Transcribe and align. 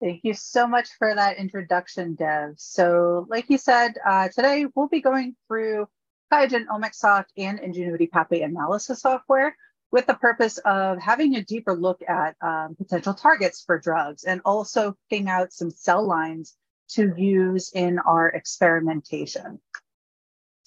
Thank 0.00 0.24
you 0.24 0.34
so 0.34 0.66
much 0.66 0.90
for 0.98 1.14
that 1.14 1.38
introduction, 1.38 2.14
Dev. 2.14 2.54
So 2.58 3.26
like 3.30 3.48
you 3.48 3.56
said, 3.56 3.96
uh, 4.06 4.28
today 4.28 4.66
we'll 4.74 4.88
be 4.88 5.00
going 5.00 5.36
through 5.48 5.88
QIAGEN 6.30 6.66
OmicSoft 6.66 7.26
and 7.38 7.58
Ingenuity 7.60 8.06
Pathway 8.06 8.40
Analysis 8.42 9.00
software 9.00 9.56
with 9.92 10.06
the 10.06 10.14
purpose 10.14 10.58
of 10.58 11.00
having 11.00 11.36
a 11.36 11.44
deeper 11.44 11.74
look 11.74 12.02
at 12.06 12.36
um, 12.42 12.74
potential 12.76 13.14
targets 13.14 13.62
for 13.64 13.78
drugs 13.78 14.24
and 14.24 14.42
also 14.44 14.94
picking 15.08 15.28
out 15.28 15.52
some 15.52 15.70
cell 15.70 16.06
lines 16.06 16.54
to 16.88 17.14
use 17.16 17.70
in 17.72 17.98
our 18.00 18.28
experimentation. 18.28 19.58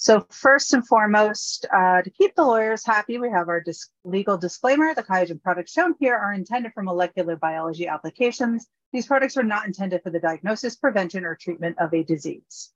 So 0.01 0.25
first 0.29 0.73
and 0.73 0.87
foremost, 0.87 1.65
uh, 1.73 2.01
to 2.01 2.09
keep 2.09 2.33
the 2.33 2.45
lawyers 2.45 2.85
happy, 2.85 3.17
we 3.17 3.29
have 3.31 3.49
our 3.49 3.59
dis 3.59 3.89
legal 4.05 4.37
disclaimer. 4.37 4.95
The 4.95 5.03
QIAGEN 5.03 5.43
products 5.43 5.73
shown 5.73 5.93
here 5.99 6.15
are 6.15 6.31
intended 6.31 6.71
for 6.73 6.83
molecular 6.83 7.35
biology 7.35 7.85
applications. 7.85 8.65
These 8.93 9.07
products 9.07 9.35
are 9.35 9.43
not 9.43 9.67
intended 9.67 10.01
for 10.01 10.09
the 10.09 10.21
diagnosis, 10.21 10.77
prevention, 10.77 11.25
or 11.25 11.35
treatment 11.35 11.79
of 11.79 11.93
a 11.93 12.03
disease. 12.03 12.71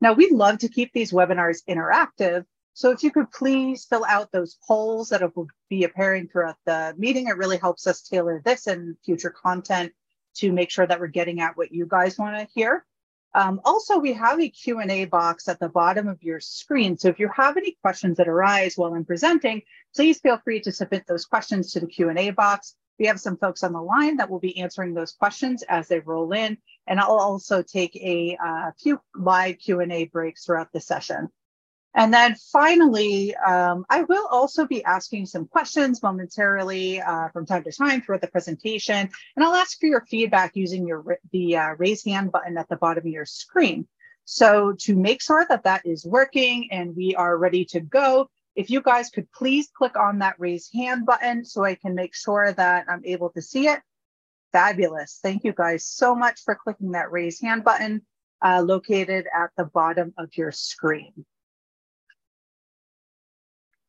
Now, 0.00 0.12
we 0.12 0.30
love 0.30 0.58
to 0.58 0.68
keep 0.68 0.92
these 0.92 1.10
webinars 1.10 1.64
interactive, 1.68 2.44
so 2.72 2.92
if 2.92 3.02
you 3.02 3.10
could 3.10 3.32
please 3.32 3.84
fill 3.84 4.04
out 4.04 4.30
those 4.30 4.58
polls 4.64 5.08
that 5.08 5.34
will 5.34 5.48
be 5.68 5.82
appearing 5.82 6.28
throughout 6.28 6.56
the 6.66 6.94
meeting, 6.96 7.26
it 7.26 7.36
really 7.36 7.58
helps 7.58 7.84
us 7.88 8.02
tailor 8.02 8.40
this 8.44 8.68
and 8.68 8.96
future 9.04 9.30
content 9.30 9.92
to 10.36 10.52
make 10.52 10.70
sure 10.70 10.86
that 10.86 11.00
we're 11.00 11.08
getting 11.08 11.40
at 11.40 11.56
what 11.56 11.72
you 11.72 11.84
guys 11.84 12.16
want 12.16 12.38
to 12.38 12.46
hear. 12.54 12.86
Um, 13.34 13.60
also, 13.64 13.98
we 13.98 14.12
have 14.14 14.40
a 14.40 14.48
Q&A 14.48 15.04
box 15.04 15.46
at 15.48 15.60
the 15.60 15.68
bottom 15.68 16.08
of 16.08 16.22
your 16.22 16.40
screen. 16.40 16.96
So 16.96 17.08
if 17.08 17.18
you 17.18 17.28
have 17.34 17.56
any 17.56 17.76
questions 17.82 18.16
that 18.16 18.28
arise 18.28 18.76
while 18.76 18.94
I'm 18.94 19.04
presenting, 19.04 19.62
please 19.94 20.20
feel 20.20 20.38
free 20.38 20.60
to 20.60 20.72
submit 20.72 21.06
those 21.06 21.26
questions 21.26 21.72
to 21.72 21.80
the 21.80 21.86
Q&A 21.86 22.30
box. 22.30 22.76
We 22.98 23.06
have 23.06 23.20
some 23.20 23.36
folks 23.36 23.62
on 23.62 23.72
the 23.72 23.82
line 23.82 24.16
that 24.16 24.30
will 24.30 24.38
be 24.38 24.58
answering 24.58 24.94
those 24.94 25.12
questions 25.12 25.62
as 25.68 25.88
they 25.88 26.00
roll 26.00 26.32
in. 26.32 26.56
And 26.86 26.98
I'll 26.98 27.18
also 27.18 27.62
take 27.62 27.94
a 27.96 28.38
uh, 28.42 28.70
few 28.80 29.00
live 29.14 29.58
Q&A 29.58 30.06
breaks 30.06 30.44
throughout 30.44 30.72
the 30.72 30.80
session. 30.80 31.28
And 31.96 32.12
then 32.12 32.36
finally, 32.52 33.34
um, 33.36 33.86
I 33.88 34.02
will 34.02 34.26
also 34.26 34.66
be 34.66 34.84
asking 34.84 35.24
some 35.24 35.46
questions 35.46 36.02
momentarily 36.02 37.00
uh, 37.00 37.30
from 37.30 37.46
time 37.46 37.64
to 37.64 37.72
time 37.72 38.02
throughout 38.02 38.20
the 38.20 38.28
presentation, 38.28 39.08
and 39.34 39.44
I'll 39.44 39.54
ask 39.54 39.80
for 39.80 39.86
your 39.86 40.02
feedback 40.02 40.54
using 40.54 40.86
your 40.86 41.18
the 41.32 41.56
uh, 41.56 41.68
raise 41.78 42.04
hand 42.04 42.32
button 42.32 42.58
at 42.58 42.68
the 42.68 42.76
bottom 42.76 43.06
of 43.06 43.12
your 43.12 43.24
screen. 43.24 43.88
So 44.26 44.74
to 44.80 44.94
make 44.94 45.22
sure 45.22 45.46
that 45.48 45.64
that 45.64 45.86
is 45.86 46.04
working 46.04 46.68
and 46.70 46.94
we 46.94 47.14
are 47.14 47.38
ready 47.38 47.64
to 47.66 47.80
go, 47.80 48.28
if 48.56 48.68
you 48.68 48.82
guys 48.82 49.08
could 49.08 49.32
please 49.32 49.70
click 49.74 49.96
on 49.96 50.18
that 50.18 50.34
raise 50.38 50.68
hand 50.74 51.06
button 51.06 51.46
so 51.46 51.64
I 51.64 51.76
can 51.76 51.94
make 51.94 52.14
sure 52.14 52.52
that 52.52 52.86
I'm 52.88 53.04
able 53.06 53.30
to 53.30 53.40
see 53.40 53.68
it. 53.68 53.80
Fabulous. 54.52 55.20
Thank 55.22 55.44
you 55.44 55.52
guys 55.52 55.86
so 55.86 56.14
much 56.14 56.42
for 56.44 56.56
clicking 56.56 56.90
that 56.92 57.10
raise 57.10 57.40
hand 57.40 57.64
button 57.64 58.02
uh, 58.44 58.62
located 58.62 59.26
at 59.34 59.50
the 59.56 59.64
bottom 59.64 60.12
of 60.18 60.36
your 60.36 60.52
screen. 60.52 61.24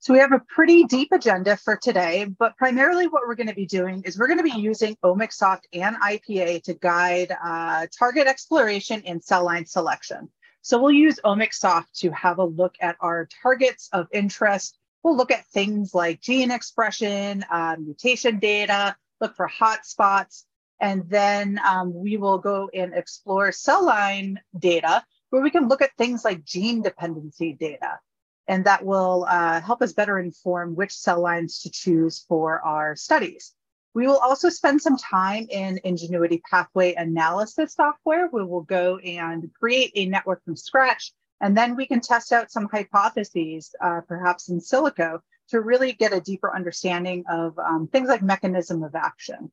So 0.08 0.13
we 0.13 0.19
have 0.19 0.31
a 0.31 0.39
pretty 0.39 0.86
deep 0.86 1.11
agenda 1.11 1.58
for 1.58 1.75
today, 1.75 2.23
but 2.39 2.55
primarily 2.55 3.08
what 3.08 3.23
we're 3.27 3.36
going 3.36 3.50
to 3.50 3.53
be 3.53 3.66
doing 3.66 4.03
is 4.05 4.17
we're 4.17 4.27
going 4.27 4.39
to 4.39 4.44
be 4.44 4.58
using 4.58 4.95
OmicSoft 5.03 5.63
and 5.73 5.97
IPA 5.97 6.63
to 6.63 6.75
guide 6.75 7.36
uh, 7.44 7.88
target 8.00 8.25
exploration 8.25 9.03
and 9.05 9.22
cell 9.22 9.44
line 9.44 9.66
selection. 9.66 10.30
So 10.61 10.81
we'll 10.81 10.94
use 10.94 11.19
OmicSoft 11.25 11.91
to 11.97 12.11
have 12.11 12.38
a 12.38 12.45
look 12.45 12.75
at 12.80 12.95
our 13.02 13.28
targets 13.44 13.89
of 13.91 14.08
interest. 14.13 14.80
We'll 15.03 15.17
look 15.17 15.30
at 15.30 15.45
things 15.47 15.94
like 15.94 16.22
gene 16.22 16.52
expression, 16.52 17.44
uh, 17.52 17.75
mutation 17.78 18.39
data, 18.39 18.95
look 19.19 19.35
for 19.35 19.50
hotspots, 19.50 20.45
and 20.80 21.03
then 21.09 21.59
um, 21.67 21.94
we 21.94 22.16
will 22.16 22.38
go 22.38 22.69
and 22.73 22.94
explore 22.94 23.52
cell 23.52 23.85
line 23.85 24.40
data 24.57 25.03
where 25.31 25.41
we 25.41 25.51
can 25.51 25.67
look 25.67 25.81
at 25.81 25.97
things 25.97 26.23
like 26.23 26.46
gene 26.46 26.81
dependency 26.81 27.51
data 27.51 28.00
and 28.47 28.63
that 28.66 28.85
will 28.85 29.25
uh, 29.30 29.62
help 29.62 29.81
us 29.81 29.94
better 29.94 30.19
inform 30.19 30.75
which 30.75 30.94
cell 30.94 31.22
lines 31.22 31.62
to 31.62 31.69
choose 31.69 32.25
for 32.28 32.62
our 32.62 32.96
studies. 32.96 33.53
We 33.94 34.08
will 34.08 34.18
also 34.18 34.50
spend 34.50 34.81
some 34.81 34.97
time 34.97 35.47
in 35.50 35.80
Ingenuity 35.84 36.41
Pathway 36.50 36.94
Analysis 36.94 37.74
software. 37.74 38.30
We 38.31 38.44
will 38.44 38.62
go 38.62 39.00
and 39.00 39.50
create 39.59 39.91
a 39.96 40.06
network 40.06 40.44
from 40.46 40.56
scratch, 40.56 41.13
and 41.41 41.58
then 41.58 41.75
we 41.75 41.88
can 41.88 42.00
test 42.00 42.31
out 42.31 42.52
some 42.52 42.69
hypotheses, 42.72 43.74
uh, 43.81 44.02
perhaps 44.08 44.50
in 44.50 44.59
silico, 44.59 45.19
to 45.50 45.62
really 45.62 45.94
get 45.94 46.14
a 46.14 46.22
deeper 46.22 46.53
understanding 46.56 47.24
of 47.29 47.58
um, 47.58 47.88
things 47.88 48.08
like 48.08 48.22
mechanism 48.22 48.84
of 48.84 48.96
action. 48.96 49.52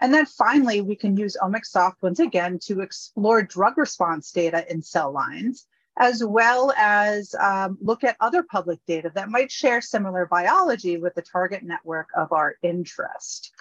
And 0.00 0.12
then 0.12 0.26
finally, 0.26 0.82
we 0.82 0.94
can 0.94 1.16
use 1.16 1.36
OmicSoft 1.42 1.94
once 2.02 2.18
again 2.18 2.58
to 2.64 2.82
explore 2.82 3.42
drug 3.42 3.78
response 3.78 4.30
data 4.30 4.70
in 4.70 4.82
cell 4.82 5.10
lines 5.10 5.66
as 5.98 6.22
well 6.22 6.72
as 6.76 7.34
um, 7.40 7.78
look 7.80 8.04
at 8.04 8.16
other 8.20 8.42
public 8.42 8.78
data 8.86 9.10
that 9.14 9.30
might 9.30 9.50
share 9.50 9.80
similar 9.80 10.26
biology 10.26 10.98
with 10.98 11.14
the 11.14 11.22
target 11.22 11.62
network 11.62 12.08
of 12.16 12.32
our 12.32 12.56
interest. 12.62 13.52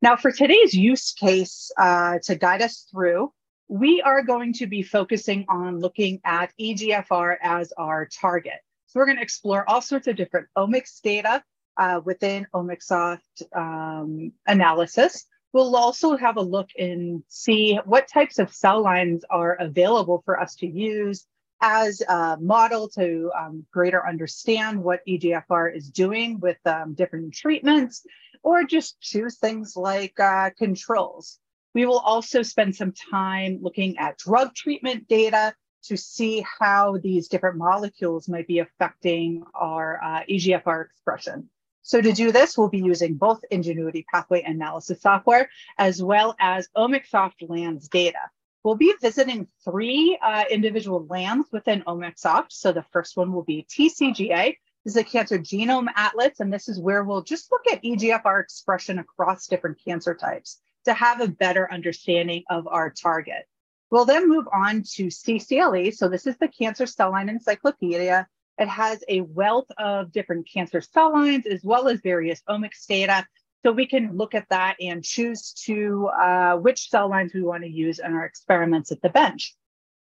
Now, 0.00 0.16
for 0.16 0.30
today's 0.30 0.74
use 0.74 1.12
case 1.12 1.72
uh, 1.76 2.18
to 2.24 2.36
guide 2.36 2.62
us 2.62 2.86
through, 2.90 3.32
we 3.66 4.00
are 4.00 4.22
going 4.22 4.52
to 4.54 4.66
be 4.66 4.82
focusing 4.82 5.44
on 5.48 5.80
looking 5.80 6.20
at 6.24 6.52
EGFR 6.60 7.36
as 7.42 7.72
our 7.76 8.06
target. 8.06 8.60
So 8.86 9.00
we're 9.00 9.06
going 9.06 9.16
to 9.16 9.22
explore 9.22 9.68
all 9.68 9.82
sorts 9.82 10.06
of 10.06 10.16
different 10.16 10.46
omics 10.56 11.00
data 11.02 11.42
uh, 11.76 12.00
within 12.04 12.46
OmicSoft 12.54 13.18
um, 13.54 14.32
analysis. 14.46 15.26
We'll 15.52 15.76
also 15.76 16.16
have 16.16 16.36
a 16.36 16.42
look 16.42 16.68
and 16.78 17.22
see 17.28 17.78
what 17.84 18.08
types 18.08 18.38
of 18.38 18.52
cell 18.52 18.82
lines 18.82 19.24
are 19.28 19.54
available 19.54 20.22
for 20.24 20.40
us 20.40 20.54
to 20.56 20.66
use 20.66 21.26
as 21.60 22.00
a 22.02 22.36
model 22.40 22.88
to 22.90 23.30
um, 23.38 23.66
greater 23.72 24.06
understand 24.06 24.82
what 24.82 25.00
EGFR 25.06 25.74
is 25.74 25.90
doing 25.90 26.40
with 26.40 26.58
um, 26.66 26.94
different 26.94 27.34
treatments, 27.34 28.06
or 28.42 28.64
just 28.64 29.00
choose 29.00 29.38
things 29.38 29.76
like 29.76 30.18
uh, 30.20 30.50
controls. 30.56 31.38
We 31.74 31.86
will 31.86 31.98
also 31.98 32.42
spend 32.42 32.74
some 32.74 32.92
time 32.92 33.58
looking 33.62 33.98
at 33.98 34.18
drug 34.18 34.54
treatment 34.54 35.08
data 35.08 35.54
to 35.84 35.96
see 35.96 36.44
how 36.58 36.98
these 36.98 37.28
different 37.28 37.56
molecules 37.56 38.28
might 38.28 38.46
be 38.46 38.58
affecting 38.58 39.44
our 39.54 40.00
uh, 40.02 40.22
EGFR 40.28 40.86
expression. 40.86 41.48
So 41.82 42.00
to 42.02 42.12
do 42.12 42.32
this, 42.32 42.58
we'll 42.58 42.68
be 42.68 42.82
using 42.82 43.14
both 43.14 43.40
Ingenuity 43.50 44.04
Pathway 44.12 44.42
Analysis 44.42 45.00
software 45.00 45.48
as 45.78 46.02
well 46.02 46.36
as 46.38 46.68
OmicSoft 46.76 47.48
LANDS 47.48 47.88
data. 47.88 48.18
We'll 48.68 48.76
be 48.76 48.92
visiting 49.00 49.48
three 49.64 50.18
uh, 50.22 50.44
individual 50.50 51.06
lands 51.06 51.48
within 51.50 51.80
OmicSoft. 51.84 52.48
So 52.50 52.70
the 52.70 52.84
first 52.92 53.16
one 53.16 53.32
will 53.32 53.42
be 53.42 53.66
TCGA. 53.66 54.56
This 54.84 54.94
is 54.94 54.96
a 54.98 55.04
cancer 55.04 55.38
genome 55.38 55.86
atlas, 55.96 56.40
and 56.40 56.52
this 56.52 56.68
is 56.68 56.78
where 56.78 57.02
we'll 57.02 57.22
just 57.22 57.50
look 57.50 57.62
at 57.72 57.82
EGFR 57.82 58.42
expression 58.42 58.98
across 58.98 59.46
different 59.46 59.82
cancer 59.82 60.14
types 60.14 60.60
to 60.84 60.92
have 60.92 61.22
a 61.22 61.28
better 61.28 61.72
understanding 61.72 62.44
of 62.50 62.68
our 62.68 62.90
target. 62.90 63.46
We'll 63.90 64.04
then 64.04 64.28
move 64.28 64.44
on 64.52 64.82
to 64.96 65.06
CCLE. 65.06 65.94
So 65.94 66.10
this 66.10 66.26
is 66.26 66.36
the 66.36 66.48
Cancer 66.48 66.84
Cell 66.84 67.12
Line 67.12 67.30
Encyclopedia. 67.30 68.28
It 68.58 68.68
has 68.68 69.02
a 69.08 69.22
wealth 69.22 69.70
of 69.78 70.12
different 70.12 70.46
cancer 70.46 70.82
cell 70.82 71.14
lines 71.14 71.46
as 71.46 71.64
well 71.64 71.88
as 71.88 72.00
various 72.02 72.42
omics 72.46 72.86
data 72.86 73.24
so 73.68 73.72
we 73.72 73.86
can 73.86 74.16
look 74.16 74.34
at 74.34 74.48
that 74.48 74.76
and 74.80 75.04
choose 75.04 75.52
to 75.66 76.06
uh, 76.06 76.54
which 76.54 76.88
cell 76.88 77.10
lines 77.10 77.34
we 77.34 77.42
want 77.42 77.64
to 77.64 77.68
use 77.68 77.98
in 77.98 78.14
our 78.14 78.24
experiments 78.24 78.90
at 78.92 79.02
the 79.02 79.10
bench. 79.10 79.54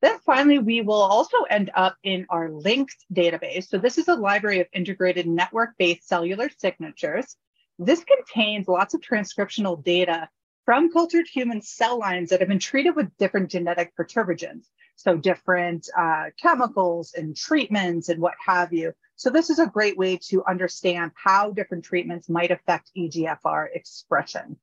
Then 0.02 0.18
finally, 0.25 0.58
we 0.58 0.81
will 0.81 1.03
also 1.03 1.44
end 1.52 1.69
up 1.75 1.96
in 2.02 2.25
our 2.31 2.50
LINCS 2.50 2.96
database. 3.13 3.68
So 3.68 3.78
this 3.78 4.00
is 4.00 4.08
a 4.08 4.16
library 4.16 4.59
of 4.59 4.66
integrated 4.74 5.28
network-based 5.28 6.08
cellular 6.08 6.50
signatures. 6.58 7.36
This 7.78 8.04
contains 8.04 8.68
lots 8.68 8.95
of 8.95 9.01
transcriptional 9.01 9.83
data 9.83 10.30
from 10.66 10.92
cultured 10.92 11.28
human 11.31 11.62
cell 11.62 12.00
lines 12.00 12.31
that 12.31 12.39
have 12.39 12.50
been 12.50 12.57
treated 12.57 12.95
with 12.95 13.16
different 13.19 13.51
genetic 13.51 13.94
perturbagens. 13.95 14.63
So 14.95 15.16
different 15.16 15.88
uh, 15.95 16.31
chemicals 16.42 17.13
and 17.16 17.38
treatments 17.38 18.10
and 18.10 18.19
what 18.19 18.33
have 18.44 18.74
you. 18.74 18.94
So 19.15 19.30
this 19.30 19.50
is 19.50 19.60
a 19.60 19.68
great 19.68 19.98
way 19.98 20.18
to 20.30 20.44
understand 20.45 21.12
how 21.15 21.51
different 21.51 21.86
treatments 21.86 22.30
might 22.30 22.51
affect 22.51 22.92
EGFR 22.98 23.68
expression. 23.74 24.57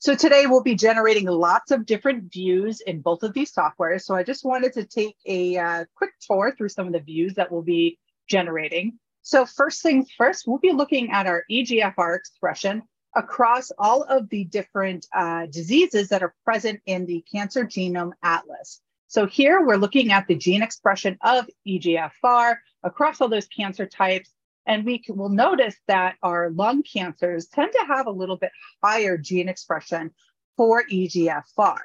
So 0.00 0.14
today 0.14 0.46
we'll 0.46 0.62
be 0.62 0.76
generating 0.76 1.26
lots 1.26 1.72
of 1.72 1.84
different 1.84 2.32
views 2.32 2.80
in 2.80 3.00
both 3.00 3.24
of 3.24 3.34
these 3.34 3.52
softwares. 3.52 4.02
So 4.02 4.14
I 4.14 4.22
just 4.22 4.44
wanted 4.44 4.72
to 4.74 4.84
take 4.84 5.16
a 5.26 5.58
uh, 5.58 5.84
quick 5.96 6.12
tour 6.20 6.54
through 6.56 6.68
some 6.68 6.86
of 6.86 6.92
the 6.92 7.00
views 7.00 7.34
that 7.34 7.50
we'll 7.50 7.62
be 7.62 7.98
generating. 8.28 8.98
So 9.22 9.44
first 9.44 9.82
things 9.82 10.08
first, 10.16 10.46
we'll 10.46 10.58
be 10.58 10.72
looking 10.72 11.10
at 11.10 11.26
our 11.26 11.42
EGFR 11.50 12.16
expression 12.16 12.82
across 13.16 13.72
all 13.76 14.04
of 14.04 14.28
the 14.28 14.44
different 14.44 15.06
uh, 15.12 15.46
diseases 15.46 16.10
that 16.10 16.22
are 16.22 16.34
present 16.44 16.80
in 16.86 17.04
the 17.04 17.24
Cancer 17.30 17.64
Genome 17.64 18.12
Atlas. 18.22 18.80
So 19.08 19.26
here 19.26 19.66
we're 19.66 19.76
looking 19.76 20.12
at 20.12 20.28
the 20.28 20.36
gene 20.36 20.62
expression 20.62 21.18
of 21.22 21.48
EGFR 21.66 22.56
across 22.82 23.20
all 23.20 23.28
those 23.28 23.46
cancer 23.46 23.86
types. 23.86 24.30
And 24.66 24.84
we 24.84 25.02
will 25.08 25.30
notice 25.30 25.76
that 25.86 26.16
our 26.22 26.50
lung 26.50 26.82
cancers 26.82 27.46
tend 27.46 27.72
to 27.72 27.86
have 27.86 28.06
a 28.06 28.10
little 28.10 28.36
bit 28.36 28.52
higher 28.82 29.16
gene 29.16 29.48
expression 29.48 30.10
for 30.56 30.84
EGFR. 30.84 31.78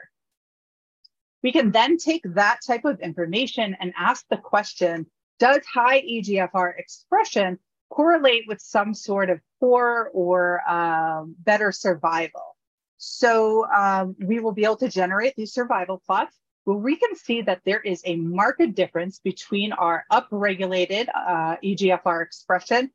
We 1.44 1.52
can 1.52 1.72
then 1.72 1.98
take 1.98 2.24
that 2.36 2.60
type 2.66 2.86
of 2.86 3.00
information 3.00 3.76
and 3.80 3.94
ask 3.98 4.26
the 4.30 4.38
question, 4.38 5.06
does 5.40 5.62
high 5.66 6.02
EGFR 6.02 6.78
expression 6.78 7.60
correlate 7.90 8.46
with 8.48 8.62
some 8.62 8.94
sort 8.94 9.30
of 9.30 9.40
poor 9.60 10.10
or 10.14 10.70
um, 10.70 11.36
better 11.40 11.72
survival? 11.72 12.58
So 12.98 13.66
um, 13.70 14.16
we 14.20 14.40
will 14.40 14.54
be 14.54 14.64
able 14.64 14.78
to 14.78 14.90
generate 14.90 15.36
these 15.36 15.54
survival 15.54 16.02
plots 16.06 16.36
where 16.66 16.78
we 16.78 16.96
can 16.96 17.16
see 17.16 17.42
that 17.42 17.62
there 17.66 17.82
is 17.82 18.02
a 18.06 18.16
marked 18.16 18.76
difference 18.76 19.20
between 19.20 19.74
our 19.74 20.06
upregulated 20.12 21.08
uh, 21.14 21.58
EGFR 21.64 22.24
expression 22.24 22.92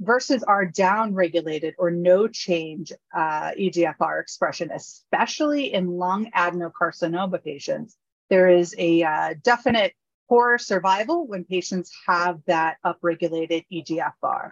versus 0.00 0.42
our 0.42 0.66
downregulated 0.66 1.72
or 1.78 1.90
no 1.90 2.28
change 2.28 2.92
uh, 3.14 3.52
EGFR 3.52 4.20
expression, 4.20 4.70
especially 4.72 5.72
in 5.72 5.86
lung 5.86 6.30
adenocarcinoma 6.32 7.42
patients. 7.42 7.96
There 8.28 8.48
is 8.48 8.74
a 8.76 9.02
uh, 9.02 9.34
definite 9.42 9.94
poor 10.28 10.58
survival 10.58 11.26
when 11.26 11.44
patients 11.44 11.92
have 12.06 12.40
that 12.46 12.78
upregulated 12.84 13.64
EGFR. 13.72 14.50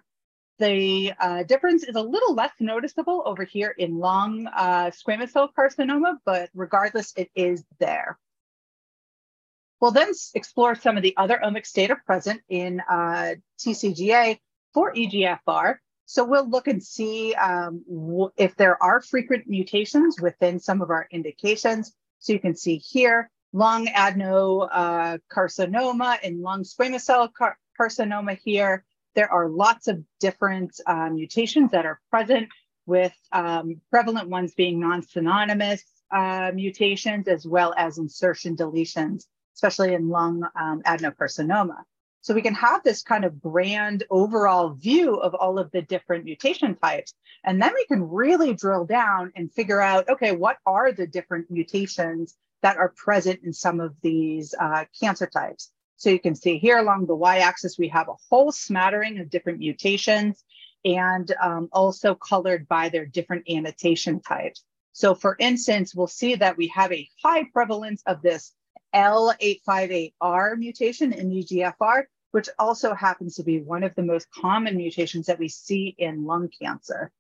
The 0.58 1.12
uh, 1.18 1.42
difference 1.42 1.82
is 1.82 1.96
a 1.96 2.02
little 2.02 2.34
less 2.34 2.52
noticeable 2.60 3.22
over 3.26 3.44
here 3.44 3.74
in 3.76 3.98
lung 3.98 4.46
uh, 4.46 4.90
squamous 4.90 5.30
cell 5.30 5.50
carcinoma, 5.56 6.18
but 6.24 6.50
regardless, 6.54 7.12
it 7.16 7.30
is 7.34 7.64
there. 7.80 8.18
We'll 9.80 9.90
then 9.90 10.12
explore 10.34 10.76
some 10.76 10.96
of 10.96 11.02
the 11.02 11.16
other 11.16 11.40
omics 11.44 11.72
data 11.72 11.96
present 12.06 12.40
in 12.48 12.80
uh, 12.88 13.34
TCGA 13.58 14.38
for 14.72 14.94
EGFR. 14.94 15.78
So 16.06 16.24
we'll 16.24 16.48
look 16.48 16.68
and 16.68 16.82
see 16.82 17.34
um, 17.34 17.84
if 18.36 18.54
there 18.56 18.80
are 18.82 19.00
frequent 19.00 19.48
mutations 19.48 20.20
within 20.20 20.60
some 20.60 20.82
of 20.82 20.90
our 20.90 21.08
indications. 21.10 21.92
So 22.20 22.32
you 22.32 22.38
can 22.38 22.54
see 22.54 22.76
here, 22.76 23.30
lung 23.52 23.86
adenocarcinoma 23.86 26.00
uh, 26.00 26.16
and 26.22 26.40
lung 26.40 26.62
squamous 26.62 27.02
cell 27.02 27.28
car 27.28 27.58
carcinoma 27.78 28.38
here, 28.42 28.84
there 29.14 29.32
are 29.32 29.48
lots 29.48 29.88
of 29.88 30.02
different 30.20 30.80
uh, 30.86 31.08
mutations 31.10 31.70
that 31.70 31.86
are 31.86 32.00
present 32.10 32.48
with 32.86 33.14
um, 33.32 33.80
prevalent 33.90 34.28
ones 34.28 34.54
being 34.54 34.80
non-synonymous 34.80 35.82
uh, 36.12 36.50
mutations 36.54 37.28
as 37.28 37.46
well 37.46 37.74
as 37.76 37.98
insertion 37.98 38.56
deletions, 38.56 39.24
especially 39.54 39.94
in 39.94 40.08
lung 40.08 40.44
um, 40.60 40.82
adenocarcinoma. 40.82 41.82
So 42.20 42.32
we 42.32 42.40
can 42.42 42.54
have 42.54 42.82
this 42.82 43.02
kind 43.02 43.24
of 43.26 43.40
grand 43.40 44.04
overall 44.10 44.70
view 44.70 45.16
of 45.16 45.34
all 45.34 45.58
of 45.58 45.70
the 45.72 45.82
different 45.82 46.24
mutation 46.24 46.74
types. 46.74 47.12
And 47.44 47.60
then 47.60 47.72
we 47.74 47.84
can 47.84 48.08
really 48.08 48.54
drill 48.54 48.86
down 48.86 49.30
and 49.36 49.52
figure 49.52 49.80
out, 49.80 50.08
okay, 50.08 50.32
what 50.32 50.56
are 50.64 50.90
the 50.90 51.06
different 51.06 51.50
mutations 51.50 52.34
that 52.62 52.78
are 52.78 52.94
present 52.96 53.40
in 53.44 53.52
some 53.52 53.78
of 53.78 53.94
these 54.00 54.54
uh, 54.58 54.86
cancer 54.98 55.26
types? 55.26 55.70
So 55.96 56.10
you 56.10 56.18
can 56.18 56.34
see 56.34 56.58
here 56.58 56.78
along 56.78 57.06
the 57.06 57.14
y-axis, 57.14 57.78
we 57.78 57.88
have 57.88 58.08
a 58.08 58.16
whole 58.28 58.52
smattering 58.52 59.18
of 59.18 59.30
different 59.30 59.58
mutations 59.58 60.44
and 60.84 61.32
um, 61.40 61.68
also 61.72 62.14
colored 62.14 62.68
by 62.68 62.88
their 62.88 63.06
different 63.06 63.48
annotation 63.48 64.20
types. 64.20 64.64
So 64.92 65.14
for 65.14 65.36
instance, 65.38 65.94
we'll 65.94 66.06
see 66.06 66.34
that 66.36 66.56
we 66.56 66.68
have 66.68 66.92
a 66.92 67.08
high 67.22 67.44
prevalence 67.52 68.02
of 68.06 68.22
this 68.22 68.52
L858R 68.94 70.56
mutation 70.58 71.12
in 71.12 71.30
EGFR, 71.30 72.04
which 72.30 72.48
also 72.58 72.94
happens 72.94 73.36
to 73.36 73.42
be 73.42 73.60
one 73.60 73.82
of 73.82 73.94
the 73.94 74.02
most 74.02 74.28
common 74.30 74.76
mutations 74.76 75.26
that 75.26 75.38
we 75.38 75.48
see 75.48 75.94
in 75.98 76.24
lung 76.24 76.48
cancer. 76.60 77.10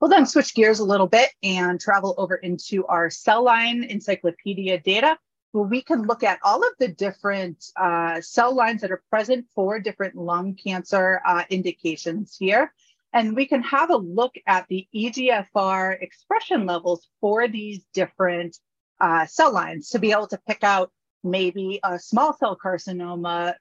We'll 0.00 0.10
then 0.10 0.26
switch 0.26 0.54
gears 0.54 0.78
a 0.78 0.84
little 0.84 1.06
bit 1.06 1.30
and 1.42 1.80
travel 1.80 2.14
over 2.18 2.34
into 2.34 2.84
our 2.86 3.08
cell 3.08 3.42
line 3.42 3.82
encyclopedia 3.84 4.78
data 4.80 5.16
well, 5.56 5.64
we 5.64 5.80
can 5.80 6.02
look 6.02 6.22
at 6.22 6.38
all 6.44 6.62
of 6.62 6.74
the 6.78 6.88
different 6.88 7.64
uh, 7.76 8.20
cell 8.20 8.54
lines 8.54 8.82
that 8.82 8.92
are 8.92 9.02
present 9.08 9.46
for 9.54 9.80
different 9.80 10.14
lung 10.14 10.54
cancer 10.54 11.22
uh, 11.24 11.44
indications 11.48 12.36
here. 12.38 12.74
And 13.14 13.34
we 13.34 13.46
can 13.46 13.62
have 13.62 13.88
a 13.88 13.96
look 13.96 14.34
at 14.46 14.66
the 14.68 14.86
EGFR 14.94 15.96
expression 16.02 16.66
levels 16.66 17.08
for 17.22 17.48
these 17.48 17.86
different 17.94 18.58
uh, 19.00 19.24
cell 19.24 19.50
lines 19.50 19.88
to 19.90 19.98
be 19.98 20.12
able 20.12 20.26
to 20.26 20.38
pick 20.46 20.62
out 20.62 20.92
maybe 21.24 21.80
a 21.82 21.98
small 21.98 22.36
cell 22.36 22.58
carcinoma 22.62 23.54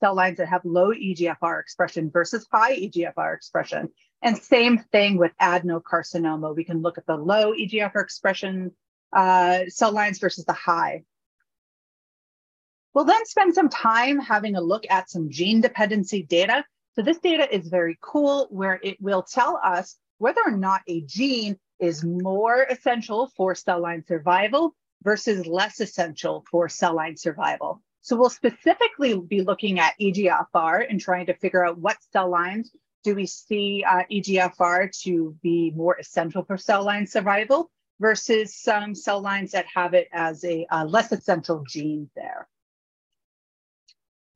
cell 0.00 0.14
lines 0.14 0.38
that 0.38 0.48
have 0.48 0.64
low 0.64 0.90
EGFR 0.90 1.60
expression 1.60 2.10
versus 2.10 2.46
high 2.50 2.78
EGFR 2.78 3.36
expression. 3.36 3.90
And 4.22 4.38
same 4.38 4.78
thing 4.90 5.18
with 5.18 5.32
adenocarcinoma. 5.38 6.56
We 6.56 6.64
can 6.64 6.80
look 6.80 6.96
at 6.96 7.04
the 7.06 7.16
low 7.16 7.52
EGFR 7.52 8.02
expression 8.02 8.70
uh, 9.12 9.64
cell 9.68 9.92
lines 9.92 10.18
versus 10.18 10.46
the 10.46 10.54
high. 10.54 11.04
We'll 12.94 13.04
then 13.04 13.24
spend 13.24 13.54
some 13.54 13.68
time 13.68 14.18
having 14.18 14.56
a 14.56 14.60
look 14.60 14.84
at 14.90 15.08
some 15.08 15.30
gene 15.30 15.60
dependency 15.60 16.22
data. 16.22 16.64
So 16.94 17.02
this 17.02 17.18
data 17.18 17.52
is 17.54 17.68
very 17.68 17.96
cool 18.02 18.48
where 18.50 18.78
it 18.82 19.00
will 19.00 19.22
tell 19.22 19.58
us 19.64 19.96
whether 20.18 20.42
or 20.44 20.52
not 20.52 20.82
a 20.86 21.00
gene 21.02 21.58
is 21.80 22.04
more 22.04 22.62
essential 22.64 23.30
for 23.36 23.54
cell 23.54 23.80
line 23.80 24.04
survival 24.06 24.74
versus 25.02 25.46
less 25.46 25.80
essential 25.80 26.44
for 26.50 26.68
cell 26.68 26.94
line 26.94 27.16
survival. 27.16 27.82
So 28.02 28.16
we'll 28.16 28.30
specifically 28.30 29.18
be 29.18 29.42
looking 29.42 29.78
at 29.78 29.94
EGFR 30.00 30.86
and 30.88 31.00
trying 31.00 31.26
to 31.26 31.34
figure 31.34 31.64
out 31.64 31.78
what 31.78 31.96
cell 32.12 32.28
lines 32.28 32.70
do 33.04 33.14
we 33.14 33.26
see 33.26 33.84
uh, 33.88 34.02
EGFR 34.10 34.90
to 35.02 35.36
be 35.42 35.72
more 35.74 35.96
essential 35.98 36.44
for 36.44 36.56
cell 36.56 36.84
line 36.84 37.06
survival 37.06 37.70
versus 38.00 38.54
some 38.54 38.94
cell 38.94 39.20
lines 39.20 39.52
that 39.52 39.66
have 39.72 39.94
it 39.94 40.08
as 40.12 40.44
a 40.44 40.66
uh, 40.70 40.84
less 40.84 41.10
essential 41.10 41.64
gene 41.66 42.10
there. 42.14 42.48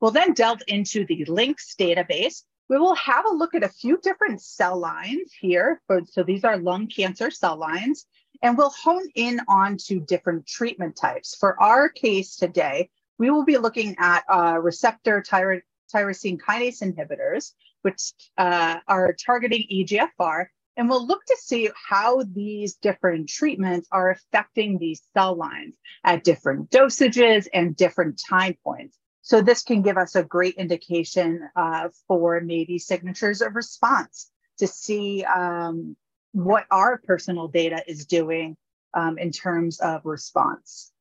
We'll 0.01 0.11
then 0.11 0.35
delve 0.35 0.63
into 0.67 1.07
the 1.07 1.25
LINCS 1.25 1.75
database. 1.79 2.43
We 2.69 2.79
will 2.79 2.95
have 2.97 3.25
a 3.27 3.35
look 3.35 3.55
at 3.55 3.65
a 3.65 3.69
few 3.69 3.99
different 3.99 4.43
cell 4.43 4.79
lines 4.79 5.33
here. 5.41 5.81
So 6.07 6.23
these 6.23 6.45
are 6.45 6.59
lung 6.59 6.89
cancer 6.89 7.31
cell 7.31 7.57
lines, 7.57 8.07
and 8.43 8.59
we'll 8.59 8.71
hone 8.71 9.09
in 9.15 9.41
on 9.49 9.79
to 9.87 10.01
different 10.01 10.47
treatment 10.47 10.97
types. 10.97 11.35
For 11.35 11.61
our 11.63 11.89
case 11.89 12.37
today, 12.37 12.91
we 13.19 13.31
will 13.31 13.45
be 13.45 13.57
looking 13.57 13.97
at 13.99 14.25
uh, 14.29 14.59
receptor 14.61 15.23
tyro 15.23 15.61
tyrosine 15.95 16.39
kinase 16.39 16.83
inhibitors, 16.83 17.53
which 17.83 18.13
uh, 18.37 18.81
are 18.89 19.15
targeting 19.15 19.65
EGFR, 19.73 20.47
and 20.77 20.89
we'll 20.91 21.07
look 21.07 21.25
to 21.25 21.37
see 21.41 21.71
how 21.89 22.23
these 22.35 22.75
different 22.75 23.29
treatments 23.29 23.89
are 23.93 24.11
affecting 24.11 24.79
these 24.79 25.03
cell 25.15 25.35
lines 25.35 25.75
at 26.05 26.25
different 26.25 26.71
dosages 26.71 27.47
and 27.55 27.77
different 27.77 28.21
time 28.29 28.57
points. 28.63 28.99
So 29.27 29.43
this 29.43 29.65
can 29.65 29.83
give 29.83 29.97
us 29.97 30.15
a 30.15 30.23
great 30.23 30.55
indication 30.55 31.49
uh, 31.57 31.89
for 32.07 32.41
maybe 32.41 32.79
signatures 32.79 33.43
of 33.43 33.57
response 33.57 34.31
to 34.59 34.69
see 34.69 35.25
um, 35.25 35.97
what 36.31 36.65
our 36.71 36.99
personal 36.99 37.49
data 37.49 37.83
is 37.89 38.07
doing 38.07 38.57
um, 38.95 39.19
in 39.19 39.33
terms 39.33 39.81
of 39.81 40.03
response. 40.05 40.93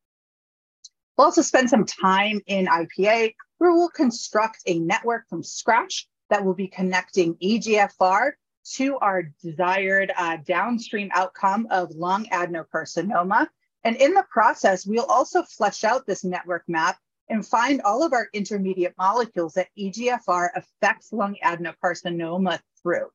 We'll 1.16 1.26
also 1.26 1.40
spend 1.40 1.70
some 1.70 1.84
time 1.84 2.40
in 2.48 2.66
IPA 2.66 3.36
where 3.58 3.72
we'll 3.72 3.90
construct 3.90 4.58
a 4.66 4.80
network 4.80 5.28
from 5.28 5.44
scratch 5.44 6.08
that 6.28 6.44
will 6.44 6.54
be 6.54 6.66
connecting 6.66 7.36
EGFR 7.36 8.32
to 8.72 8.98
our 8.98 9.22
desired 9.40 10.12
uh, 10.18 10.38
downstream 10.44 11.10
outcome 11.14 11.68
of 11.70 11.92
lung 11.92 12.26
adenocarcinoma. 12.32 13.46
And 13.84 13.94
in 13.94 14.14
the 14.14 14.26
process, 14.28 14.84
we'll 14.84 15.04
also 15.04 15.44
flesh 15.44 15.84
out 15.84 16.08
this 16.08 16.24
network 16.24 16.64
map 16.66 16.98
and 17.28 17.46
find 17.46 17.82
all 17.82 18.02
of 18.02 18.12
our 18.12 18.28
intermediate 18.32 18.94
molecules 18.98 19.54
that 19.54 19.68
EGFR 19.78 20.48
affects 20.54 21.12
lung 21.12 21.36
adenocarcinoma 21.44 22.60
through. 22.82 23.08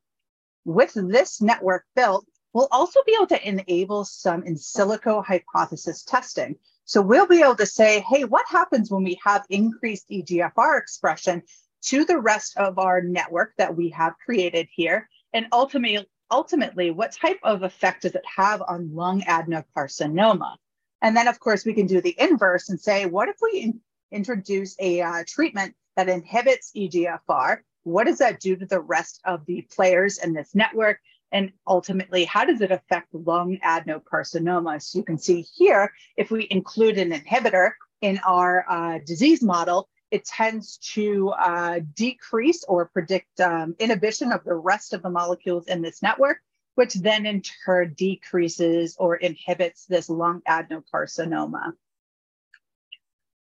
With 0.64 0.92
this 0.94 1.40
network 1.40 1.84
built, 1.96 2.26
we'll 2.52 2.68
also 2.70 3.00
be 3.06 3.14
able 3.14 3.26
to 3.28 3.48
enable 3.48 4.04
some 4.04 4.42
in 4.44 4.54
silico 4.54 5.24
hypothesis 5.24 6.04
testing. 6.04 6.56
So 6.84 7.00
we'll 7.00 7.26
be 7.26 7.40
able 7.40 7.56
to 7.56 7.66
say, 7.66 8.04
hey, 8.08 8.24
what 8.24 8.44
happens 8.48 8.90
when 8.90 9.04
we 9.04 9.18
have 9.24 9.44
increased 9.48 10.08
EGFR 10.10 10.78
expression 10.78 11.42
to 11.84 12.04
the 12.04 12.20
rest 12.20 12.56
of 12.56 12.78
our 12.78 13.00
network 13.00 13.54
that 13.56 13.74
we 13.76 13.88
have 13.90 14.14
created 14.24 14.68
here? 14.70 15.08
And 15.32 15.46
ultimately, 15.52 16.06
ultimately, 16.30 16.90
what 16.90 17.12
type 17.12 17.38
of 17.42 17.62
effect 17.62 18.02
does 18.02 18.14
it 18.14 18.24
have 18.36 18.62
on 18.66 18.94
lung 18.94 19.22
adenocarcinoma? 19.22 20.56
And 21.00 21.16
then, 21.16 21.28
of 21.28 21.40
course, 21.40 21.64
we 21.64 21.74
can 21.74 21.86
do 21.86 22.00
the 22.00 22.14
inverse 22.18 22.68
and 22.68 22.80
say, 22.80 23.06
what 23.06 23.28
if 23.28 23.36
we 23.40 23.74
introduce 24.12 24.76
a 24.78 25.00
uh, 25.00 25.24
treatment 25.26 25.74
that 25.96 26.08
inhibits 26.08 26.72
EGFR, 26.76 27.58
what 27.84 28.04
does 28.04 28.18
that 28.18 28.40
do 28.40 28.56
to 28.56 28.66
the 28.66 28.80
rest 28.80 29.20
of 29.24 29.44
the 29.46 29.62
players 29.74 30.18
in 30.18 30.32
this 30.32 30.54
network? 30.54 31.00
And 31.32 31.52
ultimately, 31.66 32.24
how 32.24 32.44
does 32.44 32.60
it 32.60 32.70
affect 32.70 33.14
lung 33.14 33.58
adenocarcinoma? 33.64 34.82
So 34.82 34.98
you 34.98 35.04
can 35.04 35.18
see 35.18 35.40
here, 35.40 35.92
if 36.16 36.30
we 36.30 36.46
include 36.50 36.98
an 36.98 37.10
inhibitor 37.10 37.72
in 38.02 38.20
our 38.26 38.64
uh, 38.68 38.98
disease 39.04 39.42
model, 39.42 39.88
it 40.10 40.26
tends 40.26 40.76
to 40.94 41.30
uh, 41.30 41.80
decrease 41.94 42.64
or 42.64 42.86
predict 42.86 43.40
um, 43.40 43.74
inhibition 43.78 44.30
of 44.30 44.44
the 44.44 44.54
rest 44.54 44.92
of 44.92 45.02
the 45.02 45.08
molecules 45.08 45.66
in 45.68 45.80
this 45.80 46.02
network. 46.02 46.38
which 46.74 46.94
then 46.94 47.26
in 47.26 47.42
turn 47.42 47.92
decreases 47.94 48.96
or 48.98 49.16
inhibits 49.16 49.84
this 49.86 50.08
lung 50.08 50.40
adenocarcinoma. 50.48 51.72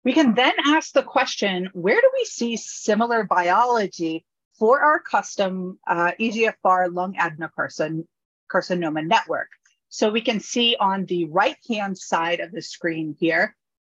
We 0.05 0.13
can 0.15 0.35
then 0.35 0.55
ask 0.65 0.93
the 0.93 1.03
question, 1.03 1.69
where 1.73 2.01
do 2.01 2.11
we 2.15 2.25
see 2.25 2.57
similar 2.57 3.25
biology 3.25 4.25
for 4.59 4.81
our 4.81 4.99
custom 4.99 5.79
uh, 5.87 6.13
EGFR 6.19 6.93
lung 6.95 7.15
adenocarcinoma 7.15 9.07
network? 9.07 9.49
So 9.91 10.11
we 10.11 10.23
can 10.23 10.41
see 10.41 10.77
on 10.79 11.05
the 11.05 11.27
right-hand 11.27 11.99
side 11.99 12.41
of 12.41 12.53
the 12.53 12.63
screen 12.63 13.15
here, 13.19 13.55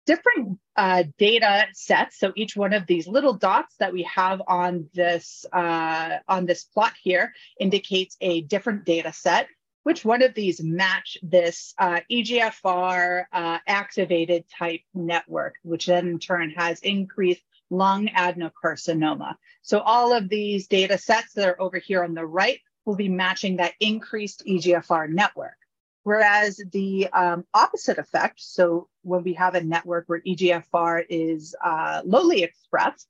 different 0.05 0.57
uh, 0.75 1.03
data 1.19 1.67
sets. 1.73 2.17
So 2.17 2.31
each 2.35 2.55
one 2.55 2.73
of 2.73 2.87
these 2.87 3.07
little 3.07 3.33
dots 3.33 3.75
that 3.77 3.93
we 3.93 4.03
have 4.03 4.41
on 4.47 4.89
this, 4.93 5.45
uh, 5.53 6.17
on 6.27 6.45
this 6.45 6.63
plot 6.63 6.93
here 7.01 7.33
indicates 7.59 8.17
a 8.21 8.41
different 8.41 8.85
data 8.85 9.13
set. 9.13 9.47
Which 9.83 10.05
one 10.05 10.21
of 10.21 10.35
these 10.35 10.61
match 10.61 11.17
this 11.23 11.73
uh, 11.77 12.01
EGFR 12.11 13.25
uh, 13.31 13.57
activated 13.65 14.45
type 14.47 14.81
network, 14.93 15.55
which 15.63 15.87
then 15.87 16.07
in 16.07 16.19
turn 16.19 16.51
has 16.51 16.79
increased 16.81 17.41
lung 17.71 18.07
adenocarcinoma. 18.07 19.35
So 19.63 19.79
all 19.79 20.13
of 20.13 20.29
these 20.29 20.67
data 20.67 20.97
sets 20.97 21.33
that 21.33 21.47
are 21.47 21.59
over 21.59 21.79
here 21.79 22.03
on 22.03 22.13
the 22.13 22.25
right 22.25 22.59
will 22.85 22.95
be 22.95 23.09
matching 23.09 23.57
that 23.57 23.73
increased 23.79 24.43
EGFR 24.47 25.09
network. 25.09 25.57
Whereas 26.03 26.59
the 26.71 27.07
um, 27.13 27.45
opposite 27.53 27.99
effect, 27.99 28.41
so 28.41 28.87
when 29.03 29.23
we 29.23 29.33
have 29.33 29.55
a 29.55 29.63
network 29.63 30.05
where 30.07 30.21
EGFR 30.21 31.05
is 31.09 31.55
uh, 31.63 32.01
lowly 32.03 32.43
expressed, 32.43 33.07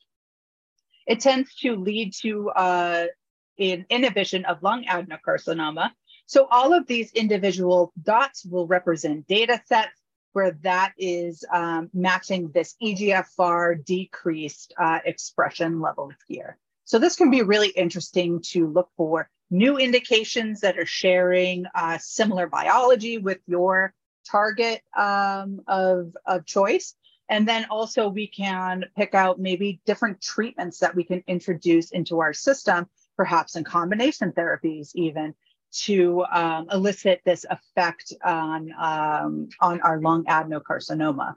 it 1.08 1.22
tends 1.22 1.56
to 1.56 1.76
lead 1.76 2.14
to 2.22 2.50
uh, 2.50 3.06
an 3.60 3.86
inhibition 3.90 4.46
of 4.46 4.62
lung 4.62 4.84
adenocarcinoma. 4.84 5.92
So 6.32 6.48
all 6.50 6.72
of 6.72 6.88
these 6.88 7.12
individual 7.12 7.92
dots 8.02 8.46
will 8.46 8.66
represent 8.66 9.28
data 9.28 9.62
sets 9.66 9.92
where 10.32 10.52
that 10.62 10.94
is 10.98 11.44
um, 11.52 11.90
matching 11.94 12.52
this 12.54 12.74
EGFR 12.82 13.84
decreased 13.84 14.74
uh, 14.80 15.00
expression 15.04 15.82
level 15.82 16.10
here. 16.30 16.58
So 16.86 17.00
this 17.00 17.18
can 17.18 17.32
be 17.32 17.42
really 17.42 17.68
interesting 17.68 18.40
to 18.52 18.66
look 18.66 18.88
for 18.96 19.30
new 19.50 19.76
indications 19.76 20.62
that 20.62 20.80
are 20.80 20.86
sharing 20.86 21.66
uh, 21.76 21.98
similar 21.98 22.48
biology 22.48 23.18
with 23.18 23.40
your 23.46 23.94
target 24.26 24.84
um, 24.98 25.60
of, 25.68 26.16
of 26.26 26.46
choice. 26.46 26.96
And 27.28 27.46
then 27.46 27.66
also 27.70 28.08
we 28.08 28.28
can 28.28 28.86
pick 28.96 29.14
out 29.14 29.38
maybe 29.38 29.82
different 29.86 30.22
treatments 30.22 30.80
that 30.80 30.96
we 30.96 31.04
can 31.04 31.26
introduce 31.28 31.92
into 31.92 32.22
our 32.22 32.32
system, 32.32 32.88
perhaps 33.18 33.58
in 33.58 33.66
combination 33.66 34.32
therapies 34.32 34.92
even, 34.96 35.36
to 35.72 36.24
um, 36.32 36.68
elicit 36.72 37.22
this 37.26 37.46
effect 37.50 38.14
on, 38.24 38.74
um, 38.80 39.50
on 39.60 39.82
our 39.82 40.00
lung 40.02 40.26
adenocarcinoma. 40.26 41.34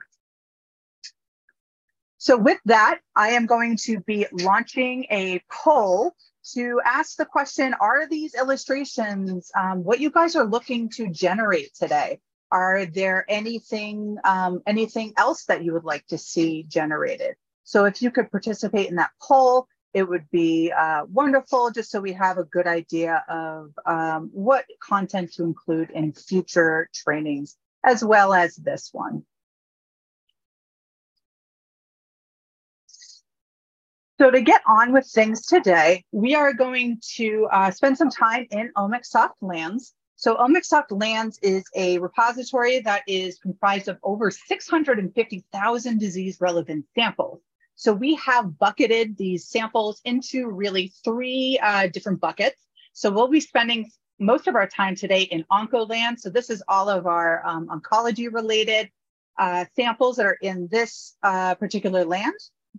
So 2.17 2.37
with 2.37 2.59
that, 2.65 2.99
I 3.15 3.29
am 3.29 3.45
going 3.45 3.77
to 3.83 3.99
be 3.99 4.25
launching 4.31 5.05
a 5.11 5.41
poll 5.51 6.15
to 6.53 6.81
ask 6.83 7.17
the 7.17 7.25
question 7.25 7.75
Are 7.79 8.07
these 8.07 8.35
illustrations 8.35 9.51
um, 9.55 9.83
what 9.83 9.99
you 9.99 10.09
guys 10.11 10.35
are 10.35 10.45
looking 10.45 10.89
to 10.95 11.07
generate 11.09 11.73
today? 11.75 12.19
Are 12.51 12.85
there 12.85 13.25
anything 13.27 14.17
um, 14.23 14.61
anything 14.65 15.13
else 15.17 15.45
that 15.45 15.63
you 15.63 15.73
would 15.73 15.83
like 15.83 16.05
to 16.07 16.17
see 16.17 16.63
generated? 16.63 17.35
So 17.63 17.85
if 17.85 18.01
you 18.01 18.11
could 18.11 18.31
participate 18.31 18.89
in 18.89 18.95
that 18.95 19.11
poll, 19.21 19.67
it 19.95 20.03
would 20.03 20.29
be 20.29 20.73
uh, 20.77 21.05
wonderful 21.05 21.71
just 21.71 21.89
so 21.89 22.01
we 22.01 22.11
have 22.11 22.37
a 22.37 22.43
good 22.43 22.67
idea 22.67 23.23
of 23.29 23.71
um, 23.85 24.29
what 24.33 24.65
content 24.83 25.31
to 25.31 25.43
include 25.43 25.89
in 25.91 26.11
future 26.11 26.89
trainings 26.93 27.55
as 27.81 28.03
well 28.03 28.33
as 28.33 28.57
this 28.57 28.89
one. 28.91 29.23
So 34.19 34.31
to 34.31 34.41
get 34.41 34.61
on 34.67 34.91
with 34.91 35.07
things 35.07 35.45
today, 35.45 36.03
we 36.11 36.35
are 36.35 36.53
going 36.53 36.99
to 37.15 37.47
uh, 37.49 37.71
spend 37.71 37.97
some 37.97 38.09
time 38.09 38.47
in 38.51 38.73
OmicSoft 38.75 39.35
Lands. 39.41 39.93
So 40.17 40.35
OmicSoft 40.35 40.91
Lands 40.91 41.39
is 41.41 41.63
a 41.73 41.99
repository 41.99 42.81
that 42.81 43.03
is 43.07 43.39
comprised 43.39 43.87
of 43.87 43.97
over 44.03 44.29
650,000 44.29 45.99
disease 45.99 46.37
relevant 46.41 46.85
samples. 46.95 47.39
So 47.75 47.93
we 47.93 48.15
have 48.15 48.57
bucketed 48.57 49.17
these 49.17 49.47
samples 49.47 50.01
into 50.05 50.49
really 50.49 50.93
three 51.03 51.59
uh, 51.61 51.87
different 51.87 52.21
buckets. 52.21 52.61
So 52.93 53.11
we'll 53.11 53.27
be 53.27 53.41
spending 53.41 53.89
most 54.19 54.47
of 54.47 54.55
our 54.55 54.67
time 54.67 54.95
today 54.95 55.23
in 55.23 55.43
Oncoland. 55.51 56.19
So 56.19 56.29
this 56.29 56.49
is 56.49 56.63
all 56.67 56.89
of 56.89 57.05
our 57.05 57.45
um, 57.45 57.67
oncology 57.67 58.31
related 58.31 58.89
uh, 59.37 59.65
samples 59.75 60.15
that 60.15 60.25
are 60.25 60.37
in 60.41 60.69
this 60.71 61.15
uh, 61.21 61.55
particular 61.55 62.05
land 62.05 62.33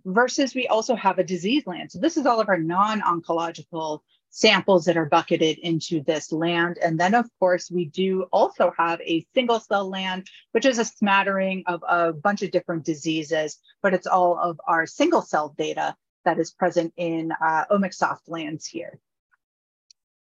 versus 0.05 0.55
we 0.55 0.67
also 0.67 0.95
have 0.95 1.19
a 1.19 1.23
disease 1.23 1.67
land. 1.67 1.91
So 1.91 1.99
this 1.99 2.17
is 2.17 2.25
all 2.25 2.39
of 2.39 2.49
our 2.49 2.57
non-oncological 2.57 3.99
samples 4.29 4.85
that 4.85 4.97
are 4.97 5.05
bucketed 5.05 5.57
into 5.59 6.01
this 6.01 6.31
land. 6.31 6.77
And 6.83 6.99
then 6.99 7.15
of 7.15 7.27
course, 7.39 7.71
we 7.71 7.85
do 7.85 8.23
also 8.31 8.73
have 8.77 9.01
a 9.01 9.25
single 9.33 9.59
cell 9.59 9.89
land, 9.89 10.27
which 10.51 10.65
is 10.65 10.79
a 10.79 10.85
smattering 10.85 11.63
of 11.67 11.83
a 11.87 12.13
bunch 12.13 12.41
of 12.41 12.51
different 12.51 12.85
diseases, 12.85 13.57
but 13.81 13.93
it's 13.93 14.07
all 14.07 14.37
of 14.37 14.59
our 14.67 14.85
single 14.85 15.21
cell 15.21 15.53
data 15.57 15.95
that 16.25 16.39
is 16.39 16.51
present 16.51 16.93
in 16.97 17.31
uh, 17.41 17.65
Omicsoft 17.71 18.27
lands 18.27 18.65
here. 18.65 18.99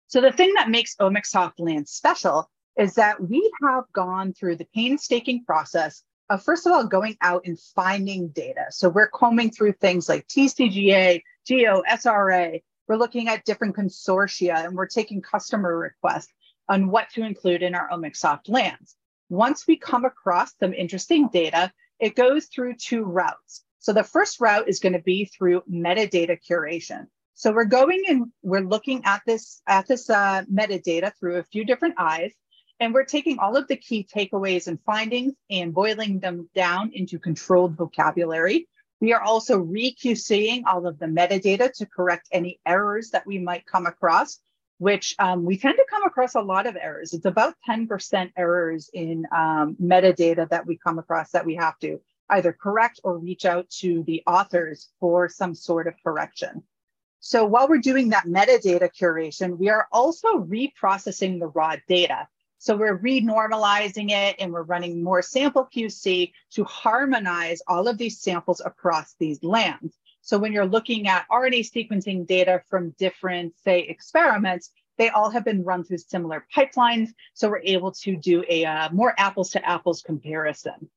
So 0.08 0.20
the 0.20 0.32
thing 0.32 0.54
that 0.56 0.70
makes 0.70 0.96
Omicsoft 0.96 1.60
lands 1.60 1.92
special 1.92 2.50
is 2.78 2.96
that 2.96 3.22
we 3.22 3.52
have 3.64 3.86
gone 3.94 4.34
through 4.34 4.58
the 4.58 4.68
painstaking 4.74 5.46
process 5.46 6.04
uh, 6.32 6.38
first 6.38 6.66
of 6.66 6.72
all, 6.72 6.86
going 6.86 7.18
out 7.20 7.42
and 7.44 7.60
finding 7.60 8.30
data. 8.30 8.64
So 8.70 8.88
we're 8.88 9.10
combing 9.10 9.52
through 9.52 9.74
things 9.74 10.08
like 10.08 10.26
TCGA, 10.30 11.22
GEO, 11.46 11.84
SRA. 11.92 12.64
We're 12.92 12.98
looking 12.98 13.30
at 13.30 13.46
different 13.46 13.78
consortia 13.78 14.66
and 14.66 14.76
we're 14.76 14.86
taking 14.86 15.22
customer 15.22 15.78
requests 15.78 16.34
on 16.68 16.92
what 16.92 17.10
to 17.12 17.24
include 17.24 17.64
in 17.64 17.74
our 17.74 17.90
Omicsoft 17.90 18.50
lands. 18.50 18.98
Once 19.30 19.66
we 19.66 19.78
come 19.78 20.04
across 20.04 20.52
some 20.60 20.74
interesting 20.74 21.30
data, 21.30 21.72
it 22.02 22.18
goes 22.18 22.48
through 22.48 22.76
two 22.76 23.06
routes. 23.06 23.64
So 23.80 23.94
the 23.94 24.04
first 24.04 24.42
route 24.42 24.68
is 24.68 24.82
going 24.82 24.92
to 24.92 25.00
be 25.00 25.24
through 25.24 25.64
metadata 25.72 26.38
curation. 26.46 27.08
So 27.34 27.54
we're 27.54 27.64
going 27.64 28.04
and 28.10 28.26
we're 28.42 28.60
looking 28.60 29.06
at 29.06 29.22
this 29.26 29.62
at 29.66 29.88
this 29.88 30.10
uh, 30.10 30.44
metadata 30.54 31.14
through 31.18 31.38
a 31.38 31.44
few 31.44 31.64
different 31.64 31.96
eyes. 31.98 32.34
And 32.82 32.94
we're 32.94 33.06
taking 33.06 33.40
all 33.40 33.56
of 33.56 33.70
the 33.70 33.78
key 33.78 34.06
takeaways 34.14 34.68
and 34.68 34.78
findings 34.86 35.32
and 35.50 35.74
boiling 35.74 36.20
them 36.20 36.50
down 36.54 36.92
into 36.94 37.20
controlled 37.20 37.78
vocabulary. 37.78 38.68
We 39.02 39.14
are 39.14 39.22
also 39.22 39.58
re-QCing 39.58 40.62
all 40.68 40.86
of 40.86 41.00
the 41.00 41.08
metadata 41.08 41.74
to 41.74 41.86
correct 41.88 42.30
any 42.32 42.60
errors 42.68 43.10
that 43.10 43.26
we 43.26 43.40
might 43.40 43.66
come 43.66 43.88
across, 43.88 44.40
which 44.78 45.16
um, 45.18 45.44
we 45.44 45.58
tend 45.58 45.78
to 45.78 45.86
come 45.90 46.04
across 46.04 46.36
a 46.36 46.42
lot 46.42 46.68
of 46.68 46.78
errors. 46.80 47.14
It's 47.14 47.26
about 47.26 47.56
10% 47.68 48.32
errors 48.38 48.92
in 48.94 49.26
um, 49.36 49.76
metadata 49.82 50.48
that 50.50 50.68
we 50.68 50.78
come 50.78 51.00
across 51.00 51.32
that 51.32 51.48
we 51.48 51.56
have 51.56 51.80
to 51.80 52.00
either 52.30 52.54
correct 52.54 53.02
or 53.04 53.18
reach 53.18 53.44
out 53.44 53.68
to 53.70 54.04
the 54.04 54.22
authors 54.28 54.90
for 55.00 55.28
some 55.28 55.56
sort 55.56 55.88
of 55.88 55.96
correction. 56.04 56.64
So 57.20 57.44
while 57.46 57.68
we're 57.68 57.80
doing 57.80 58.10
that 58.10 58.26
metadata 58.26 58.90
curation, 58.96 59.58
we 59.58 59.70
are 59.70 59.88
also 59.92 60.40
reprocessing 60.40 61.40
the 61.40 61.48
raw 61.48 61.76
data. 61.88 62.28
So 62.62 62.78
we're 62.78 63.00
renormalizing 63.00 64.12
it 64.12 64.36
and 64.38 64.54
we're 64.54 64.62
running 64.62 65.02
more 65.02 65.24
sample 65.24 65.68
QC 65.76 66.32
to 66.52 66.64
harmonize 66.64 67.60
all 67.68 67.88
of 67.88 67.98
these 67.98 68.20
samples 68.20 68.62
across 68.64 69.16
these 69.18 69.44
lands. 69.44 69.98
So 70.22 70.38
when 70.38 70.54
you're 70.54 70.68
looking 70.68 71.08
at 71.08 71.26
RNA 71.32 71.72
sequencing 71.72 72.28
data 72.28 72.62
from 72.70 72.92
different, 73.00 73.56
say, 73.64 73.80
experiments, 73.80 74.70
they 75.00 75.10
all 75.10 75.32
have 75.32 75.44
been 75.44 75.64
run 75.64 75.84
through 75.84 75.98
similar 75.98 76.46
pipelines. 76.56 77.10
So 77.34 77.50
we're 77.50 77.64
able 77.64 77.94
to 77.94 78.16
do 78.16 78.44
a 78.48 78.64
uh, 78.64 78.90
more 78.92 79.16
apples 79.18 79.50
to 79.54 79.68
apples 79.68 80.04
comparison. 80.04 80.88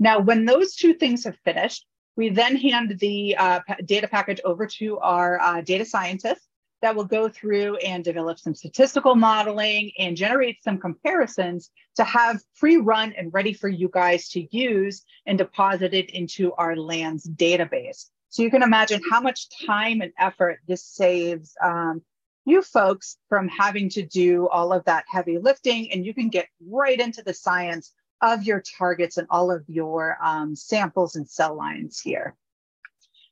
Now, 0.00 0.18
when 0.18 0.44
those 0.44 0.74
two 0.74 0.94
things 0.94 1.22
have 1.22 1.36
finished, 1.44 1.86
we 2.16 2.30
then 2.30 2.56
hand 2.56 2.98
the 2.98 3.36
uh, 3.36 3.60
data 3.84 4.08
package 4.08 4.40
over 4.44 4.66
to 4.66 4.98
our 4.98 5.40
uh, 5.40 5.60
data 5.60 5.84
scientists 5.84 6.48
that 6.84 6.94
will 6.94 7.04
go 7.04 7.30
through 7.30 7.76
and 7.76 8.04
develop 8.04 8.38
some 8.38 8.54
statistical 8.54 9.14
modeling 9.14 9.90
and 9.98 10.18
generate 10.18 10.62
some 10.62 10.78
comparisons 10.78 11.70
to 11.96 12.04
have 12.04 12.42
pre-run 12.58 13.14
and 13.16 13.32
ready 13.32 13.54
for 13.54 13.70
you 13.70 13.88
guys 13.90 14.28
to 14.28 14.46
use 14.54 15.02
and 15.24 15.38
deposit 15.38 15.94
it 15.94 16.10
into 16.10 16.52
our 16.58 16.76
lands 16.76 17.26
database. 17.26 18.10
So 18.28 18.42
you 18.42 18.50
can 18.50 18.62
imagine 18.62 19.00
how 19.10 19.18
much 19.22 19.48
time 19.66 20.02
and 20.02 20.12
effort 20.18 20.58
this 20.68 20.84
saves 20.84 21.54
um, 21.62 22.02
you 22.44 22.60
folks 22.60 23.16
from 23.30 23.48
having 23.48 23.88
to 23.88 24.02
do 24.02 24.46
all 24.48 24.70
of 24.70 24.84
that 24.84 25.06
heavy 25.08 25.38
lifting 25.38 25.90
and 25.90 26.04
you 26.04 26.12
can 26.12 26.28
get 26.28 26.48
right 26.68 27.00
into 27.00 27.22
the 27.22 27.32
science 27.32 27.94
of 28.20 28.42
your 28.42 28.62
targets 28.76 29.16
and 29.16 29.26
all 29.30 29.50
of 29.50 29.64
your 29.68 30.18
um, 30.22 30.54
samples 30.54 31.16
and 31.16 31.26
cell 31.26 31.56
lines 31.56 31.98
here. 31.98 32.36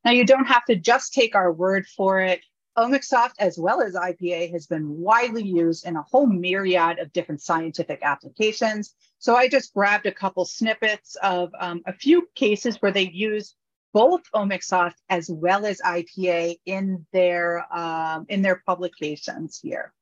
Now 0.07 0.13
you 0.13 0.25
don't 0.25 0.47
have 0.47 0.65
to 0.65 0.75
just 0.75 1.13
take 1.13 1.35
our 1.35 1.53
word 1.53 1.87
for 1.87 2.19
it 2.19 2.41
Omicsoft 2.77 3.35
as 3.39 3.59
well 3.59 3.83
as 3.83 3.95
IPA 3.95 4.51
has 4.53 4.67
been 4.67 4.99
widely 4.99 5.45
used 5.45 5.87
in 5.87 5.97
a 5.97 6.03
whole 6.03 6.27
myriad 6.27 6.99
of 6.99 7.13
different 7.13 7.43
scientific 7.43 8.01
applications. 8.03 8.95
So 9.19 9.37
I 9.37 9.49
just 9.49 9.75
grabbed 9.75 10.07
a 10.07 10.13
couple 10.13 10.45
snippets 10.45 11.17
of 11.23 11.51
um, 11.59 11.83
a 11.87 11.93
few 11.93 12.29
cases 12.35 12.77
where 12.81 12.93
they 12.93 13.09
use 13.09 13.55
both 13.93 14.23
Omicsoft 14.35 14.95
as 15.11 15.29
well 15.29 15.67
as 15.67 15.81
IPA 15.83 16.57
in 16.65 17.07
their 17.13 17.67
um, 17.75 18.25
in 18.29 18.43
their 18.43 18.63
publications 18.67 19.61
here. 19.63 19.93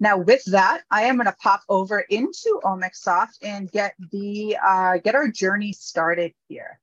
Now, 0.00 0.18
with 0.18 0.44
that, 0.46 0.82
I 0.90 1.04
am 1.04 1.16
going 1.16 1.26
to 1.26 1.36
pop 1.42 1.62
over 1.68 2.00
into 2.00 2.60
Omicsoft 2.62 3.38
and 3.42 3.70
get 3.70 3.94
the 4.12 4.56
uh, 4.64 4.98
get 4.98 5.14
our 5.14 5.28
journey 5.28 5.72
started 5.72 6.34
here. 6.48 6.78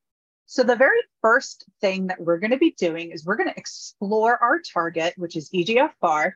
So 0.47 0.63
the 0.63 0.75
very 0.75 1.01
first 1.21 1.65
thing 1.81 2.07
that 2.07 2.19
we're 2.19 2.37
going 2.37 2.51
to 2.51 2.57
be 2.57 2.75
doing 2.77 3.11
is 3.11 3.25
we're 3.25 3.35
going 3.35 3.49
to 3.49 3.57
explore 3.57 4.37
our 4.41 4.59
target, 4.59 5.15
which 5.17 5.35
is 5.35 5.49
EGFR, 5.49 6.33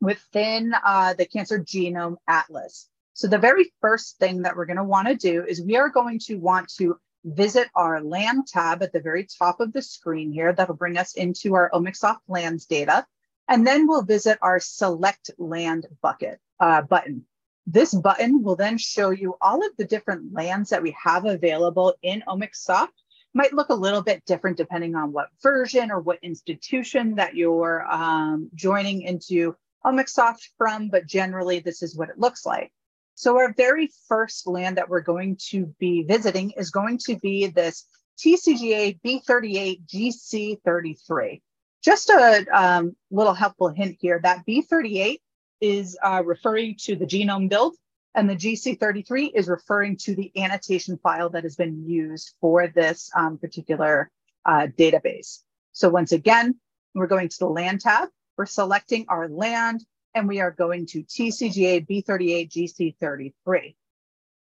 within 0.00 0.72
uh, 0.84 1.14
the 1.14 1.26
Cancer 1.26 1.58
Genome 1.58 2.16
Atlas. 2.28 2.88
So 3.12 3.26
the 3.26 3.38
very 3.38 3.72
first 3.80 4.18
thing 4.18 4.42
that 4.42 4.56
we're 4.56 4.66
going 4.66 4.76
to 4.76 4.84
want 4.84 5.08
to 5.08 5.16
do 5.16 5.44
is 5.44 5.60
we 5.60 5.76
are 5.76 5.88
going 5.88 6.20
to 6.20 6.36
want 6.36 6.72
to 6.78 6.98
visit 7.24 7.68
our 7.74 8.00
land 8.00 8.46
tab 8.46 8.82
at 8.82 8.92
the 8.92 9.00
very 9.00 9.26
top 9.38 9.60
of 9.60 9.72
the 9.72 9.82
screen 9.82 10.32
here. 10.32 10.52
That'll 10.52 10.76
bring 10.76 10.96
us 10.96 11.14
into 11.14 11.54
our 11.54 11.70
Omicsoft 11.70 12.20
lands 12.28 12.66
data. 12.66 13.04
And 13.48 13.66
then 13.66 13.88
we'll 13.88 14.02
visit 14.02 14.38
our 14.40 14.60
select 14.60 15.32
land 15.38 15.86
bucket 16.00 16.40
uh, 16.60 16.82
button. 16.82 17.26
This 17.66 17.92
button 17.92 18.42
will 18.42 18.56
then 18.56 18.78
show 18.78 19.10
you 19.10 19.36
all 19.40 19.66
of 19.66 19.76
the 19.76 19.84
different 19.84 20.32
lands 20.32 20.70
that 20.70 20.82
we 20.82 20.96
have 21.02 21.24
available 21.24 21.94
in 22.00 22.22
Omicsoft 22.26 22.88
might 23.34 23.52
look 23.52 23.68
a 23.68 23.74
little 23.74 24.02
bit 24.02 24.24
different 24.26 24.56
depending 24.56 24.94
on 24.94 25.12
what 25.12 25.28
version 25.42 25.90
or 25.90 26.00
what 26.00 26.18
institution 26.22 27.14
that 27.16 27.34
you're 27.34 27.86
um, 27.90 28.50
joining 28.54 29.02
into 29.02 29.54
Omicsoft 29.84 30.48
from, 30.58 30.88
but 30.88 31.06
generally 31.06 31.60
this 31.60 31.82
is 31.82 31.96
what 31.96 32.10
it 32.10 32.18
looks 32.18 32.44
like. 32.44 32.72
So 33.14 33.36
our 33.36 33.52
very 33.52 33.90
first 34.08 34.46
land 34.46 34.76
that 34.78 34.88
we're 34.88 35.00
going 35.00 35.36
to 35.50 35.66
be 35.78 36.02
visiting 36.02 36.52
is 36.52 36.70
going 36.70 36.98
to 37.06 37.16
be 37.16 37.46
this 37.46 37.86
TCGA 38.18 38.98
B38 39.04 39.86
GC33. 39.86 41.40
Just 41.82 42.10
a 42.10 42.46
um, 42.52 42.96
little 43.10 43.34
helpful 43.34 43.68
hint 43.68 43.96
here 44.00 44.20
that 44.22 44.44
B38 44.46 45.18
is 45.60 45.98
uh, 46.02 46.22
referring 46.24 46.76
to 46.80 46.96
the 46.96 47.06
genome 47.06 47.48
build 47.48 47.76
and 48.14 48.28
the 48.28 48.36
GC33 48.36 49.30
is 49.34 49.48
referring 49.48 49.96
to 49.98 50.14
the 50.14 50.32
annotation 50.36 50.98
file 50.98 51.30
that 51.30 51.44
has 51.44 51.56
been 51.56 51.88
used 51.88 52.34
for 52.40 52.66
this 52.68 53.10
um, 53.14 53.38
particular 53.38 54.10
uh, 54.44 54.66
database. 54.76 55.40
So 55.72 55.88
once 55.88 56.12
again, 56.12 56.56
we're 56.94 57.06
going 57.06 57.28
to 57.28 57.38
the 57.38 57.46
land 57.46 57.80
tab, 57.80 58.08
we're 58.36 58.46
selecting 58.46 59.06
our 59.08 59.28
land, 59.28 59.84
and 60.14 60.26
we 60.26 60.40
are 60.40 60.50
going 60.50 60.86
to 60.86 61.04
TCGA 61.04 61.86
B38 61.86 62.50
GC33. 62.50 63.74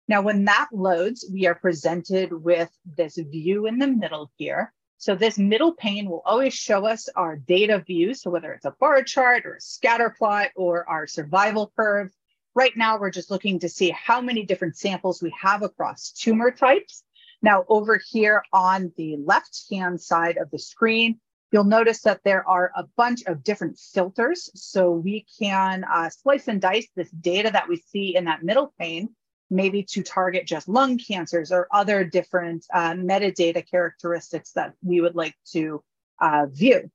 Now, 0.08 0.22
when 0.22 0.46
that 0.46 0.70
loads, 0.72 1.30
we 1.32 1.46
are 1.46 1.56
presented 1.56 2.32
with 2.32 2.70
this 2.98 3.18
view 3.18 3.68
in 3.68 3.78
the 3.78 3.88
middle 3.88 4.32
here. 4.38 4.74
So 4.98 5.16
this 5.16 5.38
middle 5.38 5.74
pane 5.74 6.10
will 6.10 6.24
always 6.26 6.54
show 6.54 6.86
us 6.86 7.08
our 7.16 7.38
data 7.38 7.80
view. 7.80 8.14
So 8.14 8.30
whether 8.30 8.52
it's 8.52 8.66
a 8.66 8.76
bar 8.80 9.04
chart 9.04 9.46
or 9.46 9.56
a 9.56 9.62
scatter 9.62 10.14
plot 10.18 10.50
or 10.56 10.88
our 10.90 11.08
survival 11.08 11.72
curve, 11.78 12.12
Right 12.60 12.76
now, 12.76 13.00
we're 13.00 13.10
just 13.10 13.32
looking 13.32 13.58
to 13.60 13.70
see 13.70 13.90
how 13.92 14.20
many 14.20 14.46
different 14.46 14.76
samples 14.76 15.24
we 15.24 15.34
have 15.42 15.64
across 15.64 16.12
tumor 16.12 16.52
types. 16.52 17.06
Now, 17.42 17.64
over 17.70 17.98
here 18.10 18.44
on 18.52 18.92
the 18.98 19.16
left-hand 19.16 20.02
side 20.02 20.36
of 20.36 20.52
the 20.52 20.60
screen, 20.60 21.22
you'll 21.54 21.64
notice 21.64 22.02
that 22.02 22.20
there 22.26 22.46
are 22.46 22.74
a 22.76 22.84
bunch 22.98 23.24
of 23.28 23.46
different 23.46 23.80
filters. 23.80 24.50
So 24.56 24.92
we 24.92 25.26
can 25.40 25.86
uh, 25.86 26.10
slice 26.10 26.50
and 26.50 26.60
dice 26.60 26.90
this 26.98 27.10
data 27.12 27.50
that 27.50 27.70
we 27.70 27.78
see 27.78 28.18
in 28.18 28.26
that 28.26 28.44
middle 28.44 28.74
pane, 28.78 29.16
maybe 29.50 29.82
to 29.84 30.04
target 30.04 30.46
just 30.46 30.68
lung 30.68 30.98
cancers 30.98 31.54
or 31.54 31.70
other 31.72 32.04
different 32.04 32.66
uh, 32.74 32.92
metadata 32.92 33.66
characteristics 33.72 34.52
that 34.52 34.74
we 34.84 35.00
would 35.00 35.16
like 35.16 35.38
to 35.54 35.82
uh, 36.20 36.46
view. 36.52 36.92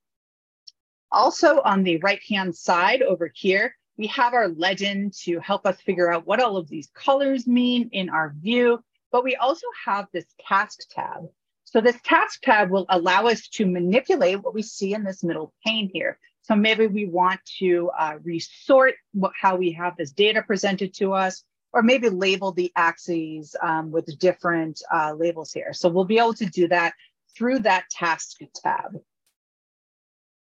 Also 1.11 1.63
on 1.63 1.85
the 1.85 1.97
right-hand 2.01 2.55
side 2.55 3.01
over 3.01 3.33
here, 3.35 3.75
we 3.97 4.07
have 4.09 4.35
our 4.35 4.49
legend 4.49 5.15
to 5.25 5.39
help 5.41 5.67
us 5.67 5.81
figure 5.81 6.13
out 6.13 6.27
what 6.27 6.41
all 6.41 6.57
of 6.57 6.69
these 6.69 6.89
colors 6.95 7.47
mean 7.47 7.91
in 7.93 8.09
our 8.09 8.35
view, 8.39 8.83
but 9.13 9.25
we 9.25 9.37
also 9.37 9.67
have 9.85 10.09
this 10.13 10.27
task 10.49 10.81
tab. 10.91 11.29
So 11.65 11.81
this 11.81 12.01
task 12.05 12.43
tab 12.43 12.71
will 12.71 12.87
allow 12.89 13.27
us 13.27 13.49
to 13.49 13.67
manipulate 13.67 14.43
what 14.43 14.55
we 14.55 14.63
see 14.63 14.95
in 14.95 15.05
this 15.05 15.23
middle 15.23 15.53
pane 15.65 15.91
here. 15.93 16.19
So 16.43 16.55
maybe 16.55 16.87
we 16.87 17.07
want 17.07 17.41
to 17.59 17.91
uh, 17.99 18.19
resort 18.23 18.95
what, 19.13 19.33
how 19.41 19.57
we 19.57 19.73
have 19.73 19.97
this 19.97 20.13
data 20.13 20.43
presented 20.43 20.93
to 20.95 21.13
us, 21.13 21.43
or 21.73 21.83
maybe 21.83 22.09
label 22.09 22.53
the 22.53 22.71
axes 22.77 23.57
um, 23.63 23.91
with 23.91 24.19
different 24.19 24.83
uh, 24.93 25.15
labels 25.15 25.53
here. 25.53 25.73
So 25.73 25.89
we'll 25.89 26.05
be 26.05 26.19
able 26.19 26.35
to 26.35 26.47
do 26.47 26.69
that 26.69 26.93
through 27.37 27.61
that 27.61 27.89
task 27.91 28.39
tab. 28.55 28.97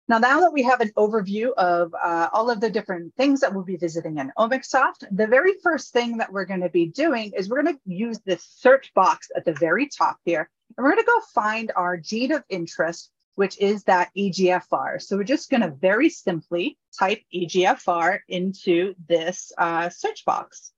Now, 0.07 0.19
now 0.19 0.41
that 0.41 0.53
we 0.53 0.61
have 0.61 0.81
an 0.81 0.91
overview 0.97 1.51
of 1.53 1.95
uh, 1.95 2.29
all 2.31 2.51
of 2.51 2.61
the 2.61 2.69
different 2.69 3.15
things 3.15 3.39
that 3.39 3.51
we'll 3.51 3.63
be 3.63 3.75
visiting 3.75 4.19
in 4.19 4.31
Omicsoft, 4.37 5.03
the 5.11 5.25
very 5.25 5.53
first 5.63 5.93
thing 5.93 6.17
that 6.17 6.31
we're 6.31 6.45
going 6.45 6.61
to 6.61 6.69
be 6.69 6.85
doing 6.85 7.31
is 7.35 7.49
we're 7.49 7.63
going 7.63 7.75
to 7.75 7.81
use 7.87 8.19
this 8.19 8.43
search 8.43 8.93
box 8.93 9.31
at 9.35 9.45
the 9.45 9.53
very 9.53 9.87
top 9.87 10.17
here, 10.23 10.47
and 10.77 10.83
we're 10.83 10.91
going 10.91 11.03
to 11.03 11.11
go 11.11 11.21
find 11.33 11.71
our 11.75 11.97
gene 11.97 12.31
of 12.31 12.43
interest, 12.49 13.09
which 13.33 13.59
is 13.59 13.83
that 13.85 14.11
EGFR. 14.15 15.01
So 15.01 15.17
we're 15.17 15.23
just 15.23 15.49
going 15.49 15.61
to 15.61 15.71
very 15.71 16.09
simply 16.09 16.77
type 16.97 17.21
EGFR 17.33 18.19
into 18.29 18.93
this 19.09 19.51
uh, 19.57 19.89
search 19.89 20.23
box. 20.23 20.71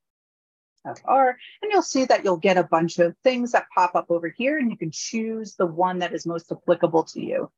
FR, 0.86 1.32
and 1.62 1.70
you'll 1.70 1.82
see 1.82 2.06
that 2.06 2.24
you'll 2.24 2.38
get 2.38 2.56
a 2.56 2.64
bunch 2.64 2.98
of 3.00 3.14
things 3.22 3.52
that 3.52 3.68
pop 3.76 3.94
up 3.94 4.06
over 4.08 4.30
here, 4.30 4.58
and 4.58 4.72
you 4.72 4.78
can 4.78 4.90
choose 4.90 5.56
the 5.56 5.66
one 5.66 6.00
that 6.00 6.14
is 6.14 6.26
most 6.26 6.50
applicable 6.50 7.04
to 7.04 7.20
you. 7.20 7.52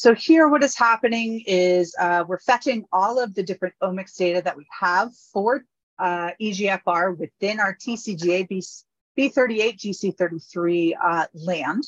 So 0.00 0.14
here 0.14 0.48
what 0.48 0.64
is 0.64 0.74
happening 0.74 1.44
is 1.46 1.94
uh, 2.00 2.24
we're 2.26 2.40
fetching 2.40 2.86
all 2.90 3.18
of 3.22 3.34
the 3.34 3.42
different 3.42 3.74
omics 3.82 4.16
data 4.16 4.40
that 4.40 4.56
we 4.56 4.66
have 4.70 5.14
for 5.30 5.62
uh, 5.98 6.30
EGFR 6.40 7.18
within 7.18 7.60
our 7.60 7.76
TCGA 7.76 8.48
B, 8.48 8.62
B38 9.18 9.76
GC33 9.76 10.94
uh, 10.98 11.26
land. 11.34 11.84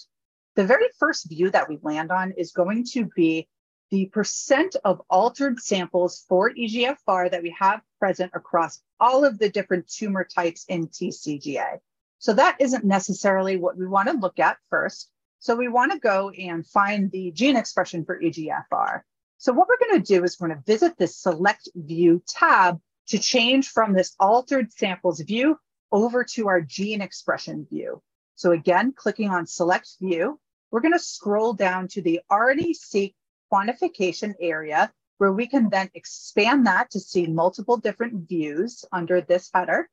The 0.56 0.66
very 0.66 0.88
first 0.98 1.30
view 1.30 1.48
that 1.52 1.70
we 1.70 1.78
land 1.80 2.12
on 2.12 2.32
is 2.32 2.52
going 2.52 2.84
to 2.92 3.06
be 3.16 3.48
the 3.90 4.04
percent 4.12 4.76
of 4.84 5.00
altered 5.08 5.58
samples 5.58 6.26
for 6.28 6.52
EGFR 6.52 7.30
that 7.30 7.42
we 7.42 7.56
have 7.58 7.80
present 7.98 8.32
across 8.34 8.82
all 9.00 9.24
of 9.24 9.38
the 9.38 9.48
different 9.48 9.88
tumor 9.88 10.24
types 10.24 10.66
in 10.68 10.86
TCGA. 10.88 11.78
So 12.18 12.34
that 12.34 12.58
isn't 12.60 12.84
necessarily 12.84 13.56
what 13.56 13.78
we 13.78 13.86
want 13.86 14.10
to 14.10 14.18
look 14.18 14.38
at 14.38 14.58
first. 14.68 15.11
So 15.42 15.56
we 15.56 15.66
want 15.66 15.90
to 15.90 15.98
go 15.98 16.30
and 16.30 16.64
find 16.64 17.10
the 17.10 17.32
gene 17.32 17.56
expression 17.56 18.04
for 18.04 18.16
EGFR. 18.20 19.00
So 19.38 19.52
what 19.52 19.66
we're 19.66 19.88
going 19.88 20.00
to 20.00 20.06
do 20.14 20.22
is 20.22 20.38
we're 20.38 20.46
going 20.46 20.58
to 20.58 20.72
visit 20.72 20.96
this 20.96 21.16
select 21.16 21.68
view 21.74 22.22
tab 22.28 22.80
to 23.08 23.18
change 23.18 23.68
from 23.68 23.92
this 23.92 24.14
altered 24.20 24.72
samples 24.72 25.20
view 25.20 25.58
over 25.90 26.22
to 26.34 26.46
our 26.46 26.60
gene 26.60 27.02
expression 27.02 27.66
view. 27.68 28.00
So 28.36 28.52
again, 28.52 28.92
clicking 28.94 29.30
on 29.30 29.48
select 29.48 29.88
view, 30.00 30.38
we're 30.70 30.80
going 30.80 30.92
to 30.92 31.00
scroll 31.00 31.54
down 31.54 31.88
to 31.88 32.02
the 32.02 32.20
RNA-seq 32.30 33.10
quantification 33.52 34.34
area 34.40 34.92
where 35.18 35.32
we 35.32 35.48
can 35.48 35.70
then 35.70 35.90
expand 35.94 36.68
that 36.68 36.92
to 36.92 37.00
see 37.00 37.26
multiple 37.26 37.78
different 37.78 38.28
views 38.28 38.84
under 38.92 39.20
this 39.20 39.50
header. 39.52 39.90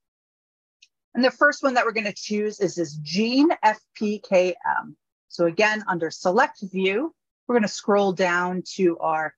And 1.16 1.26
the 1.26 1.32
first 1.32 1.64
one 1.64 1.74
that 1.74 1.86
we're 1.86 1.92
going 1.92 2.06
to 2.06 2.14
choose 2.14 2.60
is 2.60 2.76
this 2.76 2.94
gene 2.98 3.50
FPKM. 3.66 4.94
So 5.30 5.46
again, 5.46 5.84
under 5.88 6.12
select 6.12 6.62
view, 6.62 7.14
we're 7.48 7.56
going 7.56 7.64
to 7.64 7.70
scroll 7.70 8.12
down 8.12 8.64
to 8.76 8.98
our 9.00 9.34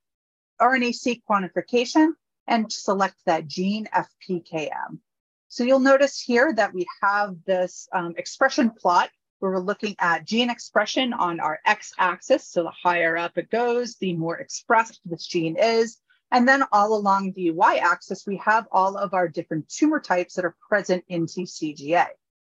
RNA-seq 0.59 1.19
quantification 1.29 2.13
and 2.47 2.71
select 2.71 3.15
that 3.25 3.47
gene 3.47 3.87
FPKM. 3.93 4.99
So 5.47 5.63
you'll 5.63 5.79
notice 5.79 6.21
here 6.21 6.53
that 6.53 6.73
we 6.73 6.85
have 7.01 7.35
this 7.45 7.87
um, 7.93 8.13
expression 8.17 8.69
plot 8.71 9.09
where 9.39 9.51
we're 9.51 9.59
looking 9.59 9.95
at 9.99 10.25
gene 10.25 10.49
expression 10.49 11.13
on 11.13 11.39
our 11.39 11.59
x-axis. 11.65 12.47
So 12.47 12.63
the 12.63 12.71
higher 12.71 13.17
up 13.17 13.37
it 13.37 13.49
goes, 13.49 13.95
the 13.95 14.13
more 14.13 14.37
expressed 14.37 15.01
this 15.03 15.25
gene 15.25 15.57
is. 15.57 15.97
And 16.31 16.47
then 16.47 16.63
all 16.71 16.93
along 16.93 17.33
the 17.33 17.51
y-axis, 17.51 18.25
we 18.25 18.37
have 18.37 18.67
all 18.71 18.95
of 18.95 19.13
our 19.13 19.27
different 19.27 19.67
tumor 19.67 19.99
types 19.99 20.35
that 20.35 20.45
are 20.45 20.55
present 20.69 21.03
in 21.09 21.25
TCGA. 21.25 22.07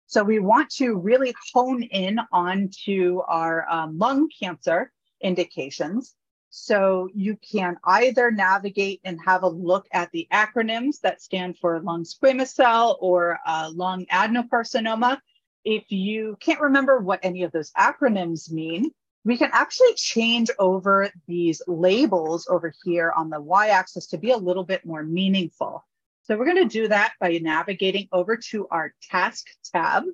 So 0.06 0.22
we 0.22 0.38
want 0.38 0.70
to 0.76 0.96
really 0.96 1.34
hone 1.52 1.82
in 1.82 2.20
onto 2.32 3.20
our 3.26 3.68
um, 3.68 3.98
lung 3.98 4.28
cancer 4.40 4.92
indications. 5.20 6.14
So 6.50 7.08
you 7.12 7.36
can 7.36 7.76
either 7.82 8.30
navigate 8.30 9.00
and 9.04 9.18
have 9.24 9.42
a 9.42 9.48
look 9.48 9.86
at 9.92 10.12
the 10.12 10.28
acronyms 10.32 11.00
that 11.00 11.20
stand 11.20 11.58
for 11.58 11.80
lung 11.80 12.04
squamous 12.04 12.54
cell 12.54 12.96
or 13.00 13.40
uh, 13.44 13.70
lung 13.74 14.06
adenocarcinoma. 14.06 15.18
If 15.64 15.90
you 15.90 16.36
can't 16.38 16.60
remember 16.60 17.00
what 17.00 17.20
any 17.22 17.42
of 17.42 17.50
those 17.50 17.72
acronyms 17.72 18.52
mean, 18.52 18.92
we 19.24 19.36
can 19.38 19.50
actually 19.52 19.94
change 19.94 20.50
over 20.58 21.10
these 21.26 21.62
labels 21.66 22.46
over 22.48 22.72
here 22.84 23.12
on 23.16 23.30
the 23.30 23.40
y-axis 23.40 24.06
to 24.08 24.18
be 24.18 24.30
a 24.30 24.36
little 24.36 24.64
bit 24.64 24.84
more 24.84 25.02
meaningful. 25.02 25.84
So 26.24 26.38
we're 26.38 26.46
going 26.46 26.68
to 26.68 26.80
do 26.80 26.88
that 26.88 27.12
by 27.20 27.38
navigating 27.42 28.08
over 28.10 28.38
to 28.48 28.66
our 28.70 28.94
task 29.10 29.46
tab. 29.74 30.04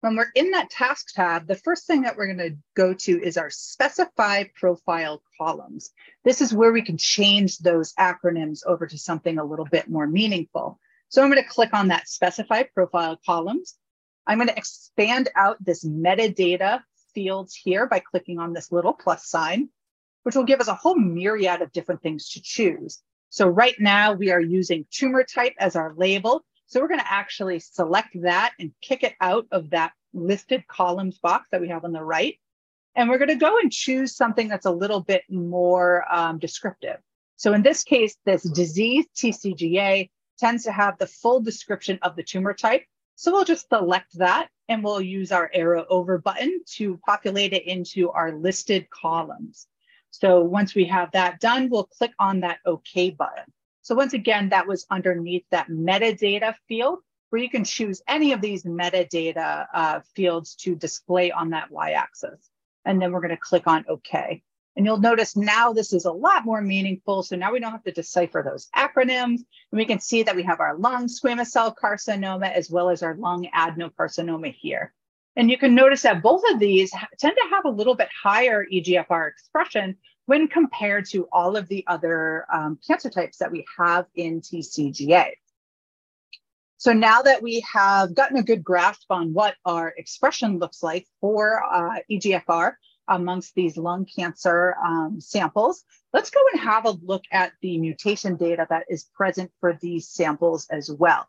When 0.00 0.14
we're 0.14 0.30
in 0.36 0.52
that 0.52 0.70
task 0.70 1.12
tab, 1.12 1.48
the 1.48 1.56
first 1.56 1.88
thing 1.88 2.02
that 2.02 2.16
we're 2.16 2.32
going 2.32 2.50
to 2.50 2.56
go 2.76 2.94
to 2.94 3.20
is 3.20 3.36
our 3.36 3.50
specify 3.50 4.44
profile 4.54 5.20
columns. 5.36 5.90
This 6.22 6.40
is 6.40 6.54
where 6.54 6.70
we 6.70 6.82
can 6.82 6.98
change 6.98 7.58
those 7.58 7.94
acronyms 7.94 8.60
over 8.64 8.86
to 8.86 8.96
something 8.96 9.38
a 9.38 9.44
little 9.44 9.64
bit 9.64 9.90
more 9.90 10.06
meaningful. 10.06 10.78
So 11.08 11.20
I'm 11.20 11.32
going 11.32 11.42
to 11.42 11.48
click 11.48 11.74
on 11.74 11.88
that 11.88 12.08
specify 12.08 12.62
profile 12.72 13.18
columns. 13.26 13.74
I'm 14.24 14.38
going 14.38 14.48
to 14.48 14.56
expand 14.56 15.30
out 15.34 15.56
this 15.58 15.84
metadata 15.84 16.82
fields 17.12 17.56
here 17.56 17.88
by 17.88 17.98
clicking 17.98 18.38
on 18.38 18.52
this 18.52 18.70
little 18.70 18.92
plus 18.92 19.26
sign, 19.26 19.68
which 20.22 20.36
will 20.36 20.44
give 20.44 20.60
us 20.60 20.68
a 20.68 20.74
whole 20.74 20.94
myriad 20.94 21.60
of 21.60 21.72
different 21.72 22.02
things 22.02 22.28
to 22.30 22.40
choose. 22.40 23.02
So 23.30 23.46
right 23.46 23.74
now 23.78 24.12
we 24.12 24.30
are 24.30 24.40
using 24.40 24.86
tumor 24.90 25.24
type 25.24 25.54
as 25.58 25.76
our 25.76 25.94
label. 25.96 26.44
So 26.66 26.80
we're 26.80 26.88
going 26.88 27.00
to 27.00 27.12
actually 27.12 27.60
select 27.60 28.20
that 28.22 28.52
and 28.58 28.72
kick 28.80 29.02
it 29.02 29.14
out 29.20 29.46
of 29.52 29.70
that 29.70 29.92
listed 30.12 30.66
columns 30.66 31.18
box 31.18 31.48
that 31.50 31.60
we 31.60 31.68
have 31.68 31.84
on 31.84 31.92
the 31.92 32.02
right. 32.02 32.38
And 32.94 33.08
we're 33.08 33.18
going 33.18 33.28
to 33.28 33.36
go 33.36 33.58
and 33.58 33.70
choose 33.70 34.16
something 34.16 34.48
that's 34.48 34.66
a 34.66 34.70
little 34.70 35.00
bit 35.00 35.22
more 35.28 36.04
um, 36.12 36.38
descriptive. 36.38 36.98
So 37.36 37.52
in 37.52 37.62
this 37.62 37.84
case, 37.84 38.16
this 38.24 38.42
disease 38.42 39.06
TCGA 39.14 40.10
tends 40.38 40.64
to 40.64 40.72
have 40.72 40.98
the 40.98 41.06
full 41.06 41.40
description 41.40 41.98
of 42.02 42.16
the 42.16 42.22
tumor 42.22 42.54
type. 42.54 42.84
So 43.14 43.32
we'll 43.32 43.44
just 43.44 43.68
select 43.68 44.18
that 44.18 44.48
and 44.68 44.82
we'll 44.82 45.00
use 45.00 45.32
our 45.32 45.50
arrow 45.52 45.86
over 45.88 46.18
button 46.18 46.60
to 46.76 46.98
populate 47.06 47.52
it 47.52 47.66
into 47.66 48.10
our 48.10 48.32
listed 48.32 48.88
columns. 48.90 49.66
So 50.10 50.40
once 50.40 50.74
we 50.74 50.84
have 50.86 51.12
that 51.12 51.40
done, 51.40 51.68
we'll 51.70 51.84
click 51.84 52.12
on 52.18 52.40
that 52.40 52.58
OK 52.64 53.10
button. 53.10 53.44
So 53.82 53.94
once 53.94 54.12
again, 54.12 54.50
that 54.50 54.66
was 54.66 54.86
underneath 54.90 55.44
that 55.50 55.68
metadata 55.68 56.54
field 56.66 57.00
where 57.30 57.42
you 57.42 57.50
can 57.50 57.64
choose 57.64 58.02
any 58.08 58.32
of 58.32 58.40
these 58.40 58.64
metadata 58.64 59.66
uh, 59.72 60.00
fields 60.14 60.54
to 60.56 60.74
display 60.74 61.30
on 61.30 61.50
that 61.50 61.70
y-axis. 61.70 62.50
And 62.84 63.00
then 63.00 63.12
we're 63.12 63.20
going 63.20 63.30
to 63.30 63.36
click 63.36 63.66
on 63.66 63.84
OK. 63.88 64.42
And 64.76 64.86
you'll 64.86 64.98
notice 64.98 65.36
now 65.36 65.72
this 65.72 65.92
is 65.92 66.04
a 66.04 66.12
lot 66.12 66.44
more 66.44 66.62
meaningful. 66.62 67.22
So 67.22 67.36
now 67.36 67.52
we 67.52 67.58
don't 67.60 67.72
have 67.72 67.82
to 67.82 67.92
decipher 67.92 68.42
those 68.42 68.68
acronyms. 68.76 69.40
And 69.72 69.72
we 69.72 69.84
can 69.84 70.00
see 70.00 70.22
that 70.22 70.36
we 70.36 70.44
have 70.44 70.60
our 70.60 70.78
lung 70.78 71.08
squamous 71.08 71.48
cell 71.48 71.74
carcinoma 71.74 72.52
as 72.52 72.70
well 72.70 72.88
as 72.88 73.02
our 73.02 73.16
lung 73.16 73.48
adenocarcinoma 73.54 74.54
here. 74.54 74.94
And 75.36 75.50
you 75.50 75.58
can 75.58 75.74
notice 75.74 76.02
that 76.02 76.22
both 76.22 76.42
of 76.50 76.58
these 76.58 76.90
tend 77.18 77.36
to 77.36 77.48
have 77.50 77.64
a 77.64 77.70
little 77.70 77.94
bit 77.94 78.08
higher 78.22 78.66
EGFR 78.72 79.28
expression 79.28 79.96
when 80.26 80.48
compared 80.48 81.06
to 81.10 81.28
all 81.32 81.56
of 81.56 81.68
the 81.68 81.84
other 81.86 82.44
um, 82.52 82.78
cancer 82.86 83.08
types 83.08 83.38
that 83.38 83.52
we 83.52 83.64
have 83.78 84.06
in 84.14 84.40
TCGA. 84.40 85.30
So 86.76 86.92
now 86.92 87.22
that 87.22 87.42
we 87.42 87.64
have 87.72 88.14
gotten 88.14 88.36
a 88.36 88.42
good 88.42 88.62
grasp 88.62 89.10
on 89.10 89.32
what 89.32 89.54
our 89.64 89.94
expression 89.96 90.58
looks 90.58 90.82
like 90.82 91.06
for 91.20 91.62
uh, 91.64 91.98
EGFR, 92.10 92.74
amongst 93.08 93.54
these 93.54 93.76
lung 93.76 94.06
cancer 94.06 94.76
um, 94.84 95.20
samples. 95.20 95.84
Let's 96.12 96.30
go 96.30 96.40
and 96.52 96.60
have 96.62 96.86
a 96.86 96.96
look 97.02 97.24
at 97.32 97.52
the 97.62 97.78
mutation 97.78 98.36
data 98.36 98.66
that 98.70 98.84
is 98.88 99.08
present 99.14 99.50
for 99.60 99.76
these 99.80 100.08
samples 100.08 100.66
as 100.70 100.90
well. 100.90 101.26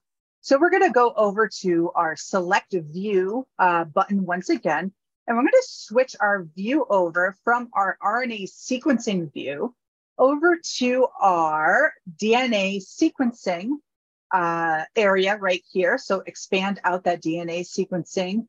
So 0.49 0.57
we're 0.57 0.71
going 0.71 0.81
to 0.81 0.89
go 0.89 1.13
over 1.15 1.47
to 1.61 1.91
our 1.93 2.15
select 2.15 2.73
view 2.73 3.45
uh, 3.59 3.83
button 3.83 4.25
once 4.25 4.49
again, 4.49 4.91
and 5.27 5.37
we're 5.37 5.43
going 5.43 5.51
to 5.51 5.67
switch 5.67 6.15
our 6.19 6.47
view 6.55 6.87
over 6.89 7.35
from 7.43 7.69
our 7.71 7.99
RNA 8.01 8.49
sequencing 8.49 9.31
view 9.31 9.75
over 10.17 10.57
to 10.77 11.05
our 11.21 11.93
DNA 12.19 12.83
sequencing 12.83 13.73
uh, 14.33 14.85
area 14.95 15.37
right 15.37 15.63
here. 15.71 15.99
So 15.99 16.23
expand 16.25 16.79
out 16.83 17.03
that 17.03 17.21
DNA 17.21 17.59
sequencing 17.59 18.47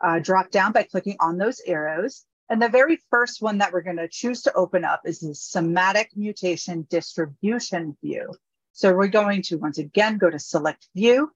uh, 0.00 0.18
drop 0.18 0.50
down 0.50 0.72
by 0.72 0.82
clicking 0.82 1.16
on 1.20 1.38
those 1.38 1.62
arrows. 1.64 2.24
And 2.48 2.60
the 2.60 2.68
very 2.68 2.98
first 3.08 3.40
one 3.40 3.58
that 3.58 3.72
we're 3.72 3.82
going 3.82 3.98
to 3.98 4.08
choose 4.08 4.42
to 4.42 4.54
open 4.54 4.84
up 4.84 5.02
is 5.04 5.20
the 5.20 5.36
somatic 5.36 6.10
mutation 6.16 6.88
distribution 6.90 7.96
view. 8.02 8.34
So 8.72 8.94
we're 8.94 9.08
going 9.08 9.42
to 9.42 9.56
once 9.56 9.78
again 9.78 10.18
go 10.18 10.30
to 10.30 10.38
select 10.38 10.88
view, 10.94 11.30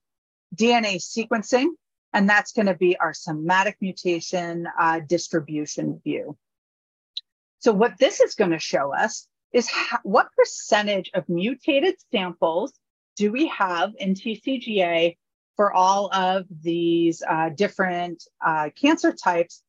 DNA 0.55 0.97
sequencing, 0.97 1.68
and 2.12 2.29
that's 2.29 2.53
going 2.53 2.66
to 2.66 2.75
be 2.75 2.97
our 2.97 3.12
somatic 3.12 3.77
mutation 3.81 4.68
uh, 4.79 5.01
distribution 5.01 6.01
view. 6.05 6.37
So 7.59 7.73
what 7.73 7.99
this 7.99 8.20
is 8.20 8.35
going 8.35 8.53
to 8.53 8.59
show 8.59 8.94
us 8.94 9.27
is 9.53 9.70
what 10.03 10.29
percentage 10.37 11.11
of 11.14 11.29
mutated 11.29 11.97
samples 12.12 12.73
do 13.16 13.33
we 13.33 13.49
have 13.49 13.92
in 13.99 14.14
TCGA 14.14 15.16
for 15.57 15.73
all 15.73 16.12
of 16.12 16.47
these 16.62 17.23
uh, 17.29 17.51
different 17.51 18.25
uh, 18.44 18.70
cancer 18.75 19.12
types 19.12 19.62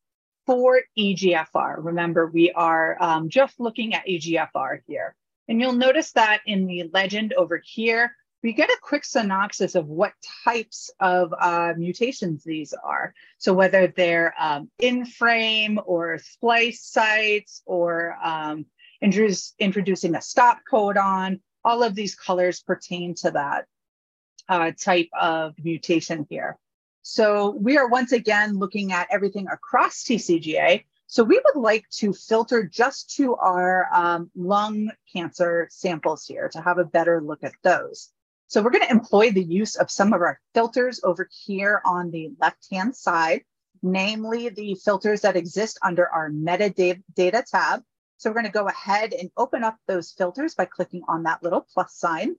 for 0.46 0.82
EGFR. 0.98 1.76
Remember, 1.78 2.28
we 2.28 2.52
are 2.52 2.98
um, 3.02 3.30
just 3.30 3.60
looking 3.60 3.94
at 3.94 4.06
EGFR 4.08 4.80
here. 4.88 5.16
And 5.48 5.62
you'll 5.62 5.74
notice 5.74 6.12
that 6.14 6.42
in 6.46 6.66
the 6.66 6.90
legend 6.94 7.34
over 7.34 7.62
here, 7.64 8.16
we 8.46 8.54
get 8.54 8.70
a 8.70 8.78
quick 8.82 9.04
synopsis 9.04 9.74
of 9.74 9.88
what 9.88 10.14
types 10.44 10.92
of 11.00 11.34
uh, 11.40 11.74
mutations 11.78 12.44
these 12.44 12.74
are. 12.74 13.14
So 13.40 13.54
whether 13.54 13.88
they're 13.88 14.36
um, 14.40 14.70
in 14.80 15.06
frame 15.06 15.80
or 15.84 16.20
splice 16.20 16.84
sites 16.84 17.64
or 17.66 18.16
um, 18.24 18.68
introducing 19.02 20.16
a 20.16 20.22
stop 20.22 20.60
codon, 20.72 21.40
all 21.64 21.82
of 21.82 21.96
these 21.96 22.14
colors 22.14 22.62
pertain 22.62 23.16
to 23.16 23.32
that 23.32 23.66
uh, 24.48 24.72
type 24.80 25.10
of 25.20 25.56
mutation 25.64 26.28
here. 26.30 26.58
So 27.02 27.52
we 27.52 27.78
are 27.78 27.88
once 27.88 28.12
again 28.12 28.58
looking 28.58 28.92
at 28.92 29.08
everything 29.12 29.48
across 29.48 30.04
TCGA. 30.04 30.84
So 31.08 31.24
we 31.24 31.40
would 31.44 31.62
like 31.62 31.88
to 31.98 32.14
filter 32.14 32.64
just 32.64 33.16
to 33.16 33.36
our 33.36 33.88
um, 33.94 34.32
lung 34.36 34.92
cancer 35.14 35.68
samples 35.70 36.26
here 36.26 36.50
to 36.50 36.62
have 36.62 36.78
a 36.78 36.86
better 36.86 37.22
look 37.22 37.44
at 37.44 37.54
those. 37.64 38.12
So 38.48 38.62
we're 38.62 38.72
going 38.72 38.86
to 38.86 38.92
employ 38.92 39.32
the 39.32 39.44
use 39.44 39.76
of 39.76 39.92
some 39.92 40.14
of 40.14 40.22
our 40.22 40.40
filters 40.54 41.00
over 41.04 41.28
here 41.46 41.82
on 41.86 42.12
the 42.12 42.32
left-hand 42.40 42.96
side, 42.96 43.44
namely 43.82 44.50
the 44.50 44.76
filters 44.76 45.22
that 45.22 45.36
exist 45.36 45.80
under 45.84 46.08
our 46.10 46.30
metadata 46.30 47.44
tab. 47.46 47.84
So 48.18 48.30
we're 48.30 48.36
going 48.36 48.46
to 48.46 48.52
go 48.52 48.68
ahead 48.68 49.14
and 49.14 49.30
open 49.38 49.64
up 49.64 49.78
those 49.88 50.12
filters 50.12 50.56
by 50.56 50.66
clicking 50.66 51.04
on 51.08 51.24
that 51.24 51.44
little 51.44 51.68
plus 51.74 51.96
sign. 51.96 52.36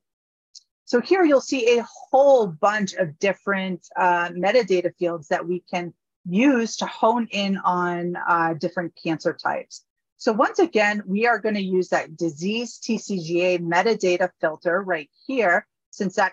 So 0.85 1.01
here 1.01 1.25
you'll 1.25 1.41
see 1.41 1.79
a 1.79 1.87
whole 2.11 2.47
bunch 2.47 2.95
of 2.95 3.19
different 3.19 3.87
uh, 3.97 4.29
metadata 4.29 4.95
fields 4.97 5.29
that 5.29 5.47
we 5.47 5.61
can 5.61 5.93
use 6.29 6.77
to 6.79 6.87
hone 6.87 7.29
in 7.31 7.57
on 7.59 8.17
uh, 8.17 8.55
different 8.55 8.93
cancer 9.03 9.33
types. 9.33 9.85
So 10.17 10.33
once 10.33 10.59
again, 10.59 11.03
we 11.07 11.27
are 11.27 11.39
going 11.39 11.57
to 11.57 11.63
use 11.63 11.91
that 11.91 12.17
disease 12.17 12.79
TCGA 12.79 13.61
metadata 13.61 14.31
filter 14.41 14.83
right 14.83 15.11
here, 15.27 15.67
since 15.91 16.17
that, 16.17 16.33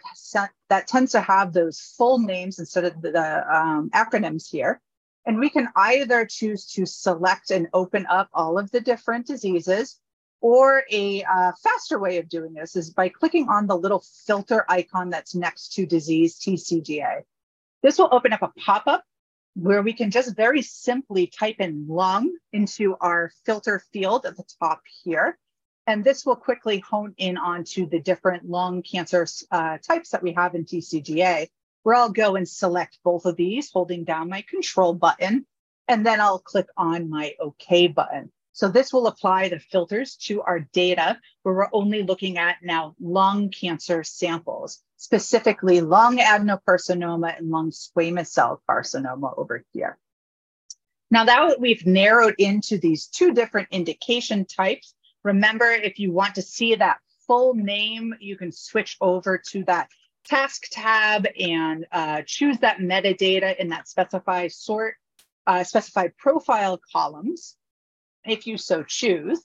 that 0.70 0.88
tends 0.88 1.12
to 1.12 1.22
have 1.22 1.54
those 1.54 1.94
full 1.98 2.20
names 2.20 2.60
instead 2.60 2.86
of 2.86 3.02
the 3.02 3.56
um, 3.56 3.90
acronyms 3.92 4.50
here. 4.50 4.82
And 5.26 5.40
we 5.40 5.50
can 5.50 5.70
either 5.76 6.26
choose 6.26 6.66
to 6.74 6.86
select 6.86 7.52
and 7.52 7.68
open 7.74 8.06
up 8.10 8.30
all 8.34 8.58
of 8.58 8.72
the 8.72 8.82
different 8.82 9.28
diseases, 9.28 10.00
or 10.42 10.84
a 10.92 11.24
uh, 11.24 11.52
faster 11.62 11.98
way 11.98 12.18
of 12.18 12.28
doing 12.28 12.54
this 12.54 12.76
is 12.76 12.90
by 12.90 13.08
clicking 13.08 13.48
on 13.48 13.68
the 13.68 13.78
little 13.78 14.04
filter 14.26 14.66
icon 14.68 15.10
that's 15.10 15.36
next 15.36 15.74
to 15.74 15.86
disease 15.86 16.38
TCGA. 16.40 17.22
This 17.82 17.98
will 17.98 18.10
open 18.12 18.34
up 18.34 18.42
a 18.42 18.52
pop-up 18.60 19.06
where 19.56 19.82
we 19.82 19.94
can 19.94 20.12
just 20.12 20.36
very 20.36 20.62
simply 20.62 21.28
type 21.28 21.58
in 21.60 21.88
lung 21.88 22.32
into 22.52 22.96
our 23.00 23.32
filter 23.46 23.82
field 23.92 24.26
at 24.26 24.36
the 24.36 24.46
top 24.60 24.82
here. 25.04 25.38
And 25.86 26.04
this 26.04 26.26
will 26.26 26.36
quickly 26.36 26.80
hone 26.80 27.14
in 27.18 27.38
onto 27.38 27.88
the 27.88 28.00
different 28.00 28.50
lung 28.50 28.82
cancer 28.82 29.28
uh, 29.52 29.78
types 29.80 30.10
that 30.10 30.24
we 30.24 30.32
have 30.34 30.56
in 30.56 30.66
TCGA, 30.66 31.48
where 31.84 31.96
I'll 31.96 32.10
go 32.10 32.36
and 32.36 32.48
select 32.48 33.00
both 33.04 33.26
of 33.26 33.36
these, 33.36 33.70
holding 33.70 34.06
down 34.06 34.30
my 34.30 34.44
control 34.44 34.94
button, 34.94 35.46
and 35.88 36.06
then 36.06 36.22
I'll 36.22 36.40
click 36.40 36.68
on 36.78 37.10
my 37.10 37.34
OK 37.40 37.88
button. 37.88 38.32
So 38.54 38.70
this 38.70 38.94
will 38.94 39.08
apply 39.08 39.50
the 39.50 39.60
filters 39.60 40.16
to 40.28 40.44
our 40.44 40.60
data 40.60 41.20
where 41.42 41.56
we're 41.56 41.70
only 41.74 42.04
looking 42.04 42.38
at 42.38 42.58
now 42.62 42.96
lung 43.02 43.50
cancer 43.50 44.04
samples, 44.04 44.80
specifically 44.96 45.82
lung 45.82 46.20
adenocarcinoma 46.20 47.38
and 47.38 47.50
lung 47.50 47.72
squamous 47.72 48.28
cell 48.28 48.62
carcinoma 48.70 49.38
over 49.38 49.66
here. 49.74 49.98
Now 51.10 51.26
that 51.26 51.60
we've 51.60 51.86
narrowed 51.86 52.36
into 52.38 52.78
these 52.78 53.08
two 53.08 53.34
different 53.34 53.70
indication 53.72 54.46
types, 54.46 54.94
remember 55.24 55.72
if 55.72 55.98
you 55.98 56.12
want 56.12 56.36
to 56.36 56.44
see 56.44 56.76
that 56.76 57.00
full 57.26 57.56
name, 57.56 58.14
you 58.20 58.38
can 58.38 58.52
switch 58.52 58.98
over 59.02 59.42
to 59.50 59.64
that 59.66 59.90
task 60.26 60.66
tab 60.72 61.28
and 61.40 61.88
uh, 61.92 62.22
choose 62.26 62.60
that 62.60 62.78
metadata 62.78 63.58
in 63.58 63.70
that 63.70 63.88
specify 63.88 64.48
sort, 64.48 64.96
uh, 65.48 65.64
specified 65.64 66.16
profile 66.18 66.80
columns. 66.92 67.58
If 68.26 68.48
you 68.48 68.58
so 68.58 68.84
choose. 68.84 69.44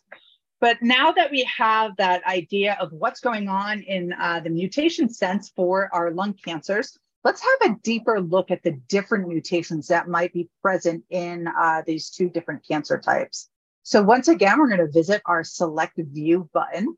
But 0.61 0.79
now 0.83 1.13
that 1.13 1.31
we 1.31 1.49
have 1.57 1.97
that 1.99 2.25
idea 2.27 2.77
of 2.81 2.93
what's 2.93 3.21
going 3.21 3.49
on 3.49 3.83
in 3.83 4.13
uh, 4.13 4.41
the 4.41 4.51
mutation 4.51 5.09
sense 5.09 5.53
for 5.55 5.89
our 5.93 6.11
lung 6.11 6.35
cancers, 6.35 6.99
let's 7.23 7.43
have 7.43 7.71
a 7.71 7.77
deeper 7.83 8.21
look 8.21 8.51
at 8.51 8.63
the 8.63 8.73
different 8.89 9.29
mutations 9.29 9.87
that 9.89 10.09
might 10.09 10.33
be 10.33 10.49
present 10.63 11.05
in 11.11 11.47
uh, 11.47 11.83
these 11.87 12.11
two 12.11 12.29
different 12.29 12.67
cancer 12.67 12.99
types. 12.99 13.49
So 13.85 14.03
once 14.03 14.29
again, 14.29 14.59
we're 14.59 14.69
going 14.69 14.85
to 14.85 14.91
visit 14.91 15.23
our 15.25 15.45
select 15.45 15.95
view 15.97 16.49
button. 16.53 16.97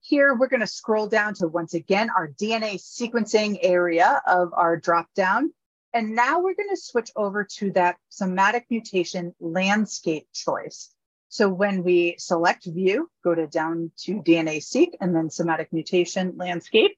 Here, 0.00 0.34
we're 0.34 0.48
going 0.48 0.60
to 0.60 0.66
scroll 0.66 1.06
down 1.06 1.34
to 1.34 1.46
once 1.46 1.74
again 1.74 2.10
our 2.10 2.28
DNA 2.28 2.74
sequencing 2.74 3.58
area 3.62 4.20
of 4.26 4.52
our 4.52 4.80
dropdown. 4.80 5.50
And 5.94 6.14
now 6.14 6.40
we're 6.40 6.54
going 6.54 6.70
to 6.70 6.76
switch 6.76 7.10
over 7.16 7.44
to 7.58 7.70
that 7.72 7.96
somatic 8.08 8.66
mutation 8.70 9.34
landscape 9.40 10.26
choice. 10.32 10.90
So 11.28 11.48
when 11.48 11.82
we 11.82 12.16
select 12.18 12.66
view, 12.66 13.10
go 13.24 13.34
to 13.34 13.46
down 13.46 13.90
to 14.00 14.22
DNA 14.22 14.62
seq 14.62 14.90
and 15.00 15.14
then 15.14 15.30
somatic 15.30 15.72
mutation 15.72 16.34
landscape, 16.36 16.96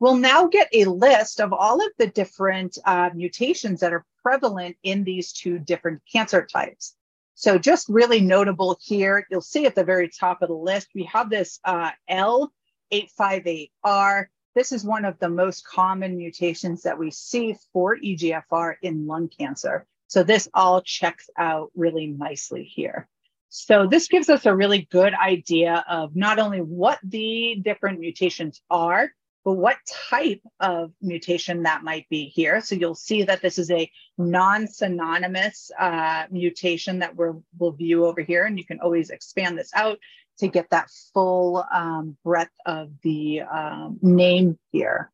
we'll 0.00 0.16
now 0.16 0.46
get 0.46 0.68
a 0.72 0.86
list 0.86 1.40
of 1.40 1.52
all 1.52 1.84
of 1.84 1.92
the 1.98 2.08
different 2.08 2.78
uh, 2.84 3.10
mutations 3.14 3.80
that 3.80 3.92
are 3.92 4.04
prevalent 4.22 4.76
in 4.82 5.04
these 5.04 5.32
two 5.32 5.58
different 5.58 6.02
cancer 6.10 6.44
types. 6.44 6.94
So 7.34 7.58
just 7.58 7.88
really 7.88 8.20
notable 8.20 8.78
here, 8.80 9.26
you'll 9.30 9.40
see 9.40 9.66
at 9.66 9.74
the 9.74 9.84
very 9.84 10.08
top 10.08 10.42
of 10.42 10.48
the 10.48 10.54
list, 10.54 10.88
we 10.94 11.04
have 11.04 11.30
this 11.30 11.60
uh, 11.64 11.90
L858R. 12.10 14.26
This 14.56 14.72
is 14.72 14.86
one 14.86 15.04
of 15.04 15.18
the 15.18 15.28
most 15.28 15.66
common 15.66 16.16
mutations 16.16 16.82
that 16.84 16.98
we 16.98 17.10
see 17.10 17.56
for 17.74 17.94
EGFR 17.94 18.76
in 18.80 19.06
lung 19.06 19.28
cancer. 19.28 19.86
So 20.06 20.22
this 20.22 20.48
all 20.54 20.80
checks 20.80 21.28
out 21.36 21.70
really 21.76 22.06
nicely 22.06 22.64
here. 22.64 23.06
So 23.50 23.86
this 23.86 24.08
gives 24.08 24.30
us 24.30 24.46
a 24.46 24.56
really 24.56 24.88
good 24.90 25.12
idea 25.12 25.84
of 25.86 26.16
not 26.16 26.38
only 26.38 26.62
what 26.62 26.98
the 27.04 27.60
different 27.62 28.00
mutations 28.00 28.62
are, 28.70 29.10
but 29.44 29.52
what 29.52 29.76
type 30.08 30.40
of 30.58 30.90
mutation 31.02 31.64
that 31.64 31.84
might 31.84 32.08
be 32.08 32.24
here. 32.24 32.62
So 32.62 32.76
you'll 32.76 32.94
see 32.94 33.24
that 33.24 33.42
this 33.42 33.58
is 33.58 33.70
a 33.70 33.90
non-synonymous 34.16 35.70
uh, 35.78 36.24
mutation 36.30 37.00
that 37.00 37.14
we 37.14 37.26
will 37.58 37.72
view 37.72 38.06
over 38.06 38.22
here, 38.22 38.46
and 38.46 38.58
you 38.58 38.64
can 38.64 38.80
always 38.80 39.10
expand 39.10 39.58
this 39.58 39.70
out 39.74 39.98
to 40.38 40.48
get 40.48 40.70
that 40.70 40.90
full 41.14 41.64
um, 41.72 42.16
breadth 42.24 42.54
of 42.64 42.90
the 43.02 43.40
um, 43.42 43.98
name 44.02 44.58
here. 44.72 45.10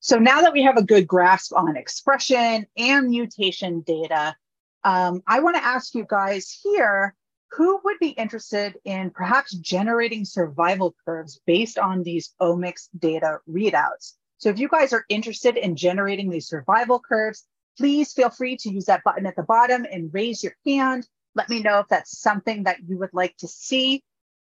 So 0.00 0.18
now 0.18 0.40
that 0.42 0.52
we 0.52 0.62
have 0.62 0.76
a 0.76 0.84
good 0.84 1.06
grasp 1.06 1.52
on 1.54 1.76
expression 1.76 2.66
and 2.76 3.08
mutation 3.08 3.80
data, 3.80 4.36
um, 4.84 5.22
I 5.26 5.40
want 5.40 5.56
to 5.56 5.64
ask 5.64 5.94
you 5.94 6.06
guys 6.08 6.58
here 6.62 7.14
who 7.52 7.80
would 7.84 7.98
be 7.98 8.10
interested 8.10 8.76
in 8.84 9.10
perhaps 9.10 9.52
generating 9.54 10.24
survival 10.24 10.94
curves 11.04 11.40
based 11.46 11.78
on 11.78 12.02
these 12.02 12.34
omics 12.40 12.88
data 12.98 13.38
readouts? 13.48 14.14
So 14.38 14.50
if 14.50 14.58
you 14.58 14.68
guys 14.68 14.92
are 14.92 15.04
interested 15.08 15.56
in 15.56 15.74
generating 15.74 16.30
these 16.30 16.46
survival 16.46 17.00
curves, 17.00 17.44
please 17.76 18.12
feel 18.12 18.30
free 18.30 18.56
to 18.58 18.70
use 18.70 18.84
that 18.86 19.02
button 19.02 19.26
at 19.26 19.36
the 19.36 19.42
bottom 19.42 19.86
and 19.90 20.12
raise 20.12 20.42
your 20.42 20.54
hand. 20.66 21.08
Let 21.38 21.48
me 21.48 21.62
know 21.62 21.78
if 21.78 21.86
that's 21.86 22.18
something 22.18 22.64
that 22.64 22.78
you 22.88 22.98
would 22.98 23.14
like 23.14 23.36
to 23.36 23.46
see. 23.46 24.02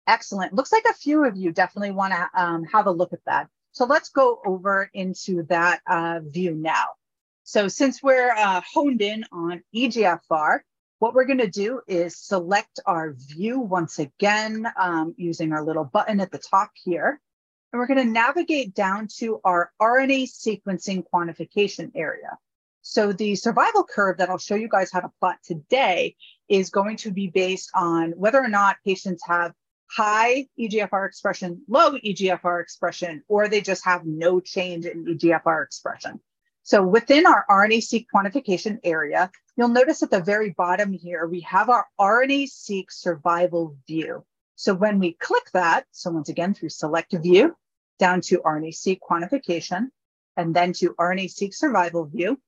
Excellent. 0.09 0.53
Looks 0.53 0.72
like 0.72 0.87
a 0.90 0.94
few 0.94 1.24
of 1.24 1.37
you 1.37 1.53
definitely 1.53 1.92
want 1.92 2.12
to 2.12 2.29
um, 2.35 2.64
have 2.64 2.87
a 2.87 2.90
look 2.90 3.12
at 3.12 3.24
that. 3.26 3.48
So 3.70 3.85
let's 3.85 4.09
go 4.09 4.40
over 4.44 4.90
into 4.92 5.44
that 5.44 5.83
uh, 5.88 6.18
view 6.24 6.53
now. 6.53 6.87
So 7.44 7.68
since 7.68 8.03
we're 8.03 8.33
uh, 8.33 8.61
honed 8.74 9.03
in 9.03 9.24
on 9.31 9.62
EGFR, 9.72 10.59
what 10.98 11.14
we're 11.14 11.26
going 11.26 11.38
to 11.38 11.48
do 11.48 11.81
is 11.87 12.16
select 12.16 12.81
our 12.87 13.12
view 13.12 13.61
once 13.61 14.00
again 14.00 14.66
um, 14.76 15.14
using 15.16 15.53
our 15.53 15.64
little 15.64 15.85
button 15.85 16.18
at 16.18 16.33
the 16.33 16.38
top 16.38 16.72
here. 16.74 17.20
And 17.72 17.79
we're 17.79 17.87
going 17.87 18.05
to 18.05 18.12
navigate 18.12 18.74
down 18.74 19.07
to 19.18 19.40
our 19.44 19.70
RNA 19.81 20.24
sequencing 20.24 21.05
quantification 21.14 21.92
area. 21.94 22.37
So 22.83 23.12
the 23.12 23.37
survival 23.37 23.85
curve 23.85 24.18
that 24.18 24.29
I'll 24.29 24.38
show 24.38 24.57
you 24.57 24.68
guys 24.68 24.90
how 24.90 25.00
to 25.00 25.12
plot 25.20 25.37
today 25.44 26.16
is 26.50 26.68
going 26.68 26.96
to 26.96 27.10
be 27.10 27.28
based 27.28 27.70
on 27.74 28.10
whether 28.12 28.38
or 28.38 28.48
not 28.48 28.76
patients 28.84 29.22
have 29.26 29.54
high 29.88 30.46
EGFR 30.58 31.06
expression, 31.06 31.62
low 31.68 31.92
EGFR 31.92 32.60
expression, 32.60 33.22
or 33.28 33.48
they 33.48 33.60
just 33.60 33.84
have 33.84 34.04
no 34.04 34.40
change 34.40 34.84
in 34.84 35.04
EGFR 35.04 35.64
expression. 35.64 36.20
So 36.62 36.86
within 36.86 37.26
our 37.26 37.46
RNA-seq 37.48 38.06
quantification 38.14 38.78
area, 38.84 39.30
you'll 39.56 39.68
notice 39.68 40.02
at 40.02 40.10
the 40.10 40.20
very 40.20 40.50
bottom 40.50 40.92
here, 40.92 41.26
we 41.26 41.40
have 41.40 41.70
our 41.70 41.86
RNA-seq 41.98 42.86
survival 42.90 43.76
view. 43.86 44.24
So 44.56 44.74
when 44.74 44.98
we 44.98 45.14
click 45.14 45.50
that, 45.54 45.86
so 45.90 46.10
once 46.10 46.28
again, 46.28 46.52
through 46.52 46.68
select 46.68 47.12
view, 47.12 47.56
down 47.98 48.20
to 48.22 48.38
RNA-seq 48.38 48.98
quantification, 49.08 49.88
and 50.36 50.54
then 50.54 50.72
to 50.74 50.94
RNA-seq 50.98 51.54
survival 51.54 52.06
view, 52.06 52.40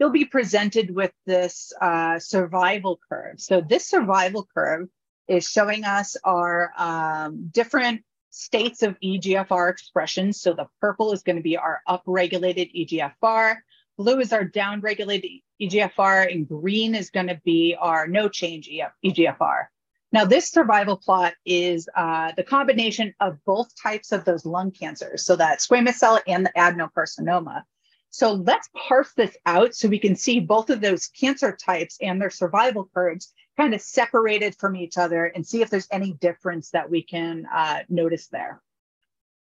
you'll 0.00 0.10
be 0.10 0.24
presented 0.24 0.92
with 0.92 1.12
this 1.26 1.72
uh, 1.80 2.18
survival 2.18 2.98
curve. 3.08 3.38
So 3.38 3.60
this 3.60 3.86
survival 3.86 4.48
curve 4.52 4.88
is 5.28 5.48
showing 5.48 5.84
us 5.84 6.16
our 6.24 6.72
um, 6.76 7.50
different 7.52 8.02
states 8.30 8.82
of 8.82 8.98
EGFR 9.00 9.70
expression. 9.70 10.32
So 10.32 10.54
the 10.54 10.66
purple 10.80 11.12
is 11.12 11.22
going 11.22 11.36
to 11.36 11.42
be 11.42 11.58
our 11.58 11.82
upregulated 11.86 12.74
EGFR, 12.74 13.56
blue 13.98 14.20
is 14.20 14.32
our 14.32 14.44
downregulated 14.44 15.42
EGFR, 15.60 16.32
and 16.32 16.48
green 16.48 16.94
is 16.94 17.10
going 17.10 17.26
to 17.26 17.38
be 17.44 17.76
our 17.78 18.08
no 18.08 18.28
change 18.28 18.70
EGFR. 19.04 19.66
Now, 20.12 20.24
this 20.24 20.50
survival 20.50 20.96
plot 20.96 21.34
is 21.44 21.88
uh, 21.94 22.32
the 22.36 22.42
combination 22.42 23.14
of 23.20 23.36
both 23.44 23.68
types 23.80 24.10
of 24.10 24.24
those 24.24 24.44
lung 24.46 24.72
cancers, 24.72 25.24
so 25.24 25.36
that 25.36 25.60
squamous 25.60 25.94
cell 25.94 26.18
and 26.26 26.46
the 26.46 26.52
adenocarcinoma. 26.56 27.62
So 28.10 28.32
let's 28.32 28.68
parse 28.74 29.12
this 29.14 29.36
out 29.46 29.74
so 29.74 29.88
we 29.88 30.00
can 30.00 30.16
see 30.16 30.40
both 30.40 30.68
of 30.70 30.80
those 30.80 31.06
cancer 31.06 31.56
types 31.56 31.96
and 32.02 32.20
their 32.20 32.30
survival 32.30 32.90
curves 32.92 33.32
kind 33.56 33.72
of 33.72 33.80
separated 33.80 34.56
from 34.56 34.74
each 34.74 34.98
other 34.98 35.26
and 35.26 35.46
see 35.46 35.62
if 35.62 35.70
there's 35.70 35.86
any 35.92 36.14
difference 36.14 36.70
that 36.70 36.90
we 36.90 37.02
can 37.02 37.46
uh, 37.52 37.80
notice 37.88 38.26
there. 38.26 38.60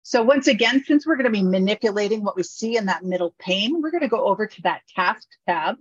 So 0.03 0.23
once 0.23 0.47
again, 0.47 0.85
since 0.85 1.07
we're 1.07 1.17
going 1.17 1.25
to 1.25 1.31
be 1.31 1.43
manipulating 1.43 2.23
what 2.23 2.37
we 2.37 2.45
see 2.45 2.77
in 2.77 2.87
that 2.87 3.05
middle 3.05 3.35
pane, 3.39 3.83
we're 3.83 3.91
going 3.91 4.03
to 4.03 4.09
go 4.09 4.25
over 4.25 4.47
to 4.47 4.63
that 4.63 4.83
task 4.95 5.27
tab. 5.49 5.77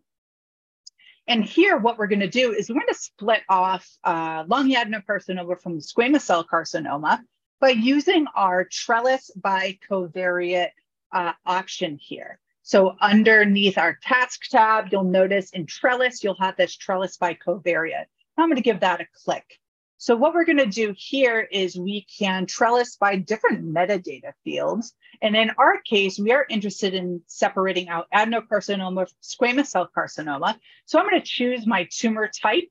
And 1.27 1.45
here, 1.45 1.77
what 1.77 1.97
we're 1.97 2.07
going 2.07 2.19
to 2.19 2.27
do 2.27 2.51
is 2.51 2.69
we're 2.69 2.75
going 2.75 2.87
to 2.87 2.95
split 2.95 3.41
off 3.47 3.87
uh, 4.03 4.43
lung 4.47 4.71
adenocarcinoma 4.71 5.61
from 5.61 5.79
squamous 5.79 6.21
cell 6.21 6.43
carcinoma 6.43 7.19
by 7.61 7.69
using 7.69 8.25
our 8.35 8.65
trellis 8.65 9.31
by 9.35 9.77
covariate 9.89 10.71
uh, 11.11 11.33
option 11.45 11.97
here. 12.01 12.39
So 12.67 12.95
underneath 12.99 13.77
our 13.77 13.99
task 14.01 14.49
tab, 14.49 14.87
you'll 14.91 15.03
notice 15.03 15.51
in 15.51 15.67
trellis, 15.67 16.23
you'll 16.23 16.39
have 16.39 16.57
this 16.57 16.75
trellis 16.75 17.15
by 17.15 17.35
covariate. 17.35 18.07
I'm 18.39 18.47
going 18.47 18.55
to 18.55 18.63
give 18.63 18.79
that 18.79 19.01
a 19.01 19.05
click. 19.23 19.59
So 19.99 20.15
what 20.15 20.33
we're 20.33 20.45
going 20.45 20.57
to 20.57 20.65
do 20.65 20.91
here 20.97 21.47
is 21.51 21.77
we 21.77 22.07
can 22.17 22.47
trellis 22.47 22.95
by 22.95 23.17
different 23.17 23.71
metadata 23.71 24.31
fields. 24.43 24.95
And 25.21 25.35
in 25.35 25.51
our 25.59 25.79
case, 25.83 26.17
we 26.17 26.31
are 26.31 26.47
interested 26.49 26.95
in 26.95 27.21
separating 27.27 27.87
out 27.87 28.07
adenocarcinoma, 28.11 29.13
squamous 29.21 29.67
cell 29.67 29.87
carcinoma. 29.95 30.57
So 30.87 30.97
I'm 30.97 31.07
going 31.07 31.21
to 31.21 31.27
choose 31.27 31.67
my 31.67 31.87
tumor 31.91 32.27
type 32.29 32.67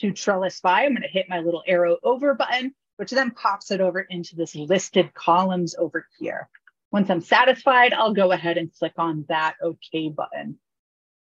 to 0.00 0.10
trellis 0.10 0.58
by. 0.60 0.82
I'm 0.82 0.90
going 0.90 1.02
to 1.02 1.08
hit 1.08 1.28
my 1.28 1.38
little 1.38 1.62
arrow 1.68 1.98
over 2.02 2.34
button, 2.34 2.74
which 2.96 3.12
then 3.12 3.30
pops 3.30 3.70
it 3.70 3.80
over 3.80 4.00
into 4.00 4.34
this 4.34 4.56
listed 4.56 5.14
columns 5.14 5.76
over 5.78 6.08
here. 6.18 6.48
Once 6.96 7.10
I'm 7.10 7.20
satisfied, 7.20 7.92
I'll 7.92 8.14
go 8.14 8.32
ahead 8.32 8.56
and 8.56 8.72
click 8.72 8.94
on 8.96 9.26
that 9.28 9.56
OK 9.62 10.08
button. 10.08 10.58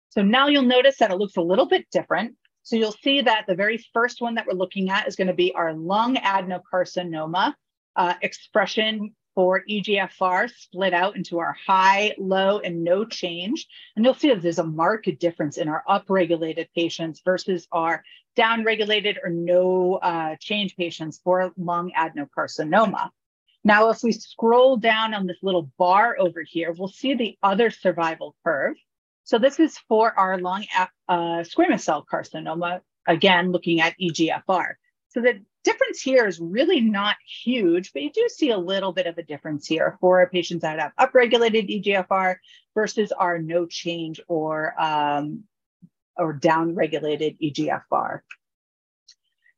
So 0.10 0.21
now 0.21 0.45
you'll 0.45 0.62
notice 0.62 0.97
that 0.99 1.10
it 1.10 1.17
looks 1.17 1.38
a 1.38 1.41
little 1.41 1.65
bit 1.65 1.88
different. 1.91 2.36
So 2.62 2.75
you'll 2.75 2.91
see 2.91 3.21
that 3.21 3.45
the 3.47 3.56
very 3.56 3.84
first 3.91 4.21
one 4.21 4.36
that 4.36 4.45
we're 4.45 4.54
looking 4.54 4.91
at 4.91 5.08
is 5.08 5.15
going 5.15 5.30
to 5.30 5.34
be 5.34 5.56
our 5.56 5.73
lung 5.73 6.17
adenocarcinoma 6.17 7.56
uh, 7.95 8.13
expression 8.21 9.15
for 9.34 9.63
EGFR 9.67 10.51
split 10.51 10.93
out 10.93 11.15
into 11.15 11.39
our 11.39 11.58
high, 11.65 12.13
low, 12.19 12.60
and 12.60 12.84
no 12.84 13.04
change. 13.04 13.65
And 13.95 14.06
you'll 14.06 14.13
see 14.13 14.30
that 14.30 14.43
there's 14.43 14.60
a 14.60 14.63
marked 14.63 15.10
difference 15.17 15.58
in 15.58 15.67
our 15.67 15.84
upregulated 15.89 16.67
patients 16.75 17.23
versus 17.25 17.67
our 17.71 18.04
downregulated 18.38 19.15
or 19.23 19.32
no 19.32 19.95
uh, 19.95 20.36
change 20.39 20.75
patients 20.75 21.19
for 21.23 21.51
lung 21.58 21.91
adenocarcinoma. 21.97 23.10
Now, 23.65 23.89
if 23.89 24.04
we 24.04 24.12
scroll 24.12 24.78
down 24.78 25.15
on 25.15 25.25
this 25.25 25.39
little 25.41 25.71
bar 25.80 26.15
over 26.19 26.43
here, 26.43 26.71
we'll 26.71 26.88
see 26.88 27.15
the 27.15 27.36
other 27.41 27.71
survival 27.71 28.36
curve. 28.45 28.75
So 29.23 29.39
this 29.39 29.60
is 29.60 29.75
for 29.89 30.17
our 30.17 30.38
lung 30.38 30.65
uh, 30.78 30.88
squamous 31.41 31.82
cell 31.82 32.06
carcinoma, 32.10 32.82
again, 33.08 33.51
looking 33.51 33.82
at 33.82 33.95
EGFR. 33.99 34.75
So 35.08 35.21
the 35.21 35.41
difference 35.63 35.99
here 35.99 36.28
is 36.28 36.39
really 36.39 36.80
not 36.80 37.15
huge, 37.43 37.91
but 37.91 38.04
you 38.04 38.12
do 38.12 38.30
see 38.30 38.51
a 38.51 38.58
little 38.58 38.93
bit 38.93 39.08
of 39.08 39.17
a 39.17 39.23
difference 39.23 39.65
here 39.65 39.97
for 39.99 40.30
patients 40.30 40.62
that 40.62 40.80
have 40.80 40.91
upregulated 40.99 41.84
EGFR 41.84 42.36
versus 42.75 43.12
our 43.12 43.39
no 43.39 43.65
change 43.65 44.21
or 44.28 44.80
um, 44.80 45.43
or 46.17 46.34
down-regulated 46.34 47.38
EGFR. 47.41 48.19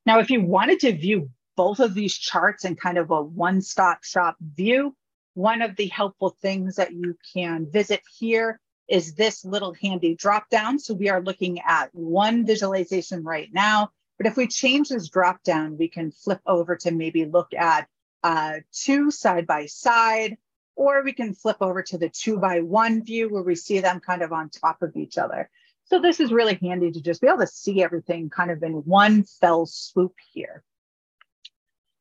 Now, 0.05 0.19
if 0.19 0.31
you 0.31 0.41
wanted 0.43 0.79
to 0.79 0.93
view 0.93 1.29
both 1.57 1.81
of 1.81 1.93
these 1.93 2.15
charts 2.17 2.63
in 2.63 2.77
kind 2.77 2.97
of 2.97 3.11
a 3.11 3.21
one-stop 3.21 4.05
shop 4.05 4.37
view, 4.39 4.95
one 5.33 5.61
of 5.61 5.75
the 5.75 5.87
helpful 5.87 6.37
things 6.41 6.77
that 6.77 6.93
you 6.93 7.17
can 7.33 7.67
visit 7.69 8.01
here 8.17 8.61
is 8.87 9.15
this 9.15 9.43
little 9.43 9.73
handy 9.81 10.15
drop 10.15 10.49
down. 10.49 10.79
So 10.79 10.93
we 10.93 11.09
are 11.09 11.21
looking 11.21 11.59
at 11.59 11.89
one 11.93 12.45
visualization 12.45 13.23
right 13.23 13.49
now, 13.51 13.89
but 14.17 14.27
if 14.27 14.37
we 14.37 14.47
change 14.47 14.89
this 14.89 15.09
drop 15.09 15.43
down, 15.43 15.77
we 15.77 15.89
can 15.89 16.11
flip 16.11 16.39
over 16.45 16.77
to 16.77 16.91
maybe 16.91 17.25
look 17.25 17.53
at 17.53 17.87
uh, 18.23 18.59
two 18.71 19.11
side 19.11 19.45
by 19.45 19.65
side, 19.65 20.37
or 20.75 21.03
we 21.03 21.11
can 21.11 21.33
flip 21.33 21.57
over 21.59 21.81
to 21.81 21.97
the 21.97 22.09
two 22.09 22.37
by 22.37 22.61
one 22.61 23.03
view 23.03 23.29
where 23.29 23.43
we 23.43 23.55
see 23.55 23.79
them 23.79 23.99
kind 23.99 24.21
of 24.21 24.31
on 24.31 24.49
top 24.49 24.81
of 24.81 24.95
each 24.95 25.17
other. 25.17 25.49
So 25.85 25.99
this 25.99 26.19
is 26.19 26.31
really 26.31 26.57
handy 26.61 26.91
to 26.91 27.01
just 27.01 27.21
be 27.21 27.27
able 27.27 27.39
to 27.39 27.47
see 27.47 27.81
everything 27.81 28.29
kind 28.29 28.51
of 28.51 28.61
in 28.61 28.73
one 28.73 29.23
fell 29.23 29.65
swoop 29.65 30.13
here. 30.33 30.63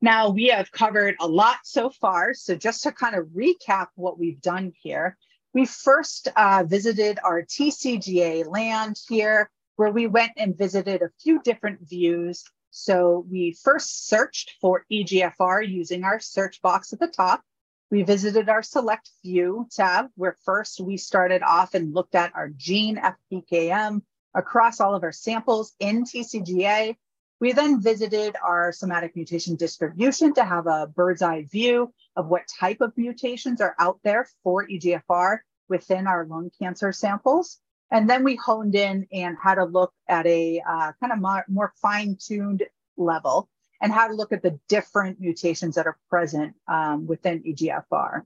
Now 0.03 0.29
we 0.29 0.49
have 0.49 0.71
covered 0.73 1.17
a 1.21 1.27
lot 1.27 1.59
so 1.65 1.91
far. 1.91 2.35
So 2.35 2.55
just 2.55 2.83
to 2.83 2.93
kind 2.93 3.15
of 3.17 3.27
recap 3.29 3.89
what 3.95 4.19
we've 4.19 4.41
done 4.41 4.73
here, 4.83 5.17
we 5.55 5.65
first 5.65 6.29
uh, 6.37 6.65
visited 6.67 7.19
our 7.25 7.43
TCGA 7.43 8.47
land 8.47 9.01
here, 9.09 9.51
where 9.77 9.91
we 9.91 10.07
went 10.07 10.33
and 10.37 10.57
visited 10.57 11.01
a 11.01 11.11
few 11.23 11.41
different 11.43 11.89
views. 11.89 12.45
So 12.71 13.25
we 13.31 13.57
first 13.65 14.07
searched 14.07 14.57
for 14.61 14.85
EGFR 14.93 15.67
using 15.67 16.05
our 16.05 16.21
search 16.21 16.61
box 16.61 16.93
at 16.93 17.01
the 17.01 17.09
top. 17.09 17.43
We 17.91 18.03
visited 18.03 18.51
our 18.51 18.63
select 18.63 19.11
view 19.25 19.67
tab, 19.75 20.09
where 20.17 20.37
first 20.45 20.81
we 20.81 20.99
started 20.99 21.43
off 21.43 21.73
and 21.73 21.95
looked 21.95 22.15
at 22.15 22.35
our 22.35 22.51
gene 22.51 23.01
FPKM 23.33 24.03
across 24.35 24.81
all 24.81 24.95
of 24.95 25.05
our 25.05 25.13
samples 25.13 25.73
in 25.81 26.05
TCGA. 26.05 26.97
We 27.39 27.53
then 27.53 27.83
visited 27.83 28.35
our 28.43 28.73
somatic 28.73 29.15
mutation 29.15 29.57
distribution 29.57 30.33
to 30.35 30.45
have 30.45 30.67
a 30.67 30.87
bird's 30.87 31.21
eye 31.21 31.47
view 31.51 31.93
of 32.17 32.29
what 32.29 32.49
type 32.59 32.81
of 32.81 32.97
mutations 32.97 33.61
are 33.61 33.75
out 33.79 33.99
there 34.03 34.27
for 34.43 34.67
EGFR 34.67 35.39
within 35.69 36.07
our 36.07 36.25
lung 36.25 36.51
cancer 36.59 36.93
samples. 36.93 37.59
And 37.91 38.09
then 38.09 38.25
we 38.25 38.37
honed 38.37 38.75
in 38.75 39.07
and 39.13 39.37
had 39.41 39.59
a 39.59 39.65
look 39.65 39.93
at 40.09 40.27
a 40.27 40.63
uh, 40.67 40.93
kind 40.99 41.13
of 41.13 41.21
more, 41.21 41.45
more 41.49 41.73
fine 41.81 42.17
tuned 42.19 42.63
level 42.97 43.49
and 43.83 43.93
how 43.93 44.09
to 44.09 44.15
look 44.15 44.33
at 44.33 44.43
the 44.43 44.59
different 44.69 45.21
mutations 45.21 45.75
that 45.75 45.87
are 45.87 45.99
present 46.09 46.55
um, 46.67 47.07
within 47.07 47.43
EGFR. 47.43 48.23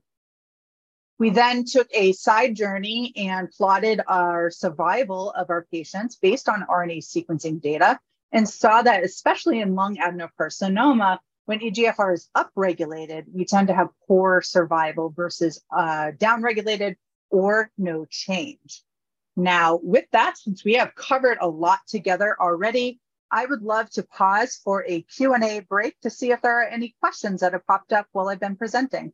We 1.19 1.29
then 1.31 1.65
took 1.65 1.87
a 1.93 2.13
side 2.13 2.55
journey 2.55 3.13
and 3.15 3.51
plotted 3.51 4.01
our 4.07 4.49
survival 4.49 5.31
of 5.31 5.49
our 5.49 5.67
patients 5.69 6.15
based 6.15 6.47
on 6.47 6.65
RNA 6.67 6.99
sequencing 6.99 7.61
data 7.61 7.99
and 8.31 8.47
saw 8.47 8.81
that, 8.81 9.03
especially 9.03 9.61
in 9.61 9.75
lung 9.75 9.97
adenocarcinoma, 9.97 11.19
when 11.45 11.59
EGFR 11.59 12.13
is 12.13 12.29
upregulated, 12.35 13.25
we 13.33 13.45
tend 13.45 13.67
to 13.67 13.73
have 13.73 13.89
poor 14.07 14.41
survival 14.41 15.09
versus 15.09 15.61
uh, 15.75 16.11
downregulated 16.17 16.95
or 17.29 17.71
no 17.77 18.05
change. 18.09 18.83
Now, 19.35 19.79
with 19.81 20.05
that, 20.11 20.37
since 20.37 20.63
we 20.63 20.73
have 20.73 20.95
covered 20.95 21.39
a 21.41 21.47
lot 21.47 21.79
together 21.87 22.37
already, 22.39 22.99
I 23.31 23.45
would 23.45 23.61
love 23.61 23.89
to 23.91 24.03
pause 24.03 24.59
for 24.63 24.85
a 24.85 25.01
Q&A 25.03 25.61
break 25.61 25.99
to 26.01 26.09
see 26.09 26.31
if 26.31 26.41
there 26.41 26.61
are 26.61 26.67
any 26.67 26.95
questions 26.99 27.41
that 27.41 27.53
have 27.53 27.65
popped 27.65 27.93
up 27.93 28.07
while 28.11 28.27
I've 28.27 28.41
been 28.41 28.57
presenting. 28.57 29.13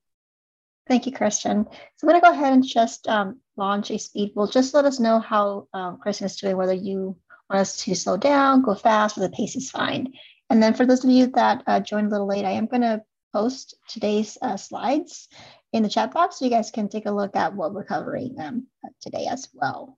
Thank 0.87 1.05
you, 1.05 1.11
Kristen. 1.11 1.65
So 1.65 2.07
I'm 2.07 2.09
going 2.09 2.21
to 2.21 2.25
go 2.25 2.31
ahead 2.31 2.53
and 2.53 2.65
just 2.65 3.07
um, 3.07 3.41
launch 3.57 3.91
a 3.91 3.99
speed 3.99 4.31
Well, 4.35 4.47
Just 4.47 4.73
let 4.73 4.85
us 4.85 4.99
know 4.99 5.19
how 5.19 5.67
um, 5.73 5.99
is 6.05 6.35
doing, 6.37 6.57
whether 6.57 6.73
you 6.73 7.17
want 7.49 7.61
us 7.61 7.77
to 7.83 7.95
slow 7.95 8.17
down, 8.17 8.61
go 8.61 8.75
fast, 8.75 9.17
or 9.17 9.21
the 9.21 9.29
pace 9.29 9.55
is 9.55 9.69
fine. 9.69 10.13
And 10.49 10.61
then 10.61 10.73
for 10.73 10.85
those 10.85 11.03
of 11.03 11.09
you 11.09 11.27
that 11.27 11.63
uh, 11.67 11.79
joined 11.79 12.07
a 12.07 12.11
little 12.11 12.27
late, 12.27 12.45
I 12.45 12.51
am 12.51 12.67
going 12.67 12.81
to 12.81 13.03
post 13.33 13.75
today's 13.87 14.37
uh, 14.41 14.57
slides 14.57 15.27
in 15.73 15.83
the 15.83 15.89
chat 15.89 16.13
box 16.13 16.39
so 16.39 16.45
you 16.45 16.51
guys 16.51 16.71
can 16.71 16.87
take 16.87 17.05
a 17.05 17.11
look 17.11 17.35
at 17.35 17.53
what 17.53 17.73
we're 17.73 17.83
covering 17.83 18.35
um, 18.39 18.67
today 19.01 19.27
as 19.29 19.49
well. 19.53 19.97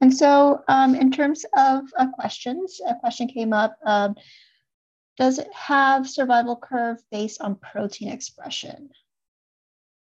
And 0.00 0.14
so 0.14 0.62
um, 0.68 0.94
in 0.94 1.10
terms 1.10 1.44
of 1.56 1.84
uh, 1.96 2.08
questions, 2.12 2.80
a 2.86 2.94
question 2.96 3.28
came 3.28 3.52
up, 3.52 3.78
um, 3.84 4.14
does 5.16 5.38
it 5.38 5.48
have 5.54 6.08
survival 6.08 6.56
curve 6.56 6.98
based 7.10 7.40
on 7.40 7.56
protein 7.56 8.10
expression? 8.10 8.90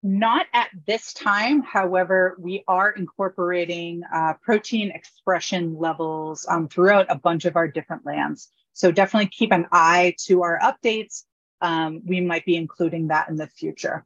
Not 0.03 0.47
at 0.53 0.69
this 0.87 1.13
time. 1.13 1.63
However, 1.63 2.37
we 2.39 2.65
are 2.67 2.91
incorporating 2.91 4.03
uh, 4.13 4.35
protein 4.43 4.91
expression 4.91 5.79
levels 5.79 6.45
um, 6.49 6.69
throughout 6.69 7.07
a 7.09 7.15
bunch 7.15 7.45
of 7.45 7.55
our 7.55 7.69
different 7.69 8.05
lands. 8.05 8.51
So 8.73 8.91
definitely 8.91 9.29
keep 9.29 9.53
an 9.53 9.67
eye 9.71 10.17
to 10.27 10.43
our 10.43 10.59
updates. 10.59 11.23
Um, 11.61 12.03
we 12.05 12.21
might 12.21 12.45
be 12.45 12.57
including 12.57 13.09
that 13.09 13.29
in 13.29 13.37
the 13.37 13.47
future. 13.47 14.05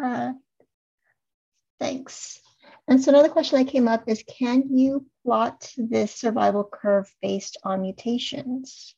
Uh, 0.00 0.32
thanks. 1.80 2.38
And 2.88 3.02
so 3.02 3.10
another 3.10 3.30
question 3.30 3.58
that 3.58 3.70
came 3.70 3.88
up 3.88 4.04
is, 4.06 4.22
can 4.28 4.76
you 4.76 5.06
plot 5.24 5.72
this 5.78 6.14
survival 6.14 6.68
curve 6.70 7.10
based 7.22 7.56
on 7.64 7.80
mutations? 7.82 8.94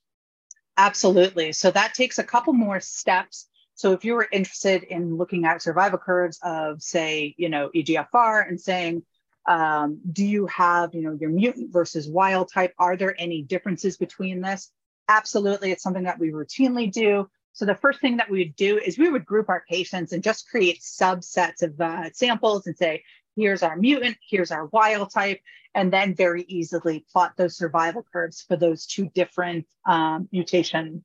Absolutely. 0.77 1.53
So 1.53 1.71
that 1.71 1.95
takes 1.95 2.19
a 2.19 2.25
couple 2.25 2.55
more 2.55 2.81
steps. 2.81 3.49
So 3.75 3.93
if 3.93 4.05
you 4.05 4.15
were 4.15 4.29
interested 4.31 4.85
in 4.85 5.17
looking 5.17 5.45
at 5.45 5.63
survival 5.63 5.99
curves 5.99 6.39
of, 6.43 6.83
say, 6.83 7.35
you 7.37 7.49
know, 7.49 7.71
EGFR 7.75 8.49
and 8.49 8.61
saying, 8.61 9.03
um, 9.47 10.01
do 10.11 10.25
you 10.25 10.47
have, 10.47 10.95
you 10.95 11.03
know, 11.03 11.17
your 11.21 11.31
mutant 11.31 11.73
versus 11.73 12.09
wild 12.09 12.51
type? 12.53 12.73
Are 12.79 12.97
there 12.97 13.15
any 13.19 13.43
differences 13.43 13.97
between 13.97 14.41
this? 14.41 14.71
Absolutely, 15.09 15.71
it's 15.71 15.83
something 15.83 16.05
that 16.05 16.19
we 16.19 16.31
routinely 16.31 16.91
do. 16.91 17.29
So 17.53 17.67
the 17.67 17.75
first 17.75 18.01
thing 18.01 18.17
that 18.17 18.31
we 18.31 18.45
would 18.45 18.57
do 18.57 18.79
is 18.79 18.99
we 18.99 19.11
would 19.11 19.27
group 19.27 19.49
our 19.49 19.65
patients 19.69 20.13
and 20.13 20.23
just 20.23 20.49
create 20.49 20.81
subsets 20.81 21.63
of 21.63 21.81
uh, 21.81 22.11
samples 22.13 22.67
and 22.67 22.77
say, 22.77 23.05
here's 23.37 23.63
our 23.63 23.77
mutant, 23.77 24.17
here's 24.29 24.51
our 24.51 24.67
wild 24.67 25.13
type, 25.13 25.41
and 25.75 25.93
then 25.93 26.15
very 26.15 26.43
easily 26.49 27.05
plot 27.13 27.33
those 27.37 27.57
survival 27.57 28.05
curves 28.13 28.43
for 28.43 28.57
those 28.57 28.87
two 28.87 29.09
different 29.15 29.67
um, 29.87 30.29
mutation 30.33 31.05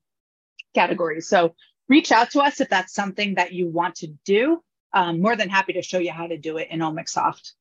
categories. 0.74 1.28
So 1.28 1.54
reach 1.90 2.12
out 2.12 2.30
to 2.30 2.40
us 2.40 2.60
if 2.60 2.70
that's 2.70 2.94
something 2.94 3.34
that 3.34 3.52
you 3.52 3.68
want 3.68 3.96
to 3.96 4.06
do. 4.24 4.62
Um, 4.92 5.20
more 5.20 5.36
than 5.36 5.48
happy 5.48 5.74
to 5.74 5.82
show 5.82 5.98
you 5.98 6.12
how 6.12 6.26
to 6.26 6.38
do 6.38 6.56
it 6.56 6.68
in 6.70 6.80
OmicSoft. 6.80 7.52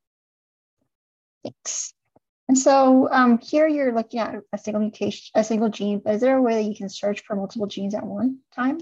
Thanks. 1.43 1.93
And 2.47 2.57
so 2.57 3.07
um, 3.11 3.37
here 3.39 3.67
you're 3.67 3.93
looking 3.93 4.19
at 4.19 4.35
a 4.51 4.57
single 4.57 4.81
mutation, 4.81 5.31
a 5.35 5.43
single 5.43 5.69
gene, 5.69 6.01
but 6.03 6.15
is 6.15 6.21
there 6.21 6.37
a 6.37 6.41
way 6.41 6.55
that 6.55 6.69
you 6.69 6.75
can 6.75 6.89
search 6.89 7.23
for 7.23 7.35
multiple 7.35 7.67
genes 7.67 7.93
at 7.93 8.03
one 8.03 8.39
time? 8.55 8.79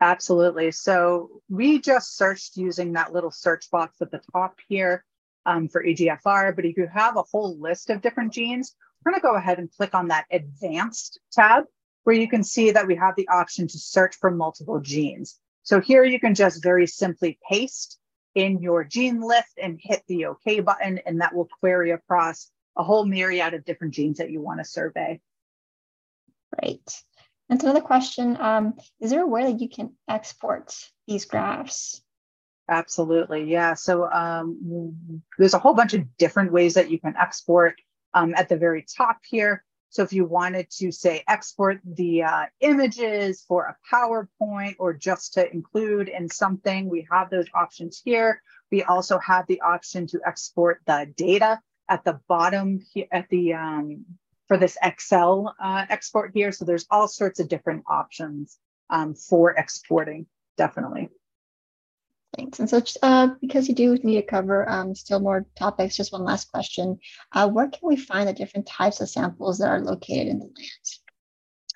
Absolutely. 0.00 0.70
So 0.70 1.42
we 1.48 1.80
just 1.80 2.16
searched 2.16 2.56
using 2.56 2.92
that 2.92 3.12
little 3.12 3.32
search 3.32 3.70
box 3.70 4.00
at 4.00 4.12
the 4.12 4.20
top 4.32 4.58
here 4.68 5.04
um, 5.44 5.68
for 5.68 5.82
EGFR, 5.82 6.54
but 6.54 6.64
if 6.64 6.76
you 6.76 6.86
have 6.92 7.16
a 7.16 7.22
whole 7.22 7.58
list 7.58 7.90
of 7.90 8.00
different 8.00 8.32
genes, 8.32 8.76
we're 9.04 9.12
going 9.12 9.20
to 9.20 9.26
go 9.26 9.34
ahead 9.34 9.58
and 9.58 9.70
click 9.72 9.94
on 9.94 10.08
that 10.08 10.26
advanced 10.30 11.18
tab 11.32 11.64
where 12.10 12.18
you 12.18 12.26
can 12.26 12.42
see 12.42 12.72
that 12.72 12.88
we 12.88 12.96
have 12.96 13.14
the 13.14 13.28
option 13.28 13.68
to 13.68 13.78
search 13.78 14.16
for 14.16 14.32
multiple 14.32 14.80
genes. 14.80 15.38
So 15.62 15.80
here 15.80 16.02
you 16.02 16.18
can 16.18 16.34
just 16.34 16.60
very 16.60 16.88
simply 16.88 17.38
paste 17.48 18.00
in 18.34 18.60
your 18.60 18.82
gene 18.82 19.20
list 19.20 19.60
and 19.62 19.78
hit 19.80 20.02
the 20.08 20.26
OK 20.26 20.58
button, 20.58 20.98
and 21.06 21.20
that 21.20 21.32
will 21.32 21.48
query 21.60 21.92
across 21.92 22.50
a 22.76 22.82
whole 22.82 23.06
myriad 23.06 23.54
of 23.54 23.64
different 23.64 23.94
genes 23.94 24.18
that 24.18 24.32
you 24.32 24.40
want 24.40 24.58
to 24.58 24.64
survey. 24.64 25.20
Great. 26.58 27.00
And 27.48 27.60
so 27.60 27.68
another 27.68 27.86
question, 27.86 28.36
um, 28.40 28.74
is 28.98 29.10
there 29.10 29.22
a 29.22 29.28
way 29.28 29.44
that 29.44 29.60
you 29.60 29.68
can 29.68 29.92
export 30.08 30.74
these 31.06 31.26
graphs? 31.26 32.02
Absolutely, 32.68 33.44
yeah. 33.44 33.74
So 33.74 34.10
um, 34.10 35.22
there's 35.38 35.54
a 35.54 35.60
whole 35.60 35.74
bunch 35.74 35.94
of 35.94 36.16
different 36.16 36.50
ways 36.50 36.74
that 36.74 36.90
you 36.90 36.98
can 36.98 37.14
export. 37.16 37.76
Um, 38.12 38.34
at 38.36 38.48
the 38.48 38.56
very 38.56 38.84
top 38.96 39.18
here, 39.24 39.62
so 39.90 40.04
if 40.04 40.12
you 40.12 40.24
wanted 40.24 40.70
to 40.78 40.92
say 40.92 41.24
export 41.26 41.80
the 41.84 42.22
uh, 42.22 42.46
images 42.60 43.44
for 43.46 43.64
a 43.64 43.76
PowerPoint 43.92 44.76
or 44.78 44.94
just 44.94 45.34
to 45.34 45.52
include 45.52 46.08
in 46.08 46.28
something, 46.28 46.88
we 46.88 47.08
have 47.10 47.28
those 47.28 47.46
options 47.54 48.00
here. 48.04 48.40
We 48.70 48.84
also 48.84 49.18
have 49.18 49.48
the 49.48 49.60
option 49.60 50.06
to 50.08 50.20
export 50.24 50.80
the 50.86 51.12
data 51.16 51.60
at 51.88 52.04
the 52.04 52.20
bottom 52.28 52.78
at 53.10 53.28
the 53.30 53.54
um, 53.54 54.04
for 54.46 54.56
this 54.56 54.78
Excel 54.80 55.56
uh, 55.60 55.86
export 55.90 56.30
here. 56.34 56.52
So 56.52 56.64
there's 56.64 56.86
all 56.88 57.08
sorts 57.08 57.40
of 57.40 57.48
different 57.48 57.82
options 57.88 58.58
um, 58.90 59.14
for 59.14 59.50
exporting, 59.52 60.26
definitely. 60.56 61.08
Thanks. 62.36 62.60
And 62.60 62.70
so, 62.70 62.80
uh, 63.02 63.30
because 63.40 63.68
you 63.68 63.74
do 63.74 63.96
need 63.96 64.20
to 64.20 64.22
cover 64.22 64.68
um, 64.70 64.94
still 64.94 65.20
more 65.20 65.46
topics, 65.56 65.96
just 65.96 66.12
one 66.12 66.24
last 66.24 66.50
question. 66.52 66.98
Uh, 67.32 67.48
where 67.48 67.68
can 67.68 67.88
we 67.88 67.96
find 67.96 68.28
the 68.28 68.32
different 68.32 68.66
types 68.66 69.00
of 69.00 69.08
samples 69.08 69.58
that 69.58 69.68
are 69.68 69.80
located 69.80 70.28
in 70.28 70.38
the 70.38 70.44
land? 70.44 70.54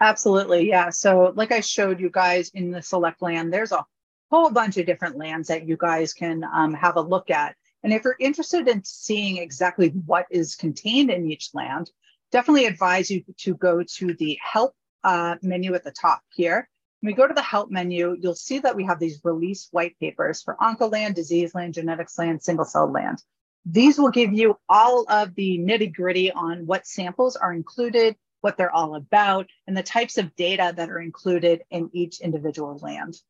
Absolutely. 0.00 0.68
Yeah. 0.68 0.90
So, 0.90 1.32
like 1.34 1.50
I 1.50 1.60
showed 1.60 2.00
you 2.00 2.10
guys 2.10 2.50
in 2.54 2.70
the 2.70 2.82
select 2.82 3.20
land, 3.20 3.52
there's 3.52 3.72
a 3.72 3.84
whole 4.30 4.50
bunch 4.50 4.76
of 4.76 4.86
different 4.86 5.16
lands 5.16 5.48
that 5.48 5.66
you 5.66 5.76
guys 5.76 6.12
can 6.12 6.44
um, 6.44 6.72
have 6.74 6.96
a 6.96 7.00
look 7.00 7.30
at. 7.30 7.56
And 7.82 7.92
if 7.92 8.04
you're 8.04 8.16
interested 8.18 8.68
in 8.68 8.82
seeing 8.84 9.36
exactly 9.38 9.88
what 10.06 10.26
is 10.30 10.54
contained 10.54 11.10
in 11.10 11.30
each 11.30 11.50
land, 11.52 11.90
definitely 12.32 12.66
advise 12.66 13.10
you 13.10 13.22
to 13.38 13.54
go 13.54 13.82
to 13.82 14.14
the 14.14 14.38
help 14.42 14.74
uh, 15.04 15.36
menu 15.42 15.74
at 15.74 15.84
the 15.84 15.92
top 15.92 16.22
here. 16.32 16.68
When 17.04 17.12
we 17.12 17.16
go 17.16 17.28
to 17.28 17.34
the 17.34 17.42
help 17.42 17.70
menu, 17.70 18.16
you'll 18.18 18.34
see 18.34 18.60
that 18.60 18.76
we 18.76 18.84
have 18.84 18.98
these 18.98 19.20
release 19.24 19.68
white 19.72 19.94
papers 20.00 20.40
for 20.40 20.56
oncoland, 20.58 21.12
disease 21.12 21.54
land, 21.54 21.74
genetics 21.74 22.16
land, 22.16 22.42
single 22.42 22.64
cell 22.64 22.90
land. 22.90 23.22
These 23.66 23.98
will 23.98 24.08
give 24.08 24.32
you 24.32 24.58
all 24.70 25.04
of 25.10 25.34
the 25.34 25.58
nitty 25.58 25.94
gritty 25.94 26.32
on 26.32 26.64
what 26.64 26.86
samples 26.86 27.36
are 27.36 27.52
included, 27.52 28.16
what 28.40 28.56
they're 28.56 28.74
all 28.74 28.94
about, 28.94 29.50
and 29.66 29.76
the 29.76 29.82
types 29.82 30.16
of 30.16 30.34
data 30.34 30.72
that 30.74 30.88
are 30.88 30.98
included 30.98 31.60
in 31.70 31.90
each 31.92 32.22
individual 32.22 32.78
land. 32.80 33.20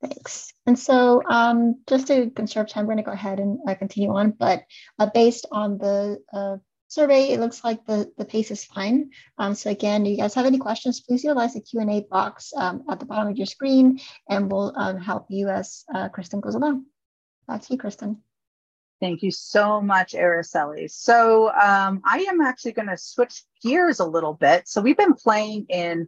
Thanks. 0.00 0.52
And 0.64 0.78
so 0.78 1.20
um, 1.28 1.80
just 1.88 2.06
to 2.06 2.30
conserve 2.30 2.68
time, 2.68 2.86
we're 2.86 2.94
going 2.94 3.04
to 3.04 3.10
go 3.10 3.10
ahead 3.10 3.40
and 3.40 3.58
uh, 3.66 3.74
continue 3.74 4.14
on. 4.14 4.30
But 4.30 4.62
uh, 5.00 5.10
based 5.12 5.46
on 5.50 5.78
the 5.78 6.22
uh, 6.32 6.58
survey, 6.92 7.30
it 7.30 7.40
looks 7.40 7.64
like 7.64 7.84
the, 7.86 8.12
the 8.18 8.24
pace 8.24 8.50
is 8.50 8.64
fine. 8.64 9.10
Um, 9.38 9.54
so 9.54 9.70
again, 9.70 10.04
do 10.04 10.10
you 10.10 10.16
guys 10.16 10.34
have 10.34 10.46
any 10.46 10.58
questions, 10.58 11.00
please 11.00 11.24
utilize 11.24 11.54
the 11.54 11.60
Q&A 11.60 12.02
box 12.10 12.52
um, 12.56 12.84
at 12.90 13.00
the 13.00 13.06
bottom 13.06 13.28
of 13.28 13.36
your 13.36 13.46
screen, 13.46 13.98
and 14.28 14.50
we'll 14.50 14.72
um, 14.76 14.98
help 14.98 15.26
you 15.28 15.48
as 15.48 15.84
uh, 15.94 16.08
Kristen 16.10 16.40
goes 16.40 16.54
along. 16.54 16.84
Back 17.48 17.62
to 17.62 17.72
you, 17.72 17.78
Kristen. 17.78 18.18
Thank 19.00 19.22
you 19.22 19.32
so 19.32 19.80
much, 19.80 20.12
Araceli. 20.12 20.88
So 20.88 21.48
um, 21.48 22.02
I 22.04 22.26
am 22.28 22.40
actually 22.40 22.72
going 22.72 22.88
to 22.88 22.96
switch 22.96 23.42
gears 23.62 23.98
a 23.98 24.06
little 24.06 24.34
bit. 24.34 24.68
So 24.68 24.80
we've 24.80 24.96
been 24.96 25.14
playing 25.14 25.66
in 25.70 26.06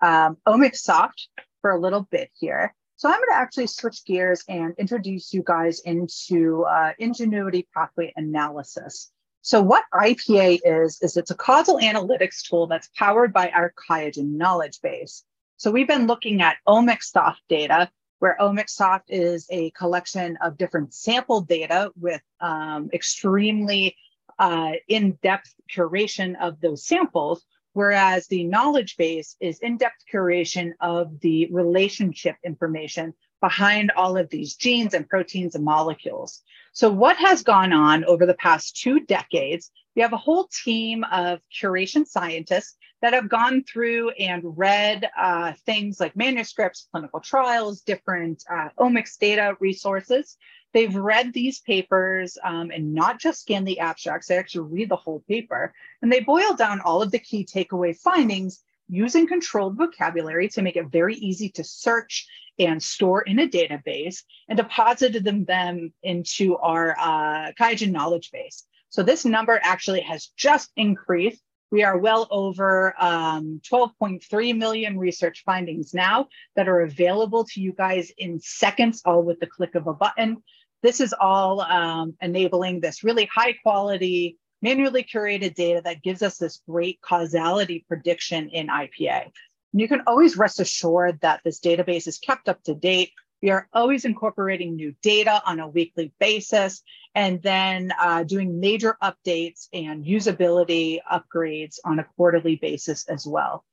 um, 0.00 0.36
OmicSoft 0.46 1.28
for 1.60 1.72
a 1.72 1.80
little 1.80 2.06
bit 2.10 2.30
here. 2.38 2.72
So 2.98 3.08
I'm 3.08 3.16
going 3.16 3.30
to 3.30 3.36
actually 3.36 3.66
switch 3.66 4.04
gears 4.04 4.44
and 4.48 4.74
introduce 4.78 5.34
you 5.34 5.42
guys 5.44 5.80
into 5.80 6.64
uh, 6.64 6.92
Ingenuity 6.98 7.66
Pathway 7.74 8.12
Analysis. 8.16 9.10
So 9.46 9.62
what 9.62 9.84
IPA 9.94 10.58
is, 10.64 10.98
is 11.02 11.16
it's 11.16 11.30
a 11.30 11.36
causal 11.36 11.78
analytics 11.78 12.42
tool 12.42 12.66
that's 12.66 12.90
powered 12.96 13.32
by 13.32 13.48
our 13.50 13.72
QIAGEN 13.88 14.36
knowledge 14.36 14.80
base. 14.82 15.22
So 15.56 15.70
we've 15.70 15.86
been 15.86 16.08
looking 16.08 16.42
at 16.42 16.56
OmicSoft 16.66 17.36
data, 17.48 17.88
where 18.18 18.36
OmicSoft 18.40 19.02
is 19.06 19.46
a 19.48 19.70
collection 19.70 20.36
of 20.42 20.58
different 20.58 20.94
sample 20.94 21.42
data 21.42 21.92
with 21.94 22.20
um, 22.40 22.90
extremely 22.92 23.94
uh, 24.40 24.72
in-depth 24.88 25.54
curation 25.72 26.34
of 26.40 26.60
those 26.60 26.84
samples, 26.84 27.44
whereas 27.72 28.26
the 28.26 28.42
knowledge 28.42 28.96
base 28.96 29.36
is 29.38 29.60
in-depth 29.60 30.02
curation 30.12 30.72
of 30.80 31.20
the 31.20 31.46
relationship 31.52 32.34
information 32.44 33.14
behind 33.40 33.90
all 33.92 34.16
of 34.16 34.28
these 34.30 34.54
genes 34.54 34.94
and 34.94 35.08
proteins 35.08 35.54
and 35.54 35.64
molecules. 35.64 36.42
So, 36.72 36.90
what 36.90 37.16
has 37.16 37.42
gone 37.42 37.72
on 37.72 38.04
over 38.04 38.26
the 38.26 38.34
past 38.34 38.76
two 38.76 39.00
decades? 39.00 39.70
We 39.94 40.02
have 40.02 40.12
a 40.12 40.18
whole 40.18 40.48
team 40.64 41.04
of 41.04 41.40
curation 41.50 42.06
scientists 42.06 42.76
that 43.00 43.14
have 43.14 43.28
gone 43.28 43.64
through 43.64 44.10
and 44.10 44.42
read 44.56 45.08
uh, 45.18 45.52
things 45.64 46.00
like 46.00 46.16
manuscripts, 46.16 46.88
clinical 46.90 47.20
trials, 47.20 47.80
different 47.82 48.44
uh, 48.50 48.68
omics 48.78 49.18
data 49.18 49.56
resources. 49.60 50.36
They've 50.72 50.94
read 50.94 51.32
these 51.32 51.60
papers 51.60 52.36
um, 52.44 52.70
and 52.70 52.92
not 52.92 53.18
just 53.18 53.40
scan 53.40 53.64
the 53.64 53.80
abstracts, 53.80 54.28
they 54.28 54.36
actually 54.36 54.68
read 54.70 54.90
the 54.90 54.96
whole 54.96 55.24
paper. 55.26 55.72
And 56.02 56.12
they 56.12 56.20
boil 56.20 56.54
down 56.54 56.80
all 56.80 57.00
of 57.00 57.10
the 57.10 57.18
key 57.18 57.46
takeaway 57.46 57.96
findings 57.96 58.62
using 58.88 59.26
controlled 59.26 59.76
vocabulary 59.76 60.48
to 60.50 60.62
make 60.62 60.76
it 60.76 60.86
very 60.90 61.14
easy 61.14 61.48
to 61.50 61.64
search 61.64 62.26
and 62.58 62.82
store 62.82 63.22
in 63.22 63.38
a 63.38 63.48
database 63.48 64.22
and 64.48 64.56
deposited 64.56 65.24
them, 65.24 65.44
them 65.44 65.92
into 66.02 66.56
our 66.56 66.96
uh, 66.98 67.52
QIAGEN 67.58 67.90
knowledge 67.90 68.30
base. 68.30 68.64
So 68.88 69.02
this 69.02 69.24
number 69.24 69.60
actually 69.62 70.00
has 70.00 70.28
just 70.36 70.70
increased. 70.76 71.42
We 71.70 71.82
are 71.82 71.98
well 71.98 72.28
over 72.30 72.94
um, 72.98 73.60
12.3 73.70 74.56
million 74.56 74.98
research 74.98 75.42
findings 75.44 75.92
now 75.92 76.28
that 76.54 76.68
are 76.68 76.80
available 76.80 77.44
to 77.44 77.60
you 77.60 77.72
guys 77.72 78.12
in 78.16 78.40
seconds, 78.40 79.02
all 79.04 79.22
with 79.22 79.40
the 79.40 79.48
click 79.48 79.74
of 79.74 79.86
a 79.86 79.92
button. 79.92 80.42
This 80.82 81.00
is 81.00 81.14
all 81.18 81.60
um, 81.60 82.14
enabling 82.20 82.80
this 82.80 83.02
really 83.02 83.28
high 83.34 83.54
quality, 83.64 84.38
manually 84.62 85.04
curated 85.04 85.54
data 85.54 85.80
that 85.84 86.02
gives 86.02 86.22
us 86.22 86.38
this 86.38 86.60
great 86.68 87.00
causality 87.00 87.84
prediction 87.88 88.48
in 88.48 88.68
IPA. 88.68 89.30
And 89.72 89.80
you 89.80 89.88
can 89.88 90.02
always 90.06 90.36
rest 90.36 90.60
assured 90.60 91.20
that 91.20 91.40
this 91.44 91.60
database 91.60 92.06
is 92.06 92.18
kept 92.18 92.48
up 92.48 92.62
to 92.64 92.74
date. 92.74 93.12
We 93.42 93.50
are 93.50 93.68
always 93.72 94.04
incorporating 94.04 94.76
new 94.76 94.94
data 95.02 95.42
on 95.44 95.60
a 95.60 95.68
weekly 95.68 96.12
basis 96.18 96.82
and 97.14 97.42
then 97.42 97.92
uh, 98.00 98.24
doing 98.24 98.60
major 98.60 98.96
updates 99.02 99.68
and 99.72 100.04
usability 100.04 101.00
upgrades 101.10 101.78
on 101.84 101.98
a 101.98 102.06
quarterly 102.16 102.56
basis 102.56 103.06
as 103.08 103.26
well. 103.26 103.64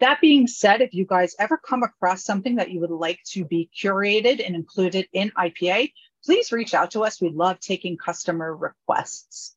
That 0.00 0.22
being 0.22 0.46
said, 0.46 0.80
if 0.80 0.94
you 0.94 1.04
guys 1.04 1.36
ever 1.38 1.58
come 1.58 1.82
across 1.82 2.24
something 2.24 2.56
that 2.56 2.70
you 2.70 2.80
would 2.80 2.90
like 2.90 3.20
to 3.32 3.44
be 3.44 3.68
curated 3.78 4.44
and 4.44 4.54
included 4.54 5.06
in 5.12 5.30
IPA, 5.32 5.92
please 6.24 6.52
reach 6.52 6.72
out 6.72 6.92
to 6.92 7.04
us. 7.04 7.20
We 7.20 7.28
love 7.28 7.60
taking 7.60 7.98
customer 7.98 8.56
requests. 8.56 9.54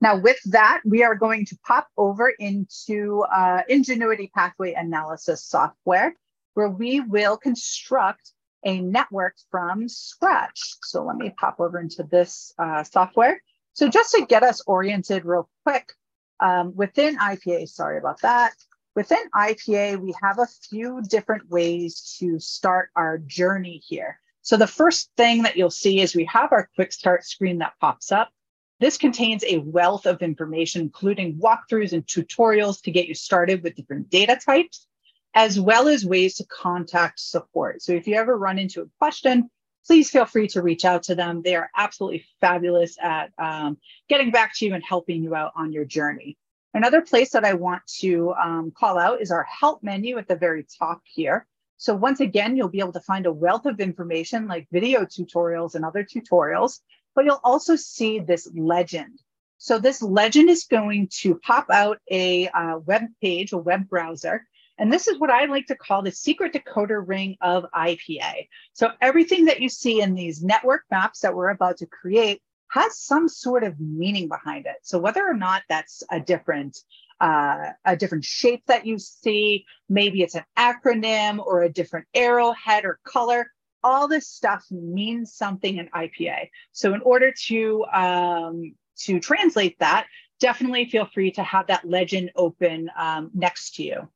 Now, 0.00 0.18
with 0.18 0.38
that, 0.46 0.82
we 0.84 1.02
are 1.02 1.14
going 1.14 1.46
to 1.46 1.58
pop 1.66 1.88
over 1.96 2.28
into 2.28 3.24
uh, 3.34 3.62
Ingenuity 3.68 4.30
Pathway 4.34 4.74
Analysis 4.74 5.44
software, 5.44 6.14
where 6.54 6.68
we 6.68 7.00
will 7.00 7.36
construct 7.36 8.32
a 8.64 8.80
network 8.80 9.36
from 9.50 9.88
scratch. 9.88 10.76
So 10.82 11.04
let 11.04 11.16
me 11.16 11.30
pop 11.38 11.60
over 11.60 11.78
into 11.78 12.02
this 12.02 12.52
uh, 12.58 12.82
software. 12.84 13.42
So 13.72 13.88
just 13.88 14.12
to 14.12 14.26
get 14.26 14.42
us 14.42 14.62
oriented 14.66 15.24
real 15.24 15.48
quick, 15.64 15.92
um, 16.40 16.74
within 16.74 17.16
IPA, 17.16 17.68
sorry 17.68 17.98
about 17.98 18.20
that. 18.22 18.54
Within 18.94 19.22
IPA, 19.34 19.98
we 20.00 20.14
have 20.22 20.38
a 20.38 20.46
few 20.68 21.02
different 21.02 21.48
ways 21.50 22.16
to 22.18 22.38
start 22.38 22.90
our 22.96 23.18
journey 23.18 23.82
here. 23.86 24.18
So 24.42 24.56
the 24.56 24.66
first 24.66 25.10
thing 25.16 25.42
that 25.42 25.56
you'll 25.56 25.70
see 25.70 26.00
is 26.00 26.14
we 26.14 26.24
have 26.26 26.52
our 26.52 26.68
quick 26.74 26.92
start 26.92 27.24
screen 27.24 27.58
that 27.58 27.74
pops 27.80 28.12
up. 28.12 28.30
This 28.78 28.98
contains 28.98 29.42
a 29.44 29.58
wealth 29.58 30.04
of 30.06 30.20
information, 30.20 30.82
including 30.82 31.38
walkthroughs 31.38 31.92
and 31.92 32.06
tutorials 32.06 32.82
to 32.82 32.90
get 32.90 33.08
you 33.08 33.14
started 33.14 33.62
with 33.62 33.74
different 33.74 34.10
data 34.10 34.38
types, 34.44 34.86
as 35.34 35.58
well 35.58 35.88
as 35.88 36.04
ways 36.04 36.34
to 36.36 36.46
contact 36.46 37.20
support. 37.20 37.82
So 37.82 37.92
if 37.92 38.06
you 38.06 38.16
ever 38.16 38.36
run 38.36 38.58
into 38.58 38.82
a 38.82 38.88
question, 38.98 39.50
please 39.86 40.10
feel 40.10 40.26
free 40.26 40.48
to 40.48 40.62
reach 40.62 40.84
out 40.84 41.04
to 41.04 41.14
them. 41.14 41.42
They 41.42 41.54
are 41.54 41.70
absolutely 41.76 42.26
fabulous 42.40 42.98
at 43.00 43.32
um, 43.38 43.78
getting 44.08 44.30
back 44.30 44.54
to 44.56 44.66
you 44.66 44.74
and 44.74 44.84
helping 44.84 45.22
you 45.22 45.34
out 45.34 45.52
on 45.56 45.72
your 45.72 45.84
journey. 45.84 46.36
Another 46.74 47.00
place 47.00 47.30
that 47.30 47.44
I 47.44 47.54
want 47.54 47.82
to 48.00 48.34
um, 48.34 48.72
call 48.76 48.98
out 48.98 49.22
is 49.22 49.30
our 49.30 49.44
help 49.44 49.82
menu 49.82 50.18
at 50.18 50.28
the 50.28 50.36
very 50.36 50.66
top 50.78 51.00
here. 51.04 51.46
So 51.78 51.94
once 51.94 52.20
again, 52.20 52.56
you'll 52.56 52.68
be 52.68 52.80
able 52.80 52.92
to 52.92 53.00
find 53.00 53.24
a 53.26 53.32
wealth 53.32 53.64
of 53.64 53.80
information 53.80 54.48
like 54.48 54.66
video 54.70 55.04
tutorials 55.04 55.74
and 55.74 55.84
other 55.84 56.04
tutorials, 56.04 56.80
but 57.16 57.24
you'll 57.24 57.40
also 57.42 57.74
see 57.74 58.20
this 58.20 58.48
legend. 58.54 59.20
So 59.58 59.78
this 59.78 60.02
legend 60.02 60.50
is 60.50 60.64
going 60.64 61.08
to 61.22 61.34
pop 61.36 61.66
out 61.72 61.98
a 62.10 62.46
uh, 62.48 62.78
web 62.78 63.04
page, 63.20 63.52
a 63.52 63.58
web 63.58 63.88
browser, 63.88 64.46
and 64.78 64.92
this 64.92 65.08
is 65.08 65.18
what 65.18 65.30
I 65.30 65.46
like 65.46 65.66
to 65.66 65.74
call 65.76 66.02
the 66.02 66.12
secret 66.12 66.52
decoder 66.52 67.02
ring 67.04 67.38
of 67.40 67.64
IPA. 67.74 68.48
So 68.74 68.90
everything 69.00 69.46
that 69.46 69.60
you 69.60 69.70
see 69.70 70.02
in 70.02 70.14
these 70.14 70.42
network 70.42 70.82
maps 70.90 71.20
that 71.20 71.34
we're 71.34 71.48
about 71.48 71.78
to 71.78 71.86
create 71.86 72.42
has 72.68 72.98
some 72.98 73.28
sort 73.28 73.64
of 73.64 73.80
meaning 73.80 74.28
behind 74.28 74.66
it. 74.66 74.76
So 74.82 74.98
whether 74.98 75.26
or 75.26 75.34
not 75.34 75.62
that's 75.68 76.02
a 76.10 76.20
different 76.20 76.76
uh, 77.20 77.70
a 77.84 77.96
different 77.96 78.24
shape 78.24 78.62
that 78.66 78.86
you 78.86 78.98
see. 78.98 79.64
Maybe 79.88 80.22
it's 80.22 80.34
an 80.34 80.44
acronym 80.58 81.38
or 81.44 81.62
a 81.62 81.72
different 81.72 82.06
arrowhead 82.14 82.84
or 82.84 82.98
color. 83.04 83.50
All 83.86 84.08
this 84.08 84.26
stuff 84.26 84.64
means 84.70 85.34
something 85.34 85.76
in 85.76 85.88
IPA. 85.94 86.48
So 86.72 86.92
in 86.94 87.00
order 87.02 87.32
to 87.46 87.84
um, 87.92 88.74
to 89.04 89.20
translate 89.20 89.78
that, 89.78 90.06
definitely 90.40 90.86
feel 90.86 91.06
free 91.06 91.30
to 91.32 91.42
have 91.42 91.68
that 91.68 91.88
legend 91.88 92.32
open 92.34 92.90
um, 92.98 93.30
next 93.32 93.76
to 93.76 93.84
you. 93.84 94.08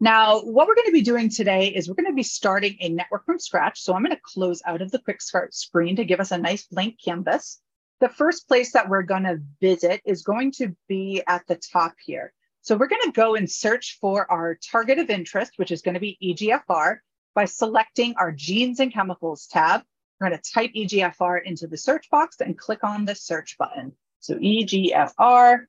Now, 0.00 0.40
what 0.40 0.66
we're 0.66 0.74
going 0.74 0.86
to 0.86 0.92
be 0.92 1.02
doing 1.02 1.28
today 1.28 1.68
is 1.68 1.86
we're 1.86 1.94
going 1.94 2.10
to 2.10 2.14
be 2.14 2.22
starting 2.22 2.76
a 2.80 2.88
network 2.88 3.26
from 3.26 3.38
scratch. 3.38 3.80
So 3.80 3.94
I'm 3.94 4.02
going 4.02 4.16
to 4.16 4.22
close 4.24 4.62
out 4.64 4.80
of 4.82 4.90
the 4.90 4.98
quick 4.98 5.20
start 5.20 5.54
screen 5.54 5.94
to 5.96 6.04
give 6.04 6.20
us 6.20 6.32
a 6.32 6.38
nice 6.38 6.66
blank 6.66 6.96
canvas 7.04 7.60
the 8.00 8.08
first 8.08 8.48
place 8.48 8.72
that 8.72 8.88
we're 8.88 9.02
going 9.02 9.24
to 9.24 9.40
visit 9.60 10.00
is 10.04 10.22
going 10.22 10.50
to 10.52 10.74
be 10.88 11.22
at 11.28 11.46
the 11.46 11.56
top 11.56 11.94
here. 12.04 12.32
So 12.62 12.76
we're 12.76 12.88
going 12.88 13.02
to 13.04 13.12
go 13.12 13.36
and 13.36 13.50
search 13.50 13.98
for 14.00 14.30
our 14.30 14.58
target 14.70 14.98
of 14.98 15.10
interest, 15.10 15.52
which 15.56 15.70
is 15.70 15.82
going 15.82 15.94
to 15.94 16.00
be 16.00 16.18
EGFR, 16.22 16.98
by 17.34 17.44
selecting 17.44 18.14
our 18.16 18.32
Genes 18.32 18.80
and 18.80 18.92
Chemicals 18.92 19.46
tab. 19.46 19.82
We're 20.20 20.28
going 20.28 20.40
to 20.40 20.52
type 20.52 20.72
EGFR 20.76 21.42
into 21.44 21.66
the 21.66 21.76
search 21.76 22.10
box 22.10 22.36
and 22.40 22.58
click 22.58 22.84
on 22.84 23.04
the 23.04 23.14
search 23.14 23.56
button. 23.58 23.92
So 24.20 24.34
EGFR, 24.36 25.64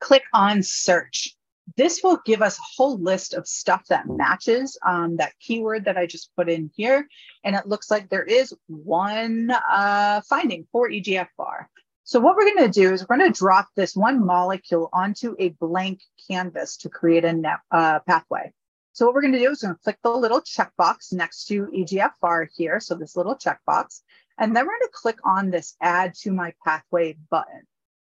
click 0.00 0.24
on 0.32 0.62
search. 0.62 1.36
this 1.76 2.02
will 2.02 2.18
give 2.26 2.42
us 2.42 2.58
a 2.58 2.62
whole 2.76 2.98
list 2.98 3.34
of 3.34 3.46
stuff 3.46 3.86
that 3.88 4.08
matches 4.08 4.78
um, 4.84 5.16
that 5.16 5.32
keyword 5.40 5.84
that 5.84 5.96
I 5.96 6.06
just 6.06 6.34
put 6.36 6.50
in 6.50 6.70
here. 6.74 7.06
And 7.44 7.54
it 7.54 7.66
looks 7.66 7.90
like 7.90 8.08
there 8.08 8.24
is 8.24 8.54
one 8.66 9.50
uh, 9.50 10.22
finding 10.28 10.66
for 10.72 10.88
EGFR. 10.88 11.66
So 12.04 12.18
what 12.18 12.36
we're 12.36 12.52
going 12.54 12.70
to 12.70 12.80
do 12.80 12.92
is 12.92 13.06
we're 13.08 13.16
going 13.16 13.32
to 13.32 13.38
drop 13.38 13.68
this 13.76 13.94
one 13.94 14.24
molecule 14.24 14.90
onto 14.92 15.36
a 15.38 15.50
blank 15.50 16.00
canvas 16.28 16.76
to 16.78 16.88
create 16.88 17.24
a 17.24 17.60
uh, 17.70 18.00
pathway. 18.00 18.52
So 18.92 19.06
what 19.06 19.14
we're 19.14 19.22
going 19.22 19.32
to 19.32 19.38
do 19.38 19.50
is 19.50 19.62
we're 19.62 19.68
going 19.68 19.76
to 19.76 19.82
click 19.82 19.98
the 20.02 20.10
little 20.10 20.40
checkbox 20.40 21.12
next 21.12 21.46
to 21.46 21.66
EGFR 21.66 22.48
here. 22.54 22.80
So 22.80 22.94
this 22.94 23.16
little 23.16 23.36
checkbox. 23.36 24.00
And 24.38 24.54
then 24.54 24.66
we're 24.66 24.78
going 24.78 24.88
to 24.88 24.90
click 24.92 25.18
on 25.24 25.50
this 25.50 25.76
add 25.80 26.14
to 26.22 26.32
my 26.32 26.52
pathway 26.64 27.16
button. 27.30 27.62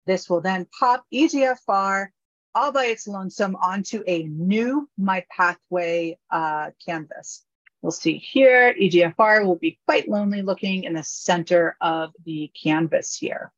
This 0.06 0.30
will 0.30 0.42
then 0.42 0.68
pop 0.80 1.06
EGFR 1.14 2.08
all 2.56 2.72
by 2.72 2.86
its 2.86 3.08
lonesome 3.08 3.56
onto 3.56 4.04
a 4.08 4.24
new 4.24 4.90
My 4.98 5.24
Pathway 5.30 6.18
uh, 6.32 6.72
canvas. 6.86 7.46
You'll 7.82 7.92
see 7.92 8.18
here, 8.18 8.74
EGFR 8.74 9.46
will 9.46 9.56
be 9.56 9.80
quite 9.86 10.10
lonely 10.10 10.42
looking 10.42 10.84
in 10.84 10.94
the 10.94 11.04
center 11.04 11.78
of 11.80 12.12
the 12.26 12.52
canvas 12.62 13.16
here. 13.16 13.52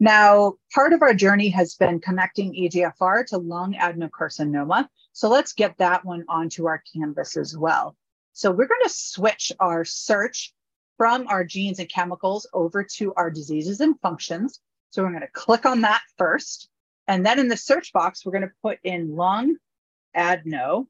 Now, 0.00 0.54
part 0.72 0.92
of 0.92 1.02
our 1.02 1.14
journey 1.14 1.48
has 1.50 1.74
been 1.74 2.00
connecting 2.00 2.54
EGFR 2.54 3.26
to 3.26 3.38
lung 3.38 3.74
adenocarcinoma. 3.74 4.88
So 5.18 5.28
let's 5.28 5.52
get 5.52 5.78
that 5.78 6.04
one 6.04 6.24
onto 6.28 6.66
our 6.66 6.80
canvas 6.94 7.36
as 7.36 7.58
well. 7.58 7.96
So 8.34 8.52
we're 8.52 8.68
going 8.68 8.84
to 8.84 8.88
switch 8.88 9.50
our 9.58 9.84
search 9.84 10.54
from 10.96 11.26
our 11.26 11.42
genes 11.42 11.80
and 11.80 11.88
chemicals 11.88 12.46
over 12.52 12.84
to 12.98 13.12
our 13.14 13.28
diseases 13.28 13.80
and 13.80 13.98
functions. 13.98 14.60
So 14.90 15.02
we're 15.02 15.10
going 15.10 15.22
to 15.22 15.30
click 15.32 15.66
on 15.66 15.80
that 15.80 16.02
first. 16.18 16.68
And 17.08 17.26
then 17.26 17.40
in 17.40 17.48
the 17.48 17.56
search 17.56 17.92
box, 17.92 18.24
we're 18.24 18.30
going 18.30 18.42
to 18.42 18.52
put 18.62 18.78
in 18.84 19.16
lung 19.16 19.56
adeno. 20.14 20.86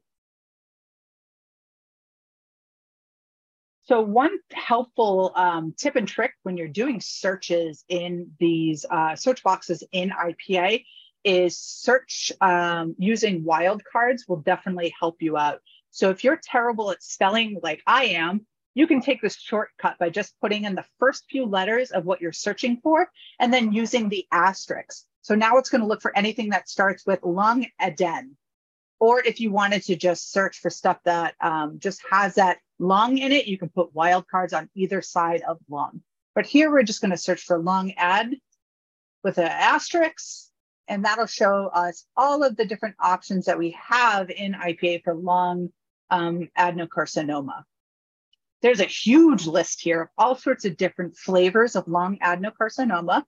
So 3.85 4.03
one 4.03 4.39
helpful 4.53 5.33
um, 5.37 5.73
tip 5.75 5.97
and 5.97 6.07
trick 6.07 6.35
when 6.43 6.59
you're 6.59 6.69
doing 6.69 7.01
searches 7.01 7.83
in 7.89 8.33
these 8.39 8.85
uh, 8.91 9.17
search 9.17 9.43
boxes 9.43 9.83
in 9.91 10.11
IPA 10.11 10.85
is 11.29 11.59
search 11.59 12.33
um, 12.41 12.95
using 12.99 13.45
wildcards 13.45 14.27
will 14.27 14.41
definitely 14.41 14.95
help 14.99 15.21
you 15.21 15.37
out. 15.37 15.61
So 15.91 16.09
if 16.09 16.25
you're 16.25 16.41
terrible 16.43 16.91
at 16.91 17.03
spelling 17.03 17.61
like 17.63 17.83
I 17.87 18.05
am, 18.07 18.47
you 18.75 18.87
can 18.87 19.03
take 19.03 19.21
this 19.21 19.37
shortcut 19.37 19.99
by 19.99 20.09
just 20.09 20.41
putting 20.41 20.65
in 20.65 20.75
the 20.75 20.87
first 20.99 21.25
few 21.29 21.45
letters 21.45 21.91
of 21.91 22.07
what 22.07 22.23
you're 22.23 22.33
searching 22.33 22.79
for 22.83 23.11
and 23.39 23.53
then 23.53 23.73
using 23.73 24.09
the 24.09 24.27
asterisk. 24.33 25.05
So 25.21 25.35
now 25.35 25.59
it's 25.59 25.69
going 25.69 25.83
to 25.83 25.87
look 25.87 26.01
for 26.01 26.17
anything 26.17 26.51
that 26.51 26.69
starts 26.69 27.05
with 27.05 27.23
lung 27.23 27.67
aden. 27.81 28.37
Or 28.99 29.21
if 29.21 29.39
you 29.39 29.51
wanted 29.51 29.83
to 29.85 29.97
just 29.97 30.33
search 30.33 30.61
for 30.61 30.71
stuff 30.71 30.99
that 31.05 31.35
um, 31.41 31.79
just 31.79 32.01
has 32.11 32.37
that 32.37 32.59
lung 32.79 33.19
in 33.19 33.33
it, 33.33 33.47
you 33.47 33.59
can 33.59 33.69
put 33.69 33.95
wildcards 33.95 34.57
on 34.57 34.71
either 34.75 35.03
side 35.03 35.43
of 35.43 35.59
lung. 35.69 36.01
But 36.35 36.47
here 36.47 36.71
we're 36.71 36.85
just 36.85 37.01
going 37.03 37.11
to 37.11 37.19
search 37.19 37.43
for 37.43 37.59
lung 37.59 37.93
ad 37.97 38.35
with 39.23 39.39
an 39.39 39.49
asterisk, 39.49 40.48
and 40.89 41.05
that'll 41.05 41.27
show 41.27 41.67
us 41.69 42.07
all 42.17 42.43
of 42.43 42.57
the 42.57 42.65
different 42.65 42.97
options 42.99 43.45
that 43.47 43.59
we 43.59 43.77
have 43.81 44.31
in 44.31 44.55
IPA 44.55 45.05
for 45.05 45.15
lung 45.15 45.71
um, 46.11 46.49
adenocarcinoma. 46.59 47.63
There's 48.63 48.81
a 48.81 48.85
huge 48.85 49.47
list 49.47 49.81
here 49.81 50.03
of 50.03 50.09
all 50.19 50.35
sorts 50.35 50.65
of 50.65 50.77
different 50.77 51.17
flavors 51.17 51.77
of 51.77 51.87
lung 51.87 52.19
adenocarcinoma. 52.19 53.23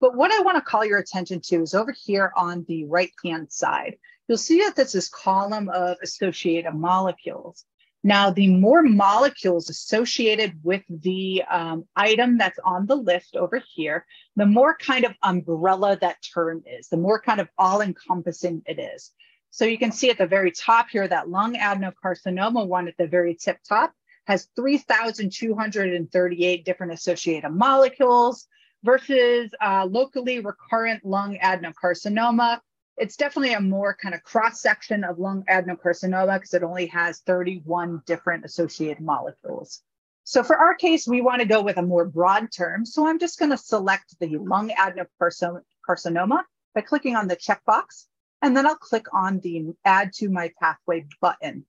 But 0.00 0.16
what 0.16 0.32
I 0.32 0.40
want 0.40 0.56
to 0.56 0.62
call 0.62 0.84
your 0.84 0.98
attention 0.98 1.40
to 1.46 1.62
is 1.62 1.74
over 1.74 1.92
here 1.92 2.32
on 2.34 2.64
the 2.66 2.86
right 2.86 3.12
hand 3.22 3.52
side. 3.52 3.98
You'll 4.26 4.38
see 4.38 4.60
that 4.60 4.76
there's 4.76 4.92
this 4.92 4.94
is 4.94 5.08
column 5.10 5.68
of 5.68 5.98
associated 6.02 6.72
molecules. 6.72 7.64
Now, 8.02 8.30
the 8.30 8.48
more 8.48 8.82
molecules 8.82 9.68
associated 9.68 10.58
with 10.62 10.82
the 10.88 11.42
um, 11.50 11.84
item 11.94 12.38
that's 12.38 12.58
on 12.64 12.86
the 12.86 12.96
list 12.96 13.36
over 13.36 13.62
here, 13.74 14.06
the 14.36 14.46
more 14.46 14.74
kind 14.76 15.04
of 15.04 15.12
umbrella 15.22 15.98
that 16.00 16.16
term 16.32 16.62
is, 16.66 16.88
the 16.88 16.96
more 16.96 17.20
kind 17.20 17.40
of 17.40 17.48
all 17.58 17.82
encompassing 17.82 18.62
it 18.66 18.78
is. 18.78 19.12
So 19.50 19.66
you 19.66 19.76
can 19.76 19.92
see 19.92 20.08
at 20.10 20.16
the 20.16 20.26
very 20.26 20.50
top 20.50 20.88
here, 20.90 21.06
that 21.06 21.28
lung 21.28 21.56
adenocarcinoma 21.56 22.66
one 22.66 22.88
at 22.88 22.96
the 22.96 23.06
very 23.06 23.34
tip 23.34 23.58
top 23.68 23.92
has 24.26 24.48
3,238 24.56 26.64
different 26.64 26.92
associated 26.92 27.50
molecules 27.50 28.46
versus 28.82 29.50
uh, 29.60 29.86
locally 29.90 30.40
recurrent 30.40 31.04
lung 31.04 31.36
adenocarcinoma. 31.42 32.60
It's 33.00 33.16
definitely 33.16 33.54
a 33.54 33.60
more 33.62 33.94
kind 33.94 34.14
of 34.14 34.22
cross 34.22 34.60
section 34.60 35.04
of 35.04 35.18
lung 35.18 35.42
adenocarcinoma 35.48 36.34
because 36.34 36.52
it 36.52 36.62
only 36.62 36.84
has 36.88 37.20
31 37.20 38.02
different 38.04 38.44
associated 38.44 39.02
molecules. 39.02 39.80
So 40.24 40.42
for 40.42 40.54
our 40.54 40.74
case, 40.74 41.08
we 41.08 41.22
want 41.22 41.40
to 41.40 41.48
go 41.48 41.62
with 41.62 41.78
a 41.78 41.82
more 41.82 42.04
broad 42.04 42.52
term. 42.52 42.84
So 42.84 43.06
I'm 43.06 43.18
just 43.18 43.38
going 43.38 43.52
to 43.52 43.56
select 43.56 44.18
the 44.20 44.36
lung 44.36 44.68
adenocarcinoma 44.68 46.42
by 46.74 46.80
clicking 46.82 47.16
on 47.16 47.26
the 47.26 47.36
checkbox, 47.36 48.04
and 48.42 48.54
then 48.54 48.66
I'll 48.66 48.76
click 48.76 49.06
on 49.14 49.40
the 49.40 49.72
add 49.82 50.12
to 50.16 50.28
my 50.28 50.52
pathway 50.60 51.06
button. 51.22 51.64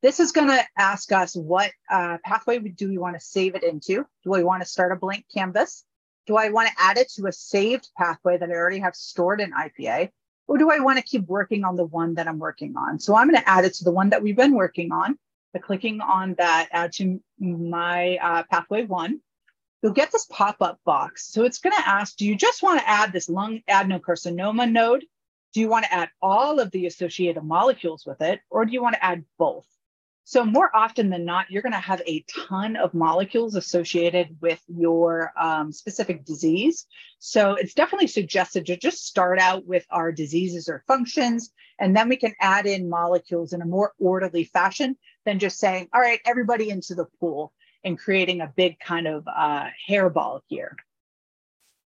This 0.00 0.20
is 0.20 0.32
going 0.32 0.48
to 0.48 0.64
ask 0.78 1.12
us 1.12 1.36
what 1.36 1.70
uh, 1.90 2.16
pathway 2.24 2.60
do 2.60 2.88
we 2.88 2.96
want 2.96 3.16
to 3.16 3.20
save 3.20 3.56
it 3.56 3.62
into? 3.62 4.06
Do 4.24 4.30
we 4.30 4.42
want 4.42 4.62
to 4.62 4.68
start 4.68 4.90
a 4.90 4.96
blank 4.96 5.26
canvas? 5.34 5.84
Do 6.28 6.36
I 6.36 6.50
want 6.50 6.68
to 6.68 6.74
add 6.76 6.98
it 6.98 7.08
to 7.12 7.26
a 7.26 7.32
saved 7.32 7.88
pathway 7.96 8.36
that 8.36 8.50
I 8.50 8.52
already 8.52 8.80
have 8.80 8.94
stored 8.94 9.40
in 9.40 9.50
IPA? 9.50 10.10
Or 10.46 10.58
do 10.58 10.70
I 10.70 10.78
want 10.78 10.98
to 10.98 11.02
keep 11.02 11.26
working 11.26 11.64
on 11.64 11.74
the 11.74 11.86
one 11.86 12.14
that 12.14 12.28
I'm 12.28 12.38
working 12.38 12.76
on? 12.76 12.98
So 12.98 13.16
I'm 13.16 13.30
going 13.30 13.40
to 13.40 13.48
add 13.48 13.64
it 13.64 13.72
to 13.74 13.84
the 13.84 13.90
one 13.90 14.10
that 14.10 14.22
we've 14.22 14.36
been 14.36 14.54
working 14.54 14.92
on 14.92 15.18
by 15.54 15.60
clicking 15.60 16.02
on 16.02 16.34
that 16.34 16.68
add 16.70 16.92
to 16.96 17.18
my 17.38 18.18
uh, 18.22 18.42
pathway 18.50 18.84
one. 18.84 19.20
You'll 19.82 19.94
get 19.94 20.12
this 20.12 20.26
pop-up 20.26 20.78
box. 20.84 21.32
So 21.32 21.44
it's 21.44 21.60
going 21.60 21.74
to 21.74 21.88
ask, 21.88 22.14
do 22.16 22.26
you 22.26 22.36
just 22.36 22.62
want 22.62 22.80
to 22.80 22.88
add 22.88 23.10
this 23.10 23.30
lung 23.30 23.62
adenocarcinoma 23.66 24.70
node? 24.70 25.06
Do 25.54 25.60
you 25.60 25.68
want 25.70 25.86
to 25.86 25.94
add 25.94 26.10
all 26.20 26.60
of 26.60 26.70
the 26.72 26.84
associated 26.84 27.42
molecules 27.42 28.04
with 28.04 28.20
it? 28.20 28.40
Or 28.50 28.66
do 28.66 28.72
you 28.72 28.82
want 28.82 28.96
to 28.96 29.04
add 29.04 29.24
both? 29.38 29.66
So 30.28 30.44
more 30.44 30.70
often 30.76 31.08
than 31.08 31.24
not, 31.24 31.50
you're 31.50 31.62
going 31.62 31.72
to 31.72 31.78
have 31.78 32.02
a 32.06 32.22
ton 32.28 32.76
of 32.76 32.92
molecules 32.92 33.54
associated 33.54 34.36
with 34.42 34.62
your 34.68 35.32
um, 35.40 35.72
specific 35.72 36.26
disease. 36.26 36.86
So 37.18 37.54
it's 37.54 37.72
definitely 37.72 38.08
suggested 38.08 38.66
to 38.66 38.76
just 38.76 39.06
start 39.06 39.38
out 39.38 39.64
with 39.64 39.86
our 39.88 40.12
diseases 40.12 40.68
or 40.68 40.84
functions, 40.86 41.50
and 41.78 41.96
then 41.96 42.10
we 42.10 42.18
can 42.18 42.34
add 42.42 42.66
in 42.66 42.90
molecules 42.90 43.54
in 43.54 43.62
a 43.62 43.64
more 43.64 43.94
orderly 43.98 44.44
fashion 44.44 44.98
than 45.24 45.38
just 45.38 45.58
saying, 45.58 45.88
all 45.94 46.00
right, 46.02 46.20
everybody 46.26 46.68
into 46.68 46.94
the 46.94 47.06
pool 47.18 47.54
and 47.82 47.98
creating 47.98 48.42
a 48.42 48.52
big 48.54 48.78
kind 48.80 49.06
of 49.08 49.26
uh, 49.34 49.68
hairball 49.88 50.42
here. 50.46 50.76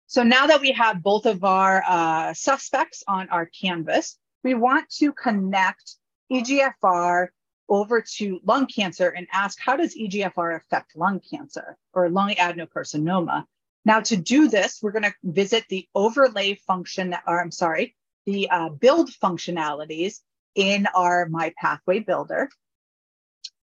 So 0.07 0.23
now 0.23 0.47
that 0.47 0.61
we 0.61 0.71
have 0.71 1.03
both 1.03 1.27
of 1.27 1.43
our 1.43 1.83
uh, 1.87 2.33
suspects 2.33 3.03
on 3.07 3.29
our 3.29 3.45
canvas, 3.45 4.17
we 4.43 4.55
want 4.55 4.89
to 4.97 5.13
connect 5.13 5.97
EGFR 6.31 7.27
over 7.69 8.01
to 8.01 8.39
lung 8.45 8.67
cancer 8.67 9.09
and 9.09 9.27
ask 9.31 9.59
how 9.59 9.75
does 9.75 9.95
EGFR 9.95 10.55
affect 10.55 10.95
lung 10.95 11.19
cancer 11.19 11.77
or 11.93 12.09
lung 12.09 12.31
adenocarcinoma? 12.31 13.45
Now, 13.85 13.99
to 14.01 14.15
do 14.15 14.47
this, 14.47 14.79
we're 14.81 14.91
going 14.91 15.03
to 15.03 15.13
visit 15.23 15.65
the 15.69 15.87
overlay 15.93 16.55
function, 16.55 17.15
or 17.27 17.41
I'm 17.41 17.51
sorry, 17.51 17.95
the 18.25 18.49
uh, 18.49 18.69
build 18.69 19.09
functionalities 19.11 20.19
in 20.55 20.87
our 20.95 21.27
My 21.27 21.53
Pathway 21.57 21.99
Builder. 21.99 22.49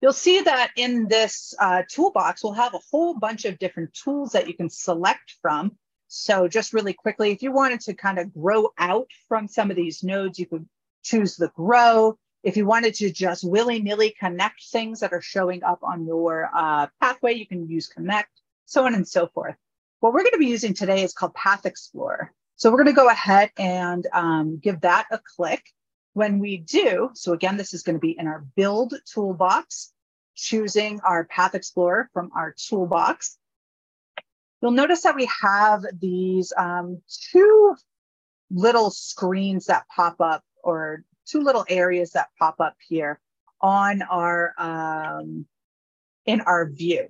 You'll 0.00 0.12
see 0.12 0.42
that 0.42 0.70
in 0.76 1.08
this 1.08 1.54
uh, 1.58 1.82
toolbox, 1.90 2.44
we'll 2.44 2.52
have 2.52 2.74
a 2.74 2.80
whole 2.90 3.14
bunch 3.18 3.44
of 3.46 3.58
different 3.58 3.94
tools 3.94 4.32
that 4.32 4.46
you 4.46 4.54
can 4.54 4.68
select 4.68 5.34
from. 5.40 5.76
So 6.08 6.46
just 6.46 6.72
really 6.72 6.92
quickly, 6.92 7.32
if 7.32 7.42
you 7.42 7.50
wanted 7.50 7.80
to 7.80 7.94
kind 7.94 8.18
of 8.18 8.32
grow 8.32 8.68
out 8.78 9.10
from 9.26 9.48
some 9.48 9.70
of 9.70 9.76
these 9.76 10.04
nodes, 10.04 10.38
you 10.38 10.46
could 10.46 10.68
choose 11.02 11.36
the 11.36 11.48
grow. 11.48 12.18
If 12.46 12.56
you 12.56 12.64
wanted 12.64 12.94
to 12.94 13.10
just 13.10 13.42
willy 13.42 13.82
nilly 13.82 14.14
connect 14.16 14.66
things 14.66 15.00
that 15.00 15.12
are 15.12 15.20
showing 15.20 15.64
up 15.64 15.80
on 15.82 16.06
your 16.06 16.48
uh, 16.54 16.86
pathway, 17.00 17.34
you 17.34 17.44
can 17.44 17.68
use 17.68 17.88
connect, 17.88 18.30
so 18.66 18.86
on 18.86 18.94
and 18.94 19.06
so 19.06 19.26
forth. 19.26 19.56
What 19.98 20.12
we're 20.12 20.22
going 20.22 20.34
to 20.34 20.38
be 20.38 20.46
using 20.46 20.72
today 20.72 21.02
is 21.02 21.12
called 21.12 21.34
Path 21.34 21.66
Explorer. 21.66 22.32
So 22.54 22.70
we're 22.70 22.84
going 22.84 22.94
to 22.94 23.02
go 23.02 23.08
ahead 23.08 23.50
and 23.58 24.06
um, 24.12 24.60
give 24.62 24.82
that 24.82 25.06
a 25.10 25.18
click. 25.36 25.64
When 26.12 26.38
we 26.38 26.58
do, 26.58 27.10
so 27.14 27.32
again, 27.32 27.56
this 27.56 27.74
is 27.74 27.82
going 27.82 27.96
to 27.96 28.00
be 28.00 28.14
in 28.16 28.28
our 28.28 28.46
build 28.54 28.94
toolbox, 29.12 29.92
choosing 30.36 31.00
our 31.00 31.24
Path 31.24 31.56
Explorer 31.56 32.08
from 32.12 32.30
our 32.32 32.54
toolbox. 32.56 33.38
You'll 34.62 34.70
notice 34.70 35.02
that 35.02 35.16
we 35.16 35.28
have 35.42 35.84
these 35.98 36.52
um, 36.56 37.02
two 37.32 37.74
little 38.52 38.92
screens 38.92 39.66
that 39.66 39.88
pop 39.88 40.20
up 40.20 40.44
or 40.62 41.02
two 41.26 41.40
little 41.40 41.64
areas 41.68 42.12
that 42.12 42.28
pop 42.38 42.60
up 42.60 42.76
here 42.86 43.20
on 43.60 44.02
our 44.02 44.54
um, 44.58 45.46
in 46.24 46.40
our 46.42 46.68
view. 46.68 47.08